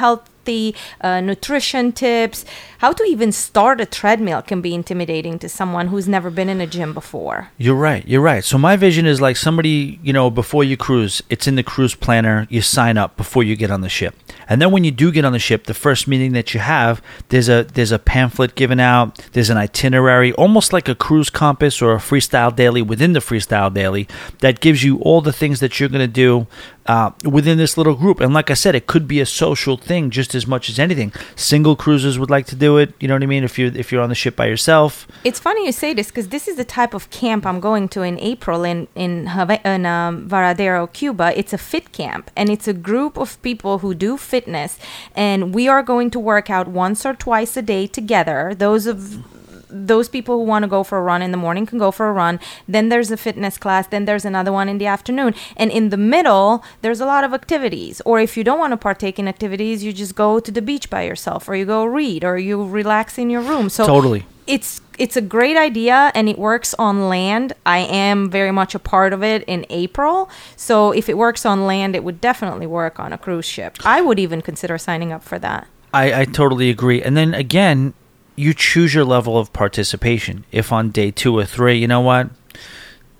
healthy 0.48 0.74
uh, 1.02 1.20
nutrition 1.22 1.91
tips 1.91 2.45
how 2.80 2.94
to 2.94 3.04
even 3.04 3.32
start 3.32 3.82
a 3.82 3.86
treadmill 3.86 4.42
can 4.42 4.62
be 4.62 4.74
intimidating 4.74 5.40
to 5.40 5.50
someone 5.50 5.88
who's 5.88 6.08
never 6.08 6.30
been 6.30 6.50
in 6.50 6.62
a 6.62 6.68
gym 6.68 6.94
before 6.94 7.50
You're 7.58 7.76
right. 7.76 8.08
You're 8.08 8.22
right. 8.22 8.44
So 8.44 8.58
my 8.58 8.76
vision 8.76 9.06
is 9.06 9.22
like 9.22 9.38
somebody, 9.38 10.00
you 10.04 10.14
know, 10.14 10.30
before 10.30 10.64
you 10.64 10.78
cruise, 10.78 11.22
it's 11.30 11.48
in 11.48 11.56
the 11.56 11.64
cruise 11.64 11.96
planner. 11.96 12.48
You 12.50 12.62
sign 12.62 12.98
up 12.98 13.18
before 13.18 13.44
you 13.44 13.56
get 13.56 13.72
on 13.72 13.82
the 13.82 13.90
ship, 13.90 14.16
and 14.50 14.62
then 14.62 14.72
when 14.72 14.84
you 14.84 14.92
do 14.92 15.12
get 15.12 15.26
on 15.26 15.34
the 15.34 15.40
ship, 15.40 15.66
the 15.66 15.74
first 15.74 16.08
meeting 16.08 16.34
that 16.34 16.54
you 16.54 16.60
have, 16.60 17.02
there's 17.30 17.50
a 17.50 17.64
there's 17.64 17.92
a 17.92 18.00
pamphlet 18.00 18.56
given 18.56 18.80
out. 18.80 19.18
There's 19.34 19.50
an 19.50 19.58
itinerary, 19.58 20.34
almost 20.34 20.74
like 20.74 20.88
a 20.88 20.96
cruise 20.96 21.30
compass 21.30 21.82
or 21.82 21.94
a 21.94 21.98
freestyle 21.98 22.56
daily 22.56 22.82
within 22.82 23.14
the 23.14 23.20
freestyle 23.20 23.74
daily, 23.74 24.08
that 24.40 24.60
gives 24.60 24.84
you 24.84 25.00
all 25.00 25.22
the 25.22 25.34
things 25.34 25.60
that 25.60 25.80
you're 25.80 25.90
going 25.90 26.00
to 26.00 26.08
do 26.08 26.48
uh, 26.88 27.12
within 27.24 27.58
this 27.58 27.78
little 27.78 27.96
group. 27.96 28.20
And 28.20 28.34
like 28.34 28.50
I 28.50 28.54
said, 28.54 28.76
it 28.76 28.88
could 28.88 29.08
be 29.08 29.20
a 29.20 29.26
social 29.26 29.78
thing 29.78 30.10
just 30.10 30.34
as 30.34 30.48
much 30.48 30.70
as 30.70 30.80
anything. 30.80 31.12
Single 31.36 31.76
cruisers 31.76 32.18
would 32.18 32.30
like 32.30 32.46
to 32.48 32.56
do 32.56 32.66
it. 32.76 32.93
You 32.99 33.07
know 33.07 33.15
what 33.15 33.24
I 33.24 33.28
mean? 33.28 33.45
If 33.45 33.57
you're 33.57 33.74
if 33.74 33.93
you're 33.93 34.01
on 34.01 34.09
the 34.09 34.15
ship 34.15 34.36
by 34.36 34.47
yourself. 34.47 35.07
It's 35.24 35.39
funny 35.39 35.65
you 35.65 35.72
say 35.72 35.93
this 35.93 36.07
because 36.07 36.28
this 36.28 36.47
is 36.49 36.57
the 36.57 36.65
type 36.65 36.93
of 36.93 37.09
camp 37.09 37.45
I'm 37.45 37.61
going 37.61 37.88
to 37.89 38.01
in 38.01 38.20
April 38.20 38.65
in 38.65 38.89
in, 38.95 39.28
Hava- 39.28 39.65
in 39.65 39.86
um, 39.86 40.28
Varadero, 40.30 40.91
Cuba. 40.91 41.32
It's 41.39 41.53
a 41.53 41.57
fit 41.57 41.93
camp, 41.93 42.30
and 42.36 42.49
it's 42.49 42.68
a 42.68 42.74
group 42.74 43.18
of 43.18 43.41
people 43.41 43.80
who 43.80 43.95
do 43.95 44.18
fitness, 44.18 44.78
and 45.15 45.55
we 45.55 45.70
are 45.70 45.82
going 45.82 46.11
to 46.11 46.20
work 46.20 46.49
out 46.49 46.68
once 46.68 47.05
or 47.05 47.13
twice 47.13 47.55
a 47.55 47.61
day 47.61 47.88
together. 47.88 48.53
Those 48.53 48.86
of 48.88 49.24
those 49.70 50.09
people 50.09 50.38
who 50.38 50.43
want 50.43 50.63
to 50.63 50.68
go 50.68 50.84
for 50.84 50.97
a 50.97 51.01
run 51.01 51.22
in 51.22 51.32
the 51.32 51.38
morning 51.38 51.65
can 51.65 51.78
go 51.78 51.91
for 51.91 52.07
a 52.07 52.13
run. 52.13 52.39
Then 52.68 52.89
there's 52.89 53.11
a 53.11 53.18
fitness 53.18 53.57
class. 53.57 53.88
Then 53.88 54.05
there's 54.05 54.26
another 54.26 54.51
one 54.51 54.70
in 54.70 54.78
the 54.78 54.86
afternoon. 54.86 55.36
And 55.55 55.72
in 55.72 55.89
the 55.89 55.97
middle, 55.97 56.63
there's 56.82 57.01
a 57.01 57.05
lot 57.05 57.24
of 57.24 57.34
activities. 57.34 58.01
Or 58.05 58.20
if 58.20 58.38
you 58.38 58.43
don't 58.43 58.59
want 58.59 58.72
to 58.72 58.78
partake 58.78 59.20
in 59.20 59.28
activities, 59.28 59.84
you 59.84 59.93
just 59.93 60.15
go 60.15 60.39
to 60.39 60.51
the 60.51 60.61
beach 60.61 60.89
by 60.89 61.03
yourself, 61.03 61.47
or 61.47 61.55
you 61.55 61.65
go 61.65 61.86
read, 61.86 62.24
or 62.24 62.38
you 62.38 62.65
relax 62.65 63.18
in 63.18 63.30
your 63.30 63.41
room. 63.41 63.70
So 63.70 63.86
Totally. 63.86 64.26
it's 64.45 64.82
it's 64.97 65.15
a 65.15 65.22
great 65.22 65.57
idea 65.57 66.11
and 66.15 66.28
it 66.28 66.39
works 66.39 66.74
on 66.80 67.07
land. 67.07 67.53
I 67.65 67.80
am 67.80 68.32
very 68.32 68.51
much 68.51 68.74
a 68.74 68.80
part 68.80 69.13
of 69.13 69.24
it 69.24 69.43
in 69.45 69.65
April. 69.70 70.30
So 70.55 70.91
if 70.91 71.07
it 71.07 71.18
works 71.18 71.45
on 71.45 71.68
land, 71.68 71.95
it 71.95 72.03
would 72.03 72.20
definitely 72.20 72.65
work 72.65 72.99
on 72.99 73.13
a 73.13 73.18
cruise 73.18 73.45
ship. 73.45 73.78
I 73.86 74.01
would 74.01 74.18
even 74.18 74.41
consider 74.41 74.78
signing 74.80 75.11
up 75.11 75.24
for 75.24 75.38
that. 75.39 75.68
I, 75.93 76.22
I 76.22 76.26
totally 76.26 76.70
agree. 76.70 77.01
And 77.01 77.15
then 77.15 77.34
again, 77.34 77.93
you 78.38 78.54
choose 78.54 78.94
your 78.94 79.04
level 79.04 79.38
of 79.38 79.52
participation. 79.52 80.46
If 80.52 80.72
on 80.72 80.92
day 80.92 81.12
two 81.12 81.38
or 81.38 81.44
three, 81.44 81.78
you 81.80 81.88
know 81.88 82.02
what? 82.02 82.30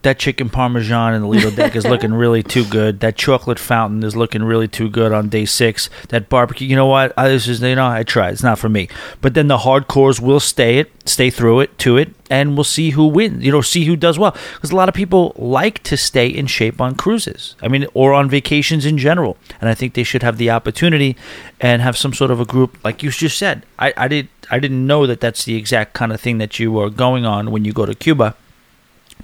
That 0.03 0.19
chicken 0.19 0.49
parmesan 0.49 1.13
and 1.13 1.23
the 1.23 1.27
Lido 1.27 1.49
deck 1.49 1.75
is 1.75 1.85
looking 1.85 2.13
really 2.13 2.43
too 2.43 2.63
good. 2.65 2.99
That 2.99 3.15
chocolate 3.15 3.59
fountain 3.59 4.03
is 4.03 4.15
looking 4.15 4.43
really 4.43 4.67
too 4.67 4.89
good 4.89 5.11
on 5.11 5.29
day 5.29 5.45
six. 5.45 5.89
That 6.09 6.29
barbecue, 6.29 6.67
you 6.67 6.75
know 6.75 6.85
what? 6.85 7.13
I, 7.17 7.27
this 7.27 7.47
is 7.47 7.61
you 7.61 7.75
know 7.75 7.87
I 7.87 8.03
tried. 8.03 8.33
It's 8.33 8.43
not 8.43 8.59
for 8.59 8.69
me. 8.69 8.89
But 9.21 9.33
then 9.33 9.47
the 9.47 9.57
hardcores 9.57 10.21
will 10.21 10.39
stay 10.39 10.77
it, 10.77 10.91
stay 11.05 11.29
through 11.29 11.61
it, 11.61 11.77
to 11.79 11.97
it, 11.97 12.13
and 12.29 12.55
we'll 12.55 12.63
see 12.63 12.91
who 12.91 13.07
wins. 13.07 13.43
You 13.43 13.51
know, 13.51 13.61
see 13.61 13.85
who 13.85 13.95
does 13.95 14.19
well. 14.19 14.35
Because 14.53 14.71
a 14.71 14.75
lot 14.75 14.87
of 14.87 14.95
people 14.95 15.33
like 15.35 15.81
to 15.83 15.97
stay 15.97 16.27
in 16.27 16.47
shape 16.47 16.79
on 16.79 16.95
cruises. 16.95 17.55
I 17.61 17.67
mean, 17.67 17.87
or 17.93 18.13
on 18.13 18.29
vacations 18.29 18.85
in 18.85 18.97
general. 18.97 19.37
And 19.59 19.69
I 19.69 19.73
think 19.73 19.93
they 19.93 20.03
should 20.03 20.23
have 20.23 20.37
the 20.37 20.51
opportunity 20.51 21.17
and 21.59 21.81
have 21.81 21.97
some 21.97 22.13
sort 22.13 22.31
of 22.31 22.39
a 22.39 22.45
group, 22.45 22.77
like 22.83 23.03
you 23.03 23.11
just 23.11 23.37
said. 23.37 23.65
I, 23.79 23.93
I 23.97 24.07
did. 24.07 24.29
I 24.49 24.59
didn't 24.59 24.87
know 24.87 25.05
that 25.07 25.19
that's 25.19 25.43
the 25.43 25.55
exact 25.55 25.93
kind 25.93 26.13
of 26.13 26.21
thing 26.21 26.37
that 26.37 26.57
you 26.57 26.71
were 26.71 26.89
going 26.89 27.25
on 27.25 27.51
when 27.51 27.65
you 27.65 27.73
go 27.73 27.85
to 27.85 27.93
Cuba 27.93 28.35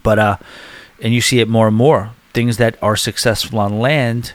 but 0.04 0.20
uh, 0.20 0.38
and 1.02 1.14
you 1.14 1.22
see 1.22 1.40
it 1.40 1.50
more 1.50 1.68
and 1.68 1.76
more. 1.76 2.12
Things 2.34 2.58
that 2.58 2.78
are 2.82 2.96
successful 2.96 3.60
on 3.60 3.80
land, 3.80 4.34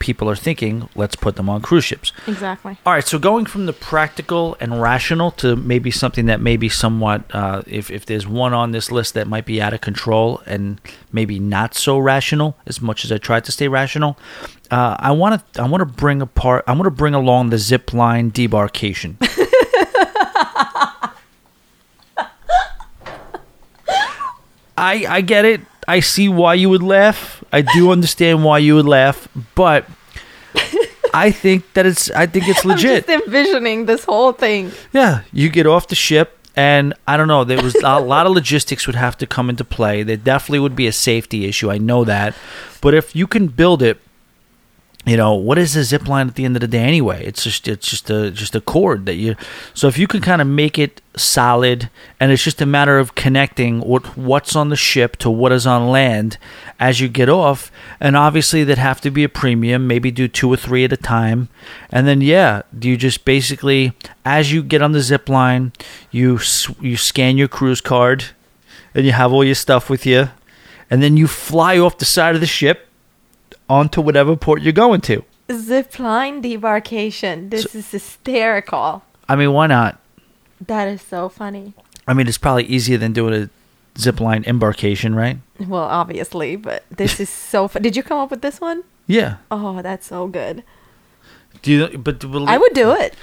people 0.00 0.28
are 0.28 0.36
thinking, 0.36 0.88
let's 0.96 1.14
put 1.14 1.36
them 1.36 1.48
on 1.48 1.62
cruise 1.62 1.84
ships. 1.84 2.12
Exactly. 2.26 2.76
All 2.84 2.92
right, 2.92 3.06
so 3.06 3.18
going 3.18 3.46
from 3.46 3.66
the 3.66 3.72
practical 3.72 4.56
and 4.58 4.82
rational 4.82 5.30
to 5.32 5.54
maybe 5.54 5.90
something 5.90 6.26
that 6.26 6.40
may 6.40 6.56
be 6.56 6.68
somewhat, 6.68 7.24
uh, 7.32 7.62
if, 7.66 7.90
if 7.90 8.04
there's 8.06 8.26
one 8.26 8.52
on 8.52 8.72
this 8.72 8.90
list 8.90 9.14
that 9.14 9.28
might 9.28 9.46
be 9.46 9.62
out 9.62 9.72
of 9.72 9.80
control 9.80 10.42
and 10.46 10.80
maybe 11.12 11.38
not 11.38 11.74
so 11.74 11.98
rational, 11.98 12.56
as 12.66 12.80
much 12.80 13.04
as 13.04 13.12
I 13.12 13.18
tried 13.18 13.44
to 13.44 13.52
stay 13.52 13.68
rational, 13.68 14.18
uh, 14.70 14.96
I 14.98 15.12
want 15.12 15.52
to 15.54 15.62
I 15.62 15.66
want 15.66 15.80
to 15.80 15.86
bring 15.86 16.22
apart 16.22 16.64
I 16.68 16.72
want 16.72 16.84
to 16.84 16.90
bring 16.90 17.12
along 17.14 17.50
the 17.50 17.58
zip 17.58 17.92
line 17.92 18.30
debarkation. 18.30 19.16
I 24.80 25.04
I 25.08 25.20
get 25.20 25.44
it. 25.44 25.60
I 25.86 26.00
see 26.00 26.28
why 26.28 26.54
you 26.54 26.70
would 26.70 26.82
laugh. 26.82 27.44
I 27.52 27.62
do 27.62 27.90
understand 27.90 28.44
why 28.44 28.58
you 28.58 28.76
would 28.76 28.86
laugh, 28.86 29.28
but 29.54 29.86
I 31.12 31.30
think 31.30 31.72
that 31.74 31.86
it's 31.86 32.10
I 32.10 32.26
think 32.26 32.48
it's 32.48 32.64
legit. 32.72 33.08
I'm 33.08 33.18
just 33.18 33.26
envisioning 33.26 33.86
this 33.86 34.04
whole 34.04 34.32
thing. 34.32 34.72
Yeah, 34.92 35.22
you 35.32 35.48
get 35.48 35.66
off 35.66 35.88
the 35.88 35.94
ship, 35.94 36.38
and 36.56 36.94
I 37.06 37.16
don't 37.16 37.28
know. 37.28 37.44
There 37.44 37.62
was 37.62 37.74
a 37.76 38.00
lot 38.00 38.26
of 38.26 38.32
logistics 38.32 38.86
would 38.86 38.96
have 38.96 39.18
to 39.18 39.26
come 39.26 39.50
into 39.50 39.64
play. 39.64 40.02
There 40.02 40.16
definitely 40.16 40.60
would 40.60 40.76
be 40.76 40.86
a 40.86 40.92
safety 40.92 41.46
issue. 41.46 41.70
I 41.70 41.78
know 41.78 42.04
that, 42.04 42.34
but 42.80 42.94
if 42.94 43.14
you 43.14 43.26
can 43.26 43.48
build 43.48 43.82
it, 43.82 43.98
you 45.06 45.16
know 45.16 45.32
what 45.34 45.56
is 45.56 45.74
a 45.76 45.82
zip 45.82 46.06
line 46.06 46.28
at 46.28 46.34
the 46.34 46.44
end 46.44 46.56
of 46.56 46.60
the 46.60 46.68
day 46.68 46.82
anyway? 46.82 47.24
It's 47.24 47.42
just 47.42 47.66
it's 47.66 47.88
just 47.88 48.10
a 48.10 48.30
just 48.30 48.54
a 48.54 48.60
cord 48.60 49.06
that 49.06 49.14
you. 49.14 49.34
So 49.72 49.88
if 49.88 49.96
you 49.96 50.06
can 50.06 50.20
kind 50.20 50.42
of 50.42 50.46
make 50.46 50.78
it 50.78 51.00
solid, 51.16 51.88
and 52.18 52.30
it's 52.30 52.44
just 52.44 52.60
a 52.60 52.66
matter 52.66 52.98
of 52.98 53.14
connecting 53.14 53.80
what 53.80 54.18
what's 54.18 54.54
on 54.54 54.68
the 54.68 54.76
ship 54.76 55.16
to 55.18 55.30
what 55.30 55.52
is 55.52 55.66
on 55.66 55.88
land 55.88 56.36
as 56.78 57.00
you 57.00 57.08
get 57.08 57.30
off, 57.30 57.72
and 57.98 58.14
obviously 58.14 58.62
that 58.64 58.76
have 58.76 59.00
to 59.00 59.10
be 59.10 59.24
a 59.24 59.28
premium. 59.28 59.86
Maybe 59.86 60.10
do 60.10 60.28
two 60.28 60.52
or 60.52 60.58
three 60.58 60.84
at 60.84 60.92
a 60.92 60.98
time, 60.98 61.48
and 61.90 62.06
then 62.06 62.20
yeah, 62.20 62.60
do 62.78 62.90
you 62.90 62.98
just 62.98 63.24
basically 63.24 63.94
as 64.26 64.52
you 64.52 64.62
get 64.62 64.82
on 64.82 64.92
the 64.92 65.00
zip 65.00 65.30
line, 65.30 65.72
you 66.10 66.38
you 66.78 66.98
scan 66.98 67.38
your 67.38 67.48
cruise 67.48 67.80
card, 67.80 68.26
and 68.94 69.06
you 69.06 69.12
have 69.12 69.32
all 69.32 69.44
your 69.44 69.54
stuff 69.54 69.88
with 69.88 70.04
you, 70.04 70.28
and 70.90 71.02
then 71.02 71.16
you 71.16 71.26
fly 71.26 71.78
off 71.78 71.96
the 71.96 72.04
side 72.04 72.34
of 72.34 72.42
the 72.42 72.46
ship 72.46 72.86
onto 73.70 74.00
whatever 74.02 74.36
port 74.36 74.60
you're 74.62 74.72
going 74.72 75.00
to. 75.02 75.24
Zipline 75.48 76.42
debarkation. 76.42 77.50
This 77.50 77.74
is 77.74 77.90
hysterical. 77.90 79.02
I 79.28 79.36
mean, 79.36 79.52
why 79.52 79.66
not? 79.68 79.98
That 80.66 80.88
is 80.88 81.00
so 81.00 81.28
funny. 81.28 81.72
I 82.06 82.12
mean, 82.14 82.26
it's 82.28 82.38
probably 82.38 82.64
easier 82.64 82.98
than 82.98 83.12
doing 83.12 83.34
a 83.34 83.50
zipline 83.98 84.46
embarkation, 84.46 85.14
right? 85.14 85.38
Well, 85.58 85.82
obviously, 85.84 86.56
but 86.56 86.84
this 86.90 87.20
is 87.20 87.30
so. 87.30 87.68
Fu- 87.68 87.78
Did 87.78 87.96
you 87.96 88.02
come 88.02 88.18
up 88.18 88.30
with 88.30 88.42
this 88.42 88.60
one? 88.60 88.82
Yeah. 89.06 89.36
Oh, 89.50 89.80
that's 89.82 90.06
so 90.06 90.26
good. 90.26 90.62
Do 91.62 91.72
you? 91.72 91.98
But 91.98 92.24
I 92.24 92.58
would 92.58 92.74
do 92.74 92.92
it. 92.92 93.14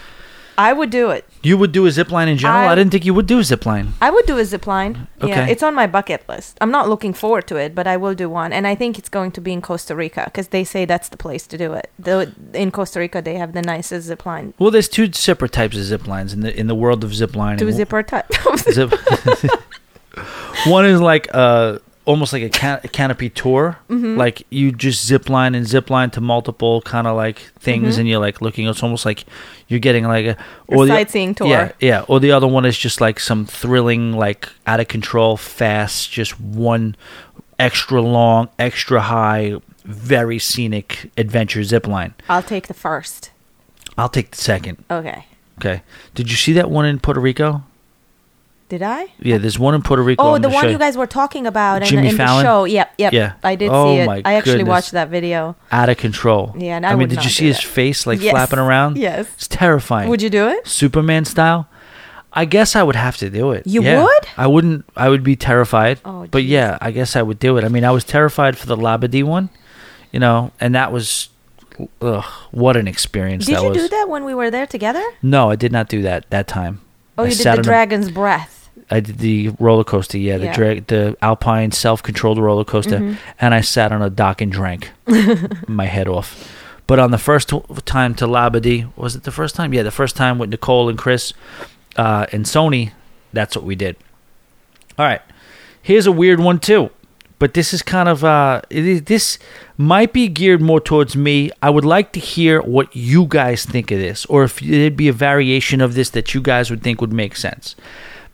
I 0.57 0.73
would 0.73 0.89
do 0.89 1.11
it. 1.11 1.23
You 1.43 1.55
would 1.57 1.71
do 1.71 1.85
a 1.85 1.91
zip 1.91 2.11
line 2.11 2.27
in 2.27 2.37
general. 2.37 2.67
I, 2.67 2.71
I- 2.71 2.75
didn't 2.75 2.91
think 2.91 3.05
you 3.05 3.13
would 3.13 3.27
do 3.27 3.37
a 3.39 3.43
zip 3.43 3.65
line. 3.65 3.93
I 4.01 4.09
would 4.09 4.25
do 4.25 4.37
a 4.39 4.45
zip 4.45 4.65
line. 4.65 5.07
Yeah, 5.21 5.25
Okay. 5.25 5.51
it's 5.51 5.61
on 5.61 5.75
my 5.75 5.85
bucket 5.87 6.27
list. 6.27 6.57
I'm 6.61 6.71
not 6.71 6.89
looking 6.89 7.13
forward 7.13 7.45
to 7.47 7.57
it, 7.57 7.75
but 7.75 7.85
I 7.85 7.95
will 7.97 8.15
do 8.15 8.27
one. 8.29 8.51
And 8.51 8.65
I 8.65 8.73
think 8.73 8.97
it's 8.97 9.09
going 9.09 9.31
to 9.33 9.41
be 9.41 9.53
in 9.53 9.61
Costa 9.61 9.95
Rica 9.95 10.23
because 10.25 10.47
they 10.47 10.63
say 10.63 10.85
that's 10.85 11.09
the 11.09 11.17
place 11.17 11.45
to 11.47 11.57
do 11.57 11.73
it. 11.73 11.91
The, 11.99 12.33
in 12.53 12.71
Costa 12.71 12.99
Rica, 12.99 13.21
they 13.21 13.35
have 13.35 13.53
the 13.53 13.61
nicest 13.61 14.07
zip 14.07 14.25
line. 14.25 14.53
Well, 14.57 14.71
there's 14.71 14.89
two 14.89 15.11
separate 15.13 15.51
types 15.51 15.77
of 15.77 15.83
zip 15.83 16.07
lines 16.07 16.33
in 16.33 16.41
the 16.41 16.51
in 16.59 16.65
the 16.67 16.75
world 16.75 17.03
of 17.03 17.13
zip 17.13 17.35
lining. 17.35 17.59
Two 17.59 17.71
zipper 17.71 18.01
type. 18.03 18.25
Zip. 18.71 18.91
One 20.65 20.85
is 20.85 20.99
like 20.99 21.27
uh 21.33 21.77
almost 22.07 22.33
like 22.33 22.41
a, 22.41 22.49
can- 22.49 22.79
a 22.83 22.87
canopy 22.87 23.29
tour. 23.29 23.77
Mm-hmm. 23.89 24.17
Like 24.17 24.41
you 24.49 24.71
just 24.71 25.05
zip 25.05 25.29
line 25.29 25.53
and 25.53 25.67
zip 25.67 25.89
line 25.91 26.09
to 26.11 26.21
multiple 26.21 26.81
kind 26.81 27.05
of 27.05 27.15
like 27.15 27.39
things, 27.59 27.93
Mm-hmm. 27.93 27.99
and 27.99 28.09
you're 28.09 28.19
like 28.19 28.41
looking. 28.41 28.67
It's 28.67 28.81
almost 28.81 29.05
like 29.05 29.25
you're 29.67 29.79
getting 29.79 30.05
like 30.05 30.25
a 30.25 30.37
A 30.71 30.75
the- 30.77 30.87
sightseeing 30.87 31.35
tour. 31.35 31.47
Yeah, 31.47 31.71
yeah. 31.79 32.05
Or 32.07 32.19
the 32.19 32.31
other 32.31 32.47
one 32.47 32.65
is 32.65 32.77
just 32.77 32.99
like 33.01 33.19
some 33.19 33.45
thrilling, 33.45 34.13
like 34.13 34.49
out 34.65 34.79
of 34.79 34.87
control, 34.87 35.37
fast, 35.37 36.09
just 36.11 36.39
one 36.39 36.95
extra 37.59 38.01
long, 38.01 38.49
extra 38.57 39.01
high, 39.01 39.55
very 39.83 40.39
scenic 40.39 41.11
adventure 41.17 41.63
zip 41.63 41.85
line. 41.87 42.13
I'll 42.29 42.43
take 42.43 42.67
the 42.67 42.73
first. 42.73 43.31
I'll 43.97 44.09
take 44.09 44.31
the 44.31 44.37
second. 44.37 44.83
Okay. 44.91 45.25
Okay. 45.59 45.81
Did 46.13 46.29
you 46.29 46.37
see 46.37 46.53
that 46.53 46.69
one 46.69 46.85
in 46.85 46.99
Puerto 46.99 47.19
Rico? 47.19 47.63
Did 48.69 48.81
I? 48.83 49.07
Yeah, 49.19 49.37
there's 49.37 49.57
one 49.57 49.75
in 49.75 49.81
Puerto 49.81 50.03
Rico. 50.03 50.21
Oh, 50.21 50.35
I'm 50.35 50.41
the 50.41 50.49
one 50.49 50.63
show 50.65 50.69
you 50.69 50.77
guys 50.77 50.97
were 50.97 51.07
talking 51.07 51.47
about 51.47 51.83
in, 51.83 51.87
Jimmy 51.87 52.09
in 52.09 52.13
the 52.13 52.17
Fallon? 52.17 52.45
show. 52.45 52.65
Yep, 52.65 52.93
yep. 52.97 53.13
Yeah. 53.13 53.33
I 53.41 53.55
did 53.55 53.69
Oh 53.71 53.95
see 53.95 54.01
it. 54.01 54.09
I 54.25 54.33
actually 54.33 54.53
goodness. 54.57 54.67
watched 54.69 54.91
that 54.91 55.07
video. 55.09 55.55
out 55.71 55.87
of 55.87 55.95
control. 55.97 56.53
Yeah, 56.57 56.75
and 56.75 56.85
I 56.85 56.89
mean, 56.91 57.07
would 57.07 57.09
did 57.11 57.23
you 57.23 57.29
see 57.29 57.45
his 57.47 57.57
that. 57.57 57.63
face 57.65 58.05
like 58.05 58.19
Yes. 58.21 58.31
flapping 58.31 58.59
around? 58.59 58.97
Yes. 58.97 59.27
It's 59.35 59.47
terrifying. 59.47 60.09
Would 60.09 60.21
you 60.21 60.29
do 60.29 60.49
it? 60.49 60.67
Superman 60.67 61.23
style? 61.23 61.69
I 62.33 62.43
guess 62.43 62.75
I 62.75 62.83
would 62.83 62.97
have 62.97 63.15
to 63.17 63.29
do 63.29 63.51
it. 63.51 63.65
You 63.65 63.81
Yeah. 63.83 64.03
would? 64.03 64.27
I 64.35 64.47
wouldn't. 64.47 64.83
I 64.97 65.07
would 65.07 65.23
be 65.23 65.37
terrified. 65.37 65.99
Oh, 66.03 66.27
but 66.29 66.43
yeah, 66.43 66.77
I 66.81 66.91
guess 66.91 67.15
I 67.15 67.21
would 67.21 67.39
do 67.39 67.55
it. 67.57 67.63
I 67.63 67.69
mean, 67.69 67.85
I 67.85 67.91
was 67.91 68.03
terrified 68.03 68.57
for 68.57 68.67
the 68.67 68.75
Labadee 68.75 69.23
one, 69.23 69.49
you 70.11 70.19
know, 70.19 70.51
and 70.59 70.75
that 70.75 70.91
was, 70.91 71.29
ugh, 72.01 72.25
what 72.51 72.75
an 72.75 72.85
experience 72.87 73.45
Did 73.45 73.55
that 73.55 73.63
you 73.63 73.69
was. 73.69 73.77
do 73.77 73.87
that 73.87 74.09
when 74.09 74.25
we 74.25 74.33
were 74.35 74.51
there 74.51 74.67
together? 74.67 75.03
No, 75.23 75.51
I 75.51 75.55
did 75.55 75.71
not 75.71 75.87
do 75.87 76.01
that 76.01 76.29
that 76.31 76.47
time. 76.49 76.81
Oh, 77.17 77.23
I 77.23 77.27
you 77.29 77.35
did 77.35 77.45
the 77.45 77.51
on 77.53 77.59
a- 77.59 77.63
Dragon's 77.63 78.11
Breath. 78.11 78.56
I 78.89 78.99
did 79.01 79.17
the 79.17 79.49
roller 79.59 79.83
coaster, 79.83 80.17
yeah, 80.17 80.37
the 80.37 80.45
Yeah. 80.45 80.79
the 80.87 81.17
Alpine 81.21 81.71
self-controlled 81.71 82.37
roller 82.39 82.63
coaster, 82.63 82.99
Mm-hmm. 82.99 83.13
and 83.41 83.53
I 83.53 83.61
sat 83.61 83.91
on 83.91 84.01
a 84.01 84.09
dock 84.09 84.41
and 84.41 84.51
drank 84.51 84.91
my 85.67 85.85
head 85.85 86.07
off. 86.07 86.53
But 86.87 86.99
on 86.99 87.11
the 87.11 87.17
first 87.17 87.51
time 87.85 88.15
to 88.15 88.25
Labadee, 88.25 88.89
was 88.95 89.15
it 89.15 89.23
the 89.23 89.31
first 89.31 89.55
time? 89.55 89.73
Yeah, 89.73 89.83
the 89.83 89.91
first 89.91 90.15
time 90.15 90.39
with 90.39 90.49
Nicole 90.49 90.87
and 90.87 90.97
Chris 90.97 91.33
uh, 91.97 92.27
and 92.31 92.45
Sony, 92.45 92.91
that's 93.33 93.55
what 93.57 93.65
we 93.65 93.75
did. 93.75 93.97
All 94.97 95.05
right, 95.05 95.21
here's 95.81 96.07
a 96.07 96.11
weird 96.13 96.39
one 96.39 96.59
too, 96.59 96.89
but 97.39 97.53
this 97.55 97.73
is 97.73 97.81
kind 97.81 98.07
of 98.07 98.23
uh, 98.23 98.61
it 98.69 98.85
is, 98.85 99.01
this 99.03 99.37
might 99.77 100.13
be 100.13 100.29
geared 100.29 100.61
more 100.61 100.79
towards 100.79 101.13
me. 101.17 101.51
I 101.61 101.69
would 101.69 101.83
like 101.85 102.13
to 102.13 102.21
hear 102.21 102.61
what 102.61 102.95
you 102.95 103.25
guys 103.25 103.65
think 103.65 103.91
of 103.91 103.99
this, 103.99 104.25
or 104.27 104.45
if 104.45 104.61
there'd 104.61 104.95
be 104.95 105.09
a 105.09 105.13
variation 105.13 105.81
of 105.81 105.93
this 105.93 106.09
that 106.11 106.33
you 106.33 106.41
guys 106.41 106.69
would 106.71 106.81
think 106.81 107.01
would 107.01 107.11
make 107.13 107.35
sense 107.35 107.75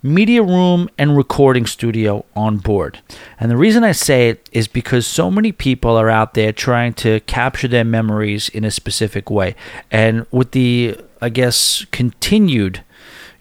media 0.03 0.43
room 0.43 0.89
and 0.97 1.15
recording 1.15 1.65
studio 1.65 2.25
on 2.35 2.57
board. 2.57 2.99
And 3.39 3.49
the 3.49 3.57
reason 3.57 3.83
I 3.83 3.93
say 3.93 4.29
it 4.29 4.49
is 4.51 4.67
because 4.67 5.07
so 5.07 5.31
many 5.31 5.51
people 5.51 5.95
are 5.95 6.09
out 6.09 6.33
there 6.33 6.51
trying 6.51 6.93
to 6.95 7.21
capture 7.21 7.69
their 7.69 7.85
memories 7.85 8.49
in 8.49 8.65
a 8.65 8.71
specific 8.71 9.31
way. 9.31 9.55
And 9.89 10.27
with 10.29 10.51
the, 10.51 10.97
I 11.21 11.29
guess, 11.29 11.85
continued 11.91 12.83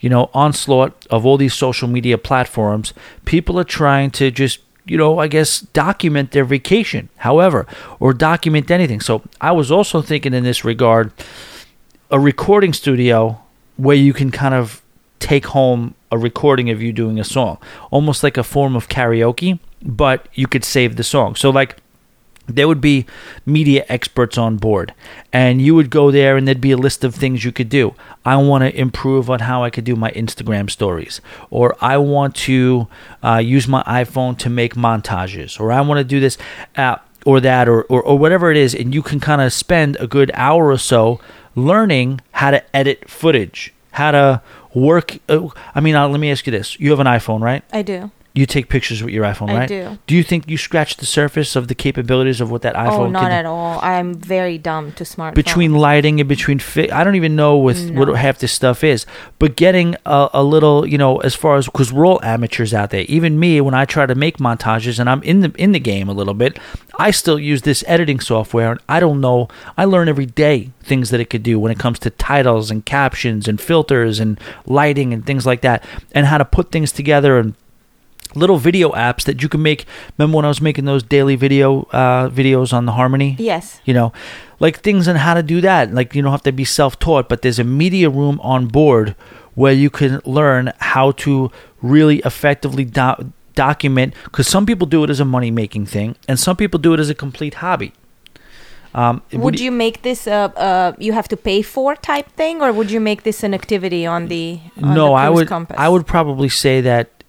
you 0.02 0.08
know, 0.08 0.28
onslaught 0.34 1.06
of 1.10 1.24
all 1.24 1.38
these 1.38 1.54
social 1.54 1.88
media 1.88 2.18
platforms, 2.18 2.92
people 3.24 3.58
are 3.58 3.64
trying 3.64 4.10
to 4.10 4.32
just, 4.32 4.58
you 4.84 4.98
know, 4.98 5.20
I 5.20 5.28
guess 5.28 5.60
document 5.60 6.32
their 6.32 6.44
vacation, 6.44 7.08
however, 7.18 7.68
or 8.00 8.12
document 8.12 8.68
anything. 8.70 9.00
So 9.00 9.22
I 9.40 9.52
was 9.52 9.70
also 9.70 10.02
thinking 10.02 10.34
in 10.34 10.42
this 10.42 10.64
regard, 10.64 11.12
a 12.10 12.18
recording 12.18 12.72
studio 12.72 13.40
where 13.76 13.96
you 13.96 14.12
can 14.12 14.32
kind 14.32 14.54
of 14.54 14.81
take 15.22 15.46
home 15.46 15.94
a 16.10 16.18
recording 16.18 16.68
of 16.68 16.82
you 16.82 16.92
doing 16.92 17.18
a 17.18 17.24
song, 17.24 17.56
almost 17.90 18.22
like 18.22 18.36
a 18.36 18.42
form 18.42 18.76
of 18.76 18.88
karaoke, 18.88 19.58
but 19.82 20.28
you 20.34 20.46
could 20.46 20.64
save 20.64 20.96
the 20.96 21.04
song. 21.04 21.36
So, 21.36 21.48
like, 21.48 21.78
there 22.48 22.66
would 22.66 22.80
be 22.80 23.06
media 23.46 23.84
experts 23.88 24.36
on 24.36 24.56
board, 24.56 24.92
and 25.32 25.62
you 25.62 25.74
would 25.76 25.90
go 25.90 26.10
there, 26.10 26.36
and 26.36 26.46
there'd 26.46 26.60
be 26.60 26.72
a 26.72 26.76
list 26.76 27.04
of 27.04 27.14
things 27.14 27.44
you 27.44 27.52
could 27.52 27.68
do. 27.68 27.94
I 28.24 28.36
want 28.36 28.64
to 28.64 28.76
improve 28.78 29.30
on 29.30 29.40
how 29.40 29.62
I 29.62 29.70
could 29.70 29.84
do 29.84 29.94
my 29.94 30.10
Instagram 30.10 30.68
stories, 30.68 31.20
or 31.50 31.76
I 31.80 31.96
want 31.98 32.34
to 32.48 32.88
uh, 33.22 33.36
use 33.38 33.68
my 33.68 33.82
iPhone 33.84 34.36
to 34.38 34.50
make 34.50 34.74
montages, 34.74 35.60
or 35.60 35.70
I 35.70 35.80
want 35.80 35.98
to 35.98 36.04
do 36.04 36.20
this. 36.20 36.36
Uh, 36.76 36.96
or 37.24 37.38
that, 37.38 37.68
or, 37.68 37.82
or, 37.82 38.02
or 38.02 38.18
whatever 38.18 38.50
it 38.50 38.56
is, 38.56 38.74
and 38.74 38.92
you 38.92 39.00
can 39.00 39.20
kind 39.20 39.40
of 39.40 39.52
spend 39.52 39.96
a 40.00 40.08
good 40.08 40.28
hour 40.34 40.70
or 40.70 40.76
so 40.76 41.20
learning 41.54 42.20
how 42.32 42.50
to 42.50 42.76
edit 42.76 43.08
footage, 43.08 43.72
how 43.92 44.10
to 44.10 44.42
work. 44.74 45.18
Uh, 45.28 45.48
I 45.74 45.80
mean, 45.80 45.94
uh, 45.94 46.08
let 46.08 46.20
me 46.20 46.30
ask 46.30 46.46
you 46.46 46.50
this: 46.50 46.78
you 46.80 46.90
have 46.90 47.00
an 47.00 47.06
iPhone, 47.06 47.40
right? 47.40 47.62
I 47.72 47.82
do. 47.82 48.10
You 48.34 48.46
take 48.46 48.70
pictures 48.70 49.02
with 49.02 49.12
your 49.12 49.24
iPhone, 49.24 49.50
I 49.50 49.56
right? 49.58 49.68
do. 49.68 49.98
Do 50.06 50.14
you 50.14 50.22
think 50.22 50.48
you 50.48 50.56
scratched 50.56 51.00
the 51.00 51.06
surface 51.06 51.54
of 51.54 51.68
the 51.68 51.74
capabilities 51.74 52.40
of 52.40 52.50
what 52.50 52.62
that 52.62 52.74
oh, 52.74 52.78
iPhone 52.78 52.98
oh, 52.98 53.10
not 53.10 53.22
can 53.24 53.32
at 53.32 53.44
all. 53.44 53.78
I'm 53.82 54.14
very 54.14 54.56
dumb 54.56 54.92
to 54.92 55.04
smartphones. 55.04 55.34
between 55.34 55.74
lighting 55.74 56.18
and 56.18 56.28
between 56.28 56.58
fi- 56.58 56.90
I 56.90 57.04
don't 57.04 57.14
even 57.16 57.36
know 57.36 57.58
with 57.58 57.90
No. 57.90 58.00
what 58.00 58.16
half 58.16 58.38
this 58.38 58.50
stuff 58.52 58.82
is, 58.82 59.04
but 59.38 59.54
getting 59.56 59.96
a, 60.06 60.30
a 60.32 60.42
little, 60.42 60.86
you 60.86 60.96
know, 60.96 61.18
as 61.18 61.34
far 61.34 61.56
as 61.56 61.66
because 61.66 61.92
we're 61.92 62.06
all 62.06 62.22
amateurs 62.24 62.72
out 62.72 62.88
there. 62.88 63.04
Even 63.06 63.38
me, 63.38 63.60
when 63.60 63.74
I 63.74 63.84
try 63.84 64.06
to 64.06 64.14
make 64.14 64.38
montages 64.38 64.98
and 64.98 65.10
I'm 65.10 65.22
in 65.22 65.40
the 65.40 65.52
in 65.58 65.72
the 65.72 65.80
game 65.80 66.08
a 66.08 66.14
little 66.14 66.34
bit, 66.34 66.58
I 66.98 67.10
still 67.10 67.38
use 67.38 67.62
this 67.62 67.84
editing 67.86 68.20
software, 68.20 68.70
and 68.70 68.80
I 68.88 68.98
don't 68.98 69.20
know. 69.20 69.48
I 69.76 69.84
learn 69.84 70.08
every 70.08 70.26
day 70.26 70.70
things 70.82 71.10
that 71.10 71.20
it 71.20 71.28
could 71.28 71.42
do 71.42 71.58
when 71.58 71.70
it 71.70 71.78
comes 71.78 71.98
to 72.00 72.10
titles 72.10 72.70
and 72.70 72.84
captions 72.84 73.46
and 73.46 73.60
filters 73.60 74.18
and 74.20 74.40
lighting 74.64 75.12
and 75.12 75.26
things 75.26 75.44
like 75.44 75.60
that, 75.60 75.84
and 76.12 76.26
how 76.26 76.38
to 76.38 76.44
put 76.46 76.72
things 76.72 76.92
together 76.92 77.38
and 77.38 77.54
little 78.34 78.58
video 78.58 78.90
apps 78.92 79.24
that 79.24 79.42
you 79.42 79.48
can 79.48 79.62
make. 79.62 79.86
Remember 80.18 80.36
when 80.36 80.44
I 80.44 80.48
was 80.48 80.60
making 80.60 80.84
those 80.84 81.02
daily 81.02 81.36
video 81.36 81.82
uh, 81.92 82.28
videos 82.28 82.72
on 82.72 82.86
the 82.86 82.92
Harmony? 82.92 83.36
Yes. 83.38 83.80
you 83.84 83.94
know 83.94 84.12
like 84.60 84.80
things 84.80 85.08
on 85.08 85.16
how 85.16 85.34
to 85.34 85.42
do 85.42 85.60
that 85.60 85.92
like 85.92 86.14
you 86.14 86.22
don't 86.22 86.30
have 86.30 86.42
to 86.42 86.52
be 86.52 86.64
self-taught 86.64 87.28
but 87.28 87.42
there's 87.42 87.58
a 87.58 87.64
media 87.64 88.08
room 88.08 88.38
on 88.40 88.66
board 88.66 89.16
where 89.54 89.72
you 89.72 89.90
can 89.90 90.20
learn 90.24 90.72
how 90.78 91.10
to 91.12 91.50
really 91.82 92.18
effectively 92.24 92.84
do- 92.84 93.32
document 93.54 94.14
because 94.24 94.46
some 94.46 94.64
people 94.64 94.86
do 94.86 95.02
it 95.04 95.10
as 95.10 95.18
a 95.20 95.24
money 95.24 95.50
making 95.50 95.84
thing 95.84 96.14
and 96.28 96.38
some 96.38 96.56
people 96.56 96.78
do 96.78 96.94
it 96.94 97.00
as 97.00 97.10
a 97.10 97.14
complete 97.14 97.54
hobby 97.54 97.92
um, 98.94 99.22
Would 99.32 99.56
do 99.56 99.64
you 99.64 99.70
make 99.72 100.02
this 100.02 100.26
a 100.26 100.52
uh, 100.56 100.92
you 100.98 101.12
have 101.12 101.26
to 101.28 101.36
pay 101.36 101.62
for 101.62 101.96
type 101.96 102.28
thing, 102.32 102.60
or 102.60 102.72
would 102.72 102.90
you 102.90 103.00
make 103.00 103.22
this 103.22 103.42
an 103.42 103.54
activity 103.54 104.04
on 104.04 104.28
the 104.28 104.60
on 104.82 104.94
no 104.94 105.06
the 105.06 105.12
i 105.12 105.30
would 105.30 105.48
Compass? 105.48 105.76
i 105.78 105.88
would 105.88 106.06
probably 106.06 106.50
say 106.50 106.82
that 106.82 107.21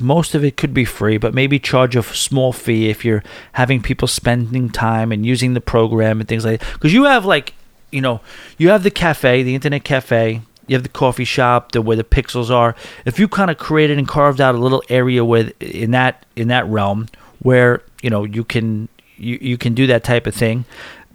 most 0.00 0.34
of 0.34 0.44
it 0.44 0.56
could 0.56 0.74
be 0.74 0.84
free 0.84 1.16
but 1.18 1.34
maybe 1.34 1.58
charge 1.58 1.96
a 1.96 2.02
small 2.02 2.52
fee 2.52 2.88
if 2.88 3.04
you're 3.04 3.22
having 3.52 3.80
people 3.80 4.08
spending 4.08 4.68
time 4.68 5.12
and 5.12 5.24
using 5.24 5.54
the 5.54 5.60
program 5.60 6.20
and 6.20 6.28
things 6.28 6.44
like 6.44 6.60
that. 6.60 6.72
Because 6.74 6.92
you 6.92 7.04
have 7.04 7.24
like 7.24 7.54
you 7.90 8.00
know 8.00 8.20
you 8.58 8.68
have 8.70 8.82
the 8.82 8.90
cafe 8.90 9.42
the 9.42 9.54
internet 9.54 9.84
cafe 9.84 10.42
you 10.66 10.74
have 10.74 10.82
the 10.82 10.88
coffee 10.88 11.24
shop 11.24 11.72
the 11.72 11.82
where 11.82 11.96
the 11.96 12.04
pixels 12.04 12.50
are. 12.50 12.74
If 13.04 13.18
you 13.18 13.28
kind 13.28 13.50
of 13.50 13.58
created 13.58 13.98
and 13.98 14.08
carved 14.08 14.40
out 14.40 14.54
a 14.54 14.58
little 14.58 14.82
area 14.88 15.24
with 15.24 15.52
in 15.62 15.90
that 15.90 16.24
in 16.36 16.48
that 16.48 16.66
realm 16.66 17.08
where 17.40 17.82
you 18.02 18.10
know 18.10 18.24
you 18.24 18.44
can 18.44 18.88
you, 19.16 19.38
you 19.40 19.58
can 19.58 19.74
do 19.74 19.86
that 19.86 20.04
type 20.04 20.26
of 20.26 20.34
thing 20.34 20.64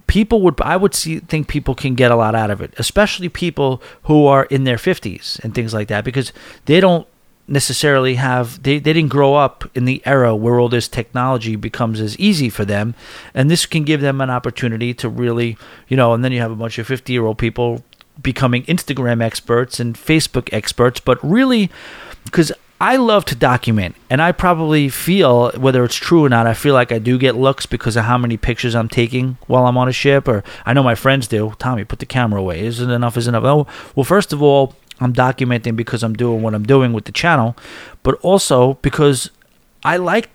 people 0.06 0.42
would 0.42 0.60
i 0.62 0.76
would 0.76 0.92
see 0.94 1.20
think 1.20 1.46
people 1.46 1.74
can 1.74 1.94
get 1.94 2.10
a 2.10 2.16
lot 2.16 2.34
out 2.34 2.50
of 2.50 2.60
it 2.60 2.74
especially 2.78 3.28
people 3.28 3.80
who 4.04 4.26
are 4.26 4.44
in 4.46 4.64
their 4.64 4.76
50s 4.76 5.38
and 5.44 5.54
things 5.54 5.72
like 5.72 5.86
that 5.86 6.04
because 6.04 6.32
they 6.64 6.80
don't 6.80 7.06
necessarily 7.50 8.14
have 8.14 8.62
they, 8.62 8.78
they 8.78 8.92
didn't 8.92 9.10
grow 9.10 9.34
up 9.34 9.68
in 9.74 9.84
the 9.84 10.00
era 10.06 10.34
where 10.34 10.60
all 10.60 10.68
this 10.68 10.86
technology 10.86 11.56
becomes 11.56 12.00
as 12.00 12.16
easy 12.18 12.48
for 12.48 12.64
them 12.64 12.94
and 13.34 13.50
this 13.50 13.66
can 13.66 13.82
give 13.82 14.00
them 14.00 14.20
an 14.20 14.30
opportunity 14.30 14.94
to 14.94 15.08
really 15.08 15.58
you 15.88 15.96
know 15.96 16.14
and 16.14 16.24
then 16.24 16.30
you 16.30 16.40
have 16.40 16.52
a 16.52 16.56
bunch 16.56 16.78
of 16.78 16.86
50 16.86 17.12
year 17.12 17.26
old 17.26 17.38
people 17.38 17.84
becoming 18.22 18.62
instagram 18.64 19.20
experts 19.20 19.80
and 19.80 19.96
facebook 19.96 20.48
experts 20.52 21.00
but 21.00 21.18
really 21.28 21.70
because 22.24 22.52
I 22.82 22.96
love 22.96 23.26
to 23.26 23.34
document, 23.34 23.94
and 24.08 24.22
I 24.22 24.32
probably 24.32 24.88
feel 24.88 25.50
whether 25.50 25.84
it's 25.84 25.96
true 25.96 26.24
or 26.24 26.30
not. 26.30 26.46
I 26.46 26.54
feel 26.54 26.72
like 26.72 26.92
I 26.92 26.98
do 26.98 27.18
get 27.18 27.36
looks 27.36 27.66
because 27.66 27.94
of 27.94 28.04
how 28.04 28.16
many 28.16 28.38
pictures 28.38 28.74
I'm 28.74 28.88
taking 28.88 29.36
while 29.46 29.66
I'm 29.66 29.76
on 29.76 29.86
a 29.86 29.92
ship, 29.92 30.26
or 30.26 30.42
I 30.64 30.72
know 30.72 30.82
my 30.82 30.94
friends 30.94 31.28
do. 31.28 31.52
Tommy, 31.58 31.84
put 31.84 31.98
the 31.98 32.06
camera 32.06 32.40
away. 32.40 32.64
Isn't 32.64 32.88
enough? 32.88 33.18
Isn't 33.18 33.34
enough? 33.34 33.44
Oh, 33.44 33.66
well, 33.94 34.04
first 34.04 34.32
of 34.32 34.42
all, 34.42 34.74
I'm 35.00 35.12
documenting 35.12 35.76
because 35.76 36.02
I'm 36.02 36.14
doing 36.14 36.42
what 36.42 36.54
I'm 36.54 36.64
doing 36.64 36.92
with 36.92 37.04
the 37.04 37.12
channel, 37.12 37.56
but 38.02 38.14
also 38.22 38.74
because 38.82 39.30
I 39.82 39.96
like. 39.96 40.30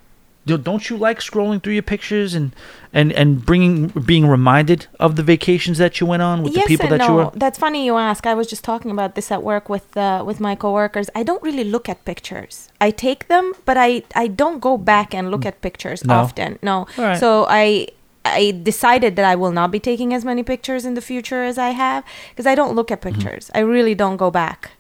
Don't 0.48 0.88
you 0.92 0.96
like 0.96 1.22
scrolling 1.22 1.64
through 1.64 1.74
your 1.74 1.82
pictures 1.82 2.36
and 2.36 2.54
and 2.94 3.12
and 3.14 3.44
bringing 3.44 3.88
being 4.06 4.28
reminded 4.28 4.86
of 5.00 5.16
the 5.16 5.24
vacations 5.24 5.80
that 5.80 6.00
you 6.00 6.06
went 6.06 6.22
on 6.22 6.44
with 6.44 6.54
yes 6.54 6.66
the 6.66 6.68
people 6.68 6.88
that 6.90 7.00
no. 7.00 7.08
you 7.08 7.14
were? 7.16 7.32
That's 7.34 7.58
funny 7.58 7.84
you 7.84 7.98
ask. 7.98 8.28
I 8.28 8.36
was 8.36 8.46
just 8.46 8.64
talking 8.64 8.92
about 8.92 9.16
this 9.16 9.32
at 9.32 9.42
work 9.42 9.70
with 9.70 9.98
uh, 9.98 10.24
with 10.24 10.40
my 10.40 10.54
coworkers. 10.54 11.10
I 11.16 11.24
don't 11.24 11.42
really 11.42 11.64
look 11.64 11.90
at 11.90 12.06
pictures. 12.06 12.70
I 12.80 12.92
take 12.92 13.28
them, 13.28 13.54
but 13.66 13.76
I 13.76 14.04
I 14.14 14.28
don't 14.28 14.60
go 14.60 14.78
back 14.78 15.16
and 15.16 15.32
look 15.32 15.48
at 15.48 15.62
pictures 15.62 16.06
No. 16.06 16.14
often. 16.14 16.60
No. 16.62 16.86
Right. 16.96 17.18
So 17.18 17.48
I 17.50 17.88
I 18.26 18.60
decided 18.64 19.16
that 19.18 19.26
I 19.26 19.36
will 19.36 19.52
not 19.52 19.72
be 19.72 19.80
taking 19.80 20.14
as 20.14 20.26
many 20.26 20.44
pictures 20.44 20.84
in 20.86 20.96
the 20.96 21.02
future 21.02 21.44
as 21.44 21.58
I 21.58 21.70
have 21.70 22.04
because 22.32 22.46
I 22.48 22.56
don't 22.56 22.76
look 22.76 22.92
at 22.92 23.02
Mm-hmm. 23.02 23.20
pictures. 23.22 23.52
I 23.54 23.60
really 23.60 23.96
don't 23.96 24.18
go 24.18 24.32
back. 24.32 24.72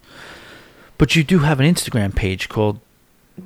But 0.97 1.15
you 1.15 1.23
do 1.23 1.39
have 1.39 1.59
an 1.59 1.65
Instagram 1.71 2.15
page 2.15 2.49
called 2.49 2.79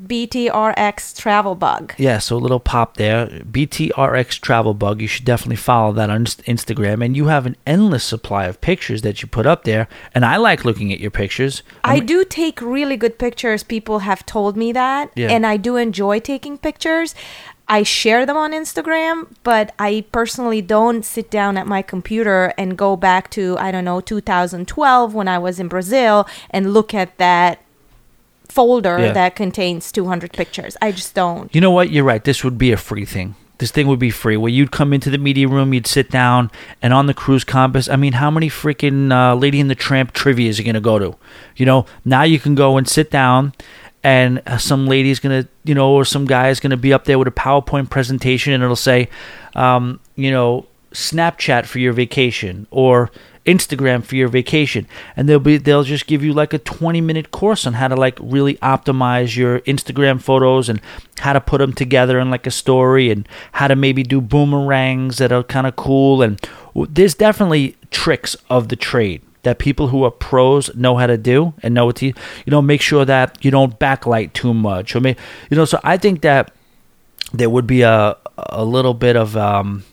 BTRX 0.07 1.17
Travel 1.17 1.55
Bug. 1.55 1.93
Yeah, 1.97 2.19
so 2.19 2.35
a 2.35 2.37
little 2.37 2.59
pop 2.59 2.97
there. 2.97 3.25
BTRX 3.27 4.39
Travel 4.39 4.73
Bug. 4.75 5.01
You 5.01 5.07
should 5.07 5.25
definitely 5.25 5.55
follow 5.55 5.91
that 5.93 6.09
on 6.11 6.25
Instagram. 6.25 7.03
And 7.03 7.17
you 7.17 7.25
have 7.25 7.45
an 7.47 7.55
endless 7.65 8.03
supply 8.03 8.45
of 8.45 8.61
pictures 8.61 9.01
that 9.01 9.21
you 9.21 9.27
put 9.27 9.45
up 9.47 9.63
there. 9.63 9.87
And 10.13 10.23
I 10.25 10.37
like 10.37 10.63
looking 10.63 10.93
at 10.93 10.99
your 10.99 11.11
pictures. 11.11 11.63
I 11.83 11.95
I'm- 11.95 12.05
do 12.05 12.23
take 12.23 12.61
really 12.61 12.97
good 12.97 13.17
pictures. 13.17 13.63
People 13.63 13.99
have 13.99 14.25
told 14.25 14.55
me 14.55 14.71
that. 14.73 15.09
Yeah. 15.15 15.29
And 15.31 15.45
I 15.45 15.57
do 15.57 15.75
enjoy 15.75 16.19
taking 16.19 16.57
pictures. 16.59 17.15
I 17.71 17.83
share 17.83 18.25
them 18.25 18.35
on 18.35 18.51
Instagram, 18.51 19.27
but 19.43 19.73
I 19.77 20.03
personally 20.11 20.61
don't 20.61 21.05
sit 21.05 21.29
down 21.29 21.55
at 21.55 21.67
my 21.67 21.81
computer 21.83 22.51
and 22.57 22.75
go 22.77 22.95
back 22.95 23.29
to, 23.31 23.57
I 23.59 23.71
don't 23.71 23.85
know, 23.85 24.01
2012 24.01 25.13
when 25.13 25.27
I 25.27 25.37
was 25.37 25.59
in 25.59 25.67
Brazil 25.67 26.27
and 26.49 26.73
look 26.73 26.93
at 26.95 27.17
that 27.19 27.59
folder 28.47 28.97
Yeah. 28.99 29.11
that 29.13 29.35
contains 29.35 29.91
200 29.91 30.33
pictures. 30.33 30.75
I 30.81 30.91
just 30.91 31.13
don't. 31.13 31.53
You 31.53 31.61
know 31.61 31.71
what? 31.71 31.91
You're 31.91 32.03
right. 32.03 32.23
This 32.23 32.43
would 32.43 32.57
be 32.57 32.71
a 32.71 32.77
free 32.77 33.05
thing. 33.05 33.35
This 33.59 33.71
thing 33.71 33.87
would 33.87 33.99
be 33.99 34.09
free. 34.09 34.37
Where 34.37 34.49
you'd 34.51 34.71
come 34.71 34.93
into 34.93 35.09
the 35.09 35.17
media 35.17 35.47
room, 35.47 35.73
you'd 35.73 35.85
sit 35.85 36.09
down, 36.09 36.49
and 36.81 36.93
on 36.93 37.07
the 37.07 37.13
cruise 37.13 37.43
compass. 37.43 37.89
I 37.89 37.97
mean, 37.97 38.13
how 38.13 38.31
many 38.31 38.49
freaking 38.49 39.11
uh, 39.11 39.35
Lady 39.35 39.59
in 39.59 39.67
the 39.67 39.75
Tramp 39.75 40.13
trivia 40.13 40.49
is 40.49 40.57
you 40.57 40.65
gonna 40.65 40.79
go 40.79 40.97
to? 40.97 41.15
You 41.57 41.65
know, 41.65 41.85
now 42.05 42.23
you 42.23 42.39
can 42.39 42.55
go 42.55 42.77
and 42.77 42.87
sit 42.87 43.11
down, 43.11 43.53
and 44.03 44.41
uh, 44.47 44.57
some 44.57 44.87
lady's 44.87 45.19
gonna, 45.19 45.47
you 45.63 45.75
know, 45.75 45.91
or 45.91 46.05
some 46.05 46.25
guy's 46.25 46.59
gonna 46.59 46.77
be 46.77 46.93
up 46.93 47.05
there 47.05 47.19
with 47.19 47.27
a 47.27 47.31
PowerPoint 47.31 47.89
presentation, 47.89 48.53
and 48.53 48.63
it'll 48.63 48.75
say, 48.75 49.09
um, 49.55 49.99
you 50.15 50.31
know, 50.31 50.65
Snapchat 50.91 51.65
for 51.65 51.79
your 51.79 51.93
vacation 51.93 52.67
or 52.71 53.11
Instagram 53.45 54.03
for 54.03 54.15
your 54.15 54.27
vacation, 54.27 54.87
and 55.15 55.27
they'll 55.27 55.39
be 55.39 55.57
they'll 55.57 55.83
just 55.83 56.07
give 56.07 56.23
you 56.23 56.33
like 56.33 56.53
a 56.53 56.59
20 56.59 57.01
minute 57.01 57.31
course 57.31 57.65
on 57.65 57.73
how 57.73 57.87
to 57.87 57.95
like 57.95 58.17
really 58.21 58.55
optimize 58.55 59.35
your 59.35 59.59
Instagram 59.61 60.21
photos 60.21 60.69
and 60.69 60.81
how 61.19 61.33
to 61.33 61.41
put 61.41 61.59
them 61.59 61.73
together 61.73 62.19
in 62.19 62.29
like 62.29 62.45
a 62.47 62.51
story 62.51 63.09
and 63.11 63.27
how 63.53 63.67
to 63.67 63.75
maybe 63.75 64.03
do 64.03 64.21
boomerangs 64.21 65.17
that 65.17 65.31
are 65.31 65.43
kind 65.43 65.67
of 65.67 65.75
cool. 65.75 66.21
And 66.21 66.39
there's 66.75 67.15
definitely 67.15 67.75
tricks 67.91 68.35
of 68.49 68.69
the 68.69 68.75
trade 68.75 69.21
that 69.43 69.57
people 69.57 69.87
who 69.87 70.03
are 70.03 70.11
pros 70.11 70.73
know 70.75 70.97
how 70.97 71.07
to 71.07 71.17
do 71.17 71.53
and 71.63 71.73
know 71.73 71.85
what 71.85 71.95
to 71.97 72.07
you 72.07 72.13
know 72.47 72.61
make 72.61 72.81
sure 72.81 73.05
that 73.05 73.43
you 73.43 73.51
don't 73.51 73.79
backlight 73.79 74.33
too 74.33 74.53
much 74.53 74.95
or 74.95 74.99
may, 74.99 75.15
you 75.49 75.57
know 75.57 75.65
so 75.65 75.79
I 75.83 75.97
think 75.97 76.21
that 76.21 76.51
there 77.33 77.49
would 77.49 77.67
be 77.67 77.81
a 77.81 78.17
a 78.37 78.63
little 78.65 78.93
bit 78.93 79.15
of 79.15 79.35
um 79.37 79.83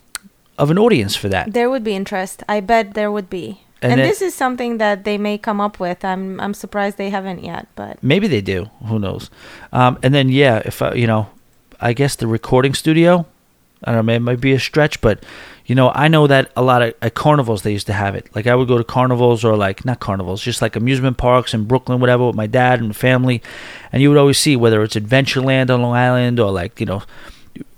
of 0.57 0.71
an 0.71 0.77
audience 0.77 1.15
for 1.15 1.29
that 1.29 1.53
There 1.53 1.69
would 1.69 1.83
be 1.83 1.95
interest. 1.95 2.43
I 2.49 2.61
bet 2.61 2.93
there 2.93 3.11
would 3.11 3.29
be. 3.29 3.61
And 3.79 3.91
And, 3.91 4.01
this 4.01 4.23
is 4.23 4.33
something 4.33 4.79
that 4.79 5.03
they 5.03 5.19
may 5.19 5.37
come 5.37 5.61
up 5.61 5.79
with. 5.79 6.03
I'm 6.03 6.39
I'm 6.39 6.53
surprised 6.53 6.97
they 6.97 7.11
haven't 7.11 7.43
yet, 7.43 7.67
but 7.75 8.01
Maybe 8.01 8.27
they 8.27 8.41
do. 8.41 8.69
Who 8.87 8.97
knows? 8.97 9.29
Um, 9.71 9.99
and 10.01 10.13
then 10.15 10.29
yeah, 10.29 10.63
if 10.65 10.81
I, 10.81 10.93
you 10.93 11.05
know, 11.05 11.27
I 11.79 11.93
guess 11.93 12.15
the 12.15 12.27
recording 12.27 12.73
studio. 12.73 13.25
I 13.83 13.91
don't 13.91 14.07
know. 14.07 14.13
It 14.13 14.21
might 14.21 14.41
be 14.41 14.53
a 14.53 14.59
stretch, 14.59 14.99
but 15.01 15.23
you 15.67 15.75
know, 15.75 15.91
I 15.93 16.07
know 16.07 16.27
that 16.27 16.49
a 16.55 16.61
lot 16.61 16.81
of 16.81 16.93
at 17.01 17.13
carnivals 17.13 17.61
they 17.61 17.73
used 17.73 17.87
to 17.87 17.93
have 17.93 18.15
it. 18.15 18.33
Like 18.33 18.47
I 18.47 18.55
would 18.55 18.69
go 18.69 18.77
to 18.77 18.85
carnivals 18.85 19.43
or 19.43 19.57
like 19.57 19.83
not 19.83 19.99
carnivals, 19.99 20.41
just 20.41 20.61
like 20.61 20.77
amusement 20.77 21.17
parks 21.17 21.53
in 21.53 21.65
Brooklyn, 21.65 21.99
whatever, 21.99 22.25
with 22.25 22.35
my 22.35 22.47
dad 22.47 22.79
and 22.79 22.95
family, 22.95 23.43
and 23.91 24.01
you 24.01 24.09
would 24.09 24.17
always 24.17 24.37
see 24.37 24.55
whether 24.55 24.81
it's 24.81 24.95
Adventureland 24.95 25.69
on 25.69 25.81
Long 25.81 25.93
Island 25.93 26.39
or 26.39 26.51
like 26.51 26.79
you 26.79 26.85
know 26.85 27.03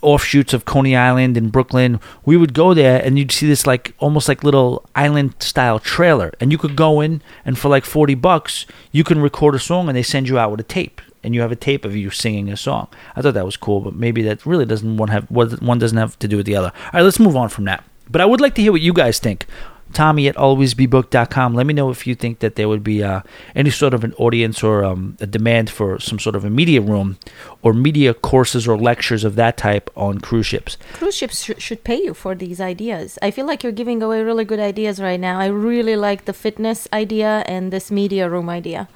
offshoots 0.02 0.54
of 0.54 0.66
Coney 0.66 0.96
Island 0.96 1.36
in 1.36 1.50
Brooklyn, 1.50 2.00
we 2.26 2.38
would 2.38 2.54
go 2.54 2.74
there 2.74 3.04
and 3.04 3.18
you'd 3.18 3.32
see 3.32 3.48
this 3.48 3.66
like 3.66 3.94
almost 3.98 4.28
like 4.28 4.44
little 4.44 4.88
island 4.96 5.34
style 5.40 5.80
trailer, 5.80 6.32
and 6.40 6.52
you 6.52 6.60
could 6.60 6.76
go 6.76 7.02
in 7.02 7.24
and 7.44 7.58
for 7.58 7.70
like 7.70 7.86
forty 7.86 8.14
bucks 8.14 8.68
you 8.92 9.04
can 9.04 9.20
record 9.20 9.56
a 9.56 9.60
song 9.60 9.88
and 9.88 9.98
they 9.98 10.04
send 10.04 10.30
you 10.30 10.38
out 10.38 10.52
with 10.52 10.60
a 10.60 10.64
tape, 10.64 11.02
and 11.24 11.36
you 11.36 11.42
have 11.42 11.52
a 11.52 11.56
tape 11.56 11.86
of 11.86 11.96
you 11.96 12.10
singing 12.10 12.50
a 12.50 12.58
song. 12.58 12.88
I 13.16 13.22
thought 13.22 13.34
that 13.34 13.46
was 13.46 13.58
cool, 13.58 13.82
but 13.82 13.96
maybe 13.96 14.22
that 14.24 14.46
really 14.46 14.66
doesn't 14.66 14.98
one 14.98 15.10
have 15.10 15.30
one 15.30 15.80
doesn't 15.80 15.98
have 15.98 16.18
to 16.20 16.28
do 16.28 16.38
with 16.38 16.46
the 16.46 16.56
other. 16.56 16.72
All 16.86 16.92
right, 16.94 17.02
let's 17.02 17.20
move 17.20 17.36
on 17.36 17.50
from 17.50 17.66
that. 17.66 17.84
But 18.10 18.22
I 18.22 18.26
would 18.26 18.42
like 18.42 18.56
to 18.56 18.62
hear 18.62 18.72
what 18.72 18.82
you 18.82 18.94
guys 18.94 19.20
think. 19.20 19.46
Tommy 19.94 20.28
at 20.28 20.36
alwaysbebooked.com. 20.36 21.54
Let 21.54 21.66
me 21.66 21.74
know 21.74 21.90
if 21.90 22.06
you 22.06 22.16
think 22.16 22.40
that 22.40 22.56
there 22.56 22.70
would 22.70 22.84
be 22.84 23.04
uh, 23.04 23.22
any 23.56 23.70
sort 23.70 23.94
of 23.94 24.04
an 24.04 24.14
audience 24.14 24.64
or 24.64 24.84
um, 24.84 25.18
a 25.20 25.26
demand 25.26 25.70
for 25.70 26.00
some 26.00 26.20
sort 26.20 26.36
of 26.36 26.46
a 26.46 26.50
media 26.50 26.82
room 26.82 27.18
or 27.62 27.74
media 27.74 28.14
courses 28.14 28.68
or 28.68 28.78
lectures 28.78 29.24
of 29.24 29.36
that 29.36 29.58
type 29.58 29.90
on 29.96 30.20
cruise 30.20 30.46
ships. 30.46 30.78
Cruise 30.94 31.16
ships 31.16 31.44
sh- 31.44 31.52
should 31.58 31.84
pay 31.84 32.02
you 32.02 32.14
for 32.14 32.36
these 32.36 32.62
ideas. 32.62 33.18
I 33.22 33.32
feel 33.32 33.46
like 33.46 33.64
you're 33.64 33.72
giving 33.72 34.02
away 34.04 34.22
really 34.22 34.46
good 34.46 34.60
ideas 34.60 35.02
right 35.02 35.20
now. 35.20 35.40
I 35.40 35.48
really 35.48 35.96
like 35.96 36.26
the 36.26 36.34
fitness 36.34 36.88
idea 36.94 37.44
and 37.48 37.74
this 37.74 37.90
media 37.90 38.30
room 38.30 38.50
idea. 38.50 38.88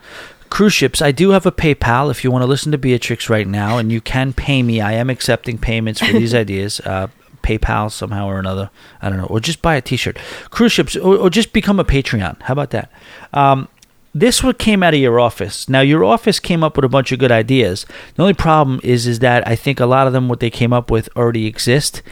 Cruise 0.53 0.71
ships, 0.71 1.01
I 1.01 1.11
do 1.11 1.31
have 1.31 1.47
a 1.47 1.51
PayPal 1.51 2.11
if 2.11 2.23
you 2.23 2.29
want 2.29 2.43
to 2.43 2.47
listen 2.47 2.71
to 2.73 2.77
Beatrix 2.77 3.27
right 3.27 3.47
now, 3.47 3.79
and 3.79 3.91
you 3.91 3.99
can 3.99 4.33
pay 4.33 4.61
me. 4.61 4.81
I 4.81 4.91
am 4.91 5.09
accepting 5.09 5.57
payments 5.57 5.99
for 5.99 6.13
these 6.13 6.31
ideas. 6.43 6.79
Uh, 6.81 7.07
PayPal 7.41 7.91
somehow 7.91 8.27
or 8.27 8.37
another. 8.37 8.69
I 9.01 9.09
don't 9.09 9.17
know. 9.17 9.25
Or 9.25 9.39
just 9.39 9.63
buy 9.63 9.73
a 9.73 9.81
T-shirt. 9.81 10.19
Cruise 10.51 10.71
ships, 10.71 10.95
or, 10.95 11.17
or 11.17 11.31
just 11.31 11.53
become 11.53 11.79
a 11.79 11.83
Patreon. 11.83 12.39
How 12.43 12.51
about 12.51 12.69
that? 12.69 12.91
Um, 13.33 13.67
this 14.13 14.43
what 14.43 14.59
came 14.59 14.83
out 14.83 14.93
of 14.93 14.99
your 14.99 15.19
office. 15.19 15.67
Now 15.67 15.81
your 15.81 16.03
office 16.03 16.39
came 16.39 16.63
up 16.63 16.75
with 16.75 16.85
a 16.85 16.89
bunch 16.89 17.11
of 17.11 17.17
good 17.17 17.31
ideas. 17.31 17.87
The 18.13 18.21
only 18.21 18.35
problem 18.35 18.79
is 18.83 19.07
is 19.07 19.17
that 19.19 19.47
I 19.47 19.55
think 19.55 19.79
a 19.79 19.87
lot 19.87 20.05
of 20.05 20.13
them 20.13 20.29
what 20.29 20.39
they 20.39 20.51
came 20.51 20.71
up 20.71 20.91
with 20.91 21.09
already 21.15 21.47
exist, 21.47 22.03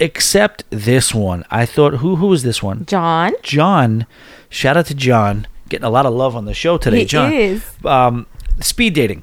except 0.00 0.64
this 0.70 1.14
one. 1.14 1.44
I 1.48 1.64
thought 1.64 1.98
who 1.98 2.16
who 2.16 2.32
is 2.32 2.42
this 2.42 2.60
one? 2.60 2.86
John? 2.86 3.34
John. 3.44 4.04
Shout 4.50 4.76
out 4.76 4.86
to 4.86 4.96
John. 4.96 5.46
Getting 5.68 5.84
a 5.84 5.90
lot 5.90 6.06
of 6.06 6.12
love 6.12 6.36
on 6.36 6.44
the 6.44 6.54
show 6.54 6.76
today, 6.78 7.00
He 7.00 7.04
John. 7.06 7.32
is. 7.32 7.64
Um, 7.84 8.26
speed 8.60 8.94
dating. 8.94 9.22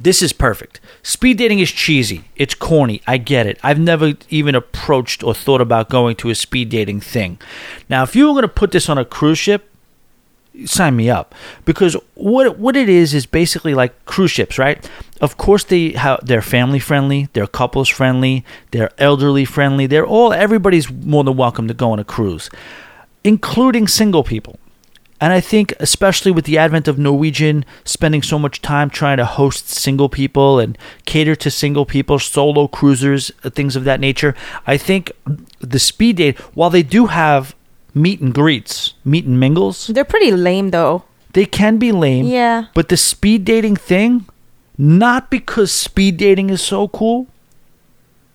This 0.00 0.22
is 0.22 0.32
perfect. 0.32 0.80
Speed 1.02 1.38
dating 1.38 1.58
is 1.58 1.72
cheesy. 1.72 2.24
It's 2.36 2.54
corny. 2.54 3.02
I 3.06 3.18
get 3.18 3.46
it. 3.46 3.58
I've 3.62 3.80
never 3.80 4.14
even 4.30 4.54
approached 4.54 5.24
or 5.24 5.34
thought 5.34 5.60
about 5.60 5.88
going 5.90 6.14
to 6.16 6.30
a 6.30 6.34
speed 6.34 6.68
dating 6.68 7.00
thing. 7.00 7.40
Now, 7.88 8.04
if 8.04 8.14
you 8.14 8.26
were 8.26 8.32
going 8.32 8.42
to 8.42 8.48
put 8.48 8.70
this 8.70 8.88
on 8.88 8.96
a 8.98 9.04
cruise 9.04 9.38
ship, 9.38 9.68
sign 10.64 10.96
me 10.96 11.08
up 11.08 11.34
because 11.64 11.96
what 12.14 12.58
what 12.58 12.76
it 12.76 12.88
is 12.88 13.14
is 13.14 13.26
basically 13.26 13.74
like 13.74 14.04
cruise 14.06 14.30
ships, 14.30 14.58
right? 14.58 14.88
Of 15.20 15.36
course 15.36 15.64
they 15.64 15.90
have 15.92 16.20
they're 16.24 16.42
family 16.42 16.78
friendly, 16.80 17.28
they're 17.32 17.46
couples 17.46 17.88
friendly, 17.88 18.44
they're 18.70 18.90
elderly 18.98 19.44
friendly. 19.44 19.86
They're 19.86 20.06
all 20.06 20.32
everybody's 20.32 20.90
more 20.90 21.24
than 21.24 21.36
welcome 21.36 21.68
to 21.68 21.74
go 21.74 21.90
on 21.92 21.98
a 21.98 22.04
cruise, 22.04 22.50
including 23.24 23.88
single 23.88 24.22
people. 24.24 24.58
And 25.20 25.32
I 25.32 25.40
think, 25.40 25.74
especially 25.80 26.30
with 26.30 26.44
the 26.44 26.58
advent 26.58 26.86
of 26.86 26.96
Norwegian 26.98 27.64
spending 27.84 28.22
so 28.22 28.38
much 28.38 28.62
time 28.62 28.88
trying 28.88 29.16
to 29.16 29.24
host 29.24 29.68
single 29.68 30.08
people 30.08 30.60
and 30.60 30.78
cater 31.06 31.34
to 31.36 31.50
single 31.50 31.84
people, 31.84 32.18
solo 32.20 32.68
cruisers, 32.68 33.32
uh, 33.42 33.50
things 33.50 33.74
of 33.74 33.82
that 33.84 33.98
nature, 33.98 34.34
I 34.66 34.76
think 34.76 35.10
the 35.58 35.80
speed 35.80 36.16
date, 36.18 36.38
while 36.54 36.70
they 36.70 36.84
do 36.84 37.06
have 37.06 37.56
meet 37.94 38.20
and 38.20 38.32
greets, 38.32 38.94
meet 39.04 39.24
and 39.24 39.40
mingles, 39.40 39.88
They're 39.88 40.04
pretty 40.04 40.30
lame 40.30 40.70
though. 40.70 41.02
they 41.32 41.46
can 41.46 41.78
be 41.78 41.90
lame. 41.90 42.26
Yeah. 42.26 42.66
But 42.74 42.88
the 42.88 42.96
speed 42.96 43.44
dating 43.44 43.74
thing, 43.76 44.24
not 44.76 45.30
because 45.30 45.72
speed 45.72 46.16
dating 46.16 46.50
is 46.50 46.62
so 46.62 46.86
cool, 46.86 47.26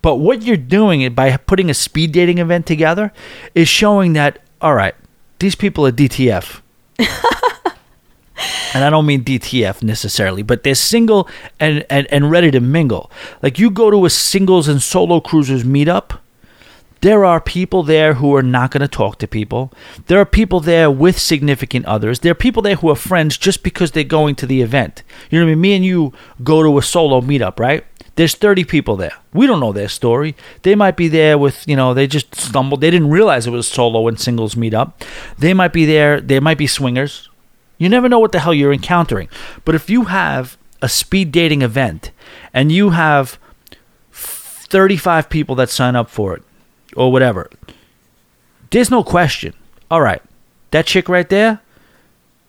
but 0.02 0.16
what 0.18 0.42
you're 0.42 0.58
doing 0.58 1.00
it 1.00 1.16
by 1.16 1.38
putting 1.38 1.70
a 1.70 1.74
speed 1.74 2.12
dating 2.12 2.40
event 2.40 2.66
together 2.66 3.14
is 3.56 3.70
showing 3.70 4.12
that 4.14 4.40
all 4.62 4.76
right, 4.76 4.96
these 5.40 5.56
people 5.56 5.86
are 5.88 5.92
DTF. 5.94 6.60
and 8.74 8.84
I 8.84 8.90
don't 8.90 9.06
mean 9.06 9.24
DTF 9.24 9.84
necessarily, 9.84 10.44
but 10.44 10.64
they're 10.64 10.76
single 10.76 11.30
and, 11.60 11.86
and, 11.90 12.08
and 12.12 12.32
ready 12.32 12.52
to 12.52 12.60
mingle. 12.60 13.12
Like 13.42 13.60
you 13.60 13.70
go 13.70 13.92
to 13.92 14.06
a 14.06 14.10
singles 14.10 14.68
and 14.68 14.82
solo 14.82 15.20
cruisers 15.20 15.64
meetup, 15.64 16.20
there 17.04 17.26
are 17.26 17.42
people 17.42 17.84
there 17.84 18.14
who 18.14 18.34
are 18.34 18.42
not 18.42 18.72
going 18.72 18.80
to 18.80 18.88
talk 18.88 19.20
to 19.20 19.28
people. 19.28 19.74
There 20.06 20.22
are 20.22 20.26
people 20.26 20.62
there 20.62 20.90
with 20.90 21.20
significant 21.20 21.86
others. 21.86 22.22
There 22.22 22.32
are 22.32 22.36
people 22.36 22.64
there 22.64 22.78
who 22.78 22.90
are 22.90 22.96
friends 22.96 23.38
just 23.38 23.62
because 23.62 23.92
they're 23.92 24.06
going 24.06 24.36
to 24.36 24.46
the 24.46 24.62
event. 24.62 25.04
You 25.30 25.38
know 25.38 25.46
what 25.46 25.52
I 25.52 25.56
mean? 25.56 25.62
Me 25.62 25.74
and 25.74 25.84
you 25.84 26.14
go 26.46 26.64
to 26.64 26.78
a 26.78 26.82
solo 26.82 27.20
meetup, 27.20 27.60
right? 27.60 27.84
There's 28.16 28.36
30 28.36 28.64
people 28.66 28.96
there. 28.96 29.14
We 29.34 29.48
don't 29.48 29.60
know 29.60 29.72
their 29.72 29.90
story. 29.90 30.36
They 30.62 30.76
might 30.76 30.96
be 30.96 31.08
there 31.08 31.38
with, 31.38 31.68
you 31.68 31.76
know, 31.76 31.94
they 31.94 32.06
just 32.06 32.36
stumbled. 32.36 32.82
They 32.82 32.92
didn't 32.92 33.10
realize 33.10 33.48
it 33.48 33.52
was 33.52 33.68
solo 33.68 34.08
and 34.08 34.20
singles 34.20 34.54
meetup. 34.54 34.94
They 35.38 35.54
might 35.54 35.74
be 35.74 35.86
there. 35.86 36.22
They 36.22 36.40
might 36.40 36.60
be 36.60 36.68
swingers. 36.68 37.30
You 37.80 37.90
never 37.90 38.08
know 38.08 38.20
what 38.20 38.32
the 38.32 38.40
hell 38.40 38.54
you're 38.54 38.74
encountering. 38.74 39.30
But 39.66 39.74
if 39.74 39.90
you 39.90 40.06
have 40.06 40.58
a 40.82 40.90
speed 40.90 41.32
dating 41.32 41.64
event 41.64 42.12
and 42.54 42.72
you 42.72 42.92
have 42.92 43.40
35 44.12 45.30
people 45.30 45.56
that 45.56 45.70
sign 45.70 45.96
up 45.96 46.10
for 46.10 46.36
it 46.36 46.44
or 46.96 47.12
whatever, 47.12 47.50
there's 48.70 48.92
no 48.92 49.04
question. 49.04 49.54
All 49.90 50.02
right, 50.02 50.22
that 50.72 50.86
chick 50.86 51.10
right 51.10 51.28
there, 51.30 51.62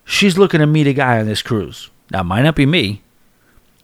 she's 0.05 0.37
looking 0.37 0.61
to 0.61 0.67
meet 0.67 0.87
a 0.87 0.93
guy 0.93 1.19
on 1.19 1.27
this 1.27 1.43
cruise. 1.43 1.91
Now, 2.11 2.21
it 2.21 2.25
might 2.25 2.43
not 2.43 2.57
be 2.57 2.67
me, 2.67 3.03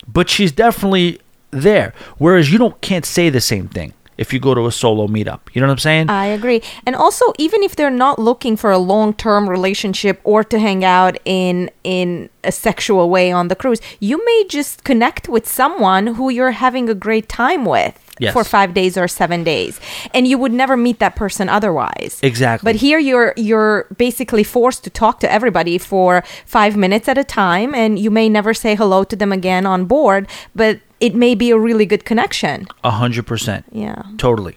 but 0.07 0.28
she's 0.28 0.53
definitely 0.53 1.20
there. 1.51 1.92
Whereas 2.18 2.51
you 2.53 2.59
don't 2.59 2.80
can't 2.80 3.05
say 3.05 3.30
the 3.30 3.40
same 3.40 3.68
thing 3.68 3.94
if 4.20 4.34
you 4.34 4.38
go 4.38 4.55
to 4.55 4.66
a 4.66 4.70
solo 4.70 5.07
meetup. 5.09 5.40
You 5.55 5.62
know 5.62 5.66
what 5.68 5.72
I'm 5.72 5.78
saying? 5.78 6.11
I 6.11 6.26
agree. 6.26 6.62
And 6.86 6.94
also 6.94 7.32
even 7.38 7.62
if 7.62 7.74
they're 7.74 7.88
not 7.88 8.18
looking 8.18 8.55
for 8.55 8.70
a 8.70 8.76
long-term 8.78 9.48
relationship 9.48 10.20
or 10.24 10.44
to 10.44 10.59
hang 10.59 10.84
out 10.84 11.16
in 11.24 11.70
in 11.82 12.28
a 12.44 12.53
sexual 12.53 13.09
way 13.09 13.32
on 13.32 13.48
the 13.48 13.57
cruise, 13.57 13.80
you 13.98 14.22
may 14.24 14.44
just 14.48 14.84
connect 14.84 15.28
with 15.28 15.48
someone 15.48 16.07
who 16.09 16.28
you're 16.28 16.51
having 16.51 16.90
a 16.90 16.94
great 16.94 17.28
time 17.28 17.64
with. 17.64 18.07
Yes. 18.20 18.34
For 18.34 18.44
five 18.44 18.74
days 18.74 18.98
or 18.98 19.09
seven 19.09 19.44
days, 19.44 19.80
and 20.12 20.28
you 20.28 20.36
would 20.36 20.53
never 20.53 20.76
meet 20.76 20.98
that 20.98 21.16
person 21.16 21.48
otherwise. 21.48 22.20
Exactly. 22.22 22.70
But 22.70 22.76
here 22.76 22.98
you're 22.98 23.32
you're 23.34 23.86
basically 23.96 24.44
forced 24.44 24.84
to 24.84 24.90
talk 24.90 25.20
to 25.20 25.32
everybody 25.32 25.78
for 25.78 26.22
five 26.44 26.76
minutes 26.76 27.09
at 27.09 27.16
a 27.16 27.24
time, 27.24 27.74
and 27.74 27.98
you 27.98 28.11
may 28.11 28.28
never 28.28 28.53
say 28.53 28.74
hello 28.74 29.05
to 29.05 29.16
them 29.16 29.32
again 29.32 29.64
on 29.64 29.86
board. 29.86 30.28
But 30.55 30.80
it 31.01 31.14
may 31.14 31.34
be 31.34 31.51
a 31.51 31.59
really 31.59 31.86
good 31.86 32.05
connection. 32.05 32.68
A 32.84 32.90
hundred 32.90 33.26
percent. 33.26 33.64
Yeah. 33.72 34.03
Totally. 34.18 34.57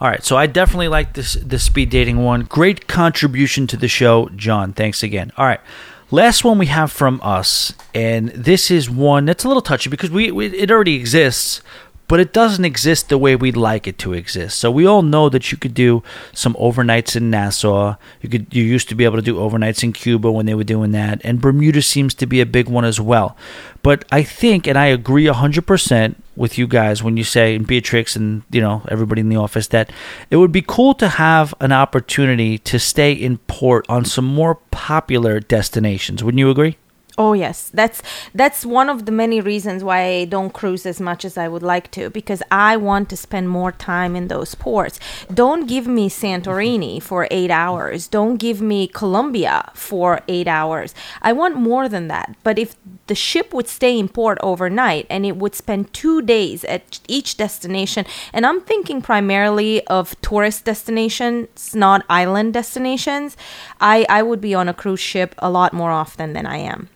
All 0.00 0.08
right, 0.08 0.24
so 0.24 0.38
I 0.38 0.46
definitely 0.46 0.88
like 0.88 1.12
this 1.12 1.34
the 1.34 1.58
speed 1.58 1.90
dating 1.90 2.24
one. 2.24 2.42
Great 2.42 2.88
contribution 2.88 3.66
to 3.66 3.76
the 3.76 3.88
show, 3.88 4.30
John. 4.34 4.72
Thanks 4.72 5.02
again. 5.02 5.30
All 5.36 5.44
right. 5.44 5.60
Last 6.12 6.42
one 6.42 6.58
we 6.58 6.66
have 6.66 6.90
from 6.90 7.20
us, 7.22 7.72
and 7.94 8.30
this 8.30 8.70
is 8.70 8.90
one 8.90 9.26
that's 9.26 9.44
a 9.44 9.48
little 9.48 9.62
touchy 9.62 9.90
because 9.90 10.10
we, 10.10 10.30
we 10.32 10.46
it 10.46 10.70
already 10.70 10.96
exists, 10.96 11.60
but 12.10 12.18
it 12.18 12.32
doesn't 12.32 12.64
exist 12.64 13.08
the 13.08 13.16
way 13.16 13.36
we'd 13.36 13.56
like 13.56 13.86
it 13.86 13.96
to 13.96 14.14
exist. 14.14 14.58
So 14.58 14.68
we 14.68 14.84
all 14.84 15.02
know 15.02 15.28
that 15.28 15.52
you 15.52 15.56
could 15.56 15.74
do 15.74 16.02
some 16.32 16.54
overnights 16.54 17.14
in 17.14 17.30
Nassau. 17.30 17.94
You 18.20 18.28
could 18.28 18.52
you 18.52 18.64
used 18.64 18.88
to 18.88 18.96
be 18.96 19.04
able 19.04 19.14
to 19.14 19.22
do 19.22 19.36
overnights 19.36 19.84
in 19.84 19.92
Cuba 19.92 20.28
when 20.32 20.44
they 20.44 20.56
were 20.56 20.64
doing 20.64 20.90
that, 20.90 21.20
and 21.22 21.40
Bermuda 21.40 21.80
seems 21.80 22.12
to 22.14 22.26
be 22.26 22.40
a 22.40 22.46
big 22.46 22.68
one 22.68 22.84
as 22.84 23.00
well. 23.00 23.36
But 23.84 24.04
I 24.10 24.24
think, 24.24 24.66
and 24.66 24.76
I 24.76 24.86
agree 24.86 25.26
hundred 25.26 25.68
percent 25.68 26.20
with 26.34 26.58
you 26.58 26.66
guys 26.66 27.00
when 27.00 27.16
you 27.16 27.22
say 27.22 27.54
and 27.54 27.64
Beatrix 27.64 28.16
and 28.16 28.42
you 28.50 28.60
know 28.60 28.82
everybody 28.88 29.20
in 29.20 29.28
the 29.28 29.36
office 29.36 29.68
that 29.68 29.92
it 30.30 30.36
would 30.36 30.50
be 30.50 30.62
cool 30.62 30.94
to 30.94 31.06
have 31.06 31.54
an 31.60 31.70
opportunity 31.70 32.58
to 32.58 32.80
stay 32.80 33.12
in 33.12 33.38
port 33.46 33.86
on 33.88 34.04
some 34.04 34.24
more 34.24 34.56
popular 34.72 35.38
destinations. 35.38 36.24
Wouldn't 36.24 36.40
you 36.40 36.50
agree? 36.50 36.76
Oh 37.18 37.32
yes, 37.32 37.70
that's 37.74 38.02
that's 38.34 38.64
one 38.64 38.88
of 38.88 39.04
the 39.04 39.12
many 39.12 39.40
reasons 39.40 39.82
why 39.82 40.00
I 40.04 40.24
don't 40.24 40.52
cruise 40.52 40.86
as 40.86 41.00
much 41.00 41.24
as 41.24 41.36
I 41.36 41.48
would 41.48 41.62
like 41.62 41.90
to 41.90 42.08
because 42.08 42.42
I 42.50 42.76
want 42.76 43.10
to 43.10 43.16
spend 43.16 43.48
more 43.48 43.72
time 43.72 44.14
in 44.14 44.28
those 44.28 44.54
ports. 44.54 45.00
Don't 45.32 45.66
give 45.66 45.86
me 45.86 46.08
Santorini 46.08 46.96
mm-hmm. 46.96 47.06
for 47.06 47.26
8 47.30 47.50
hours. 47.50 48.06
Don't 48.06 48.36
give 48.36 48.62
me 48.62 48.86
Colombia 48.86 49.70
for 49.74 50.20
8 50.28 50.46
hours. 50.46 50.94
I 51.20 51.32
want 51.32 51.56
more 51.56 51.88
than 51.88 52.08
that. 52.08 52.36
But 52.44 52.58
if 52.58 52.76
the 53.08 53.14
ship 53.16 53.52
would 53.52 53.66
stay 53.68 53.98
in 53.98 54.08
port 54.08 54.38
overnight 54.40 55.06
and 55.10 55.26
it 55.26 55.36
would 55.36 55.54
spend 55.56 55.92
2 55.92 56.22
days 56.22 56.64
at 56.64 57.00
each 57.08 57.36
destination 57.36 58.06
and 58.32 58.46
I'm 58.46 58.60
thinking 58.60 59.02
primarily 59.02 59.84
of 59.88 60.18
tourist 60.22 60.64
destinations, 60.64 61.74
not 61.74 62.06
island 62.08 62.54
destinations, 62.54 63.36
I 63.80 64.06
I 64.08 64.22
would 64.22 64.40
be 64.40 64.54
on 64.54 64.68
a 64.68 64.74
cruise 64.74 65.00
ship 65.00 65.34
a 65.38 65.50
lot 65.50 65.72
more 65.72 65.90
often 65.90 66.32
than 66.34 66.46
I 66.46 66.58
am. 66.58 66.88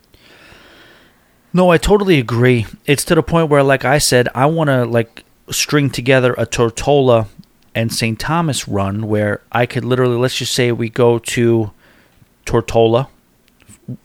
No, 1.55 1.71
I 1.71 1.77
totally 1.77 2.19
agree. 2.19 2.65
It's 2.85 3.05
to 3.05 3.15
the 3.15 3.23
point 3.23 3.49
where, 3.49 3.63
like 3.63 3.85
I 3.85 3.97
said, 3.97 4.27
I 4.35 4.45
want 4.45 4.67
to 4.67 4.83
like 4.83 5.23
string 5.49 5.89
together 5.89 6.33
a 6.33 6.45
Tortola 6.45 7.27
and 7.73 7.93
St. 7.93 8.19
Thomas 8.19 8.67
run 8.67 9.07
where 9.07 9.39
I 9.53 9.65
could 9.65 9.85
literally, 9.85 10.17
let's 10.17 10.35
just 10.35 10.53
say 10.53 10.73
we 10.73 10.89
go 10.89 11.17
to 11.17 11.71
Tortola 12.45 13.07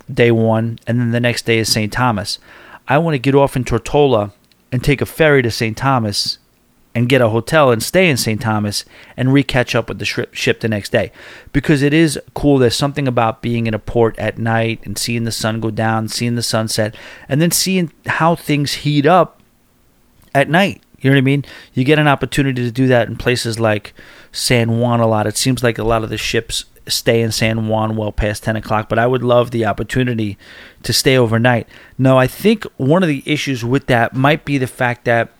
day 0.09 0.31
one, 0.31 0.79
and 0.87 1.01
then 1.01 1.11
the 1.11 1.19
next 1.19 1.45
day 1.45 1.59
is 1.59 1.73
St. 1.73 1.93
Thomas. 1.93 2.39
I 2.87 2.99
want 2.99 3.15
to 3.15 3.19
get 3.19 3.35
off 3.35 3.57
in 3.57 3.65
Tortola 3.65 4.31
and 4.71 4.85
take 4.85 5.01
a 5.01 5.07
ferry 5.07 5.43
to 5.43 5.51
St. 5.51 5.77
Thomas 5.77 6.39
and 6.95 7.09
get 7.09 7.21
a 7.21 7.29
hotel 7.29 7.71
and 7.71 7.83
stay 7.83 8.09
in 8.09 8.17
St. 8.17 8.41
Thomas 8.41 8.85
and 9.17 9.29
recatch 9.29 9.75
up 9.75 9.89
with 9.89 9.99
the 9.99 10.05
ship, 10.05 10.35
ship 10.35 10.61
the 10.61 10.69
next 10.69 10.91
day. 10.91 11.13
Because 11.53 11.83
it 11.83 11.95
is 11.95 12.19
cool. 12.35 12.59
There's 12.59 12.75
something 12.75 13.07
about 13.07 13.43
being 13.43 13.67
in 13.67 13.75
a 13.75 13.79
port 13.79 14.19
at 14.19 14.39
night 14.39 14.81
and 14.85 14.99
seeing 14.99 15.25
the 15.25 15.33
sun 15.33 15.61
go 15.61 15.71
down, 15.71 16.09
seeing 16.09 16.35
the 16.35 16.43
sunset, 16.43 16.97
and 17.29 17.41
then 17.41 17.53
seeing 17.53 17.93
how 18.07 18.35
things 18.35 18.75
heat 18.75 19.07
up 19.07 19.41
at 20.35 20.49
night. 20.49 20.83
You 21.01 21.11
know 21.11 21.17
what 21.17 21.23
I 21.23 21.23
mean? 21.23 21.45
You 21.73 21.85
get 21.85 21.99
an 21.99 22.09
opportunity 22.09 22.63
to 22.63 22.71
do 22.71 22.87
that 22.89 23.09
in 23.09 23.17
places 23.17 23.59
like 23.59 23.95
San 24.33 24.79
Juan 24.79 25.01
a 25.01 25.07
lot. 25.07 25.27
It 25.27 25.37
seems 25.37 25.63
like 25.63 25.79
a 25.79 25.85
lot 25.85 26.05
of 26.05 26.11
the 26.11 26.19
ships 26.19 26.67
stay 26.89 27.23
in 27.23 27.33
San 27.33 27.69
Juan 27.69 27.97
well 27.97 28.13
past 28.13 28.43
10 28.43 28.57
o'clock, 28.57 28.89
but 28.89 28.99
I 28.99 29.07
would 29.07 29.23
love 29.23 29.51
the 29.51 29.65
opportunity 29.65 30.37
to 30.83 30.93
stay 30.93 31.17
overnight. 31.17 31.69
Now, 31.97 32.19
I 32.19 32.27
think 32.27 32.65
one 32.77 33.03
of 33.03 33.09
the 33.09 33.23
issues 33.25 33.65
with 33.65 33.87
that 33.87 34.15
might 34.15 34.45
be 34.45 34.59
the 34.59 34.67
fact 34.67 35.05
that, 35.05 35.31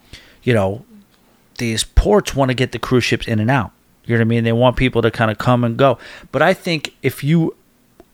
you 0.43 0.55
know, 0.55 0.85
these 1.61 1.85
ports 1.85 2.35
want 2.35 2.49
to 2.51 2.55
get 2.55 2.73
the 2.73 2.79
cruise 2.81 3.05
ships 3.05 3.29
in 3.29 3.39
and 3.39 3.51
out. 3.51 3.71
You 4.05 4.17
know 4.17 4.21
what 4.21 4.25
I 4.25 4.29
mean? 4.29 4.45
They 4.45 4.53
want 4.53 4.77
people 4.77 5.03
to 5.03 5.11
kind 5.11 5.31
of 5.31 5.39
come 5.39 5.63
and 5.63 5.77
go. 5.77 5.99
But 6.33 6.43
I 6.43 6.53
think 6.53 6.97
if 7.03 7.23
you 7.23 7.55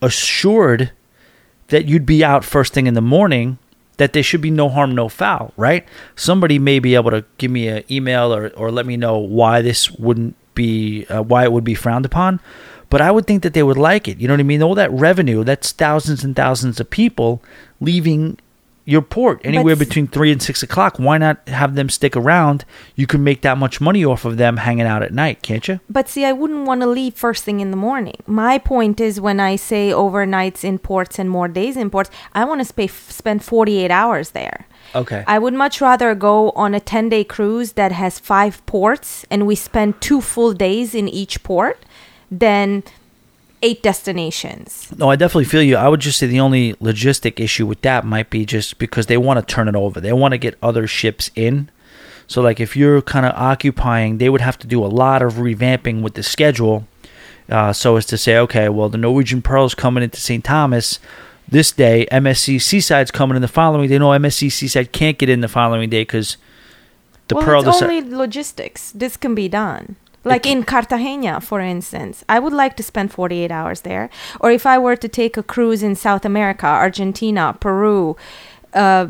assured 0.01 0.91
that 1.69 1.85
you'd 1.85 2.05
be 2.05 2.23
out 2.23 2.45
first 2.45 2.73
thing 2.73 2.85
in 2.85 2.93
the 2.93 3.01
morning, 3.01 3.57
that 3.97 4.13
there 4.13 4.21
should 4.21 4.41
be 4.41 4.51
no 4.51 4.69
harm, 4.69 4.93
no 4.93 5.09
foul, 5.09 5.53
right? 5.57 5.87
Somebody 6.15 6.59
may 6.59 6.77
be 6.77 6.93
able 6.93 7.09
to 7.11 7.25
give 7.39 7.49
me 7.49 7.67
an 7.67 7.83
email 7.89 8.33
or, 8.33 8.49
or 8.49 8.71
let 8.71 8.85
me 8.85 8.95
know 8.95 9.17
why 9.17 9.61
this 9.61 9.89
wouldn't 9.89 10.35
be, 10.53 11.05
uh, 11.07 11.23
why 11.23 11.43
it 11.43 11.51
would 11.51 11.63
be 11.63 11.73
frowned 11.73 12.05
upon. 12.05 12.39
But 12.89 13.01
I 13.01 13.11
would 13.11 13.25
think 13.25 13.43
that 13.43 13.53
they 13.53 13.63
would 13.63 13.77
like 13.77 14.07
it. 14.07 14.19
You 14.19 14.27
know 14.27 14.35
what 14.35 14.39
I 14.39 14.43
mean? 14.43 14.63
All 14.63 14.75
that 14.75 14.91
revenue, 14.91 15.43
that's 15.43 15.71
thousands 15.71 16.23
and 16.23 16.35
thousands 16.35 16.79
of 16.79 16.89
people 16.89 17.41
leaving 17.81 18.37
your 18.89 19.01
port 19.01 19.41
anywhere 19.43 19.75
But- 19.75 19.85
between 19.87 20.07
three 20.07 20.31
and 20.31 20.41
six 20.41 20.63
o'clock. 20.63 20.95
Why 20.97 21.17
not 21.17 21.45
have 21.49 21.75
them 21.75 21.89
stick 21.89 22.15
around? 22.15 22.63
You 22.95 23.05
can 23.05 23.21
make 23.21 23.41
that 23.41 23.57
much 23.57 23.81
money 23.81 24.05
off 24.05 24.23
of 24.23 24.37
them 24.37 24.55
hanging 24.57 24.85
out 24.87 25.03
at 25.03 25.13
night, 25.13 25.41
can't 25.41 25.67
you? 25.67 25.81
But 25.89 26.07
see, 26.07 26.23
I 26.23 26.31
wouldn't 26.31 26.65
want 26.65 26.79
to 26.81 26.87
leave 26.87 27.13
first 27.13 27.43
thing 27.43 27.59
in 27.59 27.69
the 27.71 27.77
morning. 27.77 28.15
My 28.25 28.57
point 28.57 29.01
is 29.01 29.19
when 29.19 29.41
I 29.41 29.57
say 29.57 29.89
overnights 29.89 30.63
in 30.63 30.79
ports 30.79 31.19
and 31.19 31.29
more 31.29 31.49
days 31.49 31.75
in 31.75 31.89
ports, 31.89 32.09
I 32.33 32.45
want 32.45 32.61
to 32.61 32.65
sp- 32.71 33.11
spend 33.11 33.43
48 33.43 33.91
hours 33.91 34.29
there. 34.29 34.65
Okay. 34.95 35.25
I 35.27 35.37
would 35.37 35.53
much 35.53 35.81
rather 35.81 36.15
go 36.15 36.51
on 36.51 36.73
a 36.73 36.79
10 36.79 37.09
day 37.09 37.25
cruise 37.25 37.73
that 37.73 37.91
has 37.91 38.19
five 38.19 38.65
ports 38.65 39.25
and 39.29 39.45
we 39.45 39.55
spend 39.55 39.99
two 39.99 40.21
full 40.21 40.53
days 40.53 40.95
in 40.95 41.09
each 41.09 41.43
port 41.43 41.77
than 42.31 42.83
eight 43.61 43.81
destinations. 43.81 44.93
No, 44.97 45.09
I 45.09 45.15
definitely 45.15 45.45
feel 45.45 45.61
you. 45.63 45.75
I 45.75 45.87
would 45.87 45.99
just 45.99 46.19
say 46.19 46.27
the 46.27 46.39
only 46.39 46.73
logistic 46.75 47.39
issue 47.39 47.65
with 47.65 47.81
that 47.81 48.05
might 48.05 48.29
be 48.29 48.45
just 48.45 48.77
because 48.77 49.07
they 49.07 49.17
want 49.17 49.39
to 49.39 49.53
turn 49.53 49.67
it 49.67 49.75
over. 49.75 49.99
They 49.99 50.13
want 50.13 50.33
to 50.33 50.37
get 50.37 50.57
other 50.61 50.87
ships 50.87 51.31
in. 51.35 51.69
So, 52.27 52.41
like, 52.41 52.59
if 52.59 52.75
you're 52.75 53.01
kind 53.01 53.25
of 53.25 53.33
occupying, 53.35 54.17
they 54.17 54.29
would 54.29 54.41
have 54.41 54.59
to 54.59 54.67
do 54.67 54.83
a 54.83 54.87
lot 54.87 55.21
of 55.21 55.35
revamping 55.35 56.01
with 56.01 56.15
the 56.15 56.23
schedule. 56.23 56.87
Uh, 57.49 57.71
so 57.71 57.95
as 57.95 58.05
to 58.07 58.17
say, 58.17 58.37
okay, 58.37 58.67
well, 58.67 58.89
the 58.89 58.97
Norwegian 58.97 59.41
Pearl's 59.41 59.73
coming 59.73 60.03
into 60.03 60.19
St. 60.19 60.43
Thomas 60.43 60.99
this 61.47 61.71
day. 61.71 62.05
MSC 62.11 62.61
Seaside's 62.61 63.11
coming 63.11 63.37
in 63.37 63.41
the 63.41 63.47
following 63.47 63.87
day. 63.87 63.97
No, 63.97 64.09
MSC 64.09 64.51
Seaside 64.51 64.91
can't 64.91 65.17
get 65.17 65.29
in 65.29 65.39
the 65.39 65.47
following 65.47 65.89
day 65.89 66.01
because 66.01 66.35
the 67.29 67.35
well, 67.35 67.45
Pearl. 67.45 67.67
it's 67.67 67.79
deci- 67.79 67.83
only 67.83 68.01
logistics. 68.01 68.91
This 68.91 69.17
can 69.17 69.33
be 69.33 69.47
done. 69.47 69.95
Like 70.27 70.45
in 70.45 70.63
Cartagena, 70.63 71.41
for 71.41 71.59
instance, 71.61 72.23
I 72.27 72.39
would 72.39 72.53
like 72.53 72.75
to 72.77 72.83
spend 72.83 73.11
48 73.11 73.51
hours 73.51 73.81
there. 73.81 74.09
Or 74.39 74.51
if 74.51 74.65
I 74.65 74.77
were 74.77 74.95
to 74.95 75.07
take 75.07 75.37
a 75.37 75.43
cruise 75.43 75.83
in 75.83 75.95
South 75.95 76.25
America, 76.25 76.65
Argentina, 76.65 77.55
Peru, 77.59 78.17
uh, 78.73 79.07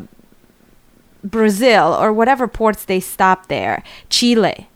Brazil, 1.24 1.96
or 2.00 2.14
whatever 2.14 2.48
ports 2.48 2.86
they 2.86 3.00
stop 3.00 3.48
there, 3.48 3.84
Chile. 4.10 4.70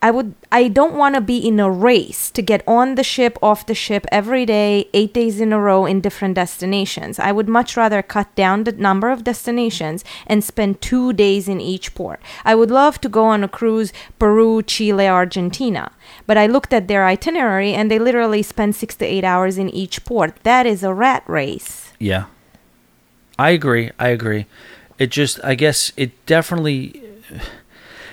I 0.00 0.12
would 0.12 0.34
I 0.52 0.68
don't 0.68 0.94
want 0.94 1.16
to 1.16 1.20
be 1.20 1.38
in 1.38 1.58
a 1.58 1.68
race 1.68 2.30
to 2.30 2.40
get 2.40 2.62
on 2.68 2.94
the 2.94 3.02
ship 3.02 3.36
off 3.42 3.66
the 3.66 3.74
ship 3.74 4.06
every 4.12 4.46
day 4.46 4.88
8 4.94 5.12
days 5.12 5.40
in 5.40 5.52
a 5.52 5.58
row 5.58 5.86
in 5.86 6.00
different 6.00 6.36
destinations. 6.36 7.18
I 7.18 7.32
would 7.32 7.48
much 7.48 7.76
rather 7.76 8.00
cut 8.00 8.32
down 8.36 8.62
the 8.62 8.72
number 8.72 9.10
of 9.10 9.24
destinations 9.24 10.04
and 10.28 10.44
spend 10.44 10.80
2 10.80 11.12
days 11.14 11.48
in 11.48 11.60
each 11.60 11.96
port. 11.96 12.20
I 12.44 12.54
would 12.54 12.70
love 12.70 13.00
to 13.00 13.08
go 13.08 13.24
on 13.24 13.42
a 13.42 13.48
cruise 13.48 13.92
Peru, 14.20 14.62
Chile, 14.62 15.08
Argentina. 15.08 15.90
But 16.26 16.38
I 16.38 16.46
looked 16.46 16.72
at 16.72 16.86
their 16.86 17.04
itinerary 17.04 17.74
and 17.74 17.90
they 17.90 17.98
literally 17.98 18.42
spend 18.42 18.76
6 18.76 18.94
to 18.96 19.04
8 19.04 19.24
hours 19.24 19.58
in 19.58 19.68
each 19.68 20.04
port. 20.04 20.36
That 20.44 20.64
is 20.64 20.84
a 20.84 20.94
rat 20.94 21.24
race. 21.26 21.92
Yeah. 21.98 22.26
I 23.36 23.50
agree. 23.50 23.90
I 23.98 24.08
agree. 24.08 24.46
It 24.98 25.10
just 25.10 25.42
I 25.44 25.54
guess 25.56 25.92
it 25.96 26.10
definitely 26.26 27.02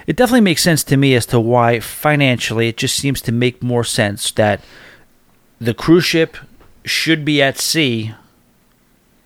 it 0.08 0.16
definitely 0.16 0.42
makes 0.42 0.62
sense 0.64 0.84
to 0.86 0.98
me 0.98 1.16
as 1.16 1.26
to 1.28 1.40
why 1.40 1.80
financially 1.80 2.68
it 2.70 2.78
just 2.78 2.96
seems 2.96 3.22
to 3.22 3.32
make 3.32 3.62
more 3.64 3.84
sense 3.84 4.32
that 4.32 4.62
the 5.60 5.74
cruise 5.74 6.06
ship 6.06 6.38
should 6.84 7.26
be 7.26 7.42
at 7.42 7.58
sea 7.58 8.14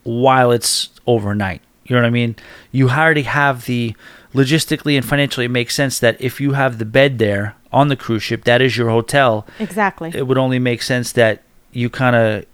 while 0.03 0.51
it's 0.51 0.89
overnight. 1.05 1.61
You 1.85 1.95
know 1.95 2.01
what 2.03 2.07
I 2.07 2.11
mean? 2.11 2.35
You 2.71 2.89
already 2.89 3.23
have 3.23 3.65
the 3.65 3.95
logistically 4.33 4.95
and 4.95 5.03
financially 5.05 5.45
it 5.45 5.49
makes 5.49 5.73
sense 5.75 5.99
that 5.99 6.19
if 6.21 6.39
you 6.39 6.53
have 6.53 6.77
the 6.77 6.85
bed 6.85 7.17
there 7.17 7.55
on 7.73 7.87
the 7.87 7.95
cruise 7.95 8.23
ship, 8.23 8.43
that 8.45 8.61
is 8.61 8.77
your 8.77 8.89
hotel 8.89 9.45
Exactly. 9.59 10.11
it 10.13 10.27
would 10.27 10.37
only 10.37 10.59
make 10.59 10.81
sense 10.81 11.11
that 11.13 11.41
you 11.71 11.89
kind 11.89 12.15
of 12.15 12.45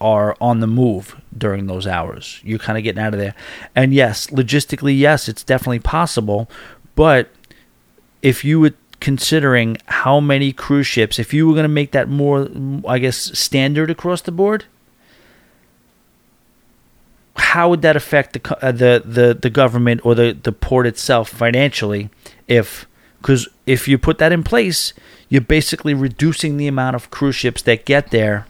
are 0.00 0.36
on 0.40 0.60
the 0.60 0.66
move 0.66 1.20
during 1.36 1.66
those 1.66 1.86
hours. 1.86 2.40
You're 2.44 2.58
kind 2.58 2.76
of 2.76 2.84
getting 2.84 3.02
out 3.02 3.14
of 3.14 3.20
there. 3.20 3.34
And 3.74 3.94
yes, 3.94 4.26
logistically, 4.28 4.96
yes, 4.98 5.28
it's 5.28 5.42
definitely 5.42 5.78
possible. 5.80 6.50
But 6.94 7.30
if 8.24 8.42
you 8.42 8.58
were 8.58 8.72
considering 9.00 9.76
how 9.84 10.18
many 10.18 10.50
cruise 10.50 10.86
ships, 10.86 11.18
if 11.18 11.34
you 11.34 11.46
were 11.46 11.52
going 11.52 11.64
to 11.64 11.68
make 11.68 11.92
that 11.92 12.08
more, 12.08 12.48
I 12.88 12.98
guess, 12.98 13.16
standard 13.38 13.90
across 13.90 14.22
the 14.22 14.32
board, 14.32 14.64
how 17.36 17.68
would 17.68 17.82
that 17.82 17.96
affect 17.96 18.32
the 18.32 18.64
uh, 18.64 18.72
the, 18.72 19.02
the 19.04 19.34
the 19.34 19.50
government 19.50 20.00
or 20.04 20.14
the 20.14 20.32
the 20.32 20.52
port 20.52 20.86
itself 20.86 21.28
financially? 21.28 22.08
If 22.48 22.86
because 23.18 23.46
if 23.66 23.86
you 23.88 23.98
put 23.98 24.18
that 24.18 24.32
in 24.32 24.42
place, 24.42 24.94
you're 25.28 25.42
basically 25.42 25.92
reducing 25.92 26.56
the 26.56 26.66
amount 26.66 26.96
of 26.96 27.10
cruise 27.10 27.36
ships 27.36 27.60
that 27.62 27.84
get 27.84 28.10
there 28.10 28.46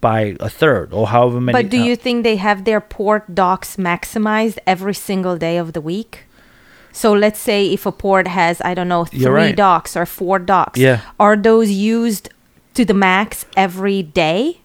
by 0.00 0.36
a 0.40 0.48
third 0.48 0.92
or 0.92 1.08
however 1.08 1.40
many. 1.40 1.62
But 1.62 1.70
do 1.70 1.78
you 1.78 1.94
think 1.94 2.24
they 2.24 2.36
have 2.36 2.64
their 2.64 2.80
port 2.80 3.34
docks 3.34 3.76
maximized 3.76 4.58
every 4.66 4.94
single 4.94 5.36
day 5.36 5.58
of 5.58 5.74
the 5.74 5.80
week? 5.80 6.25
So 6.96 7.12
let's 7.12 7.38
say 7.38 7.70
if 7.72 7.84
a 7.84 7.92
port 7.92 8.26
has, 8.26 8.62
I 8.62 8.72
don't 8.72 8.88
know, 8.88 9.04
3 9.04 9.26
right. 9.26 9.54
docks 9.56 9.98
or 9.98 10.06
four 10.06 10.38
docks, 10.38 10.80
Yeah. 10.80 11.00
are 11.20 11.36
those 11.36 11.70
used 11.70 12.30
to 12.72 12.86
the 12.86 12.94
max 12.94 13.44
every 13.54 14.02
day? 14.02 14.60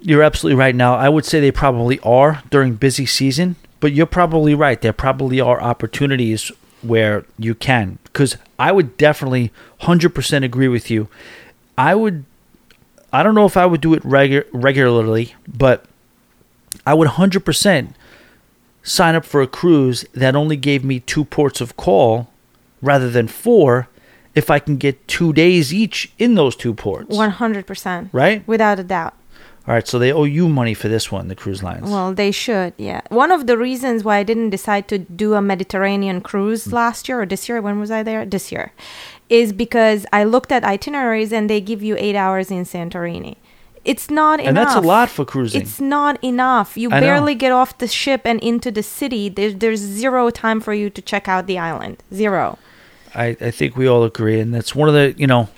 You're 0.00 0.22
absolutely 0.22 0.56
right. 0.60 0.76
Now, 0.76 0.94
I 0.94 1.08
would 1.08 1.24
say 1.24 1.40
they 1.40 1.50
probably 1.50 1.98
are 2.04 2.40
during 2.50 2.74
busy 2.74 3.04
season, 3.04 3.56
but 3.80 3.90
you're 3.92 4.06
probably 4.06 4.54
right. 4.54 4.80
There 4.80 4.92
probably 4.92 5.40
are 5.40 5.60
opportunities 5.60 6.52
where 6.82 7.24
you 7.36 7.56
can. 7.56 7.98
Because 8.04 8.36
I 8.60 8.70
would 8.70 8.96
definitely 8.96 9.50
100% 9.82 10.44
agree 10.44 10.68
with 10.68 10.88
you. 10.88 11.08
I 11.76 11.96
would, 11.96 12.24
I 13.12 13.24
don't 13.24 13.34
know 13.34 13.46
if 13.46 13.56
I 13.56 13.66
would 13.66 13.80
do 13.80 13.92
it 13.94 14.04
regu- 14.04 14.44
regularly, 14.52 15.34
but 15.48 15.84
I 16.86 16.94
would 16.94 17.08
100% 17.08 17.88
sign 18.86 19.16
up 19.16 19.24
for 19.24 19.42
a 19.42 19.46
cruise 19.46 20.04
that 20.12 20.36
only 20.36 20.56
gave 20.56 20.84
me 20.84 21.00
two 21.00 21.24
ports 21.24 21.60
of 21.60 21.76
call 21.76 22.28
rather 22.80 23.10
than 23.10 23.26
four 23.26 23.88
if 24.34 24.48
I 24.50 24.58
can 24.58 24.76
get 24.76 25.08
two 25.08 25.32
days 25.32 25.74
each 25.74 26.12
in 26.18 26.34
those 26.36 26.54
two 26.54 26.72
ports. 26.72 27.14
100%. 27.14 28.10
Right? 28.12 28.46
Without 28.46 28.78
a 28.78 28.84
doubt. 28.84 29.14
All 29.66 29.74
right, 29.74 29.88
so 29.88 29.98
they 29.98 30.12
owe 30.12 30.22
you 30.22 30.48
money 30.48 30.74
for 30.74 30.86
this 30.86 31.10
one, 31.10 31.26
the 31.26 31.34
cruise 31.34 31.60
lines. 31.60 31.90
Well, 31.90 32.14
they 32.14 32.30
should, 32.30 32.72
yeah. 32.76 33.00
One 33.08 33.32
of 33.32 33.48
the 33.48 33.58
reasons 33.58 34.04
why 34.04 34.18
I 34.18 34.22
didn't 34.22 34.50
decide 34.50 34.86
to 34.88 34.98
do 34.98 35.34
a 35.34 35.42
Mediterranean 35.42 36.20
cruise 36.20 36.66
hmm. 36.66 36.74
last 36.74 37.08
year 37.08 37.22
or 37.22 37.26
this 37.26 37.48
year, 37.48 37.60
when 37.60 37.80
was 37.80 37.90
I 37.90 38.04
there? 38.04 38.24
This 38.24 38.52
year, 38.52 38.72
is 39.28 39.52
because 39.52 40.06
I 40.12 40.22
looked 40.22 40.52
at 40.52 40.62
itineraries 40.62 41.32
and 41.32 41.50
they 41.50 41.60
give 41.60 41.82
you 41.82 41.96
eight 41.98 42.14
hours 42.14 42.52
in 42.52 42.62
Santorini. 42.62 43.38
It's 43.86 44.10
not 44.10 44.40
enough. 44.40 44.48
and 44.48 44.56
that's 44.56 44.74
a 44.74 44.80
lot 44.80 45.08
for 45.08 45.24
cruising. 45.24 45.62
It's 45.62 45.80
not 45.80 46.22
enough. 46.24 46.76
You 46.76 46.90
I 46.90 47.00
know. 47.00 47.06
barely 47.06 47.34
get 47.34 47.52
off 47.52 47.78
the 47.78 47.88
ship 47.88 48.22
and 48.24 48.40
into 48.40 48.70
the 48.70 48.82
city. 48.82 49.28
There's 49.28 49.54
there's 49.56 49.80
zero 49.80 50.30
time 50.30 50.60
for 50.60 50.74
you 50.74 50.90
to 50.90 51.00
check 51.02 51.28
out 51.28 51.46
the 51.46 51.58
island. 51.58 52.02
Zero. 52.12 52.58
I, 53.14 53.36
I 53.40 53.50
think 53.50 53.76
we 53.76 53.86
all 53.86 54.04
agree, 54.04 54.38
and 54.40 54.52
that's 54.54 54.74
one 54.74 54.88
of 54.88 54.94
the 54.94 55.14
you 55.16 55.26
know, 55.26 55.48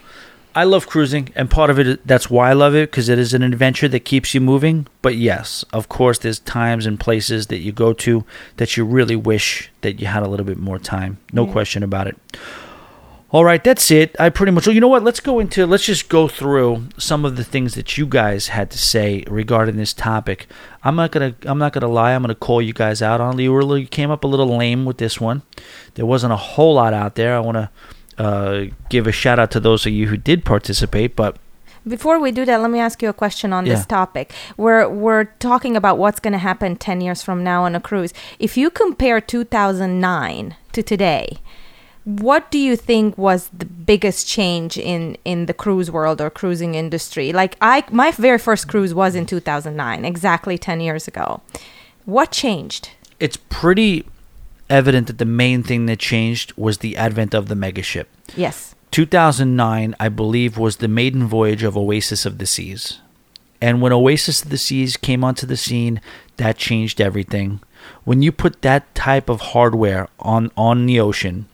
I 0.54 0.64
love 0.64 0.86
cruising, 0.86 1.30
and 1.34 1.50
part 1.50 1.70
of 1.70 1.78
it 1.78 2.06
that's 2.06 2.28
why 2.30 2.50
I 2.50 2.52
love 2.52 2.74
it 2.74 2.90
because 2.90 3.08
it 3.08 3.18
is 3.18 3.34
an 3.34 3.42
adventure 3.42 3.88
that 3.88 4.00
keeps 4.04 4.34
you 4.34 4.40
moving. 4.40 4.86
But 5.02 5.16
yes, 5.16 5.64
of 5.72 5.88
course, 5.88 6.18
there's 6.18 6.38
times 6.40 6.86
and 6.86 7.00
places 7.00 7.46
that 7.48 7.58
you 7.58 7.72
go 7.72 7.92
to 7.94 8.24
that 8.58 8.76
you 8.76 8.84
really 8.84 9.16
wish 9.16 9.70
that 9.80 10.00
you 10.00 10.06
had 10.06 10.22
a 10.22 10.28
little 10.28 10.46
bit 10.46 10.58
more 10.58 10.78
time. 10.78 11.18
No 11.32 11.46
Yeah. 11.46 11.52
question 11.52 11.82
about 11.82 12.06
it. 12.06 12.16
All 13.30 13.44
right, 13.44 13.62
that's 13.62 13.90
it. 13.90 14.16
I 14.18 14.30
pretty 14.30 14.52
much. 14.52 14.66
Well, 14.66 14.74
you 14.74 14.80
know 14.80 14.88
what? 14.88 15.04
Let's 15.04 15.20
go 15.20 15.38
into. 15.38 15.66
Let's 15.66 15.84
just 15.84 16.08
go 16.08 16.28
through 16.28 16.84
some 16.96 17.26
of 17.26 17.36
the 17.36 17.44
things 17.44 17.74
that 17.74 17.98
you 17.98 18.06
guys 18.06 18.48
had 18.48 18.70
to 18.70 18.78
say 18.78 19.22
regarding 19.28 19.76
this 19.76 19.92
topic. 19.92 20.46
I'm 20.82 20.96
not 20.96 21.12
gonna. 21.12 21.34
I'm 21.42 21.58
not 21.58 21.74
gonna 21.74 21.88
lie. 21.88 22.12
I'm 22.14 22.22
gonna 22.22 22.34
call 22.34 22.62
you 22.62 22.72
guys 22.72 23.02
out 23.02 23.20
on. 23.20 23.38
You 23.38 23.52
were. 23.52 23.76
You 23.76 23.86
came 23.86 24.10
up 24.10 24.24
a 24.24 24.26
little 24.26 24.56
lame 24.56 24.86
with 24.86 24.96
this 24.96 25.20
one. 25.20 25.42
There 25.94 26.06
wasn't 26.06 26.32
a 26.32 26.36
whole 26.36 26.74
lot 26.74 26.94
out 26.94 27.16
there. 27.16 27.36
I 27.36 27.40
want 27.40 27.56
to 27.58 27.70
uh, 28.16 28.64
give 28.88 29.06
a 29.06 29.12
shout 29.12 29.38
out 29.38 29.50
to 29.50 29.60
those 29.60 29.84
of 29.84 29.92
you 29.92 30.06
who 30.08 30.16
did 30.16 30.44
participate, 30.46 31.14
but 31.14 31.36
Before 31.86 32.18
we 32.18 32.32
do 32.32 32.44
that, 32.46 32.60
let 32.60 32.70
me 32.70 32.80
ask 32.80 33.02
you 33.02 33.08
a 33.08 33.12
question 33.12 33.52
on 33.52 33.64
Yeah. 33.66 33.74
this 33.74 33.86
topic. 33.86 34.32
We're 34.56 34.88
we're 34.88 35.24
talking 35.38 35.76
about 35.76 35.96
what's 35.98 36.20
going 36.20 36.32
to 36.32 36.38
happen 36.50 36.76
10 36.76 37.00
years 37.00 37.22
from 37.22 37.44
now 37.44 37.64
on 37.64 37.74
a 37.74 37.80
cruise. 37.80 38.12
If 38.38 38.56
you 38.56 38.68
compare 38.70 39.20
2009 39.20 40.56
to 40.72 40.82
today, 40.82 41.38
what 42.08 42.50
do 42.50 42.58
you 42.58 42.74
think 42.74 43.18
was 43.18 43.48
the 43.48 43.66
biggest 43.66 44.26
change 44.26 44.78
in 44.78 45.18
in 45.26 45.44
the 45.44 45.52
cruise 45.52 45.90
world 45.90 46.22
or 46.22 46.30
cruising 46.30 46.74
industry? 46.74 47.34
Like 47.34 47.56
I 47.60 47.84
my 47.90 48.12
very 48.12 48.38
first 48.38 48.66
cruise 48.66 48.94
was 48.94 49.14
in 49.14 49.26
2009, 49.26 50.06
exactly 50.06 50.56
10 50.56 50.80
years 50.80 51.06
ago. 51.06 51.42
What 52.06 52.30
changed? 52.30 52.92
It's 53.20 53.36
pretty 53.36 54.06
evident 54.70 55.06
that 55.08 55.18
the 55.18 55.26
main 55.26 55.62
thing 55.62 55.84
that 55.86 55.98
changed 55.98 56.54
was 56.56 56.78
the 56.78 56.96
advent 56.96 57.34
of 57.34 57.48
the 57.48 57.54
megaship. 57.54 58.06
Yes. 58.34 58.74
2009, 58.90 59.94
I 60.00 60.08
believe, 60.08 60.56
was 60.56 60.76
the 60.76 60.88
maiden 60.88 61.26
voyage 61.26 61.62
of 61.62 61.76
Oasis 61.76 62.24
of 62.24 62.38
the 62.38 62.46
Seas. 62.46 63.00
And 63.60 63.82
when 63.82 63.92
Oasis 63.92 64.42
of 64.42 64.48
the 64.48 64.56
Seas 64.56 64.96
came 64.96 65.22
onto 65.22 65.46
the 65.46 65.58
scene, 65.58 66.00
that 66.38 66.56
changed 66.56 67.02
everything. 67.02 67.60
When 68.04 68.22
you 68.22 68.32
put 68.32 68.62
that 68.62 68.94
type 68.94 69.28
of 69.28 69.52
hardware 69.52 70.08
on, 70.18 70.50
on 70.56 70.86
the 70.86 71.00
ocean, 71.00 71.48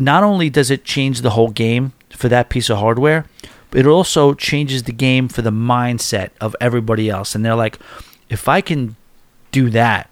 not 0.00 0.22
only 0.22 0.50
does 0.50 0.70
it 0.70 0.84
change 0.84 1.20
the 1.20 1.30
whole 1.30 1.50
game 1.50 1.92
for 2.10 2.28
that 2.28 2.48
piece 2.48 2.70
of 2.70 2.78
hardware, 2.78 3.26
but 3.70 3.80
it 3.80 3.86
also 3.86 4.34
changes 4.34 4.84
the 4.84 4.92
game 4.92 5.28
for 5.28 5.42
the 5.42 5.50
mindset 5.50 6.30
of 6.40 6.56
everybody 6.60 7.08
else. 7.08 7.34
And 7.34 7.44
they're 7.44 7.54
like, 7.54 7.78
if 8.28 8.48
I 8.48 8.60
can 8.60 8.96
do 9.52 9.70
that, 9.70 10.10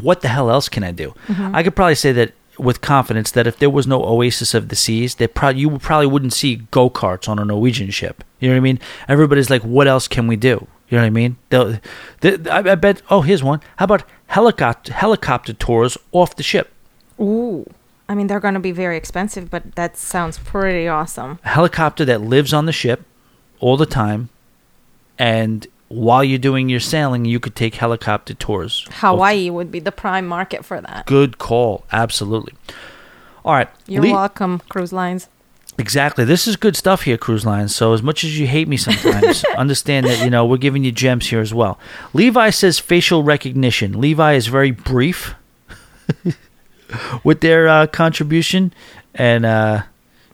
what 0.00 0.20
the 0.20 0.28
hell 0.28 0.50
else 0.50 0.68
can 0.68 0.84
I 0.84 0.92
do? 0.92 1.14
Mm-hmm. 1.26 1.54
I 1.54 1.62
could 1.62 1.76
probably 1.76 1.94
say 1.94 2.12
that 2.12 2.32
with 2.58 2.80
confidence 2.80 3.30
that 3.32 3.46
if 3.46 3.58
there 3.58 3.70
was 3.70 3.86
no 3.86 4.02
Oasis 4.04 4.54
of 4.54 4.68
the 4.68 4.76
Seas, 4.76 5.16
that 5.16 5.34
probably 5.34 5.62
you 5.62 5.78
probably 5.78 6.06
wouldn't 6.06 6.32
see 6.32 6.56
go 6.70 6.88
karts 6.88 7.28
on 7.28 7.38
a 7.38 7.44
Norwegian 7.44 7.90
ship. 7.90 8.22
You 8.40 8.48
know 8.48 8.54
what 8.54 8.58
I 8.58 8.60
mean? 8.60 8.78
Everybody's 9.08 9.50
like, 9.50 9.62
what 9.62 9.88
else 9.88 10.06
can 10.06 10.26
we 10.26 10.36
do? 10.36 10.66
You 10.88 10.98
know 10.98 11.02
what 11.02 11.06
I 11.06 11.10
mean? 11.10 11.36
They'll, 11.48 11.80
they, 12.20 12.50
I, 12.50 12.58
I 12.58 12.74
bet. 12.74 13.00
Oh, 13.08 13.22
here's 13.22 13.42
one. 13.42 13.60
How 13.76 13.86
about 13.86 14.04
helicopter 14.26 14.92
helicopter 14.92 15.54
tours 15.54 15.96
off 16.12 16.36
the 16.36 16.42
ship? 16.42 16.70
Ooh. 17.18 17.68
I 18.08 18.14
mean, 18.14 18.26
they're 18.26 18.40
going 18.40 18.54
to 18.54 18.60
be 18.60 18.72
very 18.72 18.96
expensive, 18.96 19.50
but 19.50 19.74
that 19.74 19.96
sounds 19.96 20.38
pretty 20.38 20.88
awesome. 20.88 21.38
A 21.44 21.48
helicopter 21.48 22.04
that 22.04 22.20
lives 22.20 22.52
on 22.52 22.66
the 22.66 22.72
ship 22.72 23.04
all 23.60 23.76
the 23.76 23.86
time, 23.86 24.28
and 25.18 25.66
while 25.88 26.24
you're 26.24 26.38
doing 26.38 26.68
your 26.68 26.80
sailing, 26.80 27.24
you 27.24 27.38
could 27.38 27.54
take 27.54 27.76
helicopter 27.76 28.34
tours. 28.34 28.86
Hawaii 28.94 29.50
would 29.50 29.70
be 29.70 29.78
the 29.78 29.92
prime 29.92 30.26
market 30.26 30.64
for 30.64 30.80
that. 30.80 31.06
Good 31.06 31.38
call. 31.38 31.84
Absolutely. 31.92 32.54
All 33.44 33.54
right. 33.54 33.68
You're 33.86 34.02
Le- 34.02 34.12
welcome, 34.12 34.60
cruise 34.68 34.92
lines. 34.92 35.28
Exactly. 35.78 36.24
This 36.24 36.46
is 36.46 36.56
good 36.56 36.76
stuff 36.76 37.02
here, 37.02 37.16
Cruise 37.16 37.46
Lines. 37.46 37.74
So 37.74 37.94
as 37.94 38.02
much 38.02 38.24
as 38.24 38.38
you 38.38 38.46
hate 38.46 38.68
me 38.68 38.76
sometimes, 38.76 39.42
understand 39.56 40.06
that 40.06 40.22
you 40.22 40.30
know 40.30 40.44
we're 40.44 40.58
giving 40.58 40.84
you 40.84 40.92
gems 40.92 41.28
here 41.28 41.40
as 41.40 41.54
well. 41.54 41.78
Levi 42.12 42.50
says 42.50 42.78
facial 42.78 43.22
recognition. 43.22 43.98
Levi 43.98 44.34
is 44.34 44.48
very 44.48 44.70
brief 44.70 45.34
with 47.24 47.40
their 47.40 47.68
uh, 47.68 47.86
contribution, 47.86 48.72
and 49.14 49.44
uh, 49.44 49.82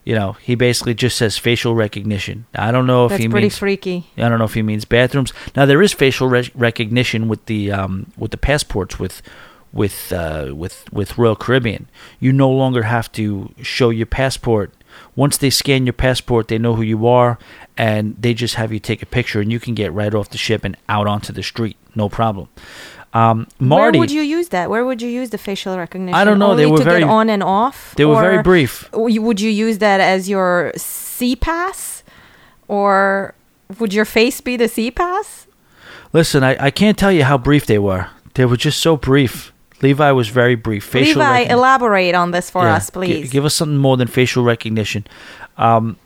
you 0.05 0.15
know 0.15 0.33
he 0.35 0.55
basically 0.55 0.95
just 0.95 1.17
says 1.17 1.39
facial 1.39 1.75
recognition. 1.75 2.47
I 2.55 2.71
don't 2.71 2.87
know 2.87 3.07
if 3.07 3.11
That's 3.11 3.23
he 3.23 3.29
pretty 3.29 3.47
means 3.47 3.59
freaky. 3.59 4.07
I 4.17 4.29
don't 4.29 4.39
know 4.39 4.45
if 4.45 4.55
he 4.55 4.63
means 4.63 4.85
bathrooms. 4.85 5.33
Now 5.57 5.67
there 5.67 5.83
is 5.83 5.93
facial 5.93 6.29
re- 6.29 6.51
recognition 6.55 7.29
with 7.29 7.47
the 7.47 7.73
um, 7.73 8.13
with 8.17 8.31
the 8.31 8.37
passports 8.39 8.99
with 8.99 9.23
with 9.73 10.13
uh, 10.13 10.53
with 10.55 10.91
with 10.93 11.19
Royal 11.19 11.37
Caribbean. 11.37 11.89
You 12.21 12.33
no 12.33 12.51
longer 12.51 12.85
have 12.85 13.11
to 13.13 13.53
show 13.63 13.91
your 13.91 14.07
passport. 14.07 14.73
Once 15.15 15.37
they 15.37 15.51
scan 15.51 15.87
your 15.87 15.93
passport, 15.93 16.49
they 16.49 16.59
know 16.59 16.75
who 16.75 16.83
you 16.83 17.07
are, 17.07 17.39
and 17.77 18.17
they 18.19 18.35
just 18.35 18.55
have 18.57 18.73
you 18.73 18.81
take 18.81 19.03
a 19.03 19.07
picture, 19.07 19.41
and 19.41 19.53
you 19.53 19.61
can 19.61 19.75
get 19.75 19.93
right 19.93 20.15
off 20.15 20.31
the 20.31 20.39
ship 20.39 20.65
and 20.65 20.77
out 20.89 21.07
onto 21.07 21.33
the 21.33 21.43
street, 21.43 21.77
no 21.95 22.09
problem. 22.09 22.49
Um, 23.15 23.47
Marty, 23.59 23.99
Where 23.99 24.01
would 24.03 24.11
you 24.11 24.21
use 24.23 24.49
that? 24.51 24.69
Where 24.69 24.85
would 24.85 25.01
you 25.01 25.09
use 25.09 25.31
the 25.31 25.39
facial 25.39 25.77
recognition? 25.79 26.15
I 26.15 26.25
don't 26.25 26.39
know. 26.39 26.55
They 26.55 26.65
Only 26.65 26.73
were 26.73 26.79
to 26.79 26.85
very- 26.85 27.01
get 27.01 27.09
on 27.09 27.31
and 27.31 27.43
off. 27.43 27.95
they 27.97 28.05
were 28.05 28.21
very 28.21 28.43
brief. 28.43 28.89
Would 28.93 29.41
you 29.41 29.51
use 29.51 29.79
that 29.79 30.01
as 30.01 30.29
your 30.29 30.73
SeaPass, 30.77 32.03
or 32.69 33.35
would 33.79 33.93
your 33.95 34.05
face 34.05 34.41
be 34.41 34.57
the 34.57 34.65
SeaPass? 34.65 35.47
Listen, 36.13 36.43
I, 36.45 36.67
I 36.67 36.71
can't 36.71 36.97
tell 36.99 37.13
you 37.13 37.25
how 37.25 37.39
brief 37.39 37.67
they 37.67 37.79
were. 37.79 38.09
They 38.35 38.45
were 38.45 38.57
just 38.57 38.81
so 38.81 38.97
brief. 38.97 39.53
Levi 39.83 40.11
was 40.13 40.29
very 40.29 40.55
brief. 40.55 40.85
Facial 40.85 41.21
Levi, 41.21 41.45
recogni- 41.45 41.51
elaborate 41.51 42.15
on 42.15 42.31
this 42.33 42.51
for 42.51 42.63
Yeah, 42.63 42.75
us, 42.75 42.91
please. 42.91 43.31
give 43.31 43.45
us 43.45 43.55
something 43.55 43.79
more 43.79 43.97
than 43.97 44.09
facial 44.09 44.43
recognition. 44.43 45.07
Um, 45.57 45.97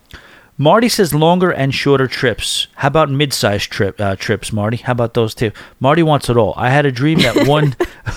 Marty 0.62 0.88
says 0.88 1.12
longer 1.12 1.50
and 1.50 1.74
shorter 1.74 2.06
trips. 2.06 2.68
How 2.76 2.86
about 2.86 3.10
mid-sized 3.10 3.68
trip 3.68 4.00
uh, 4.00 4.14
trips, 4.14 4.52
Marty? 4.52 4.76
How 4.76 4.92
about 4.92 5.14
those 5.14 5.34
two? 5.34 5.50
Marty 5.80 6.04
wants 6.04 6.30
it 6.30 6.36
all. 6.36 6.54
I 6.56 6.70
had 6.70 6.86
a 6.86 6.92
dream 6.92 7.18
that 7.18 7.48
one 7.48 7.74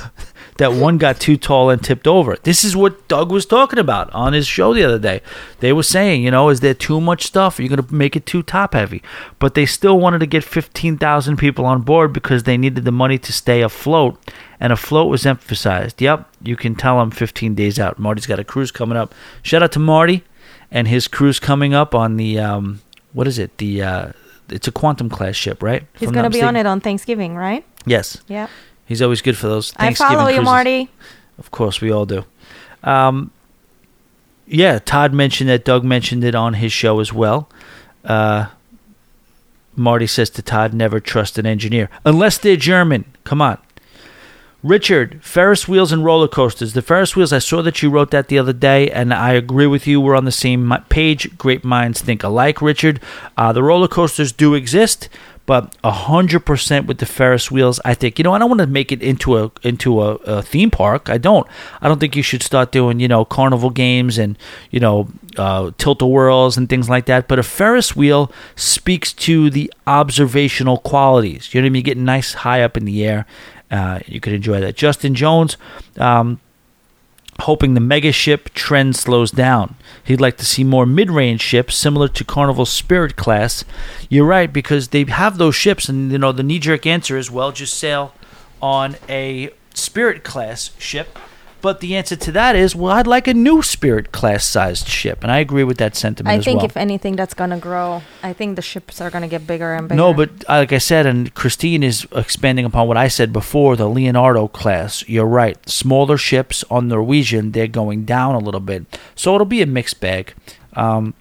that 0.57 0.71
one 0.73 0.99
got 0.99 1.19
too 1.19 1.37
tall 1.37 1.71
and 1.71 1.83
tipped 1.83 2.05
over. 2.05 2.37
This 2.43 2.63
is 2.63 2.75
what 2.75 3.07
Doug 3.07 3.31
was 3.31 3.47
talking 3.47 3.79
about 3.79 4.13
on 4.13 4.33
his 4.33 4.45
show 4.45 4.75
the 4.75 4.83
other 4.83 4.99
day. 4.99 5.23
They 5.59 5.73
were 5.73 5.81
saying, 5.81 6.21
you 6.21 6.29
know, 6.29 6.49
is 6.49 6.59
there 6.59 6.75
too 6.75 7.01
much 7.01 7.23
stuff? 7.23 7.57
Are 7.57 7.63
you 7.63 7.67
going 7.69 7.83
to 7.83 7.91
make 7.91 8.15
it 8.15 8.27
too 8.27 8.43
top 8.43 8.75
heavy? 8.75 9.01
But 9.39 9.55
they 9.55 9.65
still 9.65 9.99
wanted 9.99 10.19
to 10.19 10.27
get 10.27 10.43
15,000 10.43 11.37
people 11.37 11.65
on 11.65 11.81
board 11.81 12.13
because 12.13 12.43
they 12.43 12.57
needed 12.57 12.85
the 12.85 12.91
money 12.91 13.17
to 13.17 13.33
stay 13.33 13.63
afloat. 13.63 14.19
And 14.59 14.71
afloat 14.71 15.09
was 15.09 15.25
emphasized. 15.25 15.99
Yep, 15.99 16.29
you 16.43 16.55
can 16.55 16.75
tell 16.75 16.99
I'm 16.99 17.09
15 17.09 17.55
days 17.55 17.79
out. 17.79 17.97
Marty's 17.97 18.27
got 18.27 18.39
a 18.39 18.43
cruise 18.43 18.71
coming 18.71 18.99
up. 18.99 19.15
Shout 19.41 19.63
out 19.63 19.71
to 19.71 19.79
Marty 19.79 20.23
and 20.71 20.87
his 20.87 21.07
cruise 21.07 21.39
coming 21.39 21.73
up 21.73 21.93
on 21.95 22.17
the, 22.17 22.39
um, 22.39 22.81
what 23.13 23.27
is 23.27 23.37
it? 23.39 23.57
The, 23.57 23.81
uh, 23.81 24.11
it's 24.49 24.67
a 24.67 24.71
quantum 24.71 25.09
class 25.09 25.35
ship, 25.35 25.63
right? 25.63 25.83
He's 25.97 26.11
going 26.11 26.23
to 26.23 26.29
be 26.29 26.43
on 26.43 26.55
it 26.55 26.65
on 26.65 26.81
Thanksgiving, 26.81 27.35
right? 27.35 27.65
Yes. 27.85 28.21
Yeah. 28.27 28.47
He's 28.85 29.01
always 29.01 29.21
good 29.21 29.37
for 29.37 29.47
those 29.47 29.73
I 29.77 29.85
Thanksgiving 29.85 30.17
follow 30.17 30.29
you, 30.29 30.35
cruises. 30.35 30.45
Marty. 30.45 30.89
Of 31.37 31.51
course, 31.51 31.81
we 31.81 31.91
all 31.91 32.05
do. 32.05 32.23
Um, 32.83 33.31
yeah, 34.47 34.77
Todd 34.79 35.13
mentioned 35.13 35.49
that. 35.49 35.65
Doug 35.65 35.83
mentioned 35.83 36.23
it 36.23 36.35
on 36.35 36.53
his 36.53 36.71
show 36.71 36.99
as 36.99 37.11
well. 37.11 37.49
Uh, 38.03 38.47
Marty 39.75 40.07
says 40.07 40.29
to 40.31 40.41
Todd, 40.41 40.73
never 40.73 40.99
trust 40.99 41.37
an 41.39 41.45
engineer. 41.47 41.89
Unless 42.05 42.37
they're 42.37 42.55
German. 42.55 43.05
Come 43.23 43.41
on. 43.41 43.57
Richard, 44.65 45.23
Ferris 45.23 45.67
wheels 45.67 45.91
and 45.91 46.03
roller 46.03 46.27
coasters. 46.27 46.73
The 46.73 46.81
Ferris 46.81 47.15
wheels, 47.15 47.31
I 47.31 47.37
saw 47.37 47.61
that 47.61 47.83
you 47.83 47.91
wrote 47.91 48.09
that 48.09 48.29
the 48.29 48.39
other 48.39 48.51
day, 48.51 48.89
and 48.89 49.13
I 49.13 49.33
agree 49.33 49.67
with 49.67 49.85
you. 49.85 50.01
We're 50.01 50.15
on 50.15 50.25
the 50.25 50.31
same 50.31 50.73
page. 50.89 51.37
Great 51.37 51.63
minds 51.63 52.01
think 52.01 52.23
alike, 52.23 52.63
Richard. 52.63 52.99
Uh, 53.37 53.53
the 53.53 53.61
roller 53.61 53.87
coasters 53.87 54.31
do 54.31 54.55
exist, 54.55 55.07
but 55.45 55.75
hundred 55.83 56.47
percent 56.47 56.87
with 56.87 56.97
the 56.97 57.05
Ferris 57.05 57.51
wheels. 57.51 57.79
I 57.85 57.93
think 57.93 58.17
you 58.17 58.23
know. 58.23 58.33
I 58.33 58.39
don't 58.39 58.49
want 58.49 58.61
to 58.61 58.65
make 58.65 58.91
it 58.91 59.03
into 59.03 59.37
a 59.37 59.51
into 59.61 60.01
a, 60.01 60.15
a 60.15 60.41
theme 60.41 60.71
park. 60.71 61.11
I 61.11 61.19
don't. 61.19 61.45
I 61.79 61.87
don't 61.87 61.99
think 61.99 62.15
you 62.15 62.23
should 62.23 62.41
start 62.41 62.71
doing 62.71 62.99
you 62.99 63.07
know 63.07 63.23
carnival 63.23 63.69
games 63.69 64.17
and 64.17 64.35
you 64.71 64.79
know 64.79 65.07
uh, 65.37 65.71
tilt 65.77 66.01
a 66.01 66.07
whirls 66.07 66.57
and 66.57 66.67
things 66.67 66.89
like 66.89 67.05
that. 67.05 67.27
But 67.27 67.37
a 67.37 67.43
Ferris 67.43 67.95
wheel 67.95 68.31
speaks 68.55 69.13
to 69.13 69.51
the 69.51 69.71
observational 69.85 70.79
qualities. 70.79 71.53
You 71.53 71.61
know 71.61 71.65
what 71.65 71.69
I 71.69 71.73
mean? 71.73 71.79
You 71.81 71.83
get 71.83 71.97
nice 71.99 72.33
high 72.33 72.63
up 72.63 72.75
in 72.75 72.85
the 72.85 73.05
air. 73.05 73.27
Uh, 73.71 73.99
you 74.05 74.19
could 74.19 74.33
enjoy 74.33 74.59
that. 74.59 74.75
Justin 74.75 75.15
Jones. 75.15 75.57
Um, 75.97 76.39
hoping 77.41 77.73
the 77.73 77.81
mega 77.81 78.11
ship 78.11 78.49
trend 78.53 78.95
slows 78.95 79.31
down. 79.31 79.75
He'd 80.03 80.21
like 80.21 80.37
to 80.37 80.45
see 80.45 80.63
more 80.63 80.85
mid 80.85 81.11
range 81.11 81.41
ships 81.41 81.75
similar 81.75 82.07
to 82.07 82.23
Carnival 82.23 82.65
Spirit 82.65 83.15
class. 83.15 83.65
You're 84.09 84.25
right, 84.25 84.51
because 84.51 84.89
they 84.89 85.03
have 85.03 85.37
those 85.37 85.55
ships, 85.55 85.89
and 85.89 86.11
you 86.11 86.17
know 86.17 86.31
the 86.31 86.43
knee 86.43 86.59
jerk 86.59 86.85
answer 86.85 87.17
is 87.17 87.29
well, 87.29 87.51
just 87.51 87.77
sail 87.77 88.13
on 88.61 88.95
a 89.09 89.49
Spirit 89.73 90.23
class 90.23 90.71
ship. 90.79 91.19
But 91.65 91.79
the 91.79 91.95
answer 91.95 92.15
to 92.15 92.31
that 92.33 92.55
is, 92.55 92.75
well, 92.75 92.91
I'd 92.91 93.07
like 93.07 93.27
a 93.27 93.33
new 93.33 93.63
Spirit 93.63 94.11
class 94.11 94.45
sized 94.45 94.87
ship, 94.87 95.23
and 95.23 95.31
I 95.31 95.39
agree 95.39 95.63
with 95.63 95.79
that 95.79 95.95
sentiment 95.95 96.39
I 96.39 96.39
think 96.39 96.57
well. 96.57 96.67
if 96.67 96.77
anything, 96.77 97.15
that's 97.15 97.33
going 97.33 97.49
to 97.49 97.57
grow. 97.57 98.03
I 98.21 98.33
think 98.33 98.55
the 98.55 98.61
ships 98.61 99.01
are 99.01 99.09
going 99.09 99.23
to 99.23 99.27
get 99.27 99.47
bigger 99.47 99.73
and 99.73 99.89
bigger. 99.89 99.97
No, 99.97 100.13
but 100.13 100.29
uh, 100.47 100.57
like 100.57 100.73
I 100.73 100.77
said, 100.77 101.07
and 101.07 101.33
Christine 101.33 101.81
is 101.81 102.05
expanding 102.11 102.65
upon 102.65 102.87
what 102.87 102.97
I 102.97 103.07
said 103.07 103.33
before, 103.33 103.75
the 103.75 103.89
Leonardo 103.89 104.47
class. 104.47 105.09
You're 105.09 105.25
right. 105.25 105.57
Smaller 105.67 106.19
ships 106.19 106.63
on 106.69 106.87
Norwegian, 106.87 107.51
they're 107.51 107.65
going 107.65 108.05
down 108.05 108.35
a 108.35 108.39
little 108.47 108.59
bit. 108.59 108.85
So 109.15 109.33
it'll 109.33 109.45
be 109.45 109.63
a 109.63 109.65
mixed 109.65 109.99
bag. 109.99 110.35
Um, 110.73 111.15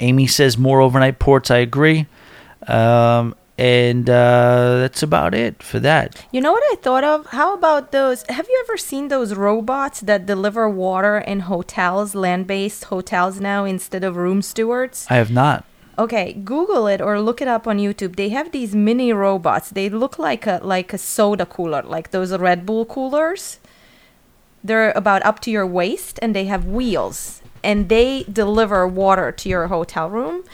Amy 0.00 0.28
says 0.28 0.56
more 0.56 0.80
overnight 0.80 1.18
ports. 1.18 1.50
I 1.50 1.58
agree. 1.58 2.06
Um, 2.66 3.34
and 3.58 4.08
uh, 4.10 4.78
that's 4.80 5.02
about 5.02 5.34
it 5.34 5.62
for 5.62 5.80
that. 5.80 6.24
You 6.30 6.40
know 6.40 6.52
what 6.52 6.62
I 6.72 6.76
thought 6.76 7.04
of? 7.04 7.26
How 7.26 7.54
about 7.54 7.92
those? 7.92 8.22
Have 8.28 8.48
you 8.48 8.64
ever 8.66 8.76
seen 8.76 9.08
those 9.08 9.34
robots 9.34 10.00
that 10.00 10.26
deliver 10.26 10.68
water 10.68 11.18
in 11.18 11.40
hotels, 11.40 12.14
land 12.14 12.46
based 12.46 12.84
hotels 12.84 13.40
now 13.40 13.64
instead 13.64 14.04
of 14.04 14.16
room 14.16 14.42
stewards? 14.42 15.06
I 15.08 15.14
have 15.14 15.30
not. 15.30 15.64
Okay, 15.98 16.34
Google 16.34 16.86
it 16.86 17.00
or 17.00 17.20
look 17.20 17.40
it 17.40 17.48
up 17.48 17.66
on 17.66 17.78
YouTube. 17.78 18.16
They 18.16 18.28
have 18.28 18.52
these 18.52 18.74
mini 18.74 19.14
robots. 19.14 19.70
They 19.70 19.88
look 19.88 20.18
like 20.18 20.46
a 20.46 20.60
like 20.62 20.92
a 20.92 20.98
soda 20.98 21.46
cooler, 21.46 21.82
like 21.82 22.10
those 22.10 22.36
Red 22.36 22.66
Bull 22.66 22.84
coolers. 22.84 23.58
They're 24.62 24.90
about 24.90 25.24
up 25.24 25.40
to 25.40 25.50
your 25.50 25.66
waist 25.66 26.18
and 26.20 26.34
they 26.34 26.46
have 26.46 26.66
wheels 26.66 27.40
and 27.64 27.88
they 27.88 28.24
deliver 28.30 28.86
water 28.86 29.32
to 29.32 29.48
your 29.48 29.68
hotel 29.68 30.10
room. 30.10 30.44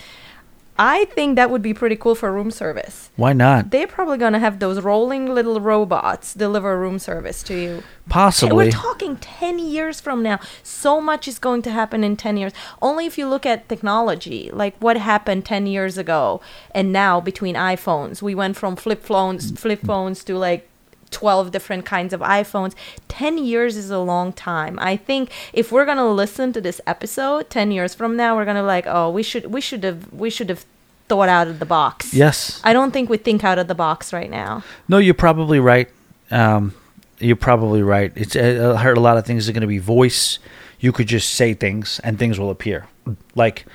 I 0.85 1.05
think 1.05 1.37
that 1.37 1.49
would 1.49 1.63
be 1.63 1.75
pretty 1.75 1.95
cool 1.95 2.17
for 2.17 2.33
room 2.33 2.51
service. 2.51 3.11
Why 3.15 3.33
not? 3.33 3.71
They're 3.71 3.87
probably 3.87 4.19
gonna 4.19 4.41
have 4.41 4.59
those 4.59 4.81
rolling 4.81 5.33
little 5.33 5.61
robots 5.61 6.35
deliver 6.35 6.77
room 6.77 6.99
service 6.99 7.45
to 7.45 7.55
you. 7.55 7.71
And 7.75 7.85
Possibly. 8.09 8.57
we're 8.57 8.73
talking 8.73 9.17
10 9.17 9.61
years 9.61 10.01
from 10.01 10.25
now. 10.25 10.41
So 10.65 11.01
much 11.01 11.29
is 11.29 11.39
going 11.39 11.63
to 11.63 11.71
happen 11.71 12.03
in 12.03 12.17
10 12.17 12.37
years. 12.37 12.53
Only 12.83 13.07
if 13.07 13.17
you 13.17 13.29
look 13.29 13.47
at 13.47 13.69
technology, 13.69 14.51
like 14.53 14.75
what 14.81 14.97
happened 14.97 15.45
10 15.45 15.69
years 15.69 15.97
ago 15.97 16.41
and 16.75 16.93
now 16.93 17.21
between 17.21 17.55
iPhones. 17.55 18.21
We 18.21 18.35
went 18.35 18.57
from 18.57 18.75
flip 18.75 19.05
phones, 19.05 19.53
flip 19.53 19.83
phones 19.87 20.25
to 20.25 20.37
like 20.37 20.69
12 21.13 21.53
different 21.53 21.85
kinds 21.85 22.13
of 22.13 22.21
iPhones. 22.23 22.75
10 23.07 23.39
years 23.39 23.77
is 23.77 23.91
a 23.91 24.01
long 24.01 24.33
time. 24.33 24.81
I 24.81 24.97
think 24.97 25.31
if 25.53 25.71
we're 25.71 25.85
going 25.85 25.99
to 25.99 26.09
listen 26.09 26.53
to 26.55 26.61
this 26.61 26.81
episode 26.89 27.51
10 27.51 27.71
years 27.71 27.95
from 27.95 28.17
now, 28.17 28.35
we're 28.35 28.47
going 28.47 28.57
to 28.57 28.63
be 28.63 28.67
like, 28.67 28.87
"Oh, 28.89 29.11
we 29.11 29.23
should 29.23 29.47
we 29.47 29.61
should 29.61 29.85
have 29.85 30.13
we 30.13 30.29
should 30.29 30.49
have 30.49 30.65
thought 31.13 31.29
out 31.29 31.49
of 31.49 31.59
the 31.59 31.67
box." 31.67 32.15
yes. 32.15 32.61
I 32.65 32.73
don't 32.73 32.91
think 32.91 33.11
we 33.11 33.19
think 33.19 33.45
out 33.45 33.59
of 33.59 33.69
the 33.69 33.75
box 33.75 34.13
right 34.13 34.31
now. 34.31 34.65
No, 34.89 34.97
you're 34.97 35.13
probably 35.13 35.61
right. 35.61 35.89
Um, 36.31 36.75
you're 37.19 37.37
probably 37.37 37.83
right. 37.83 38.13
It's 38.17 38.35
I 38.35 38.77
heard 38.77 38.97
a 38.97 39.01
lot 39.01 39.19
of 39.19 39.27
things 39.27 39.49
are 39.49 39.53
going 39.53 39.61
to 39.61 39.67
be 39.67 39.79
voice. 39.79 40.39
You 40.81 40.93
could 40.93 41.07
just 41.07 41.35
say 41.35 41.55
things 41.55 42.01
and 42.03 42.19
things 42.19 42.39
will 42.39 42.51
appear. 42.51 42.87
Like 43.35 43.67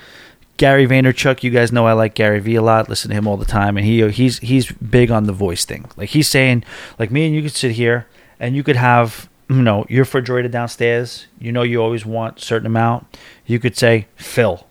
Gary 0.56 0.86
Vaynerchuk, 0.86 1.44
you 1.44 1.50
guys 1.50 1.70
know 1.70 1.86
I 1.86 1.92
like 1.92 2.14
Gary 2.14 2.40
Vee 2.40 2.56
a 2.56 2.62
lot. 2.62 2.88
Listen 2.88 3.10
to 3.10 3.16
him 3.16 3.28
all 3.28 3.36
the 3.36 3.46
time, 3.46 3.76
and 3.76 3.86
he 3.86 4.06
he's 4.10 4.38
he's 4.40 4.70
big 4.72 5.10
on 5.10 5.24
the 5.24 5.32
voice 5.32 5.64
thing. 5.64 5.88
Like 5.96 6.10
he's 6.10 6.28
saying, 6.28 6.64
like 6.98 7.10
me 7.12 7.26
and 7.26 7.34
you 7.34 7.42
could 7.42 7.52
sit 7.52 7.72
here 7.72 8.06
and 8.40 8.56
you 8.56 8.64
could 8.64 8.76
have 8.76 9.28
you 9.48 9.62
know 9.62 9.86
your 9.88 10.00
refrigerator 10.00 10.48
downstairs. 10.48 11.26
You 11.38 11.52
know 11.52 11.62
you 11.62 11.80
always 11.80 12.04
want 12.04 12.38
a 12.38 12.44
certain 12.44 12.66
amount. 12.66 13.06
You 13.46 13.58
could 13.58 13.76
say 13.76 14.08
fill 14.16 14.66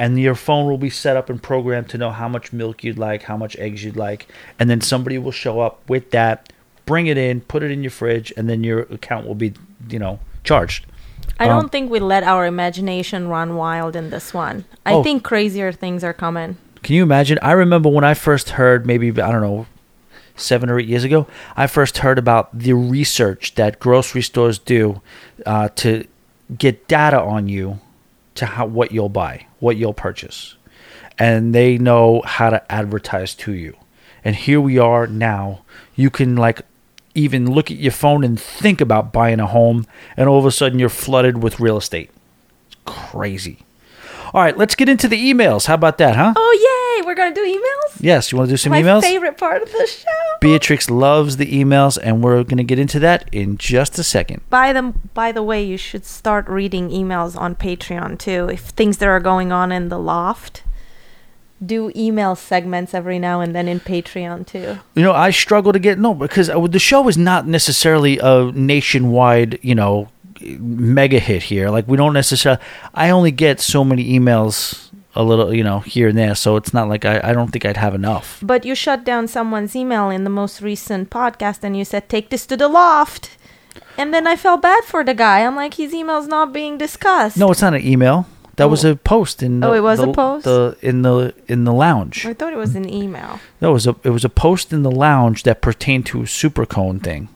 and 0.00 0.18
your 0.18 0.34
phone 0.34 0.66
will 0.66 0.78
be 0.78 0.88
set 0.88 1.14
up 1.14 1.28
and 1.28 1.42
programmed 1.42 1.90
to 1.90 1.98
know 1.98 2.10
how 2.10 2.26
much 2.26 2.54
milk 2.54 2.82
you'd 2.82 2.98
like, 2.98 3.24
how 3.24 3.36
much 3.36 3.54
eggs 3.56 3.84
you'd 3.84 3.96
like, 3.96 4.26
and 4.58 4.70
then 4.70 4.80
somebody 4.80 5.18
will 5.18 5.30
show 5.30 5.60
up 5.60 5.86
with 5.90 6.10
that, 6.12 6.50
bring 6.86 7.06
it 7.06 7.18
in, 7.18 7.42
put 7.42 7.62
it 7.62 7.70
in 7.70 7.82
your 7.82 7.90
fridge, 7.90 8.32
and 8.34 8.48
then 8.48 8.64
your 8.64 8.80
account 8.84 9.26
will 9.26 9.34
be, 9.34 9.52
you 9.90 9.98
know, 9.98 10.18
charged. 10.42 10.86
I 11.38 11.44
Um, 11.44 11.50
don't 11.60 11.72
think 11.72 11.90
we 11.90 12.00
let 12.00 12.22
our 12.24 12.46
imagination 12.46 13.28
run 13.28 13.56
wild 13.56 13.94
in 13.94 14.08
this 14.08 14.32
one. 14.32 14.64
I 14.86 14.94
Oh. 14.94 15.02
think 15.02 15.22
crazier 15.22 15.70
things 15.70 16.02
are 16.02 16.14
coming. 16.14 16.56
Can 16.82 16.94
you 16.96 17.02
imagine? 17.02 17.38
I 17.42 17.52
remember 17.52 17.90
when 17.90 18.04
I 18.04 18.14
first 18.14 18.50
heard, 18.50 18.86
maybe 18.86 19.08
I 19.10 19.30
don't 19.30 19.42
know, 19.42 19.66
seven 20.34 20.70
or 20.70 20.80
eight 20.80 20.88
years 20.88 21.04
ago, 21.04 21.26
I 21.58 21.66
first 21.66 21.98
heard 21.98 22.18
about 22.18 22.58
the 22.58 22.72
research 22.72 23.54
that 23.56 23.78
grocery 23.78 24.22
stores 24.22 24.58
do 24.58 25.02
uh, 25.44 25.68
to 25.76 26.04
get 26.56 26.88
data 26.88 27.20
on 27.20 27.48
you 27.48 27.80
to 28.34 28.46
how 28.46 28.66
what 28.66 28.92
you'll 28.92 29.08
buy, 29.08 29.46
what 29.58 29.76
you'll 29.76 29.94
purchase, 29.94 30.56
and 31.18 31.54
they 31.54 31.78
know 31.78 32.22
how 32.24 32.50
to 32.50 32.72
advertise 32.72 33.34
to 33.34 33.52
you. 33.52 33.76
And 34.24 34.36
here 34.36 34.60
we 34.60 34.78
are 34.78 35.06
now. 35.06 35.62
You 35.96 36.10
can 36.10 36.36
like 36.36 36.62
even 37.14 37.50
look 37.50 37.70
at 37.70 37.76
your 37.78 37.92
phone 37.92 38.24
and 38.24 38.40
think 38.40 38.80
about 38.80 39.12
buying 39.12 39.40
a 39.40 39.46
home, 39.46 39.86
and 40.16 40.28
all 40.28 40.38
of 40.38 40.46
a 40.46 40.52
sudden 40.52 40.78
you're 40.78 40.88
flooded 40.88 41.42
with 41.42 41.60
real 41.60 41.76
estate. 41.76 42.10
It's 42.66 42.76
crazy. 42.84 43.58
All 44.32 44.42
right, 44.42 44.56
let's 44.56 44.74
get 44.74 44.88
into 44.88 45.08
the 45.08 45.18
emails. 45.18 45.66
How 45.66 45.74
about 45.74 45.98
that, 45.98 46.16
huh? 46.16 46.34
Oh 46.36 46.58
yay! 46.60 46.79
We're 47.20 47.26
gonna 47.26 47.34
do 47.34 47.58
emails. 47.60 47.96
Yes, 48.00 48.32
you 48.32 48.38
want 48.38 48.48
to 48.48 48.54
do 48.54 48.56
some 48.56 48.70
My 48.70 48.82
emails? 48.82 49.02
favorite 49.02 49.36
part 49.36 49.60
of 49.62 49.70
the 49.70 49.86
show. 49.86 50.06
Beatrix 50.40 50.88
loves 50.88 51.36
the 51.36 51.44
emails, 51.46 51.98
and 52.02 52.24
we're 52.24 52.42
going 52.44 52.56
to 52.56 52.64
get 52.64 52.78
into 52.78 52.98
that 53.00 53.28
in 53.30 53.58
just 53.58 53.98
a 53.98 54.02
second. 54.02 54.40
By 54.48 54.72
the 54.72 54.94
by 55.12 55.30
the 55.30 55.42
way, 55.42 55.62
you 55.62 55.76
should 55.76 56.06
start 56.06 56.48
reading 56.48 56.88
emails 56.88 57.38
on 57.38 57.56
Patreon 57.56 58.18
too. 58.18 58.48
If 58.50 58.60
things 58.70 58.96
that 58.98 59.08
are 59.08 59.20
going 59.20 59.52
on 59.52 59.70
in 59.70 59.90
the 59.90 59.98
loft, 59.98 60.62
do 61.64 61.92
email 61.94 62.34
segments 62.34 62.94
every 62.94 63.18
now 63.18 63.42
and 63.42 63.54
then 63.54 63.68
in 63.68 63.80
Patreon 63.80 64.46
too. 64.46 64.78
You 64.94 65.02
know, 65.02 65.12
I 65.12 65.30
struggle 65.30 65.74
to 65.74 65.78
get 65.78 65.98
no 65.98 66.14
because 66.14 66.48
uh, 66.48 66.58
the 66.66 66.78
show 66.78 67.06
is 67.06 67.18
not 67.18 67.46
necessarily 67.46 68.18
a 68.18 68.50
nationwide, 68.54 69.58
you 69.60 69.74
know, 69.74 70.08
mega 70.40 71.18
hit 71.18 71.42
here. 71.42 71.68
Like 71.68 71.86
we 71.86 71.98
don't 71.98 72.14
necessarily. 72.14 72.62
I 72.94 73.10
only 73.10 73.30
get 73.30 73.60
so 73.60 73.84
many 73.84 74.18
emails, 74.18 74.88
a 75.14 75.22
little, 75.24 75.52
you 75.52 75.64
know, 75.64 75.80
here 75.80 76.08
and 76.08 76.16
there. 76.18 76.34
So 76.34 76.56
it's 76.56 76.72
not 76.72 76.88
like 76.88 77.04
I. 77.04 77.20
I 77.22 77.32
don't 77.32 77.50
think 77.50 77.64
I'd 77.64 77.76
have 77.76 77.94
enough. 77.94 78.38
But 78.42 78.64
you 78.64 78.74
shut 78.74 79.04
down 79.04 79.26
someone's 79.28 79.74
email 79.74 80.08
in 80.10 80.24
the 80.24 80.30
most 80.30 80.60
recent 80.62 81.10
podcast 81.10 81.64
and 81.64 81.76
you 81.76 81.84
said, 81.84 82.08
take 82.08 82.30
this 82.30 82.46
to 82.46 82.56
the 82.56 82.68
loft. 82.68 83.36
And 83.98 84.14
then 84.14 84.26
I 84.26 84.36
felt 84.36 84.62
bad 84.62 84.84
for 84.84 85.04
the 85.04 85.14
guy. 85.14 85.40
I'm 85.44 85.56
like, 85.56 85.74
his 85.74 85.92
email's 85.92 86.26
not 86.28 86.52
being 86.52 86.78
discussed. 86.78 87.36
No, 87.36 87.50
it's 87.50 87.60
not 87.62 87.74
an 87.74 87.84
email. 87.86 88.26
That 88.56 88.68
was 88.68 88.84
Oh. 88.84 88.90
a 88.92 88.96
post 88.96 89.42
in. 89.42 89.60
The, 89.60 89.68
Oh, 89.68 89.72
it 89.72 89.80
was 89.82 90.00
a 90.00 90.08
post? 90.12 90.44
The 90.44 90.76
in 90.82 91.02
the 91.02 91.34
in 91.48 91.64
the 91.64 91.72
lounge. 91.72 92.26
I 92.26 92.34
thought 92.34 92.52
it 92.52 92.56
was 92.58 92.74
an 92.76 92.88
email. 92.88 93.40
No, 93.60 93.70
it 93.70 93.72
was 93.72 93.86
a 93.86 93.96
it 94.04 94.10
was 94.10 94.24
a 94.24 94.28
post 94.28 94.72
in 94.72 94.82
the 94.82 94.90
lounge 94.90 95.42
that 95.44 95.60
pertained 95.62 96.06
to 96.06 96.22
a 96.22 96.26
super 96.26 96.66
cone 96.66 97.00
thing. 97.00 97.28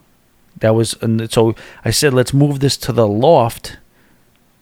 That 0.59 0.75
was 0.75 0.95
and 1.01 1.31
so 1.31 1.55
I 1.83 1.91
said 1.91 2.13
let's 2.13 2.33
move 2.33 2.59
this 2.59 2.77
to 2.77 2.91
the 2.93 3.07
loft. 3.07 3.77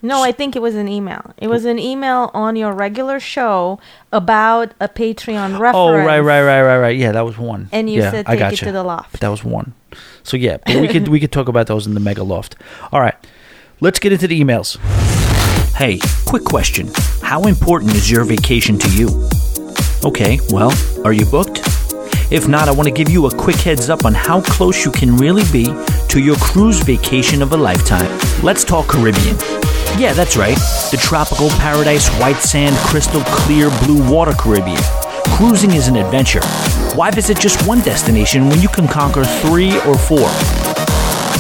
No, 0.06 0.22
I 0.22 0.34
think 0.34 0.58
it 0.58 0.62
was 0.62 0.76
an 0.76 0.90
email. 0.90 1.34
It 1.38 1.48
was 1.48 1.64
an 1.64 1.80
email 1.80 2.30
on 2.34 2.58
your 2.58 2.74
regular 2.74 3.22
show 3.22 3.80
about 4.12 4.74
a 4.82 4.90
Patreon 4.90 5.58
reference. 5.58 5.78
Oh 5.78 5.94
right 5.94 6.20
right 6.20 6.42
right 6.42 6.62
right 6.62 6.78
right 6.78 6.98
yeah 6.98 7.14
that 7.14 7.22
was 7.22 7.38
one. 7.38 7.70
And 7.72 7.90
you 7.90 8.02
yeah, 8.02 8.12
said 8.12 8.26
I 8.28 8.36
take 8.36 8.62
it 8.62 8.66
to 8.66 8.74
the 8.74 8.84
loft. 8.84 9.14
But 9.14 9.22
that 9.22 9.30
was 9.30 9.46
one. 9.46 9.74
So 10.24 10.36
yeah, 10.36 10.58
but 10.66 10.76
we 10.76 10.90
could 10.90 11.08
we 11.08 11.22
could 11.22 11.32
talk 11.32 11.48
about 11.48 11.68
those 11.68 11.88
in 11.88 11.94
the 11.94 12.02
mega 12.02 12.22
loft. 12.22 12.58
All 12.92 13.00
right, 13.00 13.16
let's 13.80 13.98
get 13.98 14.12
into 14.12 14.28
the 14.28 14.40
emails. 14.40 14.78
Hey, 15.76 16.00
quick 16.28 16.44
question. 16.44 16.90
How 17.22 17.44
important 17.44 17.96
is 17.96 18.12
your 18.12 18.26
vacation 18.26 18.78
to 18.80 18.90
you? 18.90 19.30
Okay, 20.04 20.38
well, 20.50 20.74
are 21.06 21.14
you 21.14 21.26
booked? 21.26 21.62
If 22.30 22.50
not, 22.50 22.68
I 22.68 22.72
want 22.72 22.90
to 22.90 22.94
give 22.94 23.10
you 23.10 23.28
a 23.28 23.32
quick 23.34 23.56
heads 23.56 23.90
up 23.90 24.04
on 24.04 24.14
how 24.14 24.42
close 24.42 24.84
you 24.84 24.92
can 24.92 25.16
really 25.16 25.44
be 25.52 25.66
to 26.10 26.20
your 26.20 26.36
cruise 26.38 26.82
vacation 26.82 27.42
of 27.42 27.54
a 27.54 27.58
lifetime. 27.58 28.20
Let's 28.44 28.66
talk 28.66 28.88
Caribbean. 28.88 29.38
Yeah, 29.98 30.12
that's 30.14 30.36
right. 30.36 30.58
The 30.90 30.98
tropical 31.00 31.50
paradise, 31.50 32.10
white 32.20 32.42
sand, 32.42 32.76
crystal 32.78 33.22
clear 33.26 33.70
blue 33.84 34.10
water 34.12 34.34
Caribbean. 34.34 34.82
Cruising 35.38 35.72
is 35.72 35.88
an 35.88 35.96
adventure. 35.96 36.42
Why 36.96 37.12
visit 37.12 37.40
just 37.40 37.66
one 37.68 37.80
destination 37.82 38.50
when 38.50 38.60
you 38.60 38.68
can 38.68 38.88
conquer 38.88 39.24
three 39.24 39.78
or 39.82 39.98
four? 39.98 40.30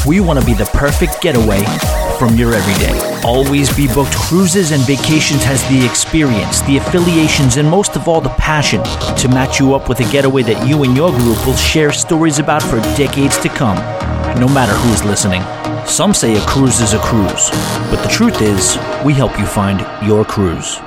We 0.05 0.19
want 0.19 0.39
to 0.39 0.45
be 0.45 0.53
the 0.53 0.69
perfect 0.73 1.19
getaway 1.19 1.63
from 2.19 2.35
your 2.35 2.53
everyday. 2.53 3.21
Always 3.23 3.75
Be 3.75 3.87
Booked 3.87 4.15
Cruises 4.15 4.71
and 4.71 4.83
Vacations 4.83 5.43
has 5.43 5.63
the 5.69 5.83
experience, 5.83 6.61
the 6.61 6.77
affiliations, 6.77 7.57
and 7.57 7.67
most 7.67 7.95
of 7.95 8.07
all, 8.07 8.21
the 8.21 8.29
passion 8.29 8.83
to 9.17 9.27
match 9.29 9.59
you 9.59 9.73
up 9.73 9.89
with 9.89 9.99
a 9.99 10.11
getaway 10.11 10.43
that 10.43 10.67
you 10.67 10.83
and 10.83 10.95
your 10.95 11.09
group 11.11 11.43
will 11.47 11.55
share 11.55 11.91
stories 11.91 12.37
about 12.37 12.61
for 12.61 12.79
decades 12.95 13.37
to 13.39 13.49
come, 13.49 13.77
no 14.39 14.47
matter 14.47 14.73
who's 14.73 15.03
listening. 15.03 15.41
Some 15.85 16.13
say 16.13 16.35
a 16.35 16.41
cruise 16.41 16.79
is 16.79 16.93
a 16.93 16.99
cruise, 16.99 17.49
but 17.91 18.01
the 18.01 18.09
truth 18.09 18.41
is, 18.41 18.77
we 19.05 19.13
help 19.13 19.37
you 19.37 19.45
find 19.45 19.85
your 20.07 20.25
cruise. 20.25 20.79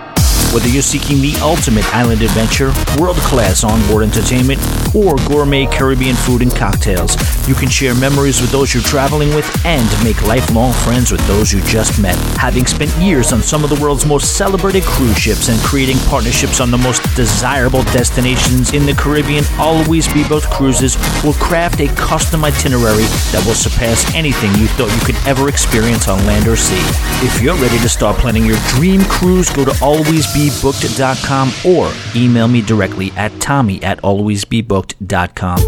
Whether 0.56 0.70
you're 0.70 0.80
seeking 0.80 1.20
the 1.20 1.36
ultimate 1.42 1.84
island 1.94 2.22
adventure, 2.22 2.72
world 2.98 3.18
class 3.18 3.62
onboard 3.62 4.04
entertainment, 4.04 4.58
or 4.96 5.16
gourmet 5.28 5.66
Caribbean 5.66 6.16
food 6.16 6.40
and 6.40 6.50
cocktails, 6.50 7.14
you 7.46 7.54
can 7.54 7.68
share 7.68 7.94
memories 7.94 8.40
with 8.40 8.50
those 8.52 8.72
you're 8.72 8.82
traveling 8.82 9.34
with 9.34 9.44
and 9.66 9.86
make 10.02 10.22
lifelong 10.22 10.72
friends 10.72 11.12
with 11.12 11.20
those 11.26 11.52
you 11.52 11.60
just 11.64 12.00
met. 12.00 12.16
Having 12.38 12.68
spent 12.68 12.90
years 12.96 13.34
on 13.34 13.42
some 13.42 13.64
of 13.64 13.68
the 13.68 13.78
world's 13.82 14.06
most 14.06 14.38
celebrated 14.38 14.82
cruise 14.84 15.18
ships 15.18 15.50
and 15.50 15.60
creating 15.60 15.98
partnerships 16.08 16.58
on 16.58 16.70
the 16.70 16.78
most 16.78 17.02
desirable 17.14 17.82
destinations 17.92 18.72
in 18.72 18.86
the 18.86 18.94
Caribbean, 18.94 19.44
Always 19.58 20.10
Be 20.14 20.26
Booked 20.26 20.48
Cruises 20.48 20.96
will 21.22 21.34
craft 21.34 21.80
a 21.80 21.88
custom 21.96 22.46
itinerary 22.46 23.04
that 23.28 23.44
will 23.46 23.52
surpass 23.52 24.10
anything 24.14 24.54
you 24.54 24.68
thought 24.68 24.88
you 24.88 25.04
could 25.04 25.20
ever 25.28 25.50
experience 25.50 26.08
on 26.08 26.24
land 26.24 26.48
or 26.48 26.56
sea. 26.56 26.80
If 27.20 27.42
you're 27.42 27.56
ready 27.56 27.78
to 27.80 27.90
start 27.90 28.16
planning 28.16 28.46
your 28.46 28.58
dream 28.68 29.04
cruise, 29.04 29.50
go 29.50 29.66
to 29.66 29.72
alwaysbebooked.com 30.46 31.52
or 31.64 31.92
email 32.14 32.48
me 32.48 32.62
directly 32.62 33.10
at 33.12 33.32
tommy 33.40 33.82
at 33.82 34.00
alwaysbebooked.com. 34.02 35.60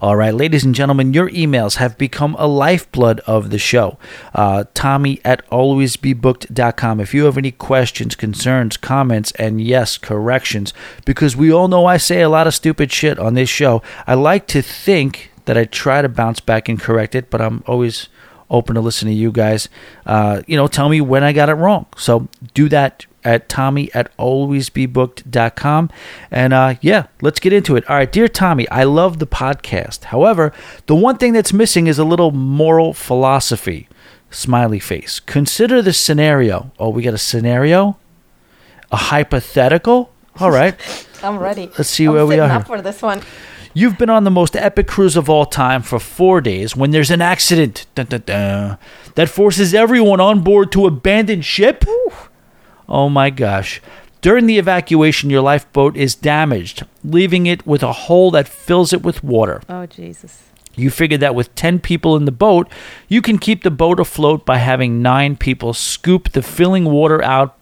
All 0.00 0.14
right, 0.14 0.32
ladies 0.32 0.64
and 0.64 0.76
gentlemen, 0.76 1.12
your 1.12 1.28
emails 1.30 1.76
have 1.76 1.98
become 1.98 2.36
a 2.38 2.46
lifeblood 2.46 3.18
of 3.26 3.50
the 3.50 3.58
show. 3.58 3.98
Uh, 4.32 4.62
Tommy 4.72 5.20
at 5.24 5.44
alwaysbebooked.com. 5.50 7.00
If 7.00 7.12
you 7.12 7.24
have 7.24 7.36
any 7.36 7.50
questions, 7.50 8.14
concerns, 8.14 8.76
comments, 8.76 9.32
and 9.32 9.60
yes, 9.60 9.98
corrections, 9.98 10.72
because 11.04 11.34
we 11.34 11.52
all 11.52 11.66
know 11.66 11.86
I 11.86 11.96
say 11.96 12.20
a 12.22 12.28
lot 12.28 12.46
of 12.46 12.54
stupid 12.54 12.92
shit 12.92 13.18
on 13.18 13.34
this 13.34 13.48
show, 13.48 13.82
I 14.06 14.14
like 14.14 14.46
to 14.48 14.62
think 14.62 15.32
that 15.46 15.58
I 15.58 15.64
try 15.64 16.00
to 16.00 16.08
bounce 16.08 16.38
back 16.38 16.68
and 16.68 16.78
correct 16.78 17.16
it, 17.16 17.28
but 17.28 17.40
I'm 17.40 17.64
always 17.66 18.08
open 18.50 18.74
to 18.74 18.80
listen 18.80 19.08
to 19.08 19.14
you 19.14 19.30
guys. 19.32 19.68
Uh, 20.06 20.42
you 20.46 20.56
know, 20.56 20.66
tell 20.66 20.88
me 20.88 21.00
when 21.00 21.22
I 21.22 21.32
got 21.32 21.48
it 21.48 21.54
wrong. 21.54 21.86
So 21.96 22.28
do 22.54 22.68
that 22.70 23.06
at 23.24 23.48
Tommy 23.48 23.92
at 23.94 24.16
alwaysbebooked.com. 24.16 25.90
And 26.30 26.52
uh, 26.52 26.74
yeah, 26.80 27.06
let's 27.20 27.40
get 27.40 27.52
into 27.52 27.76
it. 27.76 27.88
All 27.88 27.96
right, 27.96 28.10
dear 28.10 28.28
Tommy, 28.28 28.68
I 28.70 28.84
love 28.84 29.18
the 29.18 29.26
podcast. 29.26 30.04
However, 30.04 30.52
the 30.86 30.94
one 30.94 31.18
thing 31.18 31.32
that's 31.32 31.52
missing 31.52 31.86
is 31.86 31.98
a 31.98 32.04
little 32.04 32.30
moral 32.30 32.94
philosophy. 32.94 33.88
Smiley 34.30 34.78
face. 34.78 35.20
Consider 35.20 35.80
the 35.80 35.92
scenario. 35.92 36.70
Oh, 36.78 36.90
we 36.90 37.02
got 37.02 37.14
a 37.14 37.18
scenario? 37.18 37.98
A 38.92 38.96
hypothetical? 38.96 40.12
All 40.38 40.50
right. 40.50 40.74
I'm 41.22 41.38
ready. 41.38 41.70
Let's 41.78 41.90
see 41.90 42.04
I'm 42.04 42.12
where 42.12 42.26
we 42.26 42.38
are 42.38 42.50
up 42.50 42.66
for 42.66 42.80
this 42.80 43.02
one. 43.02 43.22
You've 43.78 43.96
been 43.96 44.10
on 44.10 44.24
the 44.24 44.30
most 44.32 44.56
epic 44.56 44.88
cruise 44.88 45.14
of 45.14 45.30
all 45.30 45.46
time 45.46 45.82
for 45.82 46.00
four 46.00 46.40
days 46.40 46.74
when 46.74 46.90
there's 46.90 47.12
an 47.12 47.22
accident 47.22 47.86
dun, 47.94 48.06
dun, 48.06 48.22
dun, 48.26 48.78
that 49.14 49.28
forces 49.28 49.72
everyone 49.72 50.18
on 50.18 50.40
board 50.40 50.72
to 50.72 50.86
abandon 50.86 51.42
ship. 51.42 51.84
Oh 52.88 53.08
my 53.08 53.30
gosh. 53.30 53.80
During 54.20 54.46
the 54.46 54.58
evacuation, 54.58 55.30
your 55.30 55.42
lifeboat 55.42 55.96
is 55.96 56.16
damaged, 56.16 56.86
leaving 57.04 57.46
it 57.46 57.64
with 57.68 57.84
a 57.84 57.92
hole 57.92 58.32
that 58.32 58.48
fills 58.48 58.92
it 58.92 59.04
with 59.04 59.22
water. 59.22 59.62
Oh 59.68 59.86
Jesus. 59.86 60.42
You 60.74 60.90
figure 60.90 61.18
that 61.18 61.36
with 61.36 61.54
10 61.54 61.78
people 61.78 62.16
in 62.16 62.24
the 62.24 62.32
boat, 62.32 62.68
you 63.06 63.22
can 63.22 63.38
keep 63.38 63.62
the 63.62 63.70
boat 63.70 64.00
afloat 64.00 64.44
by 64.44 64.58
having 64.58 65.02
nine 65.02 65.36
people 65.36 65.72
scoop 65.72 66.32
the 66.32 66.42
filling 66.42 66.86
water 66.86 67.22
out 67.22 67.56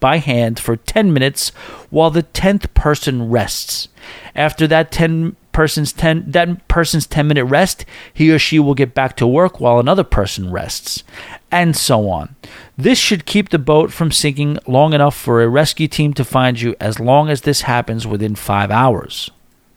by 0.00 0.18
hand 0.18 0.60
for 0.60 0.76
10 0.76 1.14
minutes 1.14 1.48
while 1.88 2.10
the 2.10 2.22
10th 2.22 2.74
person 2.74 3.30
rests. 3.30 3.88
After 4.34 4.66
that 4.66 4.92
10 4.92 5.34
person's 5.56 5.90
10 5.90 6.32
that 6.32 6.68
person's 6.68 7.06
10 7.06 7.28
minute 7.28 7.46
rest, 7.46 7.86
he 8.12 8.30
or 8.30 8.38
she 8.38 8.58
will 8.58 8.74
get 8.74 8.92
back 8.92 9.16
to 9.16 9.26
work 9.26 9.58
while 9.58 9.78
another 9.78 10.04
person 10.04 10.50
rests, 10.50 11.02
and 11.50 11.74
so 11.74 12.10
on. 12.10 12.36
This 12.76 12.98
should 12.98 13.24
keep 13.24 13.48
the 13.48 13.58
boat 13.58 13.90
from 13.90 14.12
sinking 14.12 14.58
long 14.66 14.92
enough 14.92 15.16
for 15.16 15.42
a 15.42 15.48
rescue 15.48 15.88
team 15.88 16.12
to 16.12 16.26
find 16.26 16.60
you 16.60 16.76
as 16.78 17.00
long 17.00 17.30
as 17.30 17.40
this 17.40 17.62
happens 17.62 18.06
within 18.06 18.34
5 18.34 18.70
hours. 18.70 19.30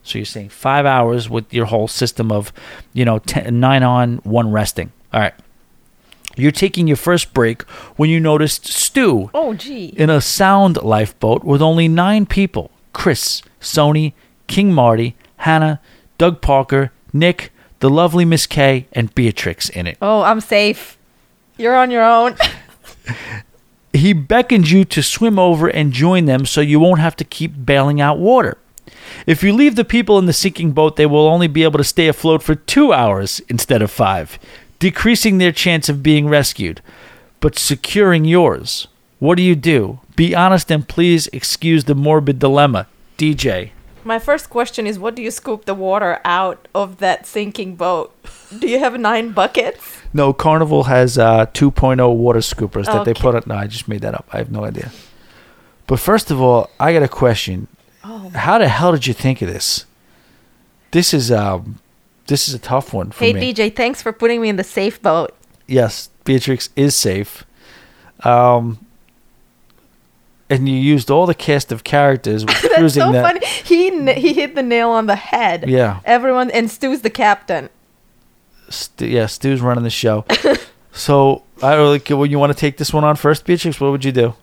So 0.04 0.18
you're 0.18 0.26
saying 0.26 0.50
5 0.50 0.86
hours 0.86 1.30
with 1.30 1.54
your 1.54 1.68
whole 1.68 1.88
system 1.88 2.30
of, 2.30 2.52
you 2.92 3.06
know, 3.06 3.20
10, 3.20 3.58
9 3.58 3.82
on, 3.84 4.18
1 4.18 4.52
resting. 4.52 4.92
All 5.14 5.22
right. 5.22 5.34
You're 6.36 6.52
taking 6.52 6.88
your 6.88 6.98
first 6.98 7.34
break 7.34 7.62
when 7.96 8.10
you 8.10 8.20
noticed 8.20 8.68
Stu 8.68 9.30
Oh 9.34 9.54
gee. 9.54 9.94
in 9.96 10.10
a 10.10 10.20
sound 10.20 10.84
lifeboat 10.84 11.46
with 11.46 11.62
only 11.62 11.88
nine 11.88 12.26
people 12.26 12.70
Chris, 12.92 13.42
Sony, 13.62 14.12
King 14.48 14.74
Marty, 14.74 15.16
Hannah, 15.40 15.80
Doug 16.18 16.42
Parker, 16.42 16.92
Nick, 17.12 17.52
the 17.80 17.90
lovely 17.90 18.26
Miss 18.26 18.46
Kay, 18.48 18.88
and 18.94 19.14
Beatrix 19.16 19.70
in 19.70 19.88
it. 19.88 19.98
Oh, 20.02 20.22
I'm 20.22 20.42
safe. 20.42 20.98
You're 21.58 21.76
on 21.76 21.92
your 21.92 22.04
own. 22.04 22.36
He 23.94 24.14
beckons 24.14 24.72
you 24.72 24.86
to 24.86 25.02
swim 25.02 25.40
over 25.40 25.68
and 25.68 25.92
join 25.92 26.26
them 26.26 26.46
so 26.46 26.62
you 26.62 26.80
won't 26.80 27.00
have 27.00 27.16
to 27.18 27.24
keep 27.24 27.66
bailing 27.66 28.00
out 28.00 28.20
water. 28.20 28.58
If 29.26 29.44
you 29.44 29.54
leave 29.54 29.76
the 29.76 29.86
people 29.86 30.20
in 30.20 30.26
the 30.26 30.34
sinking 30.34 30.72
boat, 30.72 30.96
they 30.96 31.06
will 31.06 31.28
only 31.28 31.48
be 31.48 31.64
able 31.64 31.80
to 31.80 31.84
stay 31.84 32.08
afloat 32.08 32.44
for 32.44 32.56
two 32.56 32.94
hours 32.94 33.42
instead 33.50 33.82
of 33.82 33.92
five, 33.92 34.38
decreasing 34.78 35.38
their 35.38 35.52
chance 35.52 35.90
of 35.90 36.04
being 36.04 36.28
rescued, 36.28 36.82
but 37.40 37.58
securing 37.58 38.26
yours. 38.26 38.88
What 39.18 39.36
do 39.36 39.44
you 39.44 39.56
do? 39.56 40.00
Be 40.16 40.36
honest 40.36 40.72
and 40.72 40.88
please 40.88 41.28
excuse 41.28 41.86
the 41.86 41.96
morbid 41.96 42.40
dilemma. 42.40 42.88
DJ. 43.18 43.72
My 44.04 44.20
first 44.20 44.50
question 44.50 44.88
is 44.88 44.98
what 44.98 45.16
do 45.16 45.22
you 45.22 45.32
scoop 45.32 45.66
the 45.66 45.74
water 45.74 46.20
out 46.24 46.68
of 46.74 46.98
that 46.98 47.26
sinking 47.26 47.76
boat? 47.76 48.16
Do 48.58 48.68
you 48.68 48.80
have 48.80 49.00
nine 49.00 49.32
buckets? 49.32 50.02
No, 50.14 50.34
Carnival 50.34 50.84
has 50.86 51.18
uh, 51.18 51.46
2.0 51.48 52.16
water 52.16 52.40
scoopers 52.40 52.86
that 52.86 53.06
they 53.06 53.14
put 53.14 53.36
on. 53.36 53.44
No, 53.46 53.56
I 53.56 53.68
just 53.68 53.88
made 53.88 54.02
that 54.02 54.16
up. 54.16 54.28
I 54.32 54.38
have 54.38 54.52
no 54.52 54.66
idea. 54.66 54.92
But 55.88 56.00
first 56.00 56.32
of 56.32 56.42
all, 56.42 56.70
I 56.80 56.94
got 56.94 57.04
a 57.04 57.08
question. 57.08 57.68
Oh. 58.04 58.30
How 58.30 58.58
the 58.58 58.68
hell 58.68 58.92
did 58.92 59.06
you 59.08 59.14
think 59.14 59.42
of 59.42 59.48
this? 59.48 59.86
This 60.92 61.14
is 61.14 61.32
um, 61.32 61.80
this 62.28 62.48
is 62.48 62.54
a 62.56 62.60
tough 62.60 62.94
one 62.94 63.12
for 63.12 63.24
me. 63.24 63.34
Hey 63.34 63.40
me. 63.40 63.54
DJ, 63.54 63.76
thanks 63.76 64.02
for 64.02 64.12
putting 64.12 64.42
me 64.42 64.50
in 64.50 64.56
the 64.56 64.64
safe 64.64 65.02
boat. 65.02 65.36
yes, 65.68 66.10
Beatrix 66.26 66.70
is 66.76 66.96
safe. 66.96 67.46
Um, 68.24 68.86
and 70.50 70.68
you 70.68 70.76
used 70.76 71.12
all 71.12 71.26
the 71.26 71.36
cast 71.36 71.72
of 71.72 71.84
characters 71.84 72.44
That's 72.46 72.94
so 72.96 73.12
that. 73.12 73.22
funny. 73.24 73.46
He 73.46 74.14
he 74.14 74.34
hit 74.34 74.56
the 74.56 74.64
nail 74.64 74.90
on 74.90 75.06
the 75.08 75.16
head. 75.16 75.70
Yeah. 75.70 76.00
Everyone 76.06 76.50
and 76.52 76.70
Stu's 76.70 77.02
the 77.02 77.10
captain. 77.10 77.70
Yeah, 79.00 79.26
Stu's 79.26 79.62
running 79.62 79.84
the 79.84 79.90
show. 79.90 80.26
so 80.92 81.44
I 81.62 81.76
really. 81.76 82.02
Well, 82.10 82.26
you 82.26 82.38
want 82.40 82.52
to 82.54 82.58
take 82.60 82.78
this 82.78 82.94
one 82.94 83.04
on 83.04 83.16
first, 83.16 83.46
Beatrix? 83.46 83.80
What 83.80 83.92
would 83.92 84.06
you 84.06 84.12
do? 84.12 84.36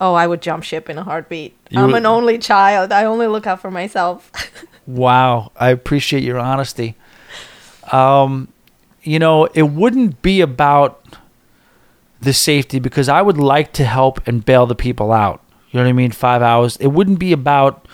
Oh, 0.00 0.14
I 0.14 0.26
would 0.26 0.40
jump 0.42 0.62
ship 0.64 0.88
in 0.88 0.96
a 0.98 1.02
heartbeat. 1.02 1.56
You 1.70 1.80
I'm 1.80 1.86
would- 1.88 1.96
an 1.96 2.06
only 2.06 2.38
child. 2.38 2.92
I 2.92 3.04
only 3.04 3.26
look 3.26 3.46
out 3.46 3.60
for 3.60 3.70
myself. 3.70 4.30
Wow, 4.86 5.52
I 5.54 5.68
appreciate 5.68 6.22
your 6.22 6.38
honesty. 6.38 6.94
Um, 7.92 8.48
you 9.02 9.18
know, 9.18 9.44
it 9.44 9.64
wouldn't 9.64 10.22
be 10.22 10.40
about 10.40 11.04
the 12.20 12.32
safety 12.32 12.78
because 12.78 13.08
I 13.08 13.22
would 13.22 13.38
like 13.38 13.72
to 13.74 13.84
help 13.84 14.26
and 14.26 14.44
bail 14.44 14.66
the 14.66 14.74
people 14.74 15.12
out. 15.12 15.42
You 15.70 15.78
know 15.78 15.84
what 15.84 15.90
I 15.90 15.92
mean? 15.92 16.10
Five 16.10 16.42
hours. 16.42 16.76
It 16.78 16.88
wouldn't 16.88 17.18
be 17.18 17.32
about 17.32 17.86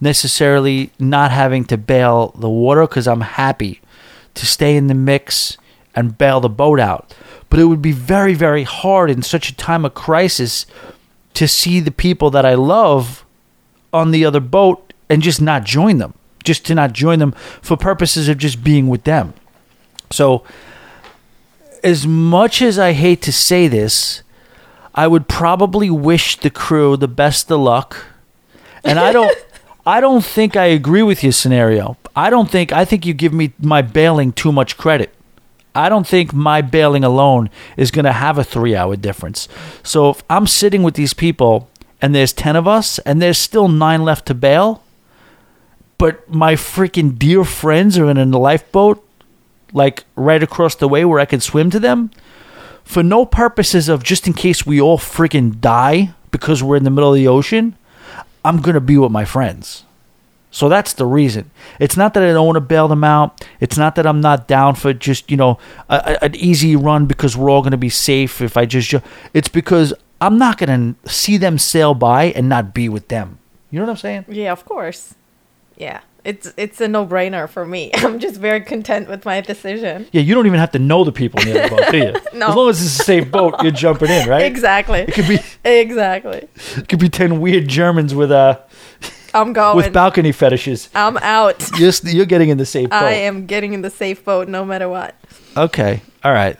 necessarily 0.00 0.90
not 0.98 1.30
having 1.30 1.64
to 1.66 1.76
bail 1.76 2.28
the 2.38 2.48
water 2.48 2.82
because 2.82 3.06
I'm 3.06 3.20
happy 3.20 3.80
to 4.34 4.46
stay 4.46 4.76
in 4.76 4.86
the 4.86 4.94
mix 4.94 5.56
and 5.94 6.16
bail 6.16 6.40
the 6.40 6.48
boat 6.48 6.80
out. 6.80 7.14
But 7.50 7.60
it 7.60 7.64
would 7.64 7.82
be 7.82 7.92
very, 7.92 8.34
very 8.34 8.64
hard 8.64 9.10
in 9.10 9.22
such 9.22 9.48
a 9.48 9.56
time 9.56 9.84
of 9.84 9.94
crisis 9.94 10.66
to 11.34 11.48
see 11.48 11.80
the 11.80 11.90
people 11.90 12.30
that 12.30 12.46
I 12.46 12.54
love 12.54 13.24
on 13.92 14.10
the 14.10 14.24
other 14.24 14.40
boat 14.40 14.92
and 15.08 15.22
just 15.22 15.40
not 15.40 15.64
join 15.64 15.98
them. 15.98 16.14
Just 16.44 16.64
to 16.66 16.74
not 16.74 16.92
join 16.92 17.18
them 17.18 17.32
for 17.60 17.76
purposes 17.76 18.28
of 18.28 18.38
just 18.38 18.62
being 18.62 18.88
with 18.88 19.04
them. 19.04 19.34
So, 20.10 20.44
as 21.82 22.06
much 22.06 22.62
as 22.62 22.78
I 22.78 22.92
hate 22.92 23.22
to 23.22 23.32
say 23.32 23.68
this, 23.68 24.22
I 24.94 25.06
would 25.06 25.28
probably 25.28 25.90
wish 25.90 26.36
the 26.36 26.50
crew 26.50 26.96
the 26.96 27.08
best 27.08 27.50
of 27.50 27.60
luck. 27.60 28.06
And 28.84 28.98
I 28.98 29.12
don't 29.12 29.36
I 29.86 30.00
don't 30.00 30.24
think 30.24 30.56
I 30.56 30.66
agree 30.66 31.02
with 31.02 31.22
your 31.22 31.32
scenario. 31.32 31.96
I 32.14 32.30
don't 32.30 32.50
think 32.50 32.72
I 32.72 32.84
think 32.84 33.06
you 33.06 33.14
give 33.14 33.32
me 33.32 33.52
my 33.58 33.80
bailing 33.80 34.32
too 34.32 34.52
much 34.52 34.76
credit. 34.76 35.14
I 35.74 35.88
don't 35.88 36.06
think 36.06 36.32
my 36.32 36.60
bailing 36.60 37.04
alone 37.04 37.50
is 37.76 37.90
going 37.90 38.04
to 38.04 38.12
have 38.12 38.36
a 38.36 38.42
3-hour 38.42 38.96
difference. 38.96 39.48
So 39.84 40.10
if 40.10 40.22
I'm 40.28 40.46
sitting 40.46 40.82
with 40.82 40.94
these 40.94 41.14
people 41.14 41.70
and 42.02 42.14
there's 42.14 42.32
10 42.32 42.56
of 42.56 42.66
us 42.66 42.98
and 43.00 43.22
there's 43.22 43.38
still 43.38 43.68
9 43.68 44.02
left 44.02 44.26
to 44.26 44.34
bail, 44.34 44.82
but 45.96 46.28
my 46.28 46.54
freaking 46.54 47.18
dear 47.18 47.44
friends 47.44 47.96
are 47.96 48.10
in 48.10 48.18
a 48.18 48.38
lifeboat 48.38 49.04
like 49.72 50.04
right 50.16 50.42
across 50.42 50.74
the 50.74 50.88
way 50.88 51.04
where 51.04 51.20
I 51.20 51.24
can 51.26 51.40
swim 51.40 51.70
to 51.70 51.78
them 51.80 52.10
for 52.84 53.02
no 53.02 53.26
purposes 53.26 53.88
of 53.88 54.02
just 54.02 54.26
in 54.26 54.32
case 54.32 54.64
we 54.66 54.80
all 54.80 54.98
freaking 54.98 55.60
die 55.60 56.10
because 56.30 56.62
we're 56.62 56.76
in 56.76 56.84
the 56.84 56.90
middle 56.90 57.10
of 57.10 57.16
the 57.16 57.28
ocean, 57.28 57.76
I'm 58.44 58.60
going 58.62 58.74
to 58.74 58.80
be 58.80 58.96
with 58.96 59.10
my 59.12 59.24
friends. 59.24 59.84
So 60.50 60.70
that's 60.70 60.94
the 60.94 61.04
reason. 61.04 61.50
It's 61.78 61.96
not 61.96 62.14
that 62.14 62.22
I 62.22 62.32
don't 62.32 62.46
want 62.46 62.56
to 62.56 62.60
bail 62.62 62.88
them 62.88 63.04
out. 63.04 63.46
It's 63.60 63.76
not 63.76 63.94
that 63.96 64.06
I'm 64.06 64.22
not 64.22 64.48
down 64.48 64.74
for 64.76 64.94
just, 64.94 65.30
you 65.30 65.36
know, 65.36 65.58
a, 65.90 66.16
a- 66.20 66.24
an 66.24 66.34
easy 66.36 66.74
run 66.74 67.04
because 67.04 67.36
we're 67.36 67.50
all 67.50 67.60
going 67.60 67.72
to 67.72 67.76
be 67.76 67.90
safe 67.90 68.40
if 68.40 68.56
I 68.56 68.64
just. 68.64 68.88
ju- 68.88 69.02
It's 69.34 69.48
because 69.48 69.92
I'm 70.22 70.38
not 70.38 70.56
going 70.56 70.96
to 71.04 71.10
see 71.10 71.36
them 71.36 71.58
sail 71.58 71.92
by 71.92 72.24
and 72.34 72.48
not 72.48 72.72
be 72.72 72.88
with 72.88 73.08
them. 73.08 73.38
You 73.70 73.78
know 73.78 73.84
what 73.84 73.90
I'm 73.92 73.96
saying? 73.98 74.24
yeah, 74.28 74.50
of 74.52 74.64
course. 74.64 75.14
Yeah. 75.76 76.00
It's 76.28 76.52
it's 76.58 76.78
a 76.80 76.88
no-brainer 76.88 77.48
for 77.48 77.64
me. 77.64 77.90
I'm 77.94 78.18
just 78.18 78.36
very 78.38 78.60
content 78.60 79.08
with 79.08 79.24
my 79.24 79.40
decision. 79.40 80.06
Yeah, 80.12 80.20
you 80.20 80.34
don't 80.34 80.46
even 80.46 80.58
have 80.58 80.72
to 80.72 80.78
know 80.78 81.02
the 81.02 81.12
people 81.12 81.40
in 81.40 81.48
the 81.48 81.64
other 81.64 81.70
boat, 81.76 81.90
do 81.90 81.96
you? 81.98 82.12
No. 82.38 82.48
As 82.50 82.54
long 82.54 82.68
as 82.68 82.82
it's 82.84 83.00
a 83.00 83.04
safe 83.04 83.30
boat, 83.30 83.54
you're 83.62 83.72
jumping 83.72 84.10
in, 84.10 84.28
right? 84.28 84.44
Exactly. 84.44 85.00
It 85.00 85.14
could 85.14 85.26
be 85.26 85.38
Exactly. 85.64 86.46
it 86.76 86.86
could 86.88 86.98
be 86.98 87.08
ten 87.08 87.40
weird 87.40 87.66
Germans 87.66 88.14
with 88.14 88.30
uh 88.30 88.58
I'm 89.32 89.52
going. 89.54 89.76
with 89.76 89.92
balcony 89.92 90.32
fetishes. 90.32 90.88
I'm 90.94 91.16
out. 91.18 91.56
You're, 91.78 91.92
you're 92.04 92.26
getting 92.26 92.48
in 92.50 92.58
the 92.58 92.66
safe 92.66 92.90
boat. 92.90 93.02
I 93.02 93.12
am 93.12 93.46
getting 93.46 93.72
in 93.72 93.80
the 93.82 93.90
safe 93.90 94.22
boat 94.24 94.48
no 94.48 94.64
matter 94.66 94.88
what. 94.88 95.14
Okay. 95.56 96.02
All 96.24 96.32
right. 96.32 96.58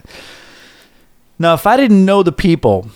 Now, 1.38 1.54
if 1.54 1.66
I 1.66 1.76
didn't 1.76 2.04
know 2.04 2.22
the 2.22 2.32
people, 2.32 2.90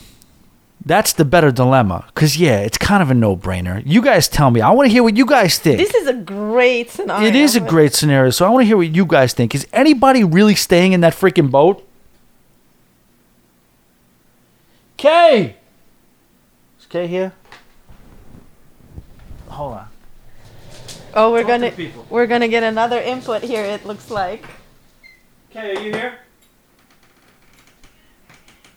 that's 0.85 1.13
the 1.13 1.25
better 1.25 1.51
dilemma. 1.53 2.05
Because, 2.15 2.37
yeah, 2.37 2.59
it's 2.61 2.79
kind 2.79 3.03
of 3.03 3.11
a 3.11 3.15
no 3.15 3.37
brainer. 3.37 3.83
You 3.87 4.03
guys 4.03 4.29
tell 4.29 4.51
me. 4.51 4.61
I 4.61 4.71
want 4.71 4.89
to 4.89 4.93
hear 4.93 5.03
what 5.03 5.17
you 5.17 5.27
guys 5.27 5.59
think. 5.59 5.79
This 5.79 5.95
is 5.95 6.07
a 6.07 6.15
great 6.15 6.91
scenario. 6.91 7.27
it 7.29 7.37
is 7.37 7.55
a 7.57 7.61
great 7.61 7.95
scenario. 7.95 8.31
So 8.31 8.45
I 8.47 8.49
want 8.51 8.63
to 8.63 8.67
hear 8.67 8.77
what 8.77 8.89
you 8.95 9.05
guys 9.07 9.33
think. 9.33 9.55
Is 9.55 9.67
anybody 9.73 10.25
really 10.25 10.55
staying 10.55 10.93
in 10.93 11.01
that 11.03 11.15
freaking 11.15 11.51
boat? 11.51 11.87
Kay! 14.97 15.57
Is 16.79 16.87
Kay 16.87 17.07
here? 17.07 17.33
Hold 19.49 19.75
on. 19.75 19.89
Oh, 21.15 21.31
we're 21.33 21.43
Talk 21.43 21.47
to 21.49 21.59
gonna 21.59 21.71
people. 21.73 22.07
we're 22.09 22.27
gonna 22.27 22.49
get 22.49 22.63
another 22.63 22.99
input 22.99 23.43
here. 23.43 23.65
It 23.65 23.85
looks 23.85 24.11
like. 24.11 24.47
Kay, 25.51 25.77
are 25.77 25.81
you 25.81 25.93
here? 25.93 26.15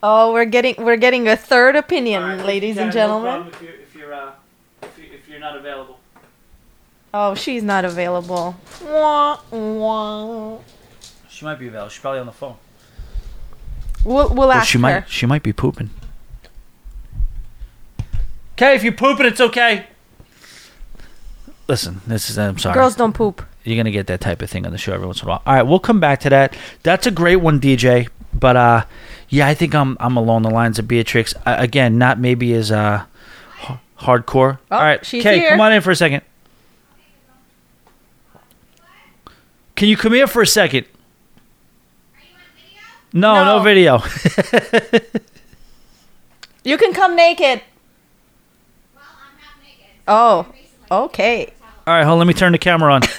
Oh, 0.08 0.34
we're 0.34 0.46
getting 0.46 0.76
we're 0.78 0.98
getting 0.98 1.28
a 1.28 1.36
third 1.36 1.76
opinion, 1.76 2.46
ladies 2.46 2.78
and 2.78 2.92
gentlemen. 2.92 3.48
if, 3.48 3.60
you're, 3.60 3.72
if, 3.74 3.96
you're, 3.96 4.14
uh, 4.14 4.32
if, 4.84 5.00
you, 5.00 5.06
if 5.12 5.28
you're 5.28 5.40
not 5.40 5.58
available. 5.58 6.00
Oh, 7.12 7.34
she's 7.34 7.64
not 7.64 7.86
available. 7.86 8.56
Wah, 8.84 9.40
wah. 9.50 10.60
She 11.28 11.44
might 11.44 11.58
be 11.58 11.70
available. 11.70 11.90
She's 11.90 12.02
probably 12.02 12.20
on 12.20 12.28
the 12.28 12.32
phone. 12.34 12.56
We'll 14.04 14.30
we'll 14.30 14.50
Well, 14.50 14.52
ask 14.52 14.68
she 14.68 14.78
her. 14.78 14.82
might 14.84 15.10
she 15.10 15.26
might 15.26 15.42
be 15.42 15.54
pooping. 15.54 15.90
Okay, 18.54 18.76
if 18.76 18.84
you're 18.84 18.94
pooping, 18.94 19.26
it's 19.26 19.42
okay. 19.42 19.88
Listen, 21.68 22.02
this 22.06 22.30
is 22.30 22.38
I'm 22.38 22.60
sorry. 22.60 22.76
Girls 22.76 22.96
don't 22.96 23.14
poop. 23.14 23.44
You're 23.64 23.76
gonna 23.76 23.90
get 23.90 24.06
that 24.06 24.22
type 24.22 24.44
of 24.44 24.52
thing 24.52 24.68
on 24.68 24.72
the 24.72 24.78
show 24.78 24.94
every 24.94 25.08
once 25.08 25.24
in 25.24 25.28
a 25.28 25.30
while. 25.30 25.42
All 25.48 25.56
right, 25.56 25.64
we'll 25.64 25.80
come 25.80 26.00
back 26.00 26.20
to 26.20 26.30
that. 26.30 26.56
That's 26.84 27.08
a 27.08 27.12
great 27.12 27.38
one, 27.38 27.60
DJ. 27.60 28.08
But 28.38 28.58
uh, 28.58 28.86
yeah, 29.30 29.48
I 29.48 29.54
think 29.54 29.74
I'm 29.74 29.96
I'm 30.00 30.18
along 30.18 30.42
the 30.44 30.50
lines 30.50 30.78
of 30.80 30.88
Beatrix. 30.88 31.34
Uh, 31.46 31.56
again, 31.58 31.98
not 31.98 32.20
maybe 32.20 32.54
as 32.54 32.72
uh 32.72 33.06
h- 33.64 33.78
hardcore. 34.00 34.60
Oh, 34.70 34.76
All 34.78 34.82
right, 34.84 35.06
she's 35.06 35.24
Kay, 35.24 35.40
here. 35.40 35.50
come 35.52 35.62
on 35.62 35.72
in 35.74 35.82
for 35.82 35.92
a 35.92 35.96
second. 35.96 36.22
Can 39.76 39.88
you 39.90 39.98
come 39.98 40.14
here 40.14 40.28
for 40.28 40.42
a 40.42 40.48
second? 40.48 40.86
No, 43.14 43.34
no, 43.46 43.58
No. 43.58 43.64
video. 43.64 44.00
You 46.64 46.78
can 46.80 46.94
come 46.96 47.16
naked. 47.16 47.62
Oh, 50.08 50.48
okay. 50.90 51.54
All 51.86 51.94
right, 51.94 52.04
hold. 52.04 52.14
on, 52.14 52.18
Let 52.20 52.28
me 52.28 52.34
turn 52.34 52.54
the 52.54 52.58
camera 52.58 52.92
on. 52.92 53.02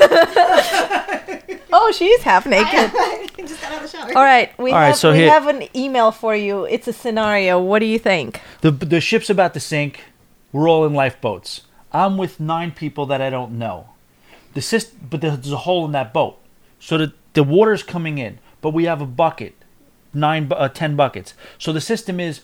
Oh, 1.79 1.93
she's 1.93 2.23
half 2.23 2.47
naked. 2.47 2.91
just 3.47 3.61
got 3.61 3.73
out 3.73 3.85
of 3.85 3.91
the 3.91 3.97
shower. 3.99 4.17
All 4.17 4.25
right, 4.25 4.57
we 4.59 4.71
All 4.73 4.79
right, 4.79 4.87
have 4.89 4.97
so 4.97 5.13
we 5.13 5.19
here- 5.19 5.31
have 5.31 5.47
an 5.47 5.65
email 5.77 6.11
for 6.11 6.35
you. 6.35 6.65
It's 6.65 6.89
a 6.89 6.93
scenario. 6.93 7.61
What 7.61 7.81
do 7.81 7.87
you 7.87 7.99
think? 7.99 8.41
the 8.63 8.71
the 8.71 9.01
ship's 9.01 9.29
about 9.31 9.53
to 9.55 9.61
sink. 9.61 10.01
We're 10.53 10.69
all 10.71 10.87
in 10.87 10.95
lifeboats. 10.95 11.63
I'm 11.93 12.17
with 12.17 12.41
nine 12.41 12.73
people 12.73 13.05
that 13.07 13.21
I 13.21 13.29
don't 13.31 13.53
know. 13.59 13.91
The 14.55 14.61
syst- 14.61 14.93
but 15.11 15.21
there's 15.21 15.53
a 15.53 15.57
hole 15.59 15.85
in 15.85 15.93
that 15.93 16.13
boat, 16.15 16.39
so 16.81 16.97
the 16.97 17.13
the 17.35 17.43
water's 17.45 17.83
coming 17.83 18.17
in. 18.19 18.39
But 18.63 18.71
we 18.71 18.85
have 18.85 19.03
a 19.03 19.07
bucket, 19.07 19.55
nine 20.15 20.49
bu- 20.49 20.55
uh, 20.57 20.69
ten 20.71 20.97
buckets. 20.97 21.35
So 21.59 21.73
the 21.73 21.81
system 21.81 22.19
is 22.21 22.41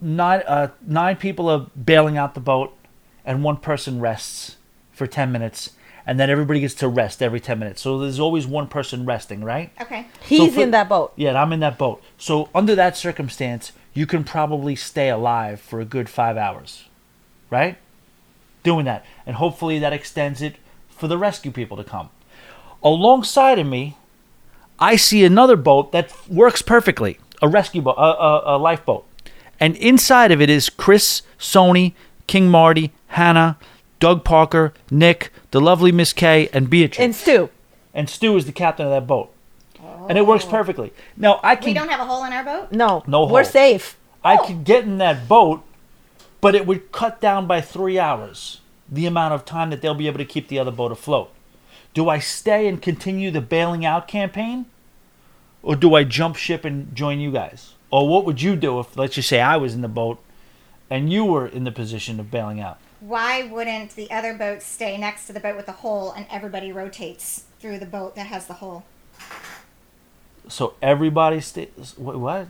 nine 0.00 0.42
uh, 0.46 0.68
nine 0.86 1.16
people 1.16 1.48
are 1.48 1.66
bailing 1.74 2.18
out 2.18 2.34
the 2.34 2.40
boat, 2.40 2.76
and 3.24 3.42
one 3.42 3.56
person 3.56 3.98
rests 3.98 4.56
for 4.92 5.06
ten 5.06 5.32
minutes, 5.32 5.70
and 6.06 6.18
then 6.20 6.28
everybody 6.30 6.60
gets 6.60 6.74
to 6.74 6.88
rest 6.88 7.22
every 7.22 7.40
ten 7.40 7.58
minutes. 7.58 7.80
So 7.82 7.98
there's 7.98 8.20
always 8.20 8.46
one 8.46 8.66
person 8.68 9.04
resting, 9.04 9.42
right? 9.42 9.70
Okay. 9.80 10.06
He's 10.22 10.54
for- 10.54 10.62
in 10.62 10.70
that 10.72 10.88
boat. 10.88 11.12
Yeah, 11.16 11.30
and 11.30 11.38
I'm 11.38 11.52
in 11.52 11.60
that 11.60 11.78
boat. 11.78 12.02
So 12.18 12.48
under 12.54 12.74
that 12.74 12.96
circumstance, 12.96 13.72
you 13.92 14.06
can 14.06 14.24
probably 14.24 14.74
stay 14.76 15.08
alive 15.08 15.60
for 15.60 15.80
a 15.80 15.84
good 15.84 16.08
five 16.08 16.36
hours, 16.36 16.84
right? 17.50 17.76
Doing 18.62 18.84
that, 18.86 19.04
and 19.26 19.36
hopefully 19.36 19.78
that 19.78 19.92
extends 19.92 20.40
it 20.42 20.56
for 20.88 21.06
the 21.08 21.18
rescue 21.18 21.50
people 21.50 21.76
to 21.76 21.84
come. 21.84 22.10
Alongside 22.82 23.58
of 23.58 23.66
me, 23.66 23.96
I 24.78 24.96
see 24.96 25.24
another 25.24 25.56
boat 25.56 25.92
that 25.92 26.12
works 26.28 26.62
perfectly, 26.62 27.18
a 27.40 27.48
rescue 27.48 27.82
boat, 27.82 27.96
a, 27.96 28.00
a, 28.00 28.56
a 28.56 28.58
lifeboat, 28.58 29.06
and 29.60 29.76
inside 29.76 30.32
of 30.32 30.40
it 30.40 30.50
is 30.50 30.68
Chris, 30.68 31.22
Sony, 31.38 31.94
King 32.26 32.48
Marty, 32.48 32.90
Hannah, 33.08 33.56
Doug 34.04 34.22
Parker, 34.22 34.74
Nick, 34.90 35.32
the 35.50 35.62
lovely 35.62 35.90
Miss 35.90 36.12
Kay, 36.12 36.50
and 36.52 36.68
Beatrix 36.68 36.98
And 37.00 37.14
Stu. 37.14 37.48
and 37.94 38.10
Stu 38.10 38.36
is 38.36 38.44
the 38.44 38.52
captain 38.52 38.84
of 38.84 38.92
that 38.92 39.06
boat. 39.06 39.32
And 40.10 40.18
it 40.18 40.26
works 40.26 40.44
perfectly. 40.44 40.92
Now 41.16 41.40
I 41.42 41.56
can 41.56 41.70
We 41.70 41.72
don't 41.72 41.88
have 41.88 42.00
a 42.00 42.04
hole 42.04 42.22
in 42.24 42.30
our 42.34 42.44
boat? 42.44 42.70
No, 42.70 43.02
No 43.06 43.24
hole. 43.24 43.30
we're 43.30 43.44
safe. 43.44 43.96
I 44.22 44.36
oh. 44.36 44.44
could 44.46 44.64
get 44.64 44.84
in 44.84 44.98
that 44.98 45.26
boat, 45.26 45.62
but 46.42 46.54
it 46.54 46.66
would 46.66 46.92
cut 46.92 47.18
down 47.22 47.46
by 47.46 47.62
three 47.62 47.98
hours 47.98 48.60
the 48.92 49.06
amount 49.06 49.32
of 49.32 49.46
time 49.46 49.70
that 49.70 49.80
they'll 49.80 49.94
be 49.94 50.06
able 50.06 50.18
to 50.18 50.26
keep 50.26 50.48
the 50.48 50.58
other 50.58 50.70
boat 50.70 50.92
afloat. 50.92 51.30
Do 51.94 52.10
I 52.10 52.18
stay 52.18 52.68
and 52.68 52.82
continue 52.82 53.30
the 53.30 53.40
bailing 53.40 53.86
out 53.86 54.06
campaign? 54.06 54.66
Or 55.62 55.76
do 55.76 55.94
I 55.94 56.04
jump 56.04 56.36
ship 56.36 56.66
and 56.66 56.94
join 56.94 57.20
you 57.20 57.32
guys? 57.32 57.72
Or 57.90 58.06
what 58.06 58.26
would 58.26 58.42
you 58.42 58.54
do 58.54 58.80
if 58.80 58.98
let's 58.98 59.14
just 59.14 59.30
say 59.30 59.40
I 59.40 59.56
was 59.56 59.72
in 59.72 59.80
the 59.80 59.88
boat 59.88 60.18
and 60.90 61.10
you 61.10 61.24
were 61.24 61.46
in 61.46 61.64
the 61.64 61.72
position 61.72 62.20
of 62.20 62.30
bailing 62.30 62.60
out? 62.60 62.78
Why 63.06 63.42
wouldn't 63.42 63.96
the 63.96 64.10
other 64.10 64.32
boat 64.32 64.62
stay 64.62 64.96
next 64.96 65.26
to 65.26 65.34
the 65.34 65.40
boat 65.40 65.56
with 65.56 65.66
the 65.66 65.72
hole 65.72 66.12
and 66.12 66.24
everybody 66.30 66.72
rotates 66.72 67.44
through 67.60 67.78
the 67.78 67.84
boat 67.86 68.16
that 68.16 68.28
has 68.28 68.46
the 68.46 68.54
hole? 68.54 68.84
So 70.48 70.74
everybody 70.80 71.40
stays 71.40 71.68
what, 71.98 72.18
what? 72.18 72.48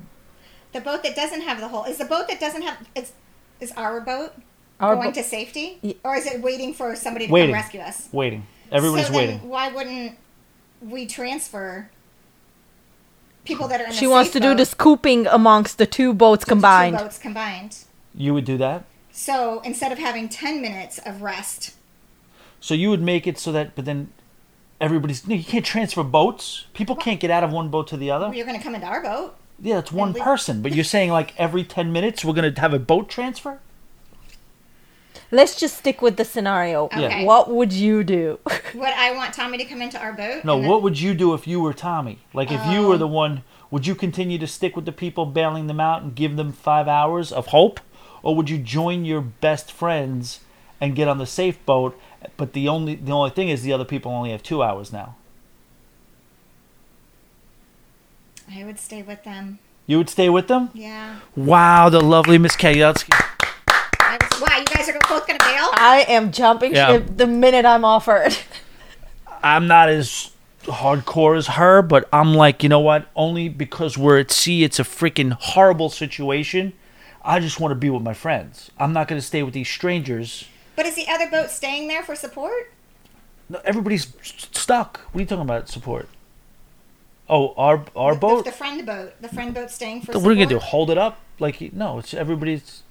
The 0.73 0.81
boat 0.81 1.03
that 1.03 1.17
doesn't 1.17 1.41
have 1.43 1.59
the 1.61 1.69
hole 1.69 1.85
is 1.85 1.99
the 1.99 2.05
boat 2.05 2.29
that 2.29 2.39
doesn't 2.39 2.63
have 2.63 2.87
is 2.95 3.13
is 3.61 3.73
our 3.77 4.01
boat 4.01 4.33
Our 4.79 4.95
going 4.95 5.09
bo- 5.11 5.15
to 5.15 5.23
safety, 5.25 5.79
Ye- 5.83 5.97
or 6.05 6.15
is 6.17 6.27
it 6.27 6.41
waiting 6.41 6.73
for 6.75 6.95
somebody 6.95 7.27
to 7.27 7.33
Waiting. 7.33 7.51
come 7.55 7.61
rescue 7.61 7.81
us? 7.81 8.09
Waiting. 8.13 8.47
Everybody's 8.71 9.07
so 9.07 9.13
then 9.13 9.21
waiting. 9.21 9.49
Why 9.49 9.73
wouldn't 9.73 10.19
we 10.81 11.07
transfer 11.07 11.89
people 13.45 13.67
that 13.69 13.81
are 13.81 13.85
in 13.85 13.91
the 13.91 13.97
She 13.97 14.07
wants 14.07 14.31
to 14.31 14.35
safe 14.35 14.43
do 14.43 14.49
boat 14.51 14.59
the 14.59 14.67
scooping 14.67 15.27
amongst 15.27 15.79
the 15.79 15.87
two 15.87 16.13
boats 16.13 16.45
combined. 16.45 16.95
the 16.95 16.99
two 16.99 17.05
boats 17.05 17.19
combined. 17.19 17.79
You 18.15 18.35
would 18.35 18.45
do 18.45 18.57
that? 18.59 18.85
So 19.17 19.61
instead 19.61 19.93
of 19.93 19.99
having 19.99 20.29
ten 20.29 20.61
minutes 20.61 20.99
of 20.99 21.23
rest, 21.23 21.75
So 22.59 22.75
you 22.75 22.91
would 22.91 23.01
make 23.01 23.27
it 23.29 23.39
so 23.39 23.53
that, 23.53 23.77
but 23.77 23.85
then 23.85 24.11
everybody's. 24.81 25.27
No, 25.27 25.37
you 25.37 25.45
can't 25.45 25.65
transfer 25.65 26.03
boats. 26.03 26.67
People 26.75 26.97
can't 26.97 27.21
get 27.21 27.31
out 27.31 27.45
of 27.45 27.53
one 27.53 27.69
boat 27.69 27.87
to 27.89 27.97
the 27.97 28.11
other. 28.11 28.35
you're 28.35 28.45
going 28.45 28.59
to 28.59 28.63
come 28.63 28.75
into 28.75 28.89
our 28.89 29.03
boat. 29.03 29.37
Yeah, 29.61 29.79
it's 29.79 29.93
one 29.93 30.13
we- 30.13 30.21
person. 30.21 30.63
But 30.63 30.75
you're 30.75 30.83
saying 30.85 31.11
like 31.13 31.33
every 31.39 31.63
ten 31.63 31.93
minutes 31.93 32.25
we're 32.25 32.33
gonna 32.35 32.53
have 32.59 32.75
a 32.75 32.79
boat 32.81 33.09
transfer? 33.09 33.61
Let's 35.31 35.59
just 35.59 35.79
stick 35.79 36.03
with 36.03 36.17
the 36.17 36.25
scenario. 36.25 36.89
Yeah. 36.93 37.07
Okay. 37.07 37.25
What 37.25 37.49
would 37.51 37.73
you 37.73 38.03
do? 38.05 38.41
Would 38.75 38.85
I 38.85 39.13
want 39.15 39.33
Tommy 39.33 39.59
to 39.59 39.65
come 39.65 39.81
into 39.81 39.99
our 39.99 40.13
boat? 40.13 40.45
No. 40.45 40.55
and 40.57 40.65
then- 40.65 40.71
What 40.71 40.83
would 40.83 41.01
you 41.01 41.15
do 41.15 41.35
if 41.35 41.47
you 41.47 41.61
were 41.61 41.73
Tommy? 41.73 42.19
Like 42.33 42.51
if 42.51 42.65
you 42.67 42.87
were 42.89 42.95
oh. 42.95 42.99
the 42.99 43.07
one, 43.07 43.43
would 43.71 43.87
you 43.87 43.95
continue 43.95 44.39
to 44.39 44.47
stick 44.47 44.75
with 44.77 44.85
the 44.87 44.93
people 44.93 45.25
bailing 45.25 45.67
them 45.69 45.79
out 45.81 46.03
and 46.03 46.15
give 46.17 46.37
them 46.37 46.53
five 46.53 46.89
hours 46.89 47.33
of 47.33 47.47
hope, 47.49 47.81
or 48.25 48.35
would 48.35 48.51
you 48.51 48.59
join 48.59 49.05
your 49.05 49.21
best 49.21 49.71
friends 49.71 50.41
and 50.81 50.97
get 50.97 51.07
on 51.07 51.19
the 51.19 51.27
safe 51.27 51.65
boat? 51.65 51.97
But 52.37 52.55
the 52.55 52.67
only 52.69 52.97
the 52.97 53.13
only 53.13 53.31
thing 53.31 53.49
is 53.51 53.63
the 53.63 53.73
other 53.73 53.85
people 53.85 54.11
only 54.11 54.31
have 54.33 54.43
two 54.43 54.63
hours 54.63 54.93
now. 54.93 55.15
I 58.53 58.65
would 58.65 58.79
stay 58.79 59.03
with 59.03 59.25
them. 59.25 59.59
You 59.87 59.99
would 59.99 60.09
stay 60.09 60.29
with 60.31 60.49
them? 60.49 60.71
Yeah. 60.75 61.21
Wow, 61.37 61.89
the 61.91 62.01
lovely 62.01 62.39
Miss 62.39 62.57
Kay. 62.57 62.79
That's- 62.79 63.05
I 64.01 64.19
was, 64.21 64.41
why? 64.41 64.59
You 64.59 64.65
guys 64.65 64.89
are 64.89 64.93
both 65.09 65.27
going 65.27 65.39
to 65.39 65.45
bail? 65.45 65.69
I 65.75 66.05
am 66.09 66.31
jumping 66.33 66.75
Yeah. 66.75 66.89
ship 66.93 67.17
the 67.17 67.27
minute 67.27 67.65
I'm 67.65 67.85
offered. 67.85 68.37
I'm 69.43 69.67
not 69.67 69.89
as 69.91 70.31
hardcore 70.63 71.37
as 71.37 71.49
her, 71.49 71.83
but 71.83 72.09
I'm 72.13 72.35
like, 72.35 72.63
you 72.63 72.69
know 72.71 72.81
what? 72.81 73.09
Only 73.15 73.49
because 73.51 73.99
we're 73.99 74.19
at 74.19 74.31
sea, 74.31 74.65
it's 74.65 74.79
a 74.79 74.85
freaking 74.85 75.33
horrible 75.33 75.91
situation. 75.91 76.73
I 77.25 77.41
just 77.41 77.59
want 77.59 77.73
to 77.73 77.77
be 77.77 77.89
with 77.91 78.03
my 78.03 78.15
friends. 78.15 78.71
I'm 78.79 78.93
not 78.93 79.09
going 79.09 79.21
to 79.21 79.27
stay 79.27 79.43
with 79.43 79.55
these 79.55 79.69
strangers. 79.69 80.47
But 80.77 80.87
is 80.87 80.95
the 80.95 81.07
other 81.09 81.29
boat 81.31 81.51
staying 81.51 81.89
there 81.89 82.03
for 82.03 82.15
support? 82.15 82.71
No, 83.49 83.61
everybody's 83.65 84.07
s- 84.21 84.49
stuck. 84.53 85.01
What 85.13 85.19
are 85.19 85.23
you 85.23 85.27
talking 85.27 85.43
about? 85.43 85.69
Support? 85.69 86.09
Oh, 87.29 87.55
our 87.57 87.85
our 87.97 88.15
The- 88.15 88.21
boat. 88.21 88.45
The, 88.45 88.53
friend 88.53 88.85
boat. 88.85 89.15
The 89.21 89.29
friend 89.29 89.55
boat 89.55 89.71
staying 89.71 90.01
for 90.03 90.09
what 90.13 90.15
support. 90.19 90.27
are 90.31 90.33
you 90.39 90.45
gonna 90.47 90.59
do? 90.61 90.65
Hold 90.65 90.91
it 90.91 90.99
up? 90.99 91.21
Like 91.39 91.73
no, 91.73 91.99
it's 91.99 92.13
everybody's. 92.15 92.83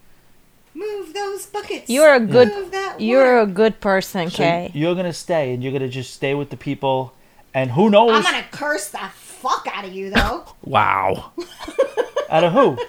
Move 0.74 1.14
those 1.14 1.46
buckets. 1.46 1.88
You're 1.90 2.16
a 2.16 2.20
good 2.20 2.48
Move 2.48 2.72
that 2.72 3.00
you're 3.00 3.40
a 3.40 3.46
good 3.46 3.80
person, 3.80 4.32
So 4.32 4.38
Kay. 4.38 4.72
you're 4.74 4.96
gonna 4.96 5.14
stay, 5.14 5.54
and 5.54 5.62
you're 5.64 5.72
gonna 5.72 5.88
just 5.88 6.14
stay 6.16 6.34
with 6.34 6.50
the 6.50 6.58
people, 6.58 7.14
and 7.54 7.72
who 7.72 7.92
knows? 7.92 8.12
I'm 8.12 8.24
going 8.24 8.44
to 8.44 8.50
curse 8.50 8.90
the 8.90 8.98
fuck 9.14 9.68
out 9.72 9.86
of 9.86 9.94
you, 9.94 10.10
though. 10.10 10.46
Wow. 10.64 11.32
Out 12.30 12.44
of 12.46 12.54
who? 12.54 12.80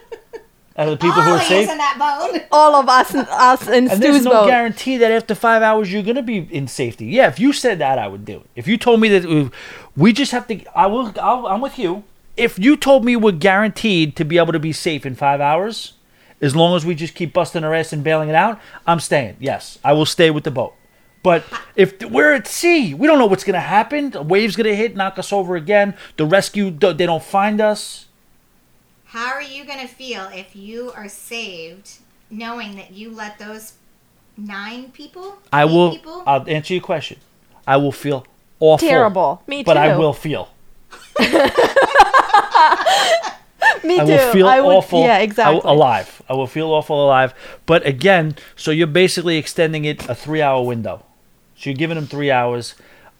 Out 0.77 0.89
of 0.89 0.99
the 0.99 1.07
people 1.07 1.23
who 1.23 1.31
are 1.31 1.39
he 1.39 1.45
safe. 1.47 1.71
in 1.71 1.79
that 1.79 1.97
boat. 2.33 2.43
All 2.51 2.75
of 2.75 2.89
us 2.89 3.15
us 3.15 3.69
in 3.69 3.89
And 3.89 4.03
there's 4.03 4.25
no 4.25 4.31
boat. 4.33 4.47
guarantee 4.49 4.97
that 4.97 5.13
after 5.13 5.35
five 5.37 5.63
hours 5.63 5.93
you're 5.93 6.03
gonna 6.03 6.23
be 6.23 6.49
in 6.51 6.67
safety. 6.67 7.07
Yeah, 7.07 7.29
if 7.29 7.39
you 7.39 7.53
said 7.53 7.79
that, 7.79 7.97
I 7.99 8.09
would 8.09 8.25
do 8.25 8.39
it. 8.39 8.47
If 8.57 8.67
you 8.67 8.77
told 8.77 9.01
me 9.01 9.09
that 9.11 9.25
uh, 9.25 9.51
we 9.97 10.13
just 10.13 10.33
have 10.33 10.49
to, 10.49 10.65
I 10.77 10.87
will. 10.87 11.13
I'll, 11.21 11.47
I'm 11.47 11.61
with 11.61 11.79
you. 11.79 12.03
If 12.37 12.59
you 12.59 12.77
told 12.77 13.05
me 13.05 13.15
we're 13.15 13.31
guaranteed 13.31 14.17
to 14.17 14.25
be 14.25 14.37
able 14.39 14.53
to 14.53 14.59
be 14.59 14.73
safe 14.73 15.07
in 15.07 15.15
five 15.15 15.41
hours, 15.41 15.93
as 16.41 16.57
long 16.57 16.75
as 16.75 16.85
we 16.85 16.97
just 16.97 17.15
keep 17.15 17.33
busting 17.33 17.63
our 17.63 17.73
ass 17.73 17.93
and 17.93 18.03
bailing 18.03 18.29
it 18.29 18.35
out, 18.35 18.61
I'm 18.85 18.99
staying. 18.99 19.37
Yes, 19.39 19.79
I 19.85 19.93
will 19.93 20.07
stay 20.07 20.31
with 20.33 20.43
the 20.43 20.51
boat. 20.51 20.75
But 21.23 21.45
if 21.77 22.03
we're 22.03 22.33
at 22.35 22.49
sea, 22.49 22.93
we 22.93 23.07
don't 23.07 23.19
know 23.21 23.27
what's 23.27 23.45
gonna 23.45 23.61
happen. 23.61 24.11
The 24.11 24.23
wave's 24.23 24.57
gonna 24.57 24.75
hit, 24.75 24.97
knock 24.97 25.19
us 25.21 25.33
over 25.33 25.55
again. 25.55 25.95
The 26.17 26.27
rescue, 26.27 26.71
they 26.71 27.07
don't 27.07 27.23
find 27.23 27.61
us. 27.61 28.07
How 29.15 29.33
are 29.33 29.43
you 29.43 29.65
going 29.65 29.79
to 29.79 29.87
feel 29.87 30.29
if 30.35 30.57
you 30.57 30.91
are 30.91 31.09
saved 31.09 31.99
knowing 32.31 32.75
that 32.75 32.91
you 32.91 33.11
let 33.13 33.39
those 33.39 33.75
nine 34.37 34.91
people? 34.91 35.39
I 35.53 35.67
will. 35.67 35.93
People, 35.93 36.25
I'll 36.27 36.45
answer 36.51 36.75
your 36.75 36.83
question. 36.83 37.21
I 37.65 37.77
will 37.77 37.93
feel 37.93 38.27
awful. 38.59 38.89
Terrible. 38.89 39.41
Me 39.47 39.63
too. 39.63 39.67
But 39.67 39.77
I 39.77 39.97
will 39.97 40.15
feel. 40.15 40.49
Me 41.21 41.27
too. 41.27 41.37
I 43.85 44.05
too. 44.05 44.05
will 44.05 44.19
feel 44.33 44.49
I 44.49 44.61
would, 44.61 44.75
awful. 44.75 45.05
Yeah, 45.05 45.19
I 45.19 45.21
exactly. 45.21 45.61
alive. 45.63 46.21
I 46.29 46.33
will 46.33 46.49
feel 46.49 46.73
awful 46.73 47.07
alive. 47.07 47.35
But 47.67 47.87
again, 47.87 48.35
so 48.57 48.73
you're 48.73 48.89
basically 48.89 49.37
extending 49.37 49.85
it 49.85 50.09
a 50.09 50.17
three 50.17 50.43
hour 50.43 50.61
window. 50.67 51.05
So 51.55 51.71
you're 51.71 51.77
giving 51.77 51.95
them 51.95 52.09
three 52.09 52.33
hours. 52.33 52.75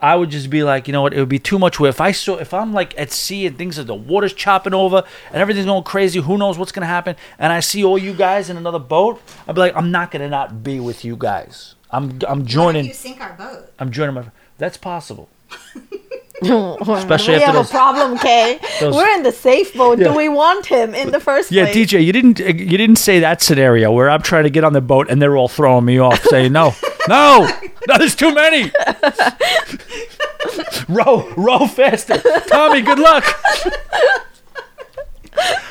I 0.05 0.17
would 0.17 0.29
just 0.29 0.51
be 0.51 0.63
like, 0.63 0.87
you 0.87 0.93
know 0.93 1.01
what? 1.01 1.15
It 1.15 1.19
would 1.19 1.31
be 1.31 1.39
too 1.39 1.59
much. 1.59 1.81
Where 1.81 1.89
if 1.89 1.99
I 1.99 2.13
saw, 2.13 2.37
if 2.37 2.53
I'm 2.53 2.75
like 2.75 2.93
at 2.99 3.11
sea 3.11 3.47
and 3.47 3.57
things 3.57 3.79
are 3.79 3.85
the 3.85 3.95
water's 3.95 4.35
chopping 4.35 4.75
over 4.75 5.03
and 5.33 5.37
everything's 5.41 5.65
going 5.65 5.83
crazy, 5.83 6.21
who 6.21 6.37
knows 6.37 6.59
what's 6.59 6.73
gonna 6.73 6.85
happen? 6.85 7.17
And 7.39 7.55
I 7.55 7.61
see 7.61 7.83
all 7.83 7.97
you 7.97 8.13
guys 8.13 8.51
in 8.51 8.59
another 8.59 8.79
boat, 8.79 9.23
I'd 9.49 9.55
be 9.55 9.63
like, 9.63 9.75
I'm 9.75 9.91
not 9.91 10.11
gonna 10.11 10.29
not 10.29 10.63
be 10.63 10.79
with 10.79 11.07
you 11.07 11.17
guys. 11.17 11.75
I'm 11.91 12.19
I'm 12.29 12.45
joining. 12.45 12.85
you 12.85 12.93
sink 12.93 13.23
our 13.23 13.33
boat? 13.33 13.73
I'm 13.79 13.91
joining 13.91 14.15
my. 14.15 14.27
That's 14.59 14.77
possible. 14.77 15.31
Especially 16.45 17.35
we 17.35 17.43
after 17.43 17.47
have 17.47 17.55
those- 17.55 17.69
a 17.69 17.73
problem, 17.73 18.19
Kay. 18.19 18.59
those- 18.81 18.95
We're 18.95 19.09
in 19.17 19.23
the 19.23 19.33
safe 19.33 19.75
mode. 19.75 19.99
Yeah. 19.99 20.09
Do 20.09 20.15
we 20.15 20.29
want 20.29 20.67
him 20.67 20.95
in 20.95 21.11
the 21.11 21.21
first 21.21 21.51
Yeah, 21.53 21.65
place? 21.65 21.77
DJ, 21.93 22.05
you 22.05 22.13
didn't 22.13 22.39
you 22.39 22.79
didn't 22.79 22.97
say 22.97 23.21
that 23.21 23.43
scenario 23.43 23.93
where 23.93 24.09
I'm 24.11 24.23
trying 24.23 24.45
to 24.45 24.51
get 24.51 24.65
on 24.65 24.73
the 24.73 24.81
boat 24.81 25.09
and 25.11 25.21
they're 25.21 25.37
all 25.37 25.49
throwing 25.49 25.85
me 25.85 25.99
off, 25.99 26.23
saying 26.25 26.53
no, 26.53 26.75
no, 27.09 27.49
no, 27.89 27.99
there's 27.99 28.15
too 28.17 28.35
many. 28.35 28.71
row, 30.89 31.29
row 31.37 31.67
faster, 31.67 32.19
Tommy. 32.49 32.83
Good 32.83 32.99
luck. 32.99 33.25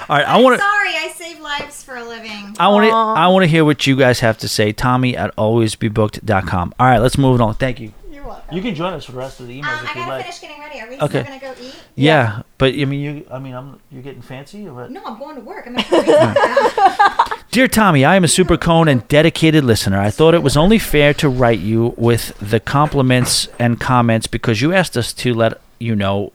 All 0.10 0.18
right, 0.18 0.28
I 0.28 0.38
want 0.42 0.56
to. 0.56 0.60
Sorry, 0.60 0.90
I 0.90 1.14
save 1.16 1.40
lives 1.40 1.84
for 1.84 1.96
a 1.96 2.04
living. 2.04 2.56
I 2.60 2.68
want 2.68 2.86
to. 2.86 2.92
I 2.94 3.28
want 3.30 3.44
to 3.44 3.48
hear 3.48 3.64
what 3.64 3.88
you 3.88 3.96
guys 3.96 4.20
have 4.20 4.38
to 4.40 4.50
say. 4.50 4.74
Tommy 4.74 5.16
at 5.16 5.34
alwaysbebooked.com. 5.38 6.74
All 6.80 6.86
right, 6.86 7.00
let's 7.00 7.18
move 7.18 7.40
on. 7.40 7.54
Thank 7.56 7.80
you. 7.80 7.94
You're 8.34 8.40
welcome. 8.40 8.56
You 8.58 8.62
can 8.64 8.76
join 8.76 8.94
us 8.94 9.06
for 9.06 9.12
the 9.14 9.18
rest 9.20 9.40
of 9.40 9.48
the 9.48 9.62
emails 9.62 9.80
Um, 9.80 9.86
if 9.86 9.90
I 9.96 10.00
you 10.00 10.06
gotta 10.06 10.10
like. 10.12 10.22
finish 10.26 10.40
getting 10.40 10.60
ready. 10.60 10.80
Are 10.82 10.90
we 10.90 10.96
Okay. 11.00 11.24
still 11.24 11.40
gonna 11.40 11.40
go 11.56 11.62
eat? 11.62 11.76
Yeah, 11.96 12.42
but 12.58 12.74
I 12.74 12.86
mean, 12.86 13.00
you. 13.00 13.26
I 13.32 13.40
mean, 13.40 13.54
I'm. 13.54 13.80
You're 13.92 14.02
getting 14.04 14.22
fancy 14.22 14.68
or 14.68 14.74
what? 14.74 14.92
No, 14.92 15.02
I'm 15.06 15.20
going 15.20 15.36
to 15.36 15.42
work. 15.42 15.66
I'm 15.68 15.76
gonna 15.76 17.16
Dear 17.52 17.68
Tommy, 17.68 18.04
I 18.04 18.16
am 18.16 18.24
a 18.24 18.28
super 18.28 18.58
cone 18.58 18.88
and 18.88 19.08
dedicated 19.08 19.64
listener. 19.64 20.00
I 20.00 20.10
thought 20.10 20.34
it 20.34 20.42
was 20.42 20.58
only 20.58 20.80
fair 20.80 21.14
to 21.16 21.30
write 21.30 21.60
you 21.60 21.94
with 21.98 22.36
the 22.40 22.60
compliments 22.60 23.48
and 23.60 23.80
comments 23.80 24.26
because 24.28 24.60
you 24.62 24.74
asked 24.74 24.98
us 24.98 25.14
to 25.14 25.34
let 25.36 25.62
you 25.80 25.96
know 25.96 26.32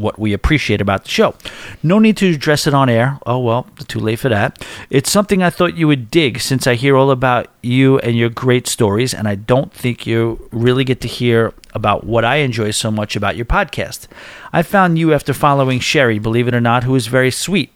what 0.00 0.18
we 0.18 0.32
appreciate 0.32 0.80
about 0.80 1.04
the 1.04 1.10
show. 1.10 1.34
No 1.82 1.98
need 1.98 2.16
to 2.18 2.30
address 2.30 2.66
it 2.66 2.74
on 2.74 2.88
air. 2.88 3.18
Oh, 3.26 3.38
well, 3.38 3.66
too 3.88 4.00
late 4.00 4.18
for 4.18 4.28
that. 4.28 4.64
It's 4.88 5.10
something 5.10 5.42
I 5.42 5.50
thought 5.50 5.76
you 5.76 5.86
would 5.86 6.10
dig 6.10 6.40
since 6.40 6.66
I 6.66 6.74
hear 6.74 6.96
all 6.96 7.10
about 7.10 7.48
you 7.62 7.98
and 8.00 8.16
your 8.16 8.30
great 8.30 8.66
stories, 8.66 9.14
and 9.14 9.28
I 9.28 9.34
don't 9.34 9.72
think 9.72 10.06
you 10.06 10.48
really 10.50 10.84
get 10.84 11.00
to 11.02 11.08
hear 11.08 11.52
about 11.74 12.04
what 12.04 12.24
I 12.24 12.36
enjoy 12.36 12.70
so 12.72 12.90
much 12.90 13.16
about 13.16 13.36
your 13.36 13.46
podcast. 13.46 14.06
I 14.52 14.62
found 14.62 14.98
you 14.98 15.12
after 15.12 15.32
following 15.32 15.80
Sherry, 15.80 16.18
believe 16.18 16.48
it 16.48 16.54
or 16.54 16.60
not, 16.60 16.84
who 16.84 16.94
is 16.94 17.06
very 17.06 17.30
sweet. 17.30 17.72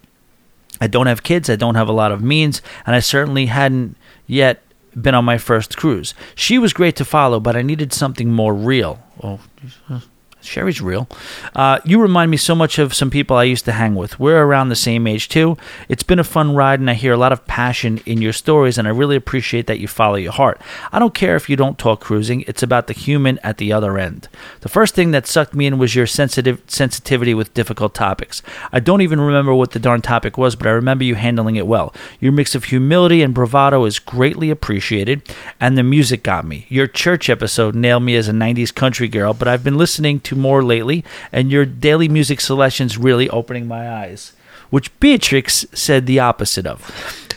I 0.80 0.86
don't 0.86 1.06
have 1.06 1.22
kids, 1.22 1.48
I 1.48 1.56
don't 1.56 1.76
have 1.76 1.88
a 1.88 1.92
lot 1.92 2.10
of 2.10 2.22
means, 2.22 2.60
and 2.86 2.96
I 2.96 3.00
certainly 3.00 3.46
hadn't 3.46 3.96
yet 4.26 4.62
been 5.00 5.14
on 5.14 5.24
my 5.24 5.38
first 5.38 5.76
cruise. 5.76 6.14
She 6.34 6.58
was 6.58 6.72
great 6.72 6.96
to 6.96 7.04
follow, 7.04 7.40
but 7.40 7.56
I 7.56 7.62
needed 7.62 7.92
something 7.92 8.30
more 8.30 8.54
real. 8.54 9.02
Oh, 9.22 9.40
Sherry's 10.44 10.80
real. 10.80 11.08
Uh, 11.54 11.78
you 11.84 12.00
remind 12.00 12.30
me 12.30 12.36
so 12.36 12.54
much 12.54 12.78
of 12.78 12.94
some 12.94 13.10
people 13.10 13.36
I 13.36 13.44
used 13.44 13.64
to 13.64 13.72
hang 13.72 13.94
with. 13.94 14.18
We're 14.20 14.42
around 14.42 14.68
the 14.68 14.76
same 14.76 15.06
age, 15.06 15.28
too. 15.28 15.56
It's 15.88 16.02
been 16.02 16.18
a 16.18 16.24
fun 16.24 16.54
ride, 16.54 16.80
and 16.80 16.90
I 16.90 16.94
hear 16.94 17.12
a 17.12 17.18
lot 17.18 17.32
of 17.32 17.46
passion 17.46 18.00
in 18.06 18.20
your 18.20 18.32
stories, 18.32 18.78
and 18.78 18.86
I 18.86 18.90
really 18.90 19.16
appreciate 19.16 19.66
that 19.66 19.80
you 19.80 19.88
follow 19.88 20.16
your 20.16 20.32
heart. 20.32 20.60
I 20.92 20.98
don't 20.98 21.14
care 21.14 21.36
if 21.36 21.48
you 21.48 21.56
don't 21.56 21.78
talk 21.78 22.00
cruising, 22.00 22.42
it's 22.46 22.62
about 22.62 22.86
the 22.86 22.92
human 22.92 23.38
at 23.42 23.58
the 23.58 23.72
other 23.72 23.98
end. 23.98 24.28
The 24.60 24.68
first 24.68 24.94
thing 24.94 25.10
that 25.12 25.26
sucked 25.26 25.54
me 25.54 25.66
in 25.66 25.78
was 25.78 25.94
your 25.94 26.06
sensitive 26.06 26.62
sensitivity 26.66 27.34
with 27.34 27.54
difficult 27.54 27.94
topics. 27.94 28.42
I 28.72 28.80
don't 28.80 29.00
even 29.00 29.20
remember 29.20 29.54
what 29.54 29.72
the 29.72 29.78
darn 29.78 30.02
topic 30.02 30.36
was, 30.38 30.56
but 30.56 30.66
I 30.66 30.70
remember 30.70 31.04
you 31.04 31.14
handling 31.14 31.56
it 31.56 31.66
well. 31.66 31.94
Your 32.20 32.32
mix 32.32 32.54
of 32.54 32.64
humility 32.64 33.22
and 33.22 33.34
bravado 33.34 33.84
is 33.84 33.98
greatly 33.98 34.50
appreciated, 34.50 35.22
and 35.60 35.76
the 35.76 35.82
music 35.82 36.22
got 36.22 36.44
me. 36.44 36.66
Your 36.68 36.86
church 36.86 37.28
episode 37.28 37.74
nailed 37.74 38.02
me 38.02 38.16
as 38.16 38.28
a 38.28 38.32
90s 38.32 38.74
country 38.74 39.08
girl, 39.08 39.34
but 39.34 39.48
I've 39.48 39.64
been 39.64 39.78
listening 39.78 40.20
to 40.20 40.33
more 40.34 40.62
lately, 40.62 41.04
and 41.32 41.50
your 41.50 41.64
daily 41.64 42.08
music 42.08 42.40
selections 42.40 42.98
really 42.98 43.28
opening 43.30 43.66
my 43.66 43.88
eyes. 43.90 44.32
Which 44.70 44.90
Beatrix 44.98 45.64
said 45.72 46.06
the 46.06 46.18
opposite 46.18 46.66
of. 46.66 46.80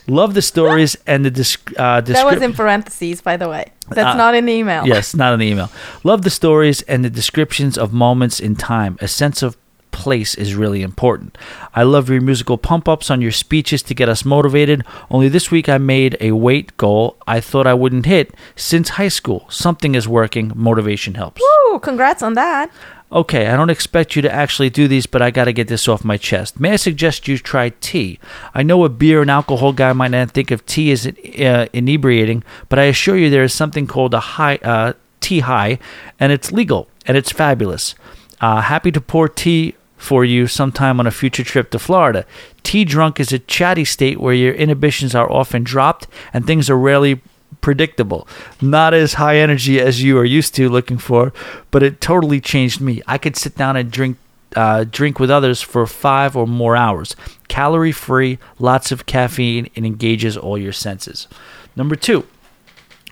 Love 0.07 0.33
the 0.33 0.41
stories 0.41 0.95
and 1.07 1.23
the 1.25 1.29
disc- 1.31 1.71
uh, 1.77 2.01
That 2.01 2.25
was 2.25 2.41
in 2.41 2.53
parentheses, 2.53 3.21
by 3.21 3.37
the 3.37 3.47
way. 3.49 3.71
That's 3.89 4.15
Uh, 4.15 4.17
not 4.17 4.33
in 4.35 4.45
the 4.45 4.53
email. 4.53 4.87
Yes, 4.87 5.13
not 5.13 5.33
in 5.33 5.39
the 5.39 5.45
email. 5.47 5.69
Love 6.03 6.21
the 6.23 6.29
stories 6.29 6.81
and 6.83 7.03
the 7.05 7.09
descriptions 7.09 7.77
of 7.77 7.91
moments 7.93 8.39
in 8.39 8.55
time. 8.55 8.97
A 9.01 9.07
sense 9.07 9.43
of 9.43 9.57
place 9.97 10.35
is 10.35 10.53
really 10.53 10.83
important. 10.83 11.37
I 11.73 11.81
love 11.81 12.09
your 12.09 12.21
musical 12.21 12.57
pump 12.57 12.87
ups 12.87 13.09
on 13.09 13.19
your 13.19 13.31
speeches 13.31 13.81
to 13.83 13.95
get 13.95 14.07
us 14.07 14.23
motivated. 14.23 14.85
Only 15.09 15.27
this 15.27 15.49
week 15.49 15.67
I 15.67 15.79
made 15.79 16.15
a 16.21 16.31
weight 16.33 16.77
goal 16.77 17.17
I 17.25 17.41
thought 17.41 17.65
I 17.65 17.73
wouldn't 17.73 18.05
hit 18.05 18.33
since 18.55 18.89
high 18.89 19.07
school. 19.07 19.47
Something 19.49 19.95
is 19.95 20.07
working. 20.07 20.51
Motivation 20.55 21.15
helps. 21.15 21.41
Woo, 21.41 21.79
congrats 21.79 22.21
on 22.21 22.35
that. 22.35 22.69
Okay, 23.09 23.47
I 23.47 23.55
don't 23.55 23.69
expect 23.69 24.15
you 24.15 24.21
to 24.21 24.31
actually 24.31 24.69
do 24.69 24.87
these, 24.87 25.05
but 25.05 25.21
I 25.21 25.31
got 25.31 25.45
to 25.45 25.53
get 25.53 25.69
this 25.69 25.87
off 25.87 26.03
my 26.03 26.17
chest. 26.17 26.59
May 26.59 26.73
I 26.73 26.75
suggest 26.75 27.27
you 27.27 27.37
try 27.37 27.69
tea? 27.79 28.19
I 28.53 28.63
know 28.63 28.83
a 28.83 28.89
beer 28.89 29.21
and 29.21 29.31
alcohol 29.31 29.71
guy 29.71 29.93
might 29.93 30.11
not 30.11 30.31
think 30.31 30.51
of 30.51 30.65
tea 30.65 30.91
as 30.91 31.07
uh, 31.07 31.67
inebriating, 31.71 32.43
but 32.69 32.79
I 32.79 32.83
assure 32.83 33.17
you 33.17 33.29
there 33.29 33.43
is 33.43 33.53
something 33.53 33.87
called 33.87 34.13
a 34.13 34.19
high 34.19 34.57
uh, 34.57 34.93
tea 35.21 35.39
high, 35.39 35.79
and 36.19 36.31
it's 36.33 36.51
legal 36.51 36.89
and 37.05 37.15
it's 37.15 37.31
fabulous. 37.31 37.95
Uh, 38.41 38.61
happy 38.61 38.91
to 38.91 39.01
pour 39.01 39.29
tea 39.29 39.73
for 39.97 40.23
you 40.23 40.47
sometime 40.47 40.99
on 40.99 41.07
a 41.07 41.11
future 41.11 41.43
trip 41.43 41.71
to 41.71 41.79
Florida. 41.79 42.25
Tea 42.63 42.85
drunk 42.85 43.19
is 43.19 43.33
a 43.33 43.39
chatty 43.39 43.83
state 43.83 44.19
where 44.19 44.33
your 44.33 44.53
inhibitions 44.53 45.15
are 45.15 45.31
often 45.31 45.63
dropped 45.63 46.07
and 46.33 46.45
things 46.45 46.69
are 46.69 46.77
rarely 46.77 47.21
predictable. 47.61 48.27
Not 48.61 48.93
as 48.93 49.15
high 49.15 49.37
energy 49.37 49.79
as 49.79 50.03
you 50.03 50.17
are 50.17 50.25
used 50.25 50.55
to 50.55 50.69
looking 50.69 50.97
for, 50.97 51.33
but 51.71 51.83
it 51.83 51.99
totally 51.99 52.39
changed 52.39 52.79
me. 52.79 53.01
I 53.07 53.17
could 53.17 53.35
sit 53.35 53.55
down 53.55 53.75
and 53.75 53.91
drink 53.91 54.17
uh, 54.55 54.85
drink 54.89 55.19
with 55.19 55.29
others 55.29 55.61
for 55.61 55.85
five 55.85 56.37
or 56.37 56.47
more 56.47 56.75
hours. 56.75 57.15
Calorie 57.49 57.91
free, 57.91 58.39
lots 58.59 58.93
of 58.93 59.05
caffeine, 59.05 59.69
and 59.75 59.85
engages 59.85 60.37
all 60.37 60.57
your 60.57 60.71
senses. 60.71 61.27
Number 61.75 61.95
two, 61.95 62.25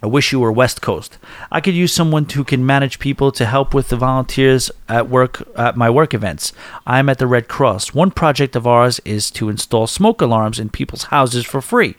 I 0.04 0.08
wish 0.08 0.32
you 0.32 0.40
were 0.42 0.52
West 0.52 0.82
Coast. 0.82 1.18
I 1.52 1.62
could 1.62 1.74
use 1.74 1.94
someone 1.94 2.28
who 2.30 2.44
can 2.44 2.66
manage 2.66 3.00
people 3.00 3.32
to 3.32 3.46
help 3.46 3.74
with 3.74 3.90
the 3.90 3.96
volunteers 3.96 4.70
at 4.90 5.10
work 5.10 5.48
at 5.58 5.78
my 5.78 5.90
work 5.90 6.14
events. 6.14 6.52
I'm 6.86 7.08
at 7.08 7.18
the 7.18 7.28
Red 7.28 7.48
Cross. 7.48 7.94
One 7.94 8.12
project 8.12 8.56
of 8.56 8.68
ours 8.68 9.00
is 9.06 9.32
to 9.32 9.50
install 9.50 9.88
smoke 9.88 10.22
alarms 10.22 10.60
in 10.60 10.70
people's 10.70 11.06
houses 11.06 11.46
for 11.46 11.62
free. 11.62 11.96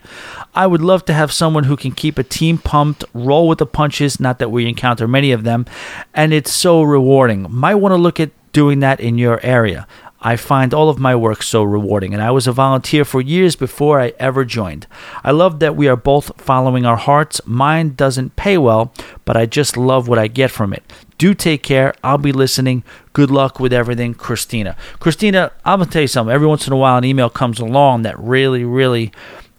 I 0.55 0.67
would 0.67 0.83
love 0.83 1.05
to 1.07 1.15
have 1.15 1.33
someone 1.33 1.65
who 1.65 1.77
can 1.77 1.93
keep 1.93 2.19
a 2.19 2.23
team 2.23 2.59
pumped, 2.59 3.03
roll 3.15 3.49
with 3.49 3.59
the 3.59 3.67
punches, 3.67 4.21
not 4.21 4.39
that 4.39 4.51
we 4.51 4.69
encounter 4.69 5.09
many 5.09 5.33
of 5.33 5.45
them, 5.45 5.65
and 6.13 6.33
it's 6.33 6.53
so 6.53 6.83
rewarding. 6.83 7.47
Might 7.51 7.77
want 7.77 7.93
to 7.93 7.97
look 7.97 8.21
at 8.21 8.31
doing 8.53 8.81
that 8.81 9.01
in 9.01 9.19
your 9.19 9.41
area. 9.45 9.87
I 10.27 10.35
find 10.35 10.75
all 10.75 10.89
of 10.89 10.99
my 10.99 11.15
work 11.15 11.41
so 11.45 11.63
rewarding, 11.63 12.13
and 12.13 12.21
I 12.21 12.33
was 12.33 12.49
a 12.49 12.53
volunteer 12.53 13.05
for 13.05 13.21
years 13.21 13.55
before 13.55 14.01
I 14.01 14.13
ever 14.19 14.45
joined. 14.45 14.89
I 15.23 15.31
love 15.31 15.61
that 15.61 15.77
we 15.77 15.87
are 15.87 15.95
both 15.95 16.33
following 16.37 16.85
our 16.85 16.97
hearts. 16.97 17.41
Mine 17.47 17.95
doesn't 17.95 18.35
pay 18.35 18.59
well, 18.59 18.93
but 19.25 19.37
I 19.37 19.47
just 19.47 19.77
love 19.77 20.09
what 20.09 20.19
I 20.19 20.27
get 20.27 20.51
from 20.51 20.73
it. 20.73 20.83
Do 21.17 21.33
take 21.33 21.63
care. 21.63 21.95
I'll 22.03 22.19
be 22.19 22.33
listening. 22.33 22.83
Good 23.13 23.31
luck 23.31 23.61
with 23.61 23.73
everything, 23.73 24.15
Christina. 24.15 24.77
Christina, 24.99 25.53
I'm 25.65 25.79
going 25.79 25.87
to 25.87 25.93
tell 25.93 26.03
you 26.03 26.09
something. 26.09 26.35
Every 26.35 26.49
once 26.49 26.67
in 26.67 26.73
a 26.73 26.77
while, 26.77 26.99
an 26.99 27.05
email 27.05 27.31
comes 27.31 27.61
along 27.61 28.03
that 28.03 28.19
really, 28.19 28.65
really. 28.65 29.13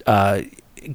Uh, 0.05 0.41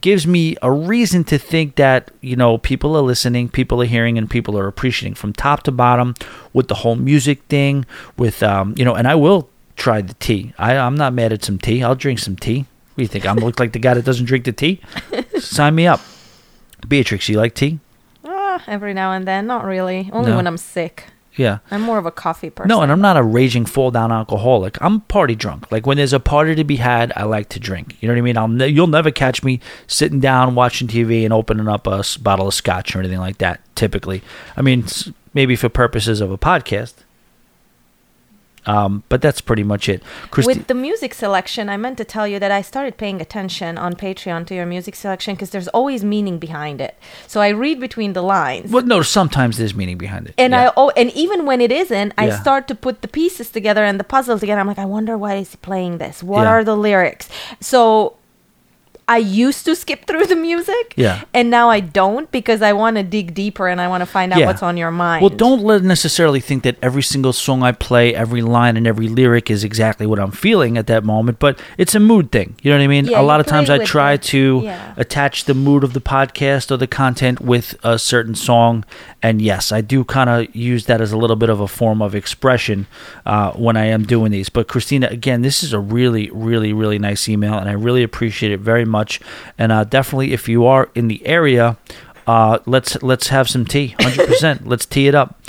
gives 0.00 0.26
me 0.26 0.56
a 0.62 0.70
reason 0.70 1.24
to 1.24 1.38
think 1.38 1.76
that 1.76 2.10
you 2.22 2.34
know 2.34 2.56
people 2.56 2.96
are 2.96 3.02
listening 3.02 3.46
people 3.46 3.82
are 3.82 3.86
hearing 3.86 4.16
and 4.16 4.30
people 4.30 4.56
are 4.58 4.66
appreciating 4.66 5.14
from 5.14 5.34
top 5.34 5.62
to 5.64 5.70
bottom 5.70 6.14
with 6.54 6.68
the 6.68 6.76
whole 6.76 6.96
music 6.96 7.42
thing 7.50 7.84
with 8.16 8.42
um 8.42 8.74
you 8.78 8.86
know 8.86 8.94
and 8.94 9.06
i 9.06 9.14
will 9.14 9.50
try 9.76 10.00
the 10.02 10.14
tea 10.14 10.52
I, 10.58 10.76
i'm 10.76 10.94
not 10.94 11.12
mad 11.12 11.32
at 11.32 11.44
some 11.44 11.58
tea 11.58 11.82
i'll 11.82 11.94
drink 11.94 12.18
some 12.18 12.36
tea 12.36 12.58
what 12.60 12.96
do 12.96 13.02
you 13.02 13.08
think 13.08 13.26
i'm 13.26 13.36
look 13.36 13.58
like 13.58 13.72
the 13.72 13.78
guy 13.78 13.94
that 13.94 14.04
doesn't 14.04 14.26
drink 14.26 14.44
the 14.44 14.52
tea 14.52 14.80
sign 15.38 15.74
me 15.74 15.86
up 15.86 16.00
beatrix 16.88 17.28
you 17.28 17.36
like 17.36 17.54
tea 17.54 17.78
Ah, 18.24 18.62
every 18.66 18.92
now 18.94 19.12
and 19.12 19.26
then, 19.26 19.46
not 19.46 19.64
really. 19.64 20.10
Only 20.12 20.30
No. 20.30 20.36
when 20.36 20.46
I'm 20.46 20.58
sick. 20.58 21.06
yeah 21.36 21.58
I'm 21.70 21.80
more 21.80 21.96
of 21.98 22.04
a 22.04 22.10
coffee 22.10 22.50
person. 22.50 22.68
no, 22.68 22.82
and 22.82 22.92
I'm 22.92 23.00
not 23.00 23.16
a 23.16 23.22
raging 23.22 23.64
fall 23.64 23.90
down 23.90 24.12
alcoholic. 24.12 24.76
I'm 24.82 25.00
party 25.00 25.34
drunk. 25.34 25.72
Like 25.72 25.86
when 25.86 25.96
there's 25.96 26.12
a 26.12 26.20
party 26.20 26.54
to 26.54 26.62
be 26.62 26.76
had, 26.76 27.12
I 27.16 27.22
like 27.24 27.48
to 27.50 27.58
drink. 27.60 27.96
You 28.00 28.08
know 28.08 28.14
what 28.14 28.18
I 28.18 28.22
mean? 28.22 28.36
I'll 28.36 28.48
ne- 28.48 28.68
you'll 28.68 28.86
never 28.88 29.10
catch 29.10 29.42
me 29.42 29.58
sitting 29.86 30.20
down 30.20 30.54
watching 30.54 30.86
TV 30.86 31.24
and 31.24 31.32
opening 31.32 31.66
up 31.66 31.86
a 31.86 32.00
s- 32.00 32.18
bottle 32.18 32.46
of 32.46 32.52
scotch 32.54 32.94
or 32.94 32.98
anything 33.00 33.18
like 33.20 33.38
that. 33.38 33.60
Typically, 33.74 34.22
I 34.56 34.60
mean 34.62 34.84
s- 34.84 35.10
maybe 35.32 35.56
for 35.56 35.70
purposes 35.70 36.20
of 36.20 36.30
a 36.30 36.36
podcast. 36.38 36.92
Um, 38.64 39.02
but 39.08 39.20
that's 39.20 39.40
pretty 39.40 39.64
much 39.64 39.88
it. 39.88 40.02
Christi- 40.30 40.46
With 40.46 40.66
the 40.68 40.74
music 40.74 41.14
selection, 41.14 41.68
I 41.68 41.76
meant 41.76 41.98
to 41.98 42.04
tell 42.04 42.28
you 42.28 42.38
that 42.38 42.52
I 42.52 42.62
started 42.62 42.96
paying 42.96 43.20
attention 43.20 43.76
on 43.76 43.94
Patreon 43.94 44.46
to 44.46 44.54
your 44.54 44.66
music 44.66 44.94
selection 44.94 45.34
because 45.34 45.50
there's 45.50 45.68
always 45.68 46.04
meaning 46.04 46.38
behind 46.38 46.80
it. 46.80 46.94
So 47.26 47.40
I 47.40 47.48
read 47.48 47.80
between 47.80 48.12
the 48.12 48.22
lines. 48.22 48.70
well, 48.70 48.84
no, 48.84 49.02
sometimes 49.02 49.58
there's 49.58 49.74
meaning 49.74 49.98
behind 49.98 50.28
it. 50.28 50.34
and 50.38 50.52
Yeah. 50.52 50.68
I 50.68 50.72
oh, 50.76 50.90
and 50.96 51.10
even 51.12 51.44
when 51.44 51.60
it 51.60 51.72
isn't, 51.72 52.12
I 52.16 52.26
Yeah. 52.28 52.40
start 52.40 52.68
to 52.68 52.74
put 52.76 53.02
the 53.02 53.08
pieces 53.08 53.50
together 53.50 53.84
and 53.84 53.98
the 53.98 54.04
puzzle 54.04 54.38
together. 54.38 54.60
I'm 54.60 54.68
like, 54.68 54.78
I 54.78 54.84
wonder 54.84 55.18
why 55.18 55.34
is 55.36 55.50
he 55.50 55.56
playing 55.56 55.98
this? 55.98 56.22
What 56.22 56.42
Yeah. 56.42 56.50
are 56.50 56.62
the 56.64 56.76
lyrics? 56.76 57.28
So 57.60 58.14
I 59.12 59.18
used 59.18 59.62
to 59.66 59.72
skip 59.76 60.06
through 60.06 60.26
the 60.32 60.36
music. 60.36 60.94
Yeah. 60.96 61.16
And 61.34 61.50
now 61.50 61.66
I 61.68 61.80
don't 61.80 62.30
because 62.38 62.60
I 62.62 62.72
want 62.72 62.96
to 62.96 63.02
dig 63.02 63.34
deeper 63.34 63.68
and 63.68 63.78
I 63.80 63.86
want 63.92 64.00
to 64.00 64.06
find 64.06 64.32
out 64.32 64.38
Yeah. 64.40 64.46
what's 64.46 64.62
on 64.62 64.76
your 64.76 64.90
mind. 64.90 65.20
Well, 65.22 65.36
don't 65.46 65.62
let 65.62 65.82
necessarily 65.82 66.40
think 66.40 66.62
that 66.66 66.76
every 66.88 67.02
single 67.02 67.34
song 67.46 67.62
I 67.62 67.72
play, 67.72 68.14
every 68.14 68.42
line 68.42 68.74
and 68.78 68.86
every 68.86 69.08
lyric 69.08 69.50
is 69.50 69.64
exactly 69.64 70.06
what 70.06 70.18
I'm 70.18 70.30
feeling 70.46 70.78
at 70.78 70.86
that 70.86 71.04
moment, 71.04 71.38
but 71.38 71.58
it's 71.76 71.94
a 71.94 72.00
mood 72.00 72.32
thing. 72.32 72.48
You 72.62 72.70
know 72.70 72.78
what 72.78 72.84
I 72.84 72.94
mean? 72.96 73.04
Yeah, 73.06 73.20
a 73.20 73.26
lot 73.32 73.40
of 73.40 73.46
times 73.46 73.68
I 73.76 73.78
try 73.96 74.16
to 74.34 74.42
Yeah. 74.64 74.94
attach 74.96 75.44
the 75.50 75.54
mood 75.66 75.82
of 75.84 75.92
the 75.92 76.00
podcast 76.14 76.70
or 76.72 76.78
the 76.78 76.86
content 77.02 77.40
with 77.52 77.66
a 77.84 77.98
certain 77.98 78.34
song, 78.34 78.84
and 79.22 79.42
yes, 79.42 79.72
I 79.72 79.80
do 79.82 80.04
kind 80.16 80.30
of 80.30 80.38
use 80.56 80.86
that 80.86 81.00
as 81.04 81.12
a 81.12 81.18
little 81.22 81.36
bit 81.42 81.50
of 81.50 81.60
a 81.60 81.68
form 81.68 82.00
of 82.06 82.14
expression 82.14 82.86
uh, 83.26 83.50
when 83.64 83.76
I 83.76 83.86
am 83.96 84.02
doing 84.14 84.30
these. 84.36 84.48
But 84.56 84.68
Christina, 84.72 85.06
again, 85.18 85.42
this 85.42 85.62
is 85.62 85.72
a 85.74 85.80
really, 85.96 86.30
really, 86.32 86.72
really 86.72 86.98
nice 86.98 87.28
email, 87.28 87.54
and 87.60 87.68
I 87.68 87.74
really 87.88 88.02
appreciate 88.10 88.52
it 88.56 88.60
very 88.72 88.86
much. 88.86 89.01
And 89.58 89.72
uh, 89.72 89.84
definitely, 89.84 90.32
if 90.32 90.48
you 90.48 90.66
are 90.66 90.90
in 90.94 91.08
the 91.08 91.24
area, 91.26 91.76
uh, 92.26 92.58
let's 92.66 93.02
let's 93.02 93.28
have 93.28 93.48
some 93.48 93.64
tea. 93.64 93.94
Hundred 93.98 94.26
percent. 94.28 94.66
Let's 94.66 94.86
tee 94.86 95.08
it 95.08 95.14
up. 95.14 95.40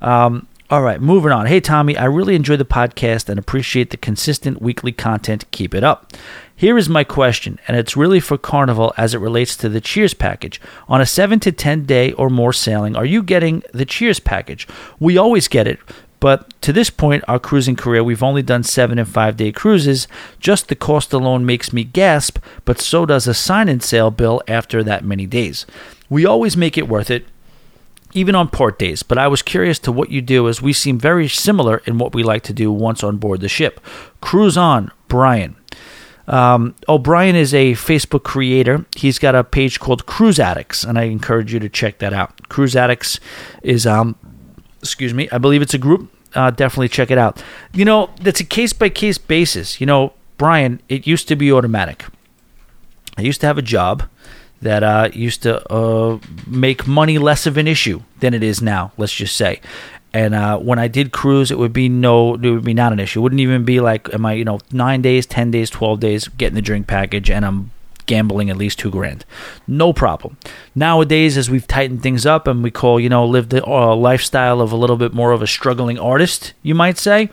Um, 0.00 0.46
all 0.70 0.82
right, 0.82 1.00
moving 1.00 1.32
on. 1.32 1.46
Hey, 1.46 1.60
Tommy, 1.60 1.96
I 1.96 2.04
really 2.04 2.34
enjoy 2.34 2.56
the 2.58 2.64
podcast 2.66 3.30
and 3.30 3.38
appreciate 3.38 3.88
the 3.88 3.96
consistent 3.96 4.60
weekly 4.60 4.92
content. 4.92 5.50
Keep 5.50 5.74
it 5.74 5.82
up. 5.82 6.12
Here 6.54 6.76
is 6.76 6.90
my 6.90 7.04
question, 7.04 7.58
and 7.66 7.76
it's 7.76 7.96
really 7.96 8.20
for 8.20 8.36
Carnival 8.36 8.92
as 8.98 9.14
it 9.14 9.18
relates 9.18 9.56
to 9.56 9.70
the 9.70 9.80
Cheers 9.80 10.12
package. 10.12 10.60
On 10.86 11.00
a 11.00 11.06
7 11.06 11.40
to 11.40 11.52
10 11.52 11.86
day 11.86 12.12
or 12.12 12.28
more 12.28 12.52
sailing, 12.52 12.96
are 12.96 13.04
you 13.06 13.22
getting 13.22 13.62
the 13.72 13.86
Cheers 13.86 14.20
package? 14.20 14.68
We 15.00 15.16
always 15.16 15.48
get 15.48 15.66
it, 15.66 15.78
but 16.20 16.60
to 16.62 16.72
this 16.72 16.90
point, 16.90 17.24
our 17.28 17.38
cruising 17.38 17.76
career, 17.76 18.02
we've 18.02 18.22
only 18.22 18.42
done 18.42 18.62
seven 18.62 18.98
and 18.98 19.08
five 19.08 19.36
day 19.36 19.52
cruises. 19.52 20.08
Just 20.40 20.68
the 20.68 20.74
cost 20.74 21.12
alone 21.12 21.46
makes 21.46 21.72
me 21.72 21.84
gasp, 21.84 22.38
but 22.64 22.80
so 22.80 23.06
does 23.06 23.26
a 23.26 23.34
sign 23.34 23.68
in 23.68 23.80
sale 23.80 24.10
bill 24.10 24.42
after 24.48 24.82
that 24.82 25.04
many 25.04 25.26
days. 25.26 25.66
We 26.10 26.26
always 26.26 26.56
make 26.56 26.76
it 26.76 26.88
worth 26.88 27.10
it, 27.10 27.26
even 28.14 28.34
on 28.34 28.48
port 28.48 28.78
days, 28.78 29.02
but 29.02 29.18
I 29.18 29.28
was 29.28 29.42
curious 29.42 29.78
to 29.80 29.92
what 29.92 30.10
you 30.10 30.20
do 30.20 30.48
as 30.48 30.62
we 30.62 30.72
seem 30.72 30.98
very 30.98 31.28
similar 31.28 31.82
in 31.84 31.98
what 31.98 32.14
we 32.14 32.22
like 32.22 32.42
to 32.44 32.52
do 32.52 32.72
once 32.72 33.04
on 33.04 33.18
board 33.18 33.40
the 33.40 33.48
ship. 33.48 33.80
Cruise 34.20 34.56
on, 34.56 34.90
Brian. 35.08 35.56
Um, 36.26 36.74
O'Brien 36.88 37.36
is 37.36 37.54
a 37.54 37.72
Facebook 37.72 38.22
creator. 38.22 38.84
He's 38.94 39.18
got 39.18 39.34
a 39.34 39.42
page 39.42 39.80
called 39.80 40.04
Cruise 40.04 40.38
Addicts, 40.38 40.84
and 40.84 40.98
I 40.98 41.04
encourage 41.04 41.54
you 41.54 41.60
to 41.60 41.70
check 41.70 41.98
that 41.98 42.12
out. 42.12 42.48
Cruise 42.50 42.76
Addicts 42.76 43.18
is, 43.62 43.86
um, 43.86 44.14
excuse 44.80 45.14
me, 45.14 45.28
I 45.30 45.38
believe 45.38 45.62
it's 45.62 45.74
a 45.74 45.78
group. 45.78 46.10
Uh, 46.34 46.50
definitely 46.50 46.88
check 46.88 47.10
it 47.10 47.18
out. 47.18 47.42
You 47.72 47.84
know, 47.84 48.10
that's 48.20 48.40
a 48.40 48.44
case 48.44 48.72
by 48.72 48.90
case 48.90 49.18
basis. 49.18 49.80
You 49.80 49.86
know, 49.86 50.12
Brian, 50.36 50.80
it 50.88 51.06
used 51.06 51.26
to 51.28 51.36
be 51.36 51.52
automatic. 51.52 52.04
I 53.16 53.22
used 53.22 53.40
to 53.40 53.46
have 53.46 53.58
a 53.58 53.62
job 53.62 54.04
that 54.60 54.82
uh, 54.82 55.08
used 55.12 55.42
to 55.44 55.72
uh, 55.72 56.18
make 56.46 56.86
money 56.86 57.18
less 57.18 57.46
of 57.46 57.56
an 57.56 57.66
issue 57.66 58.02
than 58.20 58.34
it 58.34 58.42
is 58.42 58.60
now. 58.60 58.92
Let's 58.96 59.14
just 59.14 59.36
say. 59.36 59.60
And 60.12 60.34
uh, 60.34 60.58
when 60.58 60.78
I 60.78 60.88
did 60.88 61.12
cruise, 61.12 61.50
it 61.50 61.58
would 61.58 61.72
be 61.72 61.88
no, 61.88 62.34
it 62.34 62.50
would 62.50 62.64
be 62.64 62.74
not 62.74 62.92
an 62.92 63.00
issue. 63.00 63.20
It 63.20 63.22
wouldn't 63.22 63.40
even 63.40 63.64
be 63.64 63.80
like, 63.80 64.12
am 64.14 64.24
I, 64.26 64.32
you 64.34 64.44
know, 64.44 64.58
nine 64.72 65.02
days, 65.02 65.26
ten 65.26 65.50
days, 65.50 65.70
twelve 65.70 66.00
days, 66.00 66.28
getting 66.28 66.54
the 66.54 66.62
drink 66.62 66.86
package, 66.86 67.30
and 67.30 67.44
I'm 67.44 67.70
gambling 68.08 68.50
at 68.50 68.56
least 68.56 68.80
two 68.80 68.90
grand, 68.90 69.24
no 69.68 69.92
problem. 69.92 70.36
Nowadays, 70.74 71.36
as 71.36 71.48
we've 71.48 71.68
tightened 71.68 72.02
things 72.02 72.26
up 72.26 72.48
and 72.48 72.64
we 72.64 72.72
call, 72.72 72.98
you 72.98 73.08
know, 73.08 73.24
live 73.24 73.50
the 73.50 73.64
uh, 73.64 73.94
lifestyle 73.94 74.60
of 74.60 74.72
a 74.72 74.76
little 74.76 74.96
bit 74.96 75.14
more 75.14 75.30
of 75.30 75.42
a 75.42 75.46
struggling 75.46 75.98
artist, 75.98 76.54
you 76.62 76.74
might 76.74 76.98
say, 76.98 77.30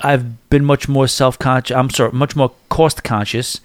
I've 0.00 0.48
been 0.50 0.64
much 0.64 0.88
more 0.88 1.08
self 1.08 1.36
conscious. 1.38 1.76
I'm 1.76 1.90
sorry, 1.90 2.12
much 2.12 2.36
more 2.36 2.52
cost 2.68 3.02
conscious. 3.02 3.60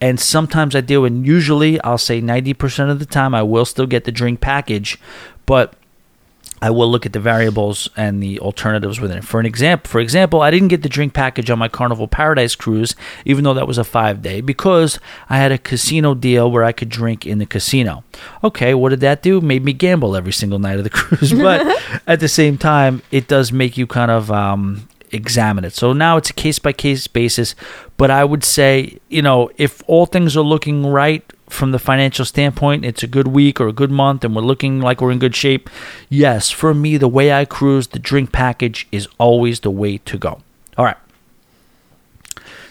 And 0.00 0.20
sometimes 0.20 0.74
I 0.74 0.80
do, 0.82 1.04
and 1.04 1.24
usually 1.24 1.80
I'll 1.80 1.96
say 1.96 2.20
90% 2.20 2.90
of 2.90 2.98
the 2.98 3.06
time 3.06 3.34
I 3.34 3.42
will 3.42 3.64
still 3.64 3.86
get 3.86 4.04
the 4.04 4.12
drink 4.12 4.40
package, 4.40 4.98
but 5.46 5.74
I 6.62 6.70
will 6.70 6.90
look 6.90 7.04
at 7.04 7.12
the 7.12 7.20
variables 7.20 7.88
and 7.96 8.22
the 8.22 8.40
alternatives 8.40 8.98
within 8.98 9.18
it. 9.18 9.24
For 9.24 9.38
an 9.38 9.46
example, 9.46 9.90
for 9.90 10.00
example, 10.00 10.40
I 10.40 10.50
didn't 10.50 10.68
get 10.68 10.82
the 10.82 10.88
drink 10.88 11.12
package 11.12 11.50
on 11.50 11.58
my 11.58 11.68
Carnival 11.68 12.08
Paradise 12.08 12.54
cruise, 12.54 12.94
even 13.24 13.44
though 13.44 13.54
that 13.54 13.68
was 13.68 13.78
a 13.78 13.84
five 13.84 14.22
day, 14.22 14.40
because 14.40 14.98
I 15.28 15.36
had 15.36 15.52
a 15.52 15.58
casino 15.58 16.14
deal 16.14 16.50
where 16.50 16.64
I 16.64 16.72
could 16.72 16.88
drink 16.88 17.26
in 17.26 17.38
the 17.38 17.46
casino. 17.46 18.04
Okay, 18.42 18.74
what 18.74 18.90
did 18.90 19.00
that 19.00 19.22
do? 19.22 19.40
Made 19.40 19.64
me 19.64 19.72
gamble 19.72 20.16
every 20.16 20.32
single 20.32 20.58
night 20.58 20.78
of 20.78 20.84
the 20.84 20.90
cruise, 20.98 21.32
but 21.32 21.66
at 22.06 22.20
the 22.20 22.28
same 22.28 22.56
time, 22.56 23.02
it 23.10 23.28
does 23.28 23.52
make 23.52 23.76
you 23.76 23.86
kind 23.86 24.10
of 24.10 24.30
um, 24.30 24.88
examine 25.12 25.64
it. 25.64 25.74
So 25.74 25.92
now 25.92 26.16
it's 26.16 26.30
a 26.30 26.34
case 26.34 26.58
by 26.58 26.72
case 26.72 27.06
basis, 27.06 27.54
but 27.96 28.10
I 28.10 28.24
would 28.24 28.44
say, 28.44 28.98
you 29.08 29.22
know, 29.22 29.50
if 29.56 29.82
all 29.86 30.06
things 30.06 30.36
are 30.36 30.42
looking 30.42 30.86
right 30.86 31.22
from 31.48 31.72
the 31.72 31.78
financial 31.78 32.24
standpoint, 32.24 32.84
it's 32.84 33.02
a 33.02 33.06
good 33.06 33.28
week 33.28 33.60
or 33.60 33.68
a 33.68 33.72
good 33.72 33.90
month 33.90 34.24
and 34.24 34.34
we're 34.34 34.42
looking 34.42 34.80
like 34.80 35.00
we're 35.00 35.12
in 35.12 35.18
good 35.18 35.36
shape. 35.36 35.70
Yes, 36.08 36.50
for 36.50 36.74
me, 36.74 36.96
the 36.96 37.08
way 37.08 37.32
I 37.32 37.44
cruise, 37.44 37.88
the 37.88 37.98
drink 37.98 38.32
package 38.32 38.86
is 38.90 39.08
always 39.18 39.60
the 39.60 39.70
way 39.70 39.98
to 39.98 40.18
go. 40.18 40.42
All 40.76 40.84
right. 40.84 40.96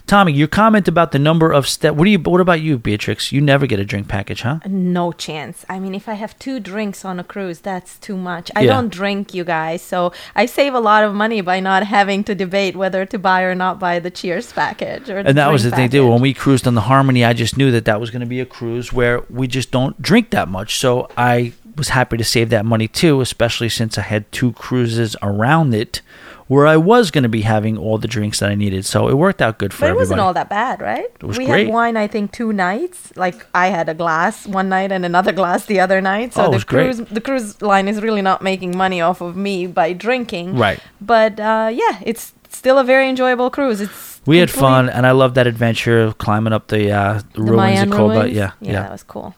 Tommy, 0.08 0.34
your 0.34 0.48
comment 0.48 0.88
about 0.88 1.12
the 1.14 1.18
number 1.18 1.52
of 1.52 1.68
steps. 1.68 1.98
What 1.98 2.04
do 2.06 2.12
you? 2.12 2.20
What 2.20 2.40
about 2.40 2.62
you, 2.62 2.78
Beatrix? 2.78 3.32
You 3.32 3.42
never 3.42 3.66
get 3.66 3.80
a 3.80 3.86
drink 3.86 4.08
package, 4.08 4.42
huh? 4.42 4.60
No 4.68 5.12
chance. 5.12 5.66
I 5.68 5.80
mean, 5.80 5.96
if 5.96 6.08
I 6.08 6.14
have 6.14 6.38
two 6.38 6.60
drinks 6.60 7.04
on 7.04 7.20
a 7.20 7.24
cruise, 7.24 7.60
that's 7.60 7.98
too 7.98 8.16
much. 8.16 8.52
I 8.56 8.62
Yeah. 8.62 8.74
don't 8.74 8.90
drink, 8.92 9.34
you 9.34 9.44
guys, 9.44 9.82
so 9.82 10.14
I 10.36 10.46
save 10.46 10.76
a 10.76 10.80
lot 10.80 11.04
of 11.04 11.16
money 11.16 11.42
by 11.42 11.60
not 11.60 11.84
having 11.88 12.24
to 12.26 12.36
debate 12.36 12.76
whether 12.76 13.04
to 13.08 13.18
buy 13.18 13.42
or 13.42 13.56
not 13.56 13.80
buy 13.80 13.98
the 13.98 14.12
Cheers 14.12 14.54
package. 14.54 15.10
Or 15.10 15.18
And 15.18 15.38
that 15.40 15.52
was 15.52 15.64
the 15.64 15.72
drink 15.72 15.92
thing 15.92 16.02
too. 16.02 16.08
When 16.08 16.22
we 16.22 16.36
cruised 16.36 16.68
on 16.68 16.76
the 16.76 16.82
Harmony, 16.82 17.26
I 17.26 17.34
just 17.34 17.58
knew 17.58 17.72
that 17.72 17.86
that 17.86 18.00
was 18.00 18.12
going 18.12 18.20
to 18.20 18.28
be 18.28 18.40
a 18.40 18.46
cruise 18.46 18.94
where 18.94 19.24
we 19.30 19.48
just 19.48 19.72
don't 19.72 20.00
drink 20.00 20.30
that 20.30 20.48
much. 20.50 20.78
So 20.78 21.10
I 21.18 21.54
was 21.78 21.90
happy 21.90 22.16
to 22.18 22.24
save 22.24 22.52
that 22.52 22.64
money 22.64 22.88
too, 22.88 23.22
especially 23.22 23.70
since 23.70 23.98
I 23.98 24.02
had 24.02 24.32
two 24.32 24.52
cruises 24.54 25.16
around 25.24 25.74
it 25.74 26.02
where 26.48 26.68
I 26.68 26.78
was 26.78 27.10
going 27.10 27.24
to 27.24 27.30
be 27.30 27.42
having 27.42 27.76
all 27.78 27.98
the 27.98 28.08
drinks 28.08 28.40
that 28.40 28.50
I 28.52 28.56
needed. 28.56 28.86
So 28.86 29.08
it 29.08 29.16
worked 29.16 29.42
out 29.42 29.58
good 29.58 29.74
for 29.74 29.80
But 29.82 29.86
it 29.86 29.90
everybody. 29.90 30.02
wasn't 30.04 30.20
all 30.22 30.34
that 30.34 30.48
bad, 30.50 30.80
right? 30.80 31.06
It 31.20 31.24
was 31.24 31.38
we 31.40 31.46
great. 31.48 31.66
had 31.66 31.74
wine, 31.74 31.98
I 31.98 32.08
think, 32.08 32.32
two 32.32 32.54
nights. 32.54 33.12
Like 33.16 33.46
I 33.56 33.68
had 33.68 33.90
a 33.90 33.94
glass 33.96 34.46
one 34.46 34.70
night 34.70 34.92
and 34.92 35.04
another 35.06 35.32
glass 35.32 35.66
the 35.66 35.80
other 35.80 36.02
night. 36.02 36.34
So 36.36 36.46
Oh, 36.46 36.52
the 36.52 36.64
great. 36.64 36.96
cruise, 36.96 37.10
the 37.10 37.22
cruise 37.22 37.62
line 37.64 37.88
is 37.88 38.00
really 38.02 38.22
not 38.22 38.44
making 38.44 38.78
money 38.78 39.02
off 39.02 39.22
of 39.22 39.36
me 39.36 39.66
by 39.66 39.94
drinking. 39.94 40.56
Right. 40.56 40.80
But 41.02 41.40
uh, 41.40 41.70
yeah, 41.74 42.00
it's 42.06 42.34
still 42.50 42.78
a 42.78 42.84
very 42.84 43.10
enjoyable 43.10 43.50
cruise. 43.50 43.82
It's 43.82 44.22
we 44.28 44.38
had 44.38 44.50
fun, 44.52 44.90
and 44.90 45.06
I 45.06 45.12
loved 45.12 45.36
that 45.36 45.46
adventure 45.48 46.02
of 46.02 46.18
climbing 46.18 46.52
up 46.54 46.68
the, 46.70 46.92
uh, 46.92 47.22
the 47.34 47.42
ruins 47.44 47.80
of 47.82 47.92
Coba. 47.92 48.28
Yeah, 48.30 48.52
yeah, 48.60 48.72
yeah. 48.72 48.82
that 48.84 48.92
was 48.92 49.04
cool. 49.04 49.36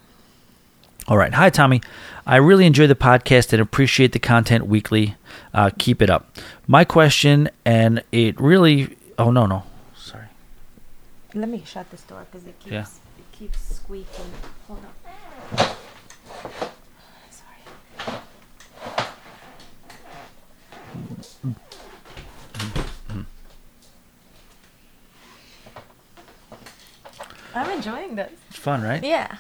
All 1.10 1.18
right. 1.18 1.34
Hi, 1.34 1.50
Tommy. 1.50 1.82
I 2.30 2.36
really 2.36 2.66
enjoy 2.66 2.88
the 2.88 2.96
podcast 2.96 3.54
and 3.54 3.62
appreciate 3.62 4.12
the 4.12 4.20
content 4.20 4.68
weekly. 4.68 5.16
Uh, 5.54 5.70
keep 5.78 6.02
it 6.02 6.10
up. 6.10 6.38
My 6.68 6.84
question, 6.84 7.50
and 7.64 8.04
it 8.12 8.40
really. 8.40 8.98
Oh, 9.18 9.32
no, 9.32 9.46
no. 9.46 9.64
Sorry. 9.96 10.26
Let 11.34 11.48
me 11.48 11.64
shut 11.66 11.90
this 11.90 12.02
door 12.02 12.26
because 12.30 12.46
it 12.46 12.60
keeps 12.60 12.72
Yeah. 12.74 12.82
it 12.82 13.32
keeps 13.32 13.76
squeaking. 13.76 14.26
Hold 14.68 14.82
on. 14.86 15.68
Sorry. 17.32 18.22
I'm 27.56 27.70
enjoying 27.72 28.16
this. 28.16 28.32
It's 28.50 28.60
fun, 28.60 28.82
right? 28.84 29.04
Yeah. 29.04 29.38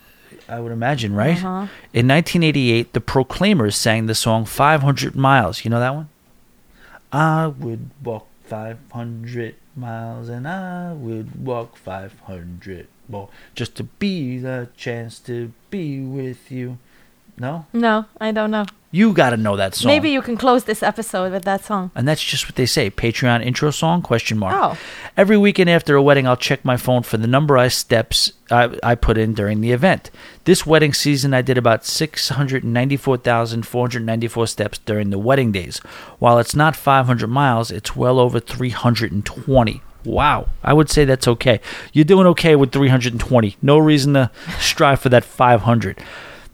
I 0.49 0.59
would 0.59 0.73
imagine, 0.73 1.15
right? 1.15 1.37
Uh-huh. 1.37 1.67
In 1.93 2.09
1988, 2.09 2.95
the 2.95 3.03
Proclaimers 3.03 3.77
sang 3.77 4.07
the 4.07 4.15
song 4.15 4.47
500 4.47 5.15
Miles. 5.15 5.67
You 5.67 5.71
know 5.71 5.81
that 5.81 5.95
one? 5.95 6.09
I 7.13 7.49
would 7.49 7.91
walk 8.03 8.27
500 8.47 9.57
miles 9.81 10.29
and 10.29 10.47
I 10.47 10.93
would 10.93 11.45
walk 11.45 11.77
500 11.77 12.87
more 13.09 13.29
just 13.55 13.75
to 13.77 13.85
be 13.85 14.39
the 14.39 14.69
chance 14.77 15.19
to 15.21 15.53
be 15.71 16.01
with 16.01 16.53
you. 16.53 16.79
No? 17.41 17.67
No, 17.73 18.05
I 18.21 18.31
don't 18.33 18.51
know. 18.51 18.67
You 18.93 19.15
got 19.15 19.31
to 19.31 19.39
know 19.39 19.57
that 19.57 19.75
song. 19.75 19.89
Maybe 19.89 20.11
you 20.11 20.21
can 20.21 20.37
close 20.37 20.65
this 20.65 20.83
episode 20.83 21.33
with 21.33 21.45
that 21.45 21.65
song. 21.65 21.91
And 21.95 22.07
that's 22.07 22.23
just 22.23 22.47
what 22.47 22.57
they 22.57 22.67
say. 22.67 22.91
Patreon 22.91 23.43
intro 23.43 23.71
song 23.71 24.03
question 24.03 24.37
mark. 24.37 24.55
Oh. 24.55 24.77
Every 25.17 25.39
weekend 25.39 25.71
after 25.71 25.97
a 25.97 26.03
wedding, 26.03 26.27
I'll 26.27 26.37
check 26.37 26.67
my 26.67 26.77
phone 26.77 27.03
for 27.03 27.17
the 27.17 27.27
number 27.27 27.57
I 27.57 27.69
steps 27.69 28.35
I, 28.51 28.77
I 28.83 28.95
put 28.95 29.17
in 29.17 29.33
during 29.33 29.63
the 29.63 29.73
event. 29.73 30.11
This 30.45 30.67
wedding 30.67 30.93
season, 30.93 31.33
I 31.33 31.41
did 31.41 31.57
about 31.57 31.87
694,494 31.87 34.47
steps 34.47 34.77
during 34.79 35.09
the 35.09 35.19
wedding 35.19 35.53
days. 35.53 35.79
While 36.19 36.39
it's 36.39 36.55
not 36.55 36.77
500 36.77 37.27
miles, 37.27 37.71
it's 37.71 37.97
well 37.97 38.19
over 38.19 38.39
320. 38.39 39.81
Wow. 40.05 40.51
I 40.63 40.75
would 40.75 40.91
say 40.91 41.07
that's 41.07 41.29
okay. 41.29 41.61
You're 41.95 42.05
doing 42.05 42.27
okay 42.27 42.55
with 42.57 42.73
320. 42.73 43.57
No 43.63 43.79
reason 43.79 44.13
to 44.15 44.31
strive 44.59 45.01
for 45.01 45.09
that 45.11 45.25
500. 45.25 46.03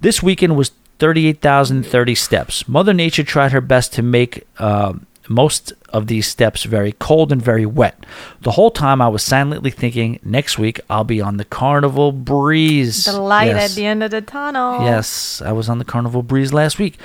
This 0.01 0.23
weekend 0.23 0.57
was 0.57 0.73
38,030 0.99 2.15
steps. 2.15 2.69
Mother 2.69 2.93
Nature 2.95 3.23
tried 3.25 3.53
her 3.53 3.61
best 3.61 3.93
to 3.95 4.03
make 4.03 4.47
uh, 4.59 4.95
most 5.29 5.73
of 5.91 6.07
these 6.07 6.27
steps 6.27 6.65
very 6.65 6.93
cold 6.93 7.33
and 7.33 7.41
very 7.43 7.67
wet. 7.67 8.05
The 8.43 8.53
whole 8.53 8.71
time 8.71 9.03
I 9.03 9.09
was 9.09 9.23
silently 9.23 9.71
thinking, 9.71 10.19
next 10.23 10.59
week 10.59 10.81
I'll 10.89 11.05
be 11.05 11.21
on 11.21 11.37
the 11.37 11.45
Carnival 11.45 12.13
Breeze. 12.13 13.05
The 13.07 13.21
light 13.21 13.47
Yes. 13.49 13.73
at 13.73 13.77
the 13.77 13.87
end 13.87 14.03
of 14.03 14.11
the 14.11 14.21
tunnel. 14.21 14.83
Yes, 14.85 15.43
I 15.43 15.53
was 15.53 15.69
on 15.69 15.79
the 15.79 15.85
Carnival 15.85 16.23
Breeze 16.23 16.53
last 16.53 16.79
week. 16.79 16.99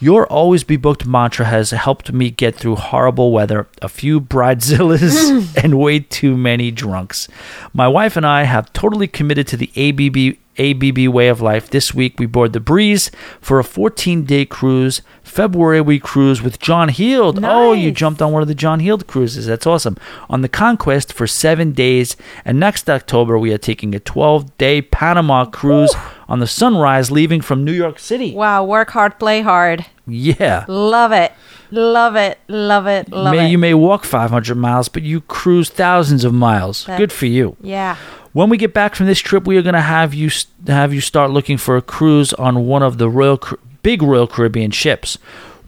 Your 0.00 0.26
always 0.26 0.64
be 0.64 0.76
booked 0.76 1.06
mantra 1.06 1.46
has 1.46 1.70
helped 1.70 2.12
me 2.12 2.30
get 2.30 2.54
through 2.56 2.76
horrible 2.76 3.32
weather, 3.32 3.66
a 3.80 3.88
few 3.88 4.20
bridezillas, 4.20 5.56
and 5.62 5.78
way 5.78 6.00
too 6.00 6.36
many 6.36 6.70
drunks. 6.70 7.28
My 7.72 7.88
wife 7.88 8.16
and 8.16 8.26
I 8.26 8.42
have 8.44 8.72
totally 8.72 9.06
committed 9.08 9.46
to 9.48 9.56
the 9.56 9.70
ABB 9.76 10.36
ABB 10.58 11.08
way 11.08 11.28
of 11.28 11.40
life. 11.40 11.70
This 11.70 11.94
week 11.94 12.18
we 12.18 12.26
board 12.26 12.52
the 12.52 12.60
Breeze 12.60 13.10
for 13.40 13.58
a 13.58 13.64
14-day 13.64 14.46
cruise. 14.46 15.02
February 15.22 15.80
we 15.80 15.98
cruise 15.98 16.42
with 16.42 16.60
John 16.60 16.88
Heald. 16.90 17.40
Oh, 17.42 17.72
you 17.72 17.90
jumped 17.90 18.22
on 18.22 18.32
one 18.32 18.42
of 18.42 18.48
the 18.48 18.54
John 18.54 18.80
Heald 18.80 19.06
cruises. 19.06 19.46
That's 19.46 19.66
awesome. 19.66 19.96
On 20.30 20.42
the 20.42 20.48
Conquest 20.48 21.12
for 21.12 21.26
7 21.26 21.72
days, 21.72 22.16
and 22.44 22.60
next 22.60 22.88
October 22.88 23.38
we 23.38 23.52
are 23.52 23.58
taking 23.58 23.94
a 23.94 24.00
12-day 24.00 24.82
Panama 24.82 25.44
cruise 25.46 25.94
on 26.28 26.38
the 26.38 26.46
Sunrise 26.46 27.10
leaving 27.10 27.40
from 27.40 27.64
New 27.64 27.72
York 27.72 27.98
City. 27.98 28.34
Wow, 28.34 28.64
work 28.64 28.90
hard, 28.90 29.18
play 29.18 29.42
hard. 29.42 29.86
Yeah. 30.06 30.64
Love 30.68 31.12
it. 31.12 31.32
Love 31.70 32.14
it. 32.14 32.38
Love 32.46 32.86
it. 32.86 33.10
Love 33.10 33.34
may, 33.34 33.46
it. 33.46 33.50
You 33.50 33.58
may 33.58 33.74
walk 33.74 34.04
500 34.04 34.54
miles, 34.54 34.88
but 34.88 35.02
you 35.02 35.22
cruise 35.22 35.70
thousands 35.70 36.24
of 36.24 36.32
miles. 36.32 36.84
Good 36.84 37.10
for 37.10 37.26
you. 37.26 37.56
yeah. 37.60 37.96
When 38.34 38.48
we 38.48 38.56
get 38.56 38.74
back 38.74 38.96
from 38.96 39.06
this 39.06 39.20
trip, 39.20 39.46
we 39.46 39.56
are 39.58 39.62
going 39.62 39.76
to 39.76 39.80
have 39.80 40.12
you 40.12 40.28
have 40.66 40.92
you 40.92 41.00
start 41.00 41.30
looking 41.30 41.56
for 41.56 41.76
a 41.76 41.82
cruise 41.82 42.32
on 42.32 42.66
one 42.66 42.82
of 42.82 42.98
the 42.98 43.08
Royal 43.08 43.40
big 43.84 44.02
Royal 44.02 44.26
Caribbean 44.26 44.72
ships. 44.72 45.18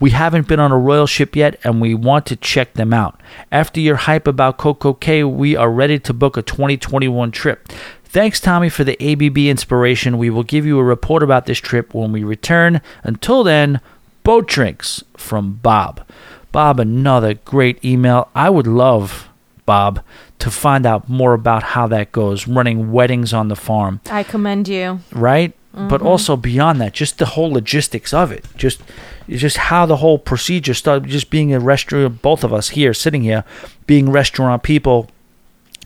We 0.01 0.09
haven't 0.09 0.49
been 0.49 0.59
on 0.59 0.73
a 0.73 0.77
Royal 0.77 1.07
ship 1.07 1.33
yet, 1.33 1.57
and 1.63 1.79
we 1.79 1.93
want 1.93 2.25
to 2.25 2.35
check 2.35 2.73
them 2.73 2.93
out. 2.93 3.21
After 3.53 3.79
your 3.79 3.95
hype 3.95 4.27
about 4.27 4.57
Coco 4.57 4.93
Cay, 4.93 5.23
we 5.23 5.55
are 5.55 5.71
ready 5.71 5.97
to 5.97 6.13
book 6.13 6.35
a 6.35 6.41
2021 6.41 7.31
trip. 7.31 7.69
Thanks, 8.03 8.41
Tommy, 8.41 8.67
for 8.67 8.83
the 8.83 9.01
ABB 9.01 9.37
inspiration. 9.37 10.17
We 10.17 10.29
will 10.29 10.43
give 10.43 10.65
you 10.65 10.77
a 10.77 10.83
report 10.83 11.23
about 11.23 11.45
this 11.45 11.59
trip 11.59 11.93
when 11.93 12.11
we 12.11 12.25
return. 12.25 12.81
Until 13.01 13.45
then, 13.45 13.79
boat 14.25 14.45
drinks 14.45 15.05
from 15.15 15.53
Bob. 15.63 16.05
Bob, 16.51 16.81
another 16.81 17.35
great 17.35 17.83
email. 17.85 18.29
I 18.35 18.49
would 18.49 18.67
love, 18.67 19.29
Bob, 19.65 20.01
to 20.39 20.51
find 20.51 20.85
out 20.85 21.09
more 21.09 21.33
about 21.33 21.63
how 21.63 21.87
that 21.87 22.11
goes, 22.11 22.47
running 22.47 22.91
weddings 22.91 23.33
on 23.33 23.47
the 23.47 23.55
farm, 23.55 24.01
I 24.09 24.23
commend 24.23 24.67
you. 24.67 24.99
right? 25.11 25.53
But 25.73 25.99
mm-hmm. 25.99 26.07
also 26.07 26.35
beyond 26.35 26.81
that, 26.81 26.93
just 26.93 27.19
the 27.19 27.25
whole 27.25 27.51
logistics 27.51 28.11
of 28.11 28.31
it, 28.31 28.45
just 28.55 28.81
just 29.29 29.57
how 29.57 29.85
the 29.85 29.97
whole 29.97 30.17
procedure 30.17 30.73
started. 30.73 31.07
Just 31.07 31.29
being 31.29 31.53
a 31.53 31.59
restaurant, 31.59 32.21
both 32.23 32.43
of 32.43 32.51
us 32.51 32.69
here, 32.69 32.95
sitting 32.95 33.21
here, 33.21 33.43
being 33.85 34.09
restaurant 34.09 34.63
people 34.63 35.07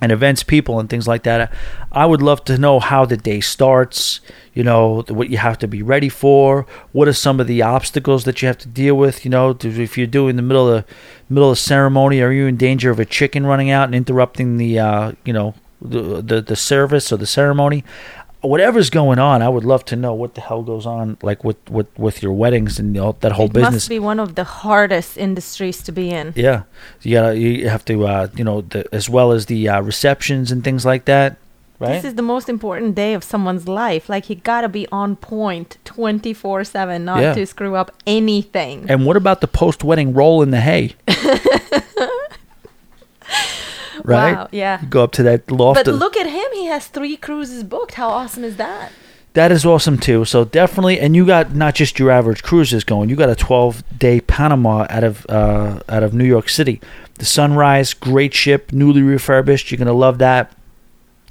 and 0.02 0.12
events 0.12 0.42
people 0.44 0.80
and 0.80 0.90
things 0.90 1.08
like 1.08 1.24
that. 1.24 1.54
I 1.92 2.06
would 2.08 2.22
love 2.22 2.44
to 2.46 2.58
know 2.58 2.80
how 2.80 3.06
the 3.06 3.18
day 3.18 3.40
starts, 3.40 4.20
you 4.54 4.64
know, 4.64 5.04
what 5.08 5.30
you 5.30 5.38
have 5.38 5.60
to 5.60 5.68
be 5.68 5.84
ready 5.84 6.10
for, 6.10 6.66
what 6.92 7.08
are 7.08 7.14
some 7.14 7.40
of 7.40 7.48
the 7.48 7.62
obstacles 7.62 8.24
that 8.26 8.42
you 8.42 8.48
have 8.48 8.58
to 8.60 8.68
deal 8.68 8.96
with, 8.96 9.24
you 9.24 9.30
know, 9.30 9.56
if 9.62 9.98
you're 9.98 10.08
doing 10.08 10.36
the 10.36 10.42
middle 10.42 10.68
of 10.68 10.86
the 10.86 10.94
middle 11.30 11.52
of 11.52 11.60
ceremony, 11.60 12.20
are 12.22 12.32
you 12.32 12.48
in 12.48 12.58
danger 12.58 12.90
of 12.90 13.00
a 13.00 13.06
chicken 13.06 13.46
running 13.46 13.70
out 13.70 13.86
and 13.86 13.96
interrupting 13.96 14.58
the 14.58 14.80
uh, 14.80 15.12
you 15.24 15.32
know, 15.32 15.54
the, 15.80 16.22
the 16.22 16.42
the 16.42 16.56
service 16.56 17.12
or 17.12 17.18
the 17.18 17.28
ceremony? 17.28 17.84
Whatever's 18.42 18.90
going 18.90 19.20
on, 19.20 19.42
I 19.44 19.50
would 19.50 19.64
love 19.64 19.86
to 19.86 19.96
know 19.96 20.14
what 20.16 20.34
the 20.34 20.42
hell 20.42 20.64
goes 20.64 20.86
on, 20.88 21.18
like 21.22 21.44
with 21.44 21.58
with, 21.70 21.88
with 21.98 22.24
your 22.24 22.34
weddings 22.34 22.80
and 22.80 22.96
you 22.96 23.02
know, 23.02 23.16
that 23.20 23.34
whole 23.34 23.48
business. 23.48 23.62
it 23.62 23.66
business. 23.68 23.84
must 23.84 23.90
be 23.90 24.00
one 24.00 24.20
of 24.20 24.34
the 24.36 24.44
hardest 24.44 25.16
industries 25.18 25.84
to 25.84 25.92
be 25.92 26.10
in. 26.10 26.34
Yeah, 26.36 26.64
you 27.04 27.14
gotta 27.18 27.38
you 27.38 27.70
have 27.70 27.86
to 27.86 28.08
uh, 28.08 28.28
you 28.36 28.44
know 28.44 28.62
the, 28.62 28.88
as 28.94 29.08
well 29.10 29.32
as 29.32 29.46
the 29.46 29.70
uh, 29.70 29.82
receptions 29.82 30.52
and 30.52 30.64
things 30.64 30.86
like 30.88 31.06
that, 31.06 31.38
right? 31.80 31.94
This 31.94 32.06
is 32.06 32.16
the 32.16 32.24
most 32.24 32.50
important 32.50 32.96
day 32.96 33.14
of 33.14 33.24
someone's 33.24 33.68
life. 33.68 34.10
Like 34.10 34.26
he 34.26 34.34
gotta 34.36 34.70
be 34.70 34.88
on 34.92 35.18
point, 35.18 35.78
twenty 35.86 36.34
four 36.34 36.64
seven, 36.64 37.06
not 37.06 37.22
Yeah. 37.22 37.34
to 37.36 37.46
screw 37.46 37.76
up 37.76 37.92
anything. 38.08 38.86
and 38.90 39.06
what 39.06 39.18
about 39.18 39.42
the 39.42 39.48
post 39.48 39.84
wedding 39.84 40.14
roll 40.16 40.42
in 40.42 40.50
the 40.50 40.62
hay? 40.62 40.96
right? 44.04 44.36
Wow, 44.36 44.50
yeah. 44.52 44.82
Go 44.90 45.04
up 45.04 45.12
to 45.14 45.24
that 45.24 45.52
loft. 45.52 45.86
But 45.86 45.94
look 45.94 46.18
at 46.18 46.28
him; 46.28 46.46
he 46.54 46.66
has 46.66 46.88
three 46.88 47.18
cruises 47.18 47.64
booked. 47.64 47.96
How 47.96 48.10
awesome 48.10 48.44
is 48.44 48.58
that? 48.58 48.92
that 49.34 49.52
is 49.52 49.66
awesome 49.66 49.98
too. 49.98 50.26
So 50.26 50.44
definitely, 50.44 51.00
and 51.00 51.16
you 51.16 51.26
got 51.26 51.56
not 51.56 51.76
just 51.76 52.00
your 52.00 52.12
average 52.12 52.44
cruises 52.44 52.84
going. 52.84 53.10
You 53.10 53.16
got 53.16 53.30
a 53.30 53.36
12 53.36 53.98
day 53.98 54.20
Panama 54.22 54.86
out 54.90 55.04
of 55.04 55.26
uh, 55.30 55.80
out 55.88 56.04
of 56.04 56.14
New 56.14 56.26
York 56.26 56.50
City. 56.50 56.82
The 57.16 57.26
Sunrise, 57.26 57.94
great 57.94 58.34
ship, 58.34 58.72
newly 58.74 59.02
refurbished. 59.02 59.72
You're 59.72 59.78
gonna 59.78 59.94
love 59.94 60.18
that. 60.18 60.56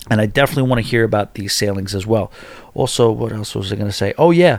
And 0.08 0.20
I 0.20 0.26
definitely 0.26 0.68
want 0.68 0.82
to 0.82 0.88
hear 0.88 1.04
about 1.04 1.34
these 1.34 1.52
sailings 1.52 1.94
as 1.94 2.06
well. 2.06 2.32
Also, 2.74 3.12
what 3.12 3.32
else 3.32 3.54
was 3.54 3.70
I 3.70 3.76
going 3.76 3.86
to 3.86 3.92
say? 3.92 4.14
Oh 4.16 4.30
yeah, 4.30 4.58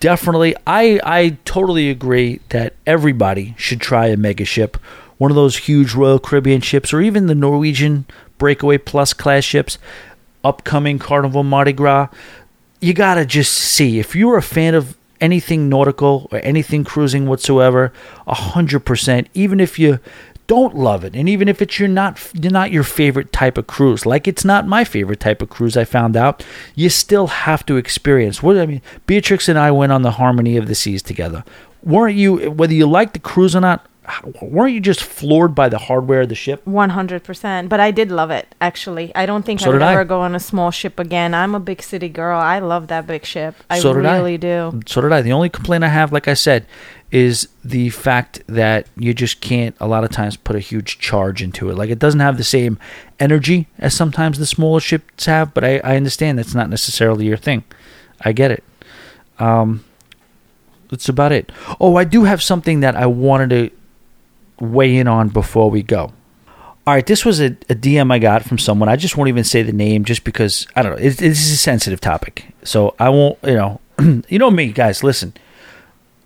definitely. 0.00 0.54
I 0.66 1.00
I 1.04 1.38
totally 1.44 1.90
agree 1.90 2.40
that 2.48 2.74
everybody 2.86 3.54
should 3.56 3.80
try 3.80 4.08
a 4.08 4.16
mega 4.16 4.44
ship, 4.44 4.76
one 5.20 5.30
of 5.30 5.34
those 5.34 5.58
huge 5.58 5.92
Royal 5.92 6.18
Caribbean 6.18 6.62
ships, 6.62 6.94
or 6.94 7.02
even 7.02 7.26
the 7.26 7.34
Norwegian 7.34 8.06
Breakaway 8.38 8.78
Plus 8.78 9.12
class 9.12 9.44
ships. 9.44 9.76
Upcoming 10.42 10.98
Carnival 10.98 11.42
Mardi 11.42 11.74
Gras, 11.74 12.08
you 12.80 12.94
gotta 12.94 13.26
just 13.26 13.52
see 13.52 13.98
if 13.98 14.16
you're 14.16 14.38
a 14.38 14.42
fan 14.42 14.74
of 14.74 14.96
anything 15.20 15.68
nautical 15.68 16.26
or 16.32 16.40
anything 16.42 16.84
cruising 16.84 17.26
whatsoever, 17.26 17.92
a 18.26 18.32
hundred 18.32 18.86
percent. 18.86 19.28
Even 19.34 19.60
if 19.60 19.78
you 19.78 19.98
don't 20.46 20.74
love 20.74 21.04
it, 21.04 21.14
and 21.14 21.28
even 21.28 21.48
if 21.48 21.60
it's 21.60 21.78
your 21.78 21.90
not 21.90 22.18
not 22.34 22.72
your 22.72 22.82
favorite 22.82 23.34
type 23.34 23.58
of 23.58 23.66
cruise, 23.66 24.06
like 24.06 24.26
it's 24.26 24.46
not 24.46 24.66
my 24.66 24.84
favorite 24.84 25.20
type 25.20 25.42
of 25.42 25.50
cruise, 25.50 25.76
I 25.76 25.84
found 25.84 26.16
out, 26.16 26.42
you 26.74 26.88
still 26.88 27.26
have 27.26 27.66
to 27.66 27.76
experience. 27.76 28.42
What 28.42 28.56
I 28.56 28.64
mean, 28.64 28.80
Beatrix 29.04 29.46
and 29.50 29.58
I 29.58 29.70
went 29.70 29.92
on 29.92 30.00
the 30.00 30.12
Harmony 30.12 30.56
of 30.56 30.68
the 30.68 30.74
Seas 30.74 31.02
together. 31.02 31.44
Weren't 31.82 32.16
you? 32.16 32.50
Whether 32.50 32.72
you 32.72 32.86
like 32.86 33.12
the 33.12 33.18
cruise 33.18 33.54
or 33.54 33.60
not, 33.60 33.86
weren't 34.42 34.72
you 34.74 34.80
just 34.80 35.02
floored 35.02 35.54
by 35.54 35.68
the 35.68 35.78
hardware 35.78 36.22
of 36.22 36.28
the 36.28 36.34
ship? 36.34 36.66
One 36.66 36.90
hundred 36.90 37.22
percent. 37.22 37.68
But 37.68 37.80
I 37.80 37.90
did 37.90 38.10
love 38.10 38.30
it. 38.30 38.54
Actually, 38.60 39.14
I 39.14 39.26
don't 39.26 39.44
think 39.44 39.60
So 39.60 39.66
I 39.66 39.68
would 39.68 39.78
did 39.80 39.84
I. 39.84 39.92
ever 39.92 40.04
go 40.04 40.20
on 40.22 40.34
a 40.34 40.40
small 40.40 40.70
ship 40.70 40.98
again. 40.98 41.34
I'm 41.34 41.54
a 41.54 41.60
big 41.60 41.82
city 41.82 42.08
girl. 42.08 42.38
I 42.38 42.58
love 42.58 42.88
that 42.88 43.06
big 43.06 43.24
ship. 43.24 43.54
I 43.68 43.78
So 43.78 43.92
did 43.94 44.06
I. 44.06 44.16
really 44.16 44.38
do. 44.38 44.80
So 44.86 45.00
did 45.00 45.12
I. 45.12 45.22
The 45.22 45.32
only 45.32 45.48
complaint 45.48 45.84
I 45.84 45.88
have, 45.88 46.12
like 46.12 46.28
I 46.28 46.34
said, 46.34 46.66
is 47.12 47.48
the 47.64 47.90
fact 47.90 48.42
that 48.46 48.86
you 48.96 49.12
just 49.12 49.40
can't 49.40 49.76
a 49.80 49.86
lot 49.86 50.04
of 50.04 50.10
times 50.10 50.36
put 50.36 50.56
a 50.56 50.60
huge 50.60 50.98
charge 50.98 51.42
into 51.42 51.68
it. 51.70 51.76
Like 51.76 51.90
it 51.90 51.98
doesn't 51.98 52.20
have 52.20 52.36
the 52.36 52.44
same 52.44 52.78
energy 53.18 53.66
as 53.78 53.94
sometimes 53.94 54.38
the 54.38 54.46
smaller 54.46 54.80
ships 54.80 55.26
have, 55.26 55.52
but 55.52 55.62
I, 55.64 55.78
I 55.84 55.96
understand 55.96 56.38
that's 56.38 56.54
not 56.54 56.70
necessarily 56.70 57.26
your 57.26 57.36
thing. 57.36 57.64
I 58.22 58.32
get 58.32 58.50
it. 58.50 58.64
Um 59.38 59.84
that's 60.88 61.08
about 61.08 61.30
it. 61.32 61.52
Oh, 61.80 61.96
I 61.96 62.04
do 62.04 62.24
have 62.24 62.42
something 62.42 62.80
that 62.80 62.96
I 62.96 63.06
wanted 63.06 63.50
to 63.50 63.70
weigh 64.60 64.96
in 64.96 65.08
on 65.08 65.28
before 65.28 65.70
we 65.70 65.82
go. 65.82 66.12
All 66.86 66.94
right, 66.94 67.06
this 67.06 67.24
was 67.24 67.40
a, 67.40 67.46
a 67.68 67.74
DM 67.74 68.12
I 68.12 68.18
got 68.18 68.44
from 68.44 68.58
someone. 68.58 68.88
I 68.88 68.96
just 68.96 69.16
won't 69.16 69.28
even 69.28 69.44
say 69.44 69.62
the 69.62 69.72
name 69.72 70.04
just 70.04 70.24
because 70.24 70.66
I 70.74 70.82
don't 70.82 70.92
know. 70.92 70.98
It, 70.98 71.18
this 71.18 71.44
is 71.44 71.52
a 71.52 71.56
sensitive 71.56 72.00
topic, 72.00 72.46
so 72.64 72.94
I 72.98 73.10
won't. 73.10 73.38
You 73.44 73.54
know, 73.54 73.80
you 74.28 74.38
know 74.38 74.50
me, 74.50 74.72
guys. 74.72 75.04
Listen, 75.04 75.34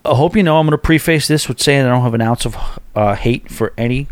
I 0.05 0.15
hope 0.15 0.37
you 0.37 0.43
know 0.43 0.59
I'm 0.59 0.67
going 0.67 0.73
to 0.73 0.79
preface 0.79 1.27
this 1.27 1.49
with 1.49 1.61
saying 1.61 1.85
I 1.85 1.89
don't 1.89 2.03
have 2.03 2.15
an 2.15 2.21
ounce 2.21 2.45
of 2.47 2.57
uh, 2.95 3.15
hate 3.15 3.51
for 3.51 3.73
any 3.77 4.07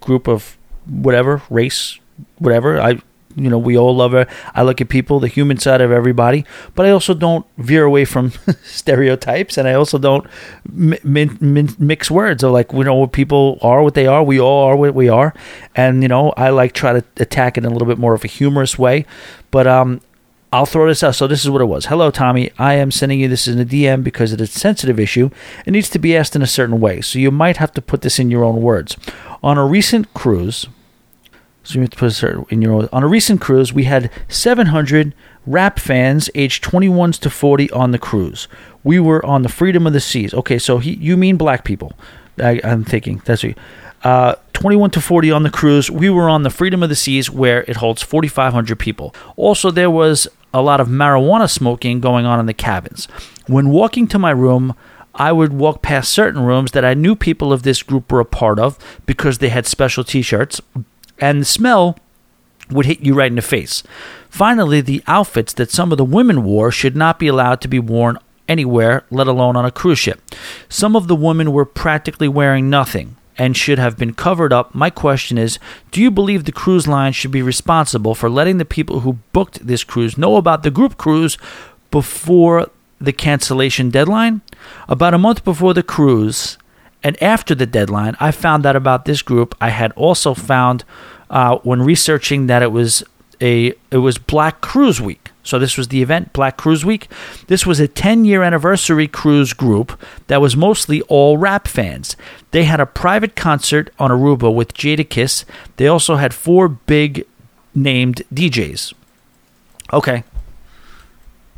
group 0.00 0.28
of 0.28 0.56
whatever 0.86 1.42
race, 1.50 1.98
whatever. 2.38 2.80
I, 2.80 3.00
you 3.36 3.48
know, 3.48 3.58
we 3.58 3.76
all 3.76 3.94
love 3.94 4.14
it. 4.14 4.28
I 4.54 4.62
look 4.62 4.80
at 4.80 4.88
people, 4.88 5.20
the 5.20 5.28
human 5.28 5.58
side 5.58 5.80
of 5.80 5.92
everybody, 5.92 6.44
but 6.74 6.86
I 6.86 6.90
also 6.90 7.14
don't 7.14 7.46
veer 7.58 7.84
away 7.84 8.04
from 8.04 8.32
stereotypes, 8.62 9.56
and 9.56 9.68
I 9.68 9.74
also 9.74 9.98
don't 9.98 10.26
mi- 10.70 10.98
min- 11.04 11.74
mix 11.78 12.10
words. 12.10 12.42
Or 12.42 12.50
like, 12.50 12.72
we 12.72 12.84
know, 12.84 12.94
what 12.94 13.12
people 13.12 13.58
are, 13.62 13.82
what 13.82 13.94
they 13.94 14.06
are. 14.06 14.22
We 14.22 14.40
all 14.40 14.64
are 14.64 14.76
what 14.76 14.94
we 14.94 15.08
are, 15.08 15.32
and 15.76 16.02
you 16.02 16.08
know, 16.08 16.30
I 16.36 16.50
like 16.50 16.72
try 16.72 16.92
to 16.92 17.04
attack 17.18 17.56
it 17.56 17.64
in 17.64 17.70
a 17.70 17.72
little 17.72 17.88
bit 17.88 17.98
more 17.98 18.14
of 18.14 18.24
a 18.24 18.28
humorous 18.28 18.78
way. 18.78 19.06
But 19.50 19.66
um, 19.66 20.00
I'll 20.52 20.66
throw 20.66 20.88
this 20.88 21.04
out. 21.04 21.14
So 21.14 21.28
this 21.28 21.44
is 21.44 21.50
what 21.50 21.62
it 21.62 21.66
was. 21.66 21.86
Hello, 21.86 22.10
Tommy. 22.10 22.50
I 22.58 22.74
am 22.74 22.90
sending 22.90 23.20
you 23.20 23.28
this 23.28 23.46
in 23.46 23.60
a 23.60 23.64
DM 23.64 24.02
because 24.02 24.32
it's 24.32 24.42
a 24.42 24.46
sensitive 24.46 24.98
issue. 24.98 25.30
It 25.64 25.70
needs 25.70 25.88
to 25.90 25.98
be 26.00 26.16
asked 26.16 26.34
in 26.34 26.42
a 26.42 26.46
certain 26.46 26.80
way. 26.80 27.00
So 27.00 27.20
you 27.20 27.30
might 27.30 27.58
have 27.58 27.72
to 27.74 27.82
put 27.82 28.02
this 28.02 28.18
in 28.18 28.30
your 28.30 28.42
own 28.42 28.60
words. 28.60 28.96
On 29.42 29.56
a 29.56 29.64
recent 29.64 30.12
cruise, 30.12 30.66
so 31.62 31.74
you 31.74 31.80
have 31.82 31.90
to 31.90 31.96
put 31.96 32.52
in 32.52 32.62
your. 32.62 32.88
On 32.92 33.02
a 33.02 33.08
recent 33.08 33.40
cruise, 33.40 33.72
we 33.72 33.84
had 33.84 34.10
700 34.28 35.14
rap 35.46 35.78
fans 35.78 36.30
aged 36.34 36.62
21 36.62 37.12
to 37.12 37.30
40 37.30 37.70
on 37.70 37.90
the 37.90 37.98
cruise. 37.98 38.48
We 38.82 38.98
were 38.98 39.24
on 39.24 39.42
the 39.42 39.48
Freedom 39.48 39.86
of 39.86 39.92
the 39.92 40.00
Seas. 40.00 40.32
Okay, 40.32 40.58
so 40.58 40.78
he, 40.78 40.94
you 40.94 41.16
mean 41.16 41.36
black 41.36 41.64
people? 41.64 41.92
I, 42.38 42.60
I'm 42.64 42.84
thinking 42.84 43.22
that's. 43.24 43.42
You, 43.42 43.54
uh, 44.02 44.36
21 44.54 44.90
to 44.92 45.00
40 45.00 45.30
on 45.30 45.42
the 45.42 45.50
cruise. 45.50 45.90
We 45.90 46.10
were 46.10 46.28
on 46.28 46.42
the 46.42 46.50
Freedom 46.50 46.82
of 46.82 46.88
the 46.88 46.96
Seas 46.96 47.30
where 47.30 47.62
it 47.62 47.76
holds 47.76 48.02
4,500 48.02 48.78
people. 48.78 49.14
Also, 49.36 49.70
there 49.70 49.90
was 49.90 50.26
a 50.52 50.62
lot 50.62 50.80
of 50.80 50.88
marijuana 50.88 51.50
smoking 51.50 52.00
going 52.00 52.26
on 52.26 52.40
in 52.40 52.46
the 52.46 52.54
cabins. 52.54 53.06
When 53.46 53.70
walking 53.70 54.06
to 54.08 54.18
my 54.18 54.30
room, 54.30 54.74
I 55.14 55.32
would 55.32 55.52
walk 55.52 55.82
past 55.82 56.12
certain 56.12 56.42
rooms 56.42 56.72
that 56.72 56.84
I 56.84 56.94
knew 56.94 57.14
people 57.14 57.52
of 57.52 57.62
this 57.62 57.82
group 57.82 58.10
were 58.10 58.20
a 58.20 58.24
part 58.24 58.58
of 58.58 58.78
because 59.06 59.38
they 59.38 59.48
had 59.48 59.66
special 59.66 60.04
t 60.04 60.22
shirts, 60.22 60.60
and 61.20 61.40
the 61.40 61.46
smell 61.46 61.98
would 62.70 62.86
hit 62.86 63.00
you 63.00 63.14
right 63.14 63.30
in 63.30 63.36
the 63.36 63.42
face. 63.42 63.82
Finally, 64.28 64.80
the 64.80 65.02
outfits 65.06 65.52
that 65.54 65.70
some 65.70 65.92
of 65.92 65.98
the 65.98 66.04
women 66.04 66.44
wore 66.44 66.70
should 66.70 66.96
not 66.96 67.18
be 67.18 67.26
allowed 67.26 67.60
to 67.60 67.68
be 67.68 67.78
worn 67.78 68.18
anywhere, 68.48 69.04
let 69.10 69.26
alone 69.26 69.56
on 69.56 69.64
a 69.64 69.70
cruise 69.70 69.98
ship. 69.98 70.20
Some 70.68 70.96
of 70.96 71.08
the 71.08 71.16
women 71.16 71.52
were 71.52 71.64
practically 71.64 72.28
wearing 72.28 72.70
nothing 72.70 73.16
and 73.38 73.56
should 73.56 73.78
have 73.78 73.96
been 73.96 74.12
covered 74.12 74.52
up. 74.52 74.74
My 74.74 74.90
question 74.90 75.38
is 75.38 75.58
Do 75.92 76.02
you 76.02 76.10
believe 76.10 76.44
the 76.44 76.52
cruise 76.52 76.86
line 76.86 77.12
should 77.12 77.30
be 77.30 77.42
responsible 77.42 78.14
for 78.14 78.28
letting 78.28 78.58
the 78.58 78.64
people 78.64 79.00
who 79.00 79.18
booked 79.32 79.66
this 79.66 79.84
cruise 79.84 80.18
know 80.18 80.36
about 80.36 80.62
the 80.62 80.70
group 80.70 80.98
cruise 80.98 81.38
before 81.90 82.68
the 83.00 83.12
cancellation 83.12 83.90
deadline? 83.90 84.42
About 84.88 85.14
a 85.14 85.18
month 85.18 85.44
before 85.44 85.72
the 85.72 85.82
cruise 85.82 86.58
and 87.02 87.20
after 87.22 87.54
the 87.54 87.66
deadline, 87.66 88.16
I 88.20 88.30
found 88.30 88.66
out 88.66 88.76
about 88.76 89.04
this 89.04 89.22
group. 89.22 89.54
I 89.60 89.70
had 89.70 89.92
also 89.92 90.34
found 90.34 90.84
uh, 91.30 91.58
when 91.58 91.82
researching 91.82 92.46
that 92.48 92.62
it 92.62 92.72
was 92.72 93.02
a 93.40 93.72
it 93.90 93.98
was 93.98 94.18
Black 94.18 94.60
Cruise 94.60 95.00
Week. 95.00 95.30
So 95.42 95.58
this 95.58 95.78
was 95.78 95.88
the 95.88 96.02
event, 96.02 96.32
Black 96.32 96.56
Cruise 96.56 96.84
Week. 96.84 97.08
This 97.46 97.64
was 97.64 97.80
a 97.80 97.88
10 97.88 98.24
year 98.24 98.42
anniversary 98.42 99.08
cruise 99.08 99.52
group 99.52 99.98
that 100.26 100.40
was 100.40 100.56
mostly 100.56 101.00
all 101.02 101.38
rap 101.38 101.66
fans. 101.66 102.16
They 102.50 102.64
had 102.64 102.80
a 102.80 102.86
private 102.86 103.36
concert 103.36 103.90
on 103.98 104.10
Aruba 104.10 104.54
with 104.54 104.74
Jadakiss. 104.74 105.44
They 105.76 105.86
also 105.86 106.16
had 106.16 106.34
four 106.34 106.68
big 106.68 107.26
named 107.74 108.22
DJs. 108.32 108.92
Okay. 109.92 110.24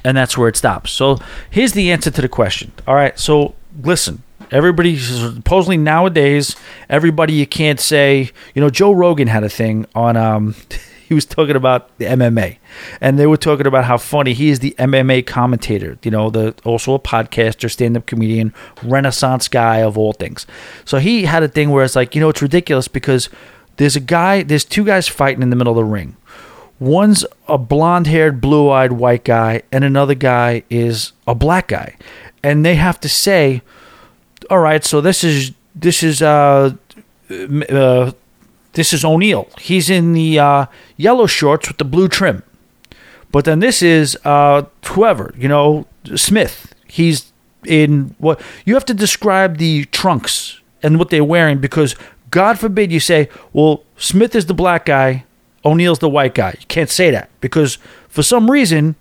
And 0.05 0.17
that's 0.17 0.39
where 0.39 0.49
it 0.49 0.57
stops. 0.57 0.91
So 0.91 1.19
here's 1.51 1.73
the 1.73 1.91
answer 1.91 2.11
to 2.11 2.23
the 2.23 2.29
question. 2.29 2.73
All 2.87 2.95
right. 2.95 3.19
So 3.19 3.55
listen, 3.83 4.23
everybody 4.53 4.97
supposedly 4.99 5.77
nowadays, 5.77 6.55
everybody 6.89 7.33
you 7.33 7.47
can't 7.47 7.81
say, 7.81 8.31
you 8.55 8.61
know, 8.61 8.71
Joe 8.71 8.93
Rogan 8.93 9.29
had 9.29 9.43
a 9.43 9.49
thing 9.49 9.87
on 9.95 10.17
um 10.17 10.55
he 11.09 11.15
was 11.15 11.27
talking 11.27 11.57
about 11.57 11.97
the 11.99 12.07
MMA, 12.07 12.57
and 13.01 13.19
they 13.19 13.27
were 13.27 13.37
talking 13.37 13.67
about 13.67 13.85
how 13.85 13.99
funny 13.99 14.33
he 14.33 14.49
is 14.49 14.61
the 14.61 14.75
MMA 14.79 15.27
commentator. 15.27 15.99
You 16.03 16.11
know, 16.11 16.31
the 16.31 16.55
also 16.65 16.95
a 16.95 16.99
podcaster, 16.99 17.71
stand-up 17.71 18.07
comedian, 18.07 18.55
Renaissance 18.83 19.47
guy 19.49 19.83
of 19.83 19.99
all 19.99 20.15
things. 20.15 20.47
So 20.87 20.99
he 20.99 21.25
had 21.25 21.43
a 21.43 21.49
thing 21.49 21.69
where 21.69 21.85
it's 21.85 21.97
like, 21.97 22.15
you 22.15 22.21
know, 22.23 22.31
it's 22.31 22.41
ridiculous 22.41 22.89
because 22.89 23.29
there's 23.77 23.95
a 23.95 24.01
guy, 24.01 24.43
there's 24.43 24.65
two 24.65 24.85
guys 24.85 25.07
fighting 25.07 25.43
in 25.43 25.51
the 25.51 25.57
middle 25.57 25.73
of 25.73 25.77
the 25.77 25.85
ring. 25.85 26.17
One's 26.79 27.27
a 27.47 27.59
blonde-haired, 27.59 28.41
blue-eyed 28.41 28.93
white 28.93 29.25
guy, 29.25 29.63
and 29.71 29.85
another 29.85 30.15
guy 30.15 30.63
is 30.71 31.13
a 31.27 31.35
black 31.35 31.69
guy, 31.69 31.97
and 32.43 32.65
they 32.65 32.77
have 32.77 32.99
to 33.01 33.09
say, 33.09 33.61
"All 34.51 34.59
right, 34.59 34.85
so 34.85 35.01
this 35.01 35.25
is 35.25 35.53
this 35.75 36.03
is 36.03 36.23
uh, 36.23 36.75
uh 37.31 38.13
this 38.73 38.93
is 38.93 39.05
O'Neill. 39.05 39.49
He's 39.61 39.91
in 39.91 40.13
the 40.13 40.39
uh, 40.39 40.67
yellow 40.97 41.27
shorts 41.27 41.69
with 41.69 41.79
the 41.79 41.85
blue 41.85 42.09
trim. 42.09 42.43
But 43.31 43.45
then 43.45 43.61
this 43.61 43.83
is 43.83 44.17
uh, 44.25 44.63
whoever, 44.87 45.35
you 45.37 45.49
know, 45.49 45.87
Smith. 46.15 46.75
He's 46.87 47.33
in 47.67 48.15
what 48.19 48.41
you 48.65 48.75
have 48.75 48.85
to 48.87 48.95
describe 48.95 49.59
the 49.59 49.85
trunks 49.87 50.61
and 50.83 50.99
what 50.99 51.11
they're 51.11 51.25
wearing 51.25 51.59
because 51.59 51.95
God 52.31 52.59
forbid 52.59 52.93
you 52.93 53.01
say, 53.01 53.29
well, 53.53 53.85
Smith 53.97 54.35
is 54.35 54.47
the 54.47 54.55
black 54.55 54.87
guy, 54.87 55.25
O'Neill's 55.65 56.01
the 56.01 56.09
white 56.09 56.35
guy. 56.35 56.55
You 56.59 56.67
can't 56.67 56.91
say 56.91 57.11
that 57.11 57.31
because 57.41 57.79
for 58.09 58.23
some 58.23 58.51
reason, 58.51 58.97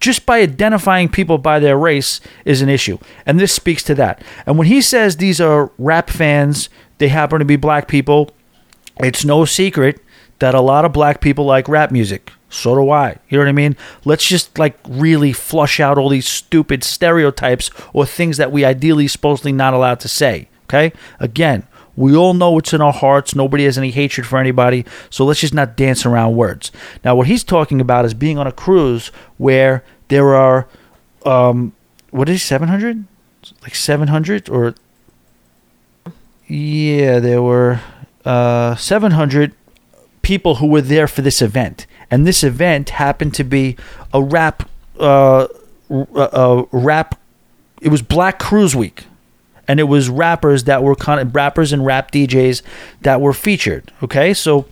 just 0.00 0.26
by 0.26 0.40
identifying 0.40 1.08
people 1.08 1.38
by 1.38 1.58
their 1.58 1.78
race 1.78 2.20
is 2.44 2.62
an 2.62 2.68
issue. 2.68 2.98
And 3.24 3.38
this 3.38 3.52
speaks 3.52 3.82
to 3.84 3.94
that. 3.96 4.22
And 4.46 4.58
when 4.58 4.66
he 4.66 4.80
says 4.80 5.16
these 5.16 5.40
are 5.40 5.70
rap 5.78 6.10
fans, 6.10 6.68
they 6.98 7.08
happen 7.08 7.38
to 7.38 7.44
be 7.44 7.56
black 7.56 7.88
people, 7.88 8.30
it's 8.98 9.24
no 9.24 9.44
secret 9.44 10.00
that 10.38 10.54
a 10.54 10.60
lot 10.60 10.84
of 10.84 10.92
black 10.92 11.20
people 11.20 11.44
like 11.44 11.68
rap 11.68 11.90
music. 11.90 12.32
So 12.48 12.74
do 12.74 12.90
I. 12.90 13.16
You 13.28 13.38
know 13.38 13.44
what 13.44 13.48
I 13.48 13.52
mean? 13.52 13.76
Let's 14.04 14.26
just 14.26 14.58
like 14.58 14.78
really 14.88 15.32
flush 15.32 15.80
out 15.80 15.98
all 15.98 16.08
these 16.08 16.28
stupid 16.28 16.84
stereotypes 16.84 17.70
or 17.92 18.06
things 18.06 18.36
that 18.36 18.52
we 18.52 18.64
ideally 18.64 19.08
supposedly 19.08 19.52
not 19.52 19.74
allowed 19.74 20.00
to 20.00 20.08
say. 20.08 20.48
Okay? 20.64 20.92
Again, 21.20 21.66
we 21.96 22.14
all 22.14 22.34
know 22.34 22.50
what's 22.50 22.72
in 22.72 22.80
our 22.80 22.92
hearts. 22.92 23.34
Nobody 23.34 23.64
has 23.64 23.78
any 23.78 23.90
hatred 23.90 24.26
for 24.26 24.38
anybody. 24.38 24.84
So 25.10 25.24
let's 25.24 25.40
just 25.40 25.54
not 25.54 25.76
dance 25.76 26.04
around 26.04 26.36
words. 26.36 26.70
Now, 27.04 27.16
what 27.16 27.26
he's 27.26 27.42
talking 27.42 27.80
about 27.80 28.04
is 28.04 28.14
being 28.14 28.38
on 28.38 28.46
a 28.46 28.52
cruise 28.52 29.08
where 29.38 29.82
there 30.08 30.34
are, 30.34 30.68
um, 31.24 31.72
what 32.10 32.28
is 32.28 32.42
700? 32.42 33.04
Like 33.62 33.74
700 33.74 34.48
or. 34.48 34.74
Yeah, 36.48 37.18
there 37.18 37.42
were 37.42 37.80
uh, 38.24 38.76
700 38.76 39.52
people 40.22 40.56
who 40.56 40.66
were 40.66 40.80
there 40.80 41.08
for 41.08 41.22
this 41.22 41.42
event, 41.42 41.86
and 42.10 42.26
this 42.26 42.44
event 42.44 42.90
happened 42.90 43.34
to 43.34 43.44
be 43.44 43.76
a 44.12 44.22
rap, 44.22 44.68
uh, 45.00 45.48
a 45.90 46.64
rap. 46.70 47.18
It 47.80 47.88
was 47.88 48.02
Black 48.02 48.38
Cruise 48.38 48.76
Week, 48.76 49.04
and 49.68 49.80
it 49.80 49.84
was 49.84 50.08
rappers 50.08 50.64
that 50.64 50.82
were 50.82 50.94
kind 50.94 51.20
of 51.20 51.34
rappers 51.34 51.72
and 51.72 51.84
rap 51.84 52.10
DJs 52.10 52.62
that 53.02 53.20
were 53.20 53.32
featured. 53.32 53.92
Okay, 54.02 54.34
so 54.34 54.66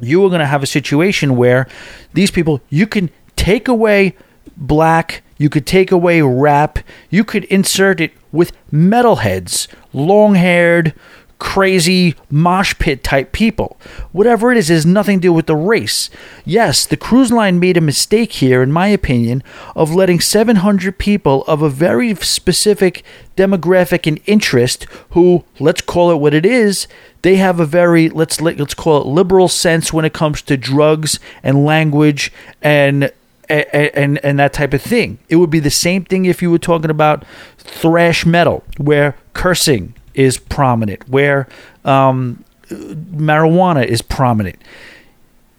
you 0.00 0.20
were 0.20 0.28
going 0.28 0.40
to 0.40 0.46
have 0.46 0.62
a 0.62 0.66
situation 0.66 1.36
where 1.36 1.68
these 2.12 2.30
people 2.30 2.60
you 2.68 2.86
can 2.86 3.10
take 3.36 3.68
away 3.68 4.14
black 4.56 5.22
you 5.38 5.48
could 5.48 5.66
take 5.66 5.90
away 5.90 6.20
rap 6.20 6.78
you 7.08 7.24
could 7.24 7.44
insert 7.44 8.00
it 8.00 8.12
with 8.32 8.52
metalheads 8.72 9.68
long 9.92 10.34
haired 10.34 10.94
crazy 11.42 12.14
mosh 12.30 12.72
pit 12.78 13.02
type 13.02 13.32
people. 13.32 13.76
Whatever 14.12 14.52
it 14.52 14.58
is, 14.58 14.70
it 14.70 14.74
has 14.74 14.86
nothing 14.86 15.18
to 15.18 15.22
do 15.22 15.32
with 15.32 15.46
the 15.46 15.56
race. 15.56 16.08
Yes, 16.44 16.86
the 16.86 16.96
cruise 16.96 17.32
line 17.32 17.58
made 17.58 17.76
a 17.76 17.80
mistake 17.80 18.34
here, 18.34 18.62
in 18.62 18.70
my 18.70 18.86
opinion, 18.86 19.42
of 19.74 19.92
letting 19.92 20.20
700 20.20 20.98
people 20.98 21.42
of 21.48 21.60
a 21.60 21.68
very 21.68 22.14
specific 22.14 23.02
demographic 23.36 24.06
and 24.06 24.20
interest 24.24 24.84
who, 25.10 25.44
let's 25.58 25.80
call 25.80 26.12
it 26.12 26.20
what 26.20 26.32
it 26.32 26.46
is, 26.46 26.86
they 27.22 27.36
have 27.36 27.58
a 27.58 27.66
very 27.66 28.08
let's 28.08 28.40
let's 28.40 28.74
call 28.74 29.00
it 29.00 29.06
liberal 29.08 29.48
sense 29.48 29.92
when 29.92 30.04
it 30.04 30.12
comes 30.12 30.42
to 30.42 30.56
drugs 30.56 31.18
and 31.42 31.64
language 31.64 32.32
and 32.62 33.10
and, 33.48 33.66
and 33.74 34.24
and 34.24 34.38
that 34.38 34.52
type 34.52 34.72
of 34.72 34.80
thing. 34.80 35.18
It 35.28 35.36
would 35.36 35.50
be 35.50 35.58
the 35.58 35.70
same 35.70 36.04
thing 36.04 36.24
if 36.24 36.40
you 36.40 36.52
were 36.52 36.58
talking 36.58 36.90
about 36.90 37.24
thrash 37.58 38.24
metal, 38.24 38.62
where 38.78 39.16
cursing 39.34 39.94
is 40.14 40.38
prominent, 40.38 41.08
where 41.08 41.48
um, 41.84 42.44
marijuana 42.68 43.84
is 43.84 44.02
prominent. 44.02 44.56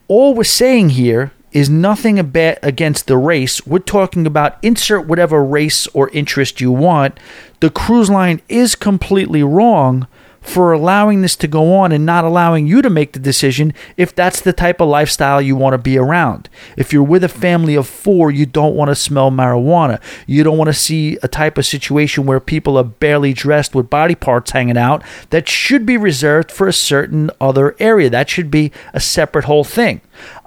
All 0.08 0.34
we're 0.34 0.44
saying 0.44 0.90
here 0.92 1.32
is 1.52 1.70
nothing 1.70 2.18
about 2.18 2.58
against 2.62 3.08
the 3.08 3.18
race. 3.18 3.66
We're 3.66 3.80
talking 3.80 4.26
about 4.26 4.58
insert 4.62 5.08
whatever 5.08 5.44
race 5.44 5.88
or 5.88 6.10
interest 6.10 6.60
you 6.60 6.72
want. 6.72 7.20
The 7.60 7.70
cruise 7.70 8.10
line 8.10 8.42
is 8.50 8.76
completely 8.76 9.44
wrong 9.44 10.08
for 10.44 10.74
allowing 10.74 11.22
this 11.22 11.36
to 11.38 11.48
go 11.48 11.74
on 11.74 11.92
and 11.92 12.06
not 12.06 12.26
allowing 12.26 12.68
you 12.68 12.82
to 12.82 12.90
make 12.90 13.14
the 13.14 13.20
decision 13.20 13.74
if 13.98 14.14
that's 14.14 14.42
the 14.42 14.54
type 14.54 14.82
of 14.82 14.90
lifestyle 14.90 15.42
you 15.42 15.56
want 15.56 15.74
to 15.74 15.78
be 15.78 15.98
around. 15.98 16.50
If 16.78 16.92
you're 16.92 17.02
with 17.02 17.24
a 17.24 17.30
family 17.30 17.76
of 17.76 17.88
four, 17.88 18.30
you 18.30 18.46
don't 18.46 18.76
want 18.76 18.90
to 18.90 18.96
smell 18.96 19.32
marijuana. 19.32 20.02
You 20.28 20.44
don't 20.44 20.58
want 20.58 20.68
to 20.68 20.74
see 20.74 21.18
a 21.24 21.28
type 21.28 21.58
of 21.58 21.66
situation 21.66 22.26
where 22.26 22.40
people 22.40 22.78
are 22.78 22.84
barely 22.84 23.34
dressed 23.34 23.74
with 23.74 23.90
body 23.90 24.16
parts 24.16 24.52
hanging 24.52 24.78
out. 24.78 25.02
That 25.30 25.48
should 25.48 25.86
be 25.86 25.98
reserved 25.98 26.52
for 26.52 26.68
a 26.68 26.74
certain 26.74 27.32
other 27.40 27.76
area. 27.80 28.10
That 28.10 28.30
should 28.30 28.52
be 28.52 28.72
a 28.94 29.00
separate 29.00 29.46
whole 29.46 29.64
thing. 29.64 30.02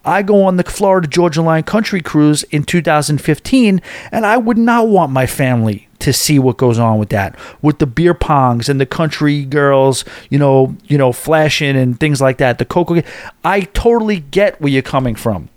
I 0.05 0.23
go 0.23 0.44
on 0.44 0.56
the 0.56 0.64
Florida 0.64 1.09
Georgia 1.09 1.43
Line 1.43 1.64
Country 1.64 2.01
Cruise 2.01 2.44
in 2.44 2.62
2015, 2.62 3.81
and 4.12 4.27
I 4.27 4.36
would 4.36 4.59
not 4.59 4.86
want 4.86 5.10
my 5.10 5.27
family 5.27 5.85
to 6.01 6.12
see 6.12 6.39
what 6.39 6.56
goes 6.56 6.78
on 6.78 6.98
with 6.98 7.09
that, 7.10 7.36
with 7.62 7.78
the 7.78 7.86
beer 7.86 8.14
pongs 8.14 8.68
and 8.68 8.81
the 8.81 8.86
country 8.86 9.44
girls, 9.44 10.05
you 10.31 10.39
know, 10.39 10.77
you 10.85 10.98
know, 10.98 11.12
flashing 11.12 11.77
and 11.77 11.98
things 11.98 12.20
like 12.20 12.39
that. 12.39 12.59
The 12.59 12.64
cocoa. 12.64 13.02
I 13.44 13.62
totally 13.62 14.20
get 14.20 14.60
where 14.60 14.70
you're 14.70 14.82
coming 14.82 15.14
from. 15.14 15.48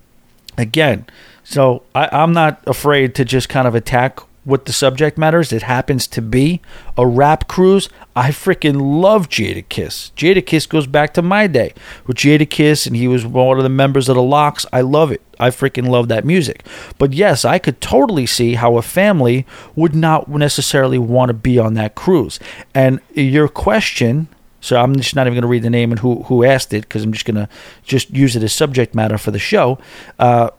Again, 0.57 1.05
So 1.43 1.83
I, 1.95 2.09
I'm 2.11 2.33
not 2.33 2.61
afraid 2.67 3.15
to 3.15 3.25
just 3.25 3.49
kind 3.49 3.67
of 3.67 3.75
attack 3.75 4.19
what 4.43 4.65
the 4.65 4.73
subject 4.73 5.17
matter 5.17 5.39
is. 5.39 5.51
It 5.51 5.63
happens 5.63 6.07
to 6.07 6.21
be 6.21 6.61
a 6.97 7.05
rap 7.05 7.47
cruise. 7.47 7.89
I 8.15 8.29
freaking 8.31 9.01
love 9.01 9.29
Jadakiss. 9.29 10.11
Jada 10.13 10.45
Kiss 10.45 10.65
goes 10.65 10.87
back 10.87 11.13
to 11.13 11.21
my 11.21 11.47
day 11.47 11.73
with 12.07 12.17
Jadakiss, 12.17 12.87
and 12.87 12.95
he 12.95 13.07
was 13.07 13.25
one 13.25 13.57
of 13.57 13.63
the 13.63 13.69
members 13.69 14.09
of 14.09 14.15
the 14.15 14.23
LOX. 14.23 14.65
I 14.71 14.81
love 14.81 15.11
it. 15.11 15.21
I 15.39 15.49
freaking 15.49 15.87
love 15.87 16.07
that 16.09 16.25
music. 16.25 16.65
But 16.97 17.13
yes, 17.13 17.45
I 17.45 17.59
could 17.59 17.79
totally 17.79 18.25
see 18.25 18.55
how 18.55 18.77
a 18.77 18.81
family 18.81 19.45
would 19.75 19.95
not 19.95 20.27
necessarily 20.27 20.97
want 20.97 21.29
to 21.29 21.33
be 21.33 21.57
on 21.59 21.75
that 21.75 21.95
cruise. 21.95 22.39
And 22.73 22.99
your 23.13 23.47
question, 23.47 24.27
so 24.61 24.77
I'm 24.77 24.95
just 24.95 25.15
not 25.15 25.27
even 25.27 25.35
going 25.35 25.43
to 25.43 25.47
read 25.47 25.63
the 25.63 25.69
name 25.69 25.91
and 25.91 25.99
who 25.99 26.23
who 26.23 26.43
asked 26.43 26.73
it 26.73 26.81
because 26.81 27.03
I'm 27.03 27.13
just 27.13 27.25
going 27.25 27.35
to 27.35 27.47
just 27.83 28.09
use 28.09 28.35
it 28.35 28.43
as 28.43 28.51
subject 28.53 28.93
matter 28.93 29.17
for 29.17 29.31
the 29.31 29.39
show. 29.39 29.79
Uh, 30.17 30.49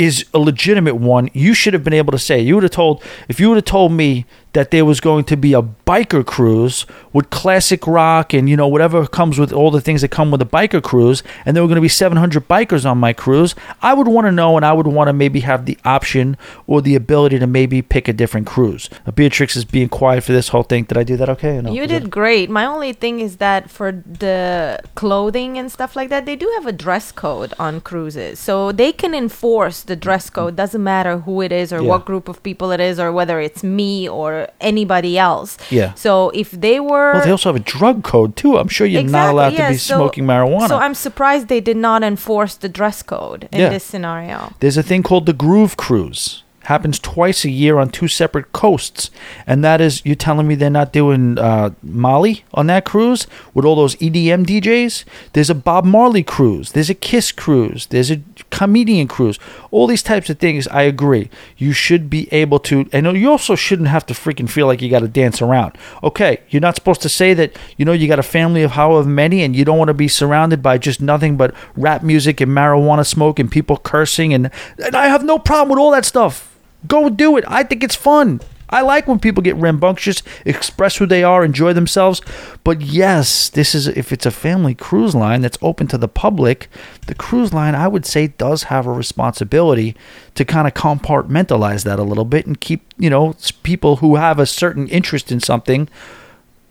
is 0.00 0.24
a 0.32 0.38
legitimate 0.38 0.94
one. 0.94 1.28
You 1.34 1.52
should 1.52 1.74
have 1.74 1.84
been 1.84 1.92
able 1.92 2.12
to 2.12 2.18
say. 2.18 2.40
You 2.40 2.54
would 2.54 2.62
have 2.62 2.72
told 2.72 3.04
if 3.28 3.38
you 3.38 3.50
would 3.50 3.56
have 3.56 3.66
told 3.66 3.92
me 3.92 4.24
that 4.52 4.70
there 4.70 4.84
was 4.84 5.00
going 5.00 5.24
to 5.24 5.36
be 5.36 5.52
a 5.54 5.62
biker 5.62 6.24
cruise 6.26 6.84
with 7.12 7.30
classic 7.30 7.86
rock 7.86 8.32
and 8.32 8.48
you 8.48 8.56
know 8.56 8.66
whatever 8.68 9.06
comes 9.06 9.38
with 9.38 9.52
all 9.52 9.70
the 9.70 9.80
things 9.80 10.00
that 10.00 10.08
come 10.10 10.30
with 10.30 10.42
a 10.42 10.46
biker 10.46 10.82
cruise, 10.82 11.22
and 11.44 11.54
there 11.56 11.62
were 11.62 11.68
going 11.68 11.76
to 11.76 11.80
be 11.80 11.88
700 11.88 12.48
bikers 12.48 12.88
on 12.88 12.98
my 12.98 13.12
cruise. 13.12 13.54
I 13.82 13.94
would 13.94 14.08
want 14.08 14.26
to 14.26 14.32
know, 14.32 14.56
and 14.56 14.64
I 14.66 14.72
would 14.72 14.86
want 14.86 15.08
to 15.08 15.12
maybe 15.12 15.40
have 15.40 15.66
the 15.66 15.78
option 15.84 16.36
or 16.66 16.82
the 16.82 16.94
ability 16.94 17.38
to 17.38 17.46
maybe 17.46 17.82
pick 17.82 18.08
a 18.08 18.12
different 18.12 18.46
cruise. 18.46 18.88
Uh, 19.06 19.10
Beatrix 19.12 19.56
is 19.56 19.64
being 19.64 19.88
quiet 19.88 20.24
for 20.24 20.32
this 20.32 20.48
whole 20.48 20.62
thing. 20.62 20.84
Did 20.84 20.96
I 20.98 21.02
do 21.04 21.16
that 21.16 21.28
okay? 21.28 21.60
No? 21.60 21.72
You 21.72 21.86
did 21.86 22.04
that- 22.04 22.10
great. 22.10 22.50
My 22.50 22.64
only 22.66 22.92
thing 22.92 23.20
is 23.20 23.36
that 23.38 23.70
for 23.70 23.92
the 23.92 24.80
clothing 24.94 25.58
and 25.58 25.70
stuff 25.70 25.96
like 25.96 26.08
that, 26.08 26.26
they 26.26 26.36
do 26.36 26.50
have 26.56 26.66
a 26.66 26.72
dress 26.72 27.12
code 27.12 27.54
on 27.58 27.80
cruises. 27.80 28.38
So 28.38 28.72
they 28.72 28.92
can 28.92 29.14
enforce 29.14 29.82
the 29.82 29.96
dress 29.96 30.30
code. 30.30 30.56
Doesn't 30.56 30.82
matter 30.82 31.18
who 31.18 31.40
it 31.40 31.52
is 31.52 31.72
or 31.72 31.80
Yeah. 31.82 31.88
what 31.88 32.04
group 32.04 32.28
of 32.28 32.42
people 32.42 32.70
it 32.72 32.80
is 32.80 32.98
or 33.00 33.12
whether 33.12 33.40
it's 33.40 33.62
me 33.62 34.08
or 34.08 34.39
anybody 34.60 35.18
else. 35.18 35.56
Yeah. 35.70 35.94
So 35.94 36.30
if 36.30 36.50
they 36.50 36.80
were 36.80 37.12
Well, 37.14 37.24
they 37.24 37.30
also 37.30 37.48
have 37.52 37.56
a 37.56 37.64
drug 37.78 38.02
code 38.04 38.36
too. 38.36 38.58
I'm 38.58 38.68
sure 38.68 38.86
you're 38.86 39.02
not 39.02 39.30
allowed 39.30 39.52
yeah, 39.54 39.66
to 39.68 39.72
be 39.74 39.78
so- 39.78 39.96
smoking 39.96 40.24
marijuana. 40.24 40.68
So 40.68 40.76
I'm 40.76 40.94
surprised 40.94 41.48
they 41.48 41.60
did 41.60 41.76
not 41.76 42.02
enforce 42.02 42.54
the 42.56 42.68
dress 42.68 43.02
code 43.02 43.48
in 43.52 43.60
Yeah. 43.60 43.68
this 43.70 43.84
scenario. 43.84 44.52
There's 44.60 44.76
a 44.76 44.82
thing 44.82 45.02
called 45.02 45.26
the 45.26 45.32
Groove 45.32 45.76
Cruise. 45.76 46.42
Happens 46.64 46.98
twice 46.98 47.44
a 47.46 47.50
year 47.50 47.78
on 47.78 47.88
two 47.88 48.06
separate 48.06 48.52
coasts, 48.52 49.10
and 49.46 49.64
that 49.64 49.80
is 49.80 50.04
you're 50.04 50.14
telling 50.14 50.46
me 50.46 50.54
they're 50.54 50.68
not 50.68 50.92
doing 50.92 51.38
uh, 51.38 51.70
Molly 51.82 52.44
on 52.52 52.66
that 52.66 52.84
cruise 52.84 53.26
with 53.54 53.64
all 53.64 53.76
those 53.76 53.96
EDM 53.96 54.44
DJs. 54.44 55.04
There's 55.32 55.48
a 55.48 55.54
Bob 55.54 55.86
Marley 55.86 56.22
cruise. 56.22 56.72
There's 56.72 56.90
a 56.90 56.94
Kiss 56.94 57.32
cruise. 57.32 57.86
There's 57.86 58.10
a 58.10 58.20
comedian 58.50 59.08
cruise. 59.08 59.38
All 59.70 59.86
these 59.86 60.02
types 60.02 60.28
of 60.28 60.38
things. 60.38 60.68
I 60.68 60.82
agree. 60.82 61.30
You 61.56 61.72
should 61.72 62.10
be 62.10 62.28
able 62.30 62.58
to, 62.60 62.86
and 62.92 63.06
you 63.16 63.30
also 63.30 63.54
shouldn't 63.54 63.88
have 63.88 64.04
to 64.06 64.14
freaking 64.14 64.48
feel 64.48 64.66
like 64.66 64.82
you 64.82 64.90
got 64.90 65.00
to 65.00 65.08
dance 65.08 65.40
around. 65.40 65.78
Okay, 66.02 66.40
you're 66.50 66.60
not 66.60 66.76
supposed 66.76 67.00
to 67.02 67.08
say 67.08 67.32
that. 67.34 67.56
You 67.78 67.86
know, 67.86 67.92
you 67.92 68.06
got 68.06 68.18
a 68.18 68.22
family 68.22 68.62
of 68.62 68.72
however 68.72 69.08
many, 69.08 69.42
and 69.42 69.56
you 69.56 69.64
don't 69.64 69.78
want 69.78 69.88
to 69.88 69.94
be 69.94 70.08
surrounded 70.08 70.62
by 70.62 70.76
just 70.76 71.00
nothing 71.00 71.38
but 71.38 71.54
rap 71.74 72.02
music 72.02 72.40
and 72.42 72.52
marijuana 72.52 73.06
smoke 73.06 73.38
and 73.38 73.50
people 73.50 73.78
cursing, 73.78 74.34
and 74.34 74.50
and 74.84 74.94
I 74.94 75.06
have 75.06 75.24
no 75.24 75.38
problem 75.38 75.70
with 75.70 75.78
all 75.78 75.90
that 75.92 76.04
stuff. 76.04 76.48
Go 76.86 77.08
do 77.08 77.36
it. 77.36 77.44
I 77.46 77.62
think 77.62 77.82
it's 77.82 77.94
fun. 77.94 78.40
I 78.70 78.82
like 78.82 79.08
when 79.08 79.18
people 79.18 79.42
get 79.42 79.56
rambunctious, 79.56 80.22
express 80.44 80.96
who 80.96 81.06
they 81.06 81.24
are, 81.24 81.44
enjoy 81.44 81.72
themselves. 81.72 82.22
But 82.62 82.80
yes, 82.80 83.48
this 83.48 83.74
is 83.74 83.88
if 83.88 84.12
it's 84.12 84.26
a 84.26 84.30
family 84.30 84.76
cruise 84.76 85.14
line 85.14 85.42
that's 85.42 85.58
open 85.60 85.88
to 85.88 85.98
the 85.98 86.08
public, 86.08 86.68
the 87.06 87.14
cruise 87.14 87.52
line 87.52 87.74
I 87.74 87.88
would 87.88 88.06
say 88.06 88.28
does 88.28 88.64
have 88.64 88.86
a 88.86 88.92
responsibility 88.92 89.96
to 90.36 90.44
kind 90.44 90.68
of 90.68 90.74
compartmentalize 90.74 91.84
that 91.84 91.98
a 91.98 92.04
little 92.04 92.24
bit 92.24 92.46
and 92.46 92.60
keep, 92.60 92.94
you 92.96 93.10
know, 93.10 93.34
people 93.64 93.96
who 93.96 94.14
have 94.16 94.38
a 94.38 94.46
certain 94.46 94.86
interest 94.88 95.32
in 95.32 95.40
something 95.40 95.88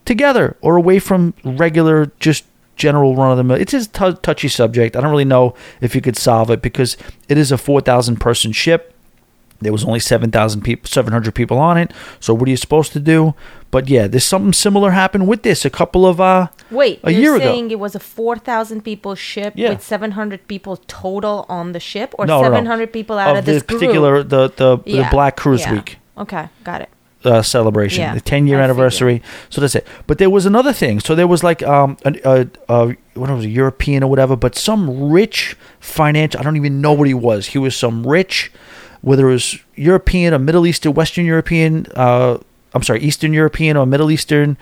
together 0.06 0.56
or 0.62 0.78
away 0.78 1.00
from 1.00 1.34
regular 1.44 2.12
just 2.20 2.46
general 2.78 3.16
run 3.16 3.32
of 3.32 3.38
the 3.38 3.44
mill. 3.44 3.58
It's 3.58 3.74
a 3.74 3.86
t- 3.86 4.20
touchy 4.24 4.48
subject. 4.48 4.96
I 4.96 5.02
don't 5.02 5.12
really 5.12 5.26
know 5.26 5.54
if 5.82 5.94
you 5.94 6.02
could 6.02 6.16
solve 6.16 6.50
it 6.50 6.62
because 6.62 6.96
it 7.28 7.38
is 7.38 7.52
a 7.52 7.58
4,000 7.58 8.16
person 8.22 8.54
ship. 8.54 8.96
There 9.62 9.72
was 9.72 9.84
only 9.84 10.00
7,000 10.00 10.62
people, 10.62 10.88
700 10.88 11.36
people 11.36 11.58
on 11.58 11.78
it. 11.78 11.92
So 12.20 12.34
what 12.34 12.48
are 12.48 12.52
you 12.52 12.58
supposed 12.58 12.94
to 12.94 13.00
do? 13.00 13.34
But 13.72 13.88
yeah, 13.90 14.08
there's 14.08 14.24
something 14.24 14.54
similar 14.54 14.92
happened 14.92 15.28
with 15.28 15.44
this 15.44 15.64
a 15.66 15.70
couple 15.70 16.06
of 16.08 16.20
uh 16.20 16.48
Wait, 16.72 17.00
a 17.04 17.12
you're 17.12 17.22
year 17.22 17.36
ago. 17.36 17.46
saying 17.46 17.72
it 17.72 17.80
was 17.80 17.94
a 17.96 18.00
4,000 18.00 18.84
people 18.84 19.16
ship 19.16 19.54
Yeah. 19.56 19.70
with 19.72 19.84
700 19.84 20.48
people 20.48 20.78
total 20.88 21.46
on 21.50 21.74
the 21.74 21.80
ship 21.80 22.16
or 22.18 22.26
no, 22.26 22.42
no, 22.42 22.48
no. 22.50 22.56
700 22.56 22.92
people 22.94 23.18
out 23.20 23.36
of, 23.38 23.46
the 23.46 23.52
this 23.54 23.64
particular 23.64 24.24
the 24.24 24.48
the, 24.50 24.78
the 24.78 24.84
Yeah, 24.86 25.10
Black 25.12 25.36
Cruise 25.36 25.62
yeah. 25.62 25.74
Week. 25.74 25.98
Okay, 26.18 26.48
got 26.64 26.82
it. 26.82 26.90
uh, 27.26 27.42
celebration, 27.42 28.02
Yeah, 28.02 28.14
the 28.16 28.22
10 28.22 28.48
year 28.48 28.60
I 28.60 28.64
anniversary. 28.64 29.22
So 29.50 29.60
that's 29.62 29.76
it. 29.76 29.86
But 30.08 30.18
there 30.20 30.30
was 30.30 30.46
another 30.46 30.74
thing. 30.74 31.00
So 31.02 31.16
there 31.16 31.28
was 31.28 31.44
like 31.44 31.62
um 31.64 31.98
an, 32.06 32.16
a, 32.24 32.48
a 32.70 32.96
what 33.14 33.30
was 33.30 33.46
it, 33.46 33.50
European 33.50 34.04
or 34.04 34.10
whatever, 34.10 34.36
but 34.38 34.56
some 34.56 35.12
rich 35.12 35.56
financial. 35.80 36.40
I 36.40 36.44
don't 36.44 36.56
even 36.58 36.82
know 36.82 36.94
what 36.94 37.08
he 37.08 37.14
was. 37.14 37.48
He 37.48 37.58
was 37.60 37.76
some 37.76 38.08
rich, 38.08 38.52
whether 39.02 39.30
it 39.30 39.34
was 39.34 39.60
European 39.76 40.34
or 40.34 40.40
Middle 40.40 40.66
Eastern, 40.68 40.94
Western 40.94 41.26
European. 41.26 41.86
Uh, 41.96 42.38
I'm 42.74 42.84
sorry, 42.84 43.02
Eastern 43.02 43.34
European 43.34 43.78
or 43.78 43.86
Middle 43.86 44.12
Eastern 44.12 44.58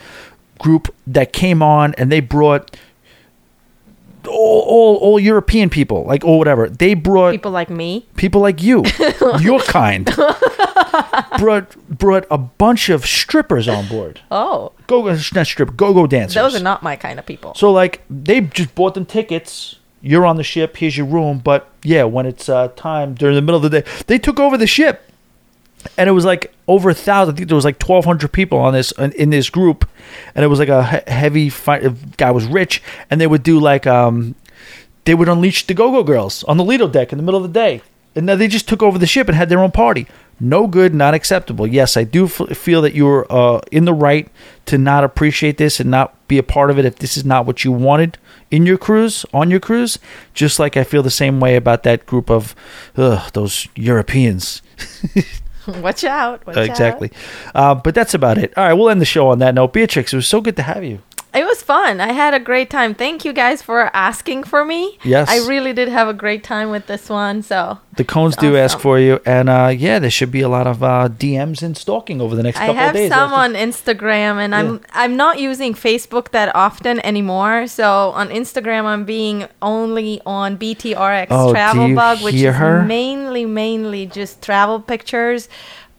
group 0.59 0.93
that 1.05 1.33
came 1.33 1.61
on 1.61 1.93
and 1.97 2.11
they 2.11 2.19
brought. 2.19 2.75
All, 4.29 4.59
all, 4.67 4.95
all 4.97 5.19
European 5.21 5.69
people, 5.69 6.03
like 6.03 6.25
or 6.25 6.37
whatever, 6.37 6.67
they 6.67 6.95
brought 6.95 7.31
People 7.31 7.51
like 7.51 7.69
me. 7.69 8.05
people 8.17 8.41
like 8.41 8.61
you, 8.61 8.83
your 9.39 9.61
kind, 9.61 10.05
brought 11.37 11.75
brought 11.87 12.25
a 12.29 12.37
bunch 12.37 12.89
of 12.89 13.05
strippers 13.05 13.69
on 13.69 13.87
board. 13.87 14.19
Oh, 14.29 14.73
Go 14.87 15.01
go 15.03 15.17
not 15.33 15.47
stripper, 15.47 15.71
go 15.71 15.93
go 15.93 16.07
dancers. 16.07 16.33
those 16.35 16.55
are 16.59 16.63
not 16.63 16.83
my 16.83 16.97
kind 16.97 17.19
of 17.19 17.25
people. 17.25 17.53
So 17.55 17.71
like 17.71 18.01
they 18.09 18.41
just 18.41 18.75
bought 18.75 18.95
them 18.95 19.05
tickets. 19.05 19.75
You're 20.01 20.25
on 20.25 20.35
the 20.35 20.43
ship. 20.43 20.75
Here's 20.75 20.97
your 20.97 21.07
room. 21.07 21.39
But 21.39 21.69
yeah, 21.87 22.03
when 22.03 22.25
it's 22.25 22.49
uh, 22.49 22.67
time 22.75 23.13
during 23.13 23.35
the 23.35 23.41
middle 23.41 23.63
of 23.63 23.71
the 23.71 23.81
day, 23.81 23.89
they 24.07 24.19
took 24.19 24.39
over 24.41 24.57
the 24.57 24.67
ship, 24.67 25.09
and 25.97 26.09
it 26.09 26.11
was 26.11 26.25
like 26.25 26.53
over 26.67 26.89
a 26.89 26.93
thousand. 26.93 27.35
I 27.35 27.37
think 27.37 27.47
there 27.47 27.55
was 27.55 27.63
like 27.63 27.79
twelve 27.79 28.03
hundred 28.03 28.33
people 28.33 28.59
on 28.59 28.73
this 28.73 28.91
in, 28.93 29.13
in 29.13 29.29
this 29.29 29.49
group, 29.49 29.89
and 30.35 30.43
it 30.43 30.49
was 30.49 30.59
like 30.59 30.67
a 30.67 30.83
he- 30.85 31.11
heavy 31.11 31.49
fight. 31.49 32.17
Guy 32.17 32.31
was 32.31 32.45
rich, 32.45 32.83
and 33.09 33.21
they 33.21 33.27
would 33.27 33.41
do 33.41 33.57
like 33.57 33.87
um, 33.87 34.35
they 35.05 35.15
would 35.15 35.29
unleash 35.29 35.65
the 35.65 35.73
Go 35.73 35.91
Go 35.91 36.03
Girls 36.03 36.43
on 36.43 36.57
the 36.57 36.65
Lido 36.65 36.89
deck 36.89 37.13
in 37.13 37.17
the 37.17 37.23
middle 37.23 37.43
of 37.43 37.51
the 37.51 37.57
day, 37.57 37.81
and 38.15 38.27
then 38.27 38.37
they 38.37 38.49
just 38.49 38.67
took 38.67 38.83
over 38.83 38.99
the 38.99 39.07
ship 39.07 39.29
and 39.29 39.37
had 39.37 39.47
their 39.47 39.59
own 39.59 39.71
party. 39.71 40.07
No 40.41 40.67
good, 40.67 40.93
not 40.93 41.13
acceptable. 41.13 41.65
Yes, 41.65 41.95
I 41.95 42.03
do 42.03 42.25
f- 42.25 42.55
feel 42.57 42.81
that 42.83 42.93
you're 42.93 43.25
uh, 43.29 43.61
in 43.71 43.85
the 43.85 43.93
right 43.93 44.27
to 44.65 44.77
not 44.77 45.03
appreciate 45.05 45.57
this 45.57 45.79
and 45.79 45.89
not 45.89 46.27
be 46.27 46.37
a 46.37 46.43
part 46.43 46.69
of 46.69 46.77
it 46.77 46.85
if 46.85 46.97
this 46.97 47.15
is 47.17 47.23
not 47.25 47.45
what 47.45 47.63
you 47.63 47.71
wanted 47.71 48.17
in 48.51 48.65
your 48.65 48.77
cruise, 48.77 49.25
on 49.33 49.51
your 49.51 49.59
cruise. 49.59 49.99
Just 50.33 50.59
like 50.59 50.77
I 50.77 50.83
feel 50.83 51.03
the 51.03 51.09
same 51.09 51.39
way 51.39 51.55
about 51.55 51.83
that 51.83 52.05
group 52.05 52.29
of 52.29 52.55
ugh, 52.95 53.31
those 53.33 53.67
Europeans. 53.75 54.61
Watch 55.67 56.03
out. 56.03 56.45
Watch 56.47 56.57
exactly. 56.57 57.11
Uh, 57.53 57.75
but 57.75 57.93
that's 57.93 58.13
about 58.13 58.37
it. 58.37 58.53
All 58.57 58.63
right, 58.63 58.73
we'll 58.73 58.89
end 58.89 59.01
the 59.01 59.05
show 59.05 59.29
on 59.29 59.39
that 59.39 59.53
note. 59.53 59.73
Beatrix, 59.73 60.13
it 60.13 60.15
was 60.15 60.27
so 60.27 60.39
good 60.39 60.55
to 60.55 60.63
have 60.63 60.83
you. 60.83 61.01
It 61.33 61.45
was 61.45 61.61
fun. 61.61 61.99
I 62.01 62.13
had 62.13 62.33
a 62.33 62.39
great 62.39 62.69
time. 62.69 62.95
Thank 62.95 63.23
you 63.23 63.31
guys 63.31 63.61
for 63.61 63.95
asking 63.95 64.43
for 64.45 64.65
me. 64.65 64.97
Yes. 65.03 65.29
I 65.29 65.47
really 65.47 65.71
did 65.73 65.87
have 65.89 66.07
a 66.07 66.13
great 66.13 66.43
time 66.43 66.71
with 66.71 66.87
this 66.87 67.09
one. 67.09 67.43
So 67.43 67.77
The 67.95 68.03
cones 68.03 68.35
do 68.35 68.57
ask 68.57 68.79
for 68.79 68.97
you, 68.97 69.19
and 69.25 69.47
uh, 69.49 69.67
yeah, 69.75 69.99
there 69.99 70.09
should 70.09 70.31
be 70.31 70.41
a 70.41 70.49
lot 70.49 70.65
of 70.65 70.81
uh, 70.81 71.09
DMs 71.09 71.61
and 71.61 71.77
stalking 71.77 72.21
over 72.21 72.35
the 72.35 72.41
next 72.43 72.57
couple 72.57 72.79
of 72.79 72.93
days. 72.93 73.11
I 73.11 73.15
have 73.15 73.29
some 73.29 73.33
on 73.33 73.53
Instagram, 73.53 74.37
and 74.43 74.55
I'm 74.55 74.81
I'm 74.93 75.15
not 75.15 75.39
using 75.39 75.73
Facebook 75.75 76.31
that 76.31 76.55
often 76.55 76.99
anymore. 77.05 77.67
So 77.67 78.09
on 78.15 78.29
Instagram, 78.29 78.85
I'm 78.85 79.05
being 79.05 79.47
only 79.61 80.21
on 80.25 80.57
BTRX 80.57 81.27
Oh, 81.29 81.51
Travel 81.51 81.93
Bug, 81.93 82.23
which 82.23 82.35
hear 82.35 82.51
is 82.51 82.57
her? 82.57 82.83
mainly 82.83 83.45
mainly 83.45 84.05
just 84.07 84.41
travel 84.41 84.79
pictures. 84.79 85.49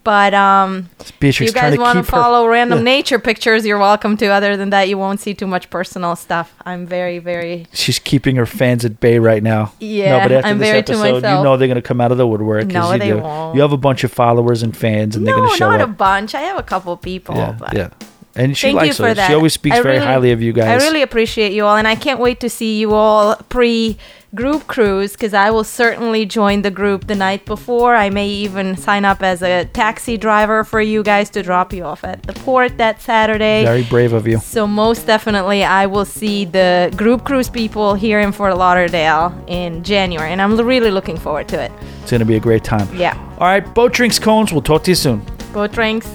But 0.08 0.32
um, 0.32 0.88
Beatrix 1.20 1.52
you 1.52 1.60
guys 1.60 1.76
want 1.76 1.98
to 1.98 2.02
keep 2.02 2.10
her- 2.12 2.16
follow 2.22 2.48
random 2.48 2.78
Yeah. 2.78 2.84
nature 2.84 3.18
pictures, 3.18 3.66
you're 3.66 3.78
welcome 3.78 4.16
to. 4.16 4.26
Other 4.28 4.56
than 4.56 4.70
that, 4.70 4.88
you 4.88 4.96
won't 4.96 5.20
see 5.20 5.34
too 5.34 5.46
much 5.46 5.68
personal 5.68 6.16
stuff. 6.16 6.54
I'm 6.64 6.86
very 6.86 7.18
very 7.18 7.66
She's 7.74 7.98
keeping 7.98 8.36
her 8.36 8.46
fans 8.46 8.86
at 8.86 9.00
bay 9.00 9.18
right 9.18 9.42
now. 9.42 9.72
Yeah, 9.80 10.16
no, 10.16 10.24
but 10.24 10.32
after 10.32 10.48
I'm 10.48 10.58
this 10.60 10.70
episode, 10.70 11.16
you 11.16 11.20
know 11.44 11.58
they're 11.58 11.68
gonna 11.68 11.82
come 11.82 12.00
out 12.00 12.10
of 12.10 12.16
the 12.16 12.26
woodwork. 12.26 12.68
No, 12.68 12.90
you 12.92 12.98
they 12.98 13.08
do. 13.10 13.18
won't. 13.18 13.54
You 13.54 13.60
have 13.60 13.72
a 13.72 13.76
bunch 13.76 14.02
of 14.02 14.10
followers 14.10 14.62
and 14.62 14.74
fans, 14.74 15.14
and 15.14 15.26
they're 15.26 15.34
gonna 15.36 15.54
show 15.56 15.70
not 15.70 15.82
a 15.82 15.86
bunch. 15.86 16.34
I 16.34 16.40
have 16.40 16.58
a 16.58 16.62
couple 16.62 16.96
people. 16.96 17.34
yeah, 17.36 17.52
but 17.58 17.74
yeah. 17.74 17.90
And 18.34 18.56
she 18.56 18.68
Thank 18.68 18.76
likes 18.76 18.88
you 18.88 18.94
for 19.04 19.08
her. 19.08 19.14
that. 19.14 19.26
She 19.26 19.34
always 19.34 19.52
speaks 19.52 19.76
I 19.76 19.82
very 19.82 19.98
highly 19.98 20.32
of 20.32 20.40
you 20.40 20.54
guys. 20.54 20.80
I 20.80 20.86
really 20.86 21.02
appreciate 21.02 21.52
you 21.52 21.66
all, 21.66 21.76
and 21.76 21.86
I 21.86 21.96
can't 21.96 22.18
wait 22.20 22.40
to 22.40 22.48
see 22.48 22.78
you 22.78 22.94
all 22.94 23.36
pre 23.50 23.98
group 24.34 24.66
cruise 24.66 25.12
because 25.12 25.32
I 25.32 25.50
will 25.50 25.64
certainly 25.64 26.26
join 26.26 26.62
the 26.62 26.70
group 26.70 27.06
the 27.06 27.14
night 27.14 27.46
before. 27.46 27.94
I 27.94 28.10
may 28.10 28.28
even 28.28 28.76
sign 28.76 29.04
up 29.04 29.22
as 29.22 29.42
a 29.42 29.64
taxi 29.66 30.16
driver 30.16 30.64
for 30.64 30.80
you 30.80 31.02
guys 31.02 31.30
to 31.30 31.42
drop 31.42 31.72
you 31.72 31.84
off 31.84 32.04
at 32.04 32.22
the 32.24 32.32
port 32.34 32.76
that 32.78 33.00
Saturday. 33.00 33.64
Very 33.64 33.84
brave 33.84 34.12
of 34.12 34.26
you. 34.26 34.38
So 34.38 34.66
most 34.66 35.06
definitely, 35.06 35.64
I 35.64 35.86
will 35.86 36.04
see 36.04 36.44
the 36.44 36.92
group 36.96 37.24
cruise 37.24 37.48
people 37.48 37.94
here 37.94 38.20
in 38.20 38.32
Fort 38.32 38.56
Lauderdale 38.56 39.32
in 39.46 39.82
January, 39.82 40.30
and 40.30 40.42
I'm 40.42 40.56
really 40.56 40.90
looking 40.90 41.16
forward 41.16 41.48
to 41.48 41.62
it. 41.62 41.72
It's 42.02 42.10
going 42.10 42.20
to 42.20 42.26
be 42.26 42.36
a 42.36 42.40
great 42.40 42.64
time. 42.64 42.88
Yeah. 42.94 43.16
All 43.38 43.46
right, 43.46 43.74
boat 43.74 43.92
drinks, 43.92 44.18
cones. 44.18 44.52
We'll 44.52 44.62
talk 44.62 44.84
to 44.84 44.90
you 44.90 44.94
soon. 44.94 45.24
Boat 45.52 45.72
drinks. 45.72 46.08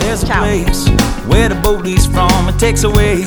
There's 0.00 0.22
a 0.22 0.26
Ciao. 0.26 1.15
Where 1.26 1.48
the 1.48 1.54
boat 1.56 1.84
leaves 1.84 2.06
from. 2.06 2.48
It 2.48 2.58
takes 2.58 2.84
away 2.84 3.24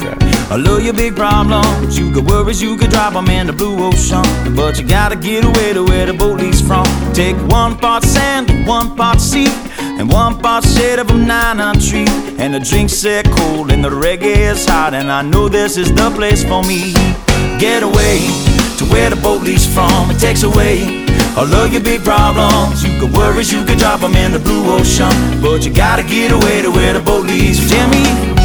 all 0.51 0.67
of 0.67 0.83
your 0.83 0.93
big 0.93 1.15
problems. 1.15 1.97
You 1.97 2.11
got 2.11 2.23
worries, 2.25 2.61
you 2.61 2.75
could 2.77 2.89
drop 2.89 3.15
'em 3.15 3.27
in 3.29 3.47
the 3.47 3.53
blue 3.53 3.77
ocean. 3.83 4.23
But 4.55 4.79
you 4.79 4.85
gotta 4.87 5.15
get 5.15 5.43
away 5.45 5.73
to 5.73 5.83
where 5.83 6.05
the 6.05 6.13
boat 6.13 6.39
leaves 6.39 6.61
from. 6.61 6.85
Take 7.13 7.37
one 7.47 7.75
part 7.75 8.03
sand, 8.03 8.45
one 8.65 8.95
part 8.95 9.19
sea, 9.21 9.51
and 9.99 10.11
one 10.11 10.35
part 10.35 10.63
shade 10.65 10.99
of 10.99 11.09
a 11.09 11.13
nine-on 11.13 11.79
tree. 11.79 12.07
And 12.37 12.53
the 12.53 12.59
drinks 12.59 12.93
set 12.93 13.29
cold, 13.31 13.71
and 13.71 13.83
the 13.83 13.89
reggae 13.89 14.51
is 14.51 14.65
hot. 14.65 14.93
And 14.93 15.11
I 15.11 15.21
know 15.21 15.49
this 15.49 15.77
is 15.77 15.91
the 15.91 16.09
place 16.11 16.43
for 16.43 16.63
me. 16.63 16.93
Get 17.59 17.83
away 17.83 18.19
to 18.77 18.85
where 18.85 19.09
the 19.09 19.17
boat 19.17 19.41
leaves 19.43 19.65
from. 19.65 20.09
It 20.09 20.19
takes 20.19 20.43
away 20.43 21.08
of 21.37 21.73
your 21.73 21.81
big 21.81 22.03
problems. 22.03 22.83
You 22.83 22.99
could 22.99 23.13
worries, 23.15 23.51
you 23.51 23.63
could 23.63 23.77
drop 23.77 24.03
'em 24.03 24.15
in 24.15 24.31
the 24.31 24.39
blue 24.39 24.71
ocean. 24.71 25.13
But 25.41 25.65
you 25.65 25.71
gotta 25.71 26.03
get 26.03 26.31
away 26.31 26.61
to 26.61 26.71
where 26.71 26.93
the 26.93 26.99
boat 26.99 27.25
leaves. 27.25 27.59
Jimmy. 27.69 28.38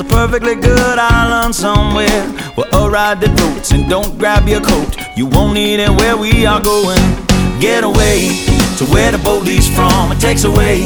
A 0.00 0.04
perfectly 0.04 0.54
good 0.54 0.98
island 0.98 1.54
somewhere 1.54 2.24
where 2.56 2.68
a 2.72 2.90
ride 2.90 3.20
that 3.20 3.38
floats 3.38 3.70
and 3.72 3.88
don't 3.88 4.18
grab 4.18 4.48
your 4.48 4.60
coat. 4.60 4.96
You 5.16 5.26
won't 5.26 5.54
need 5.54 5.80
it 5.80 5.90
where 5.90 6.16
we 6.16 6.44
are 6.44 6.60
going. 6.60 7.00
Get 7.60 7.84
away 7.84 8.28
to 8.76 8.84
where 8.92 9.12
the 9.12 9.18
boat 9.18 9.44
leaves 9.44 9.68
from. 9.68 10.12
It 10.12 10.20
takes 10.20 10.44
away 10.44 10.84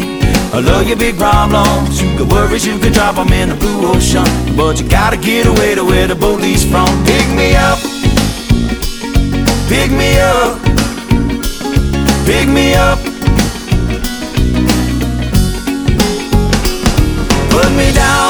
all 0.53 0.69
of 0.69 0.87
your 0.87 0.97
big 0.97 1.17
problems. 1.17 2.01
You 2.01 2.17
could 2.17 2.31
worries, 2.31 2.67
you 2.67 2.79
could 2.79 2.95
them 3.17 3.33
in 3.33 3.49
the 3.49 3.57
blue 3.57 3.91
ocean. 3.91 4.27
But 4.57 4.81
you 4.81 4.89
gotta 4.89 5.17
get 5.17 5.47
away 5.47 5.75
to 5.75 5.85
where 5.85 6.07
the 6.07 6.15
boat 6.15 6.41
leaves 6.41 6.65
from. 6.65 6.87
Pick 7.05 7.27
me 7.35 7.57
up. 7.57 7.79
Pick 9.67 9.91
me 9.91 10.21
up. 10.21 10.61
Pick 12.27 12.47
me 12.49 12.75
up. 12.75 12.99
Put 17.51 17.71
me 17.77 17.93
down, 17.93 18.30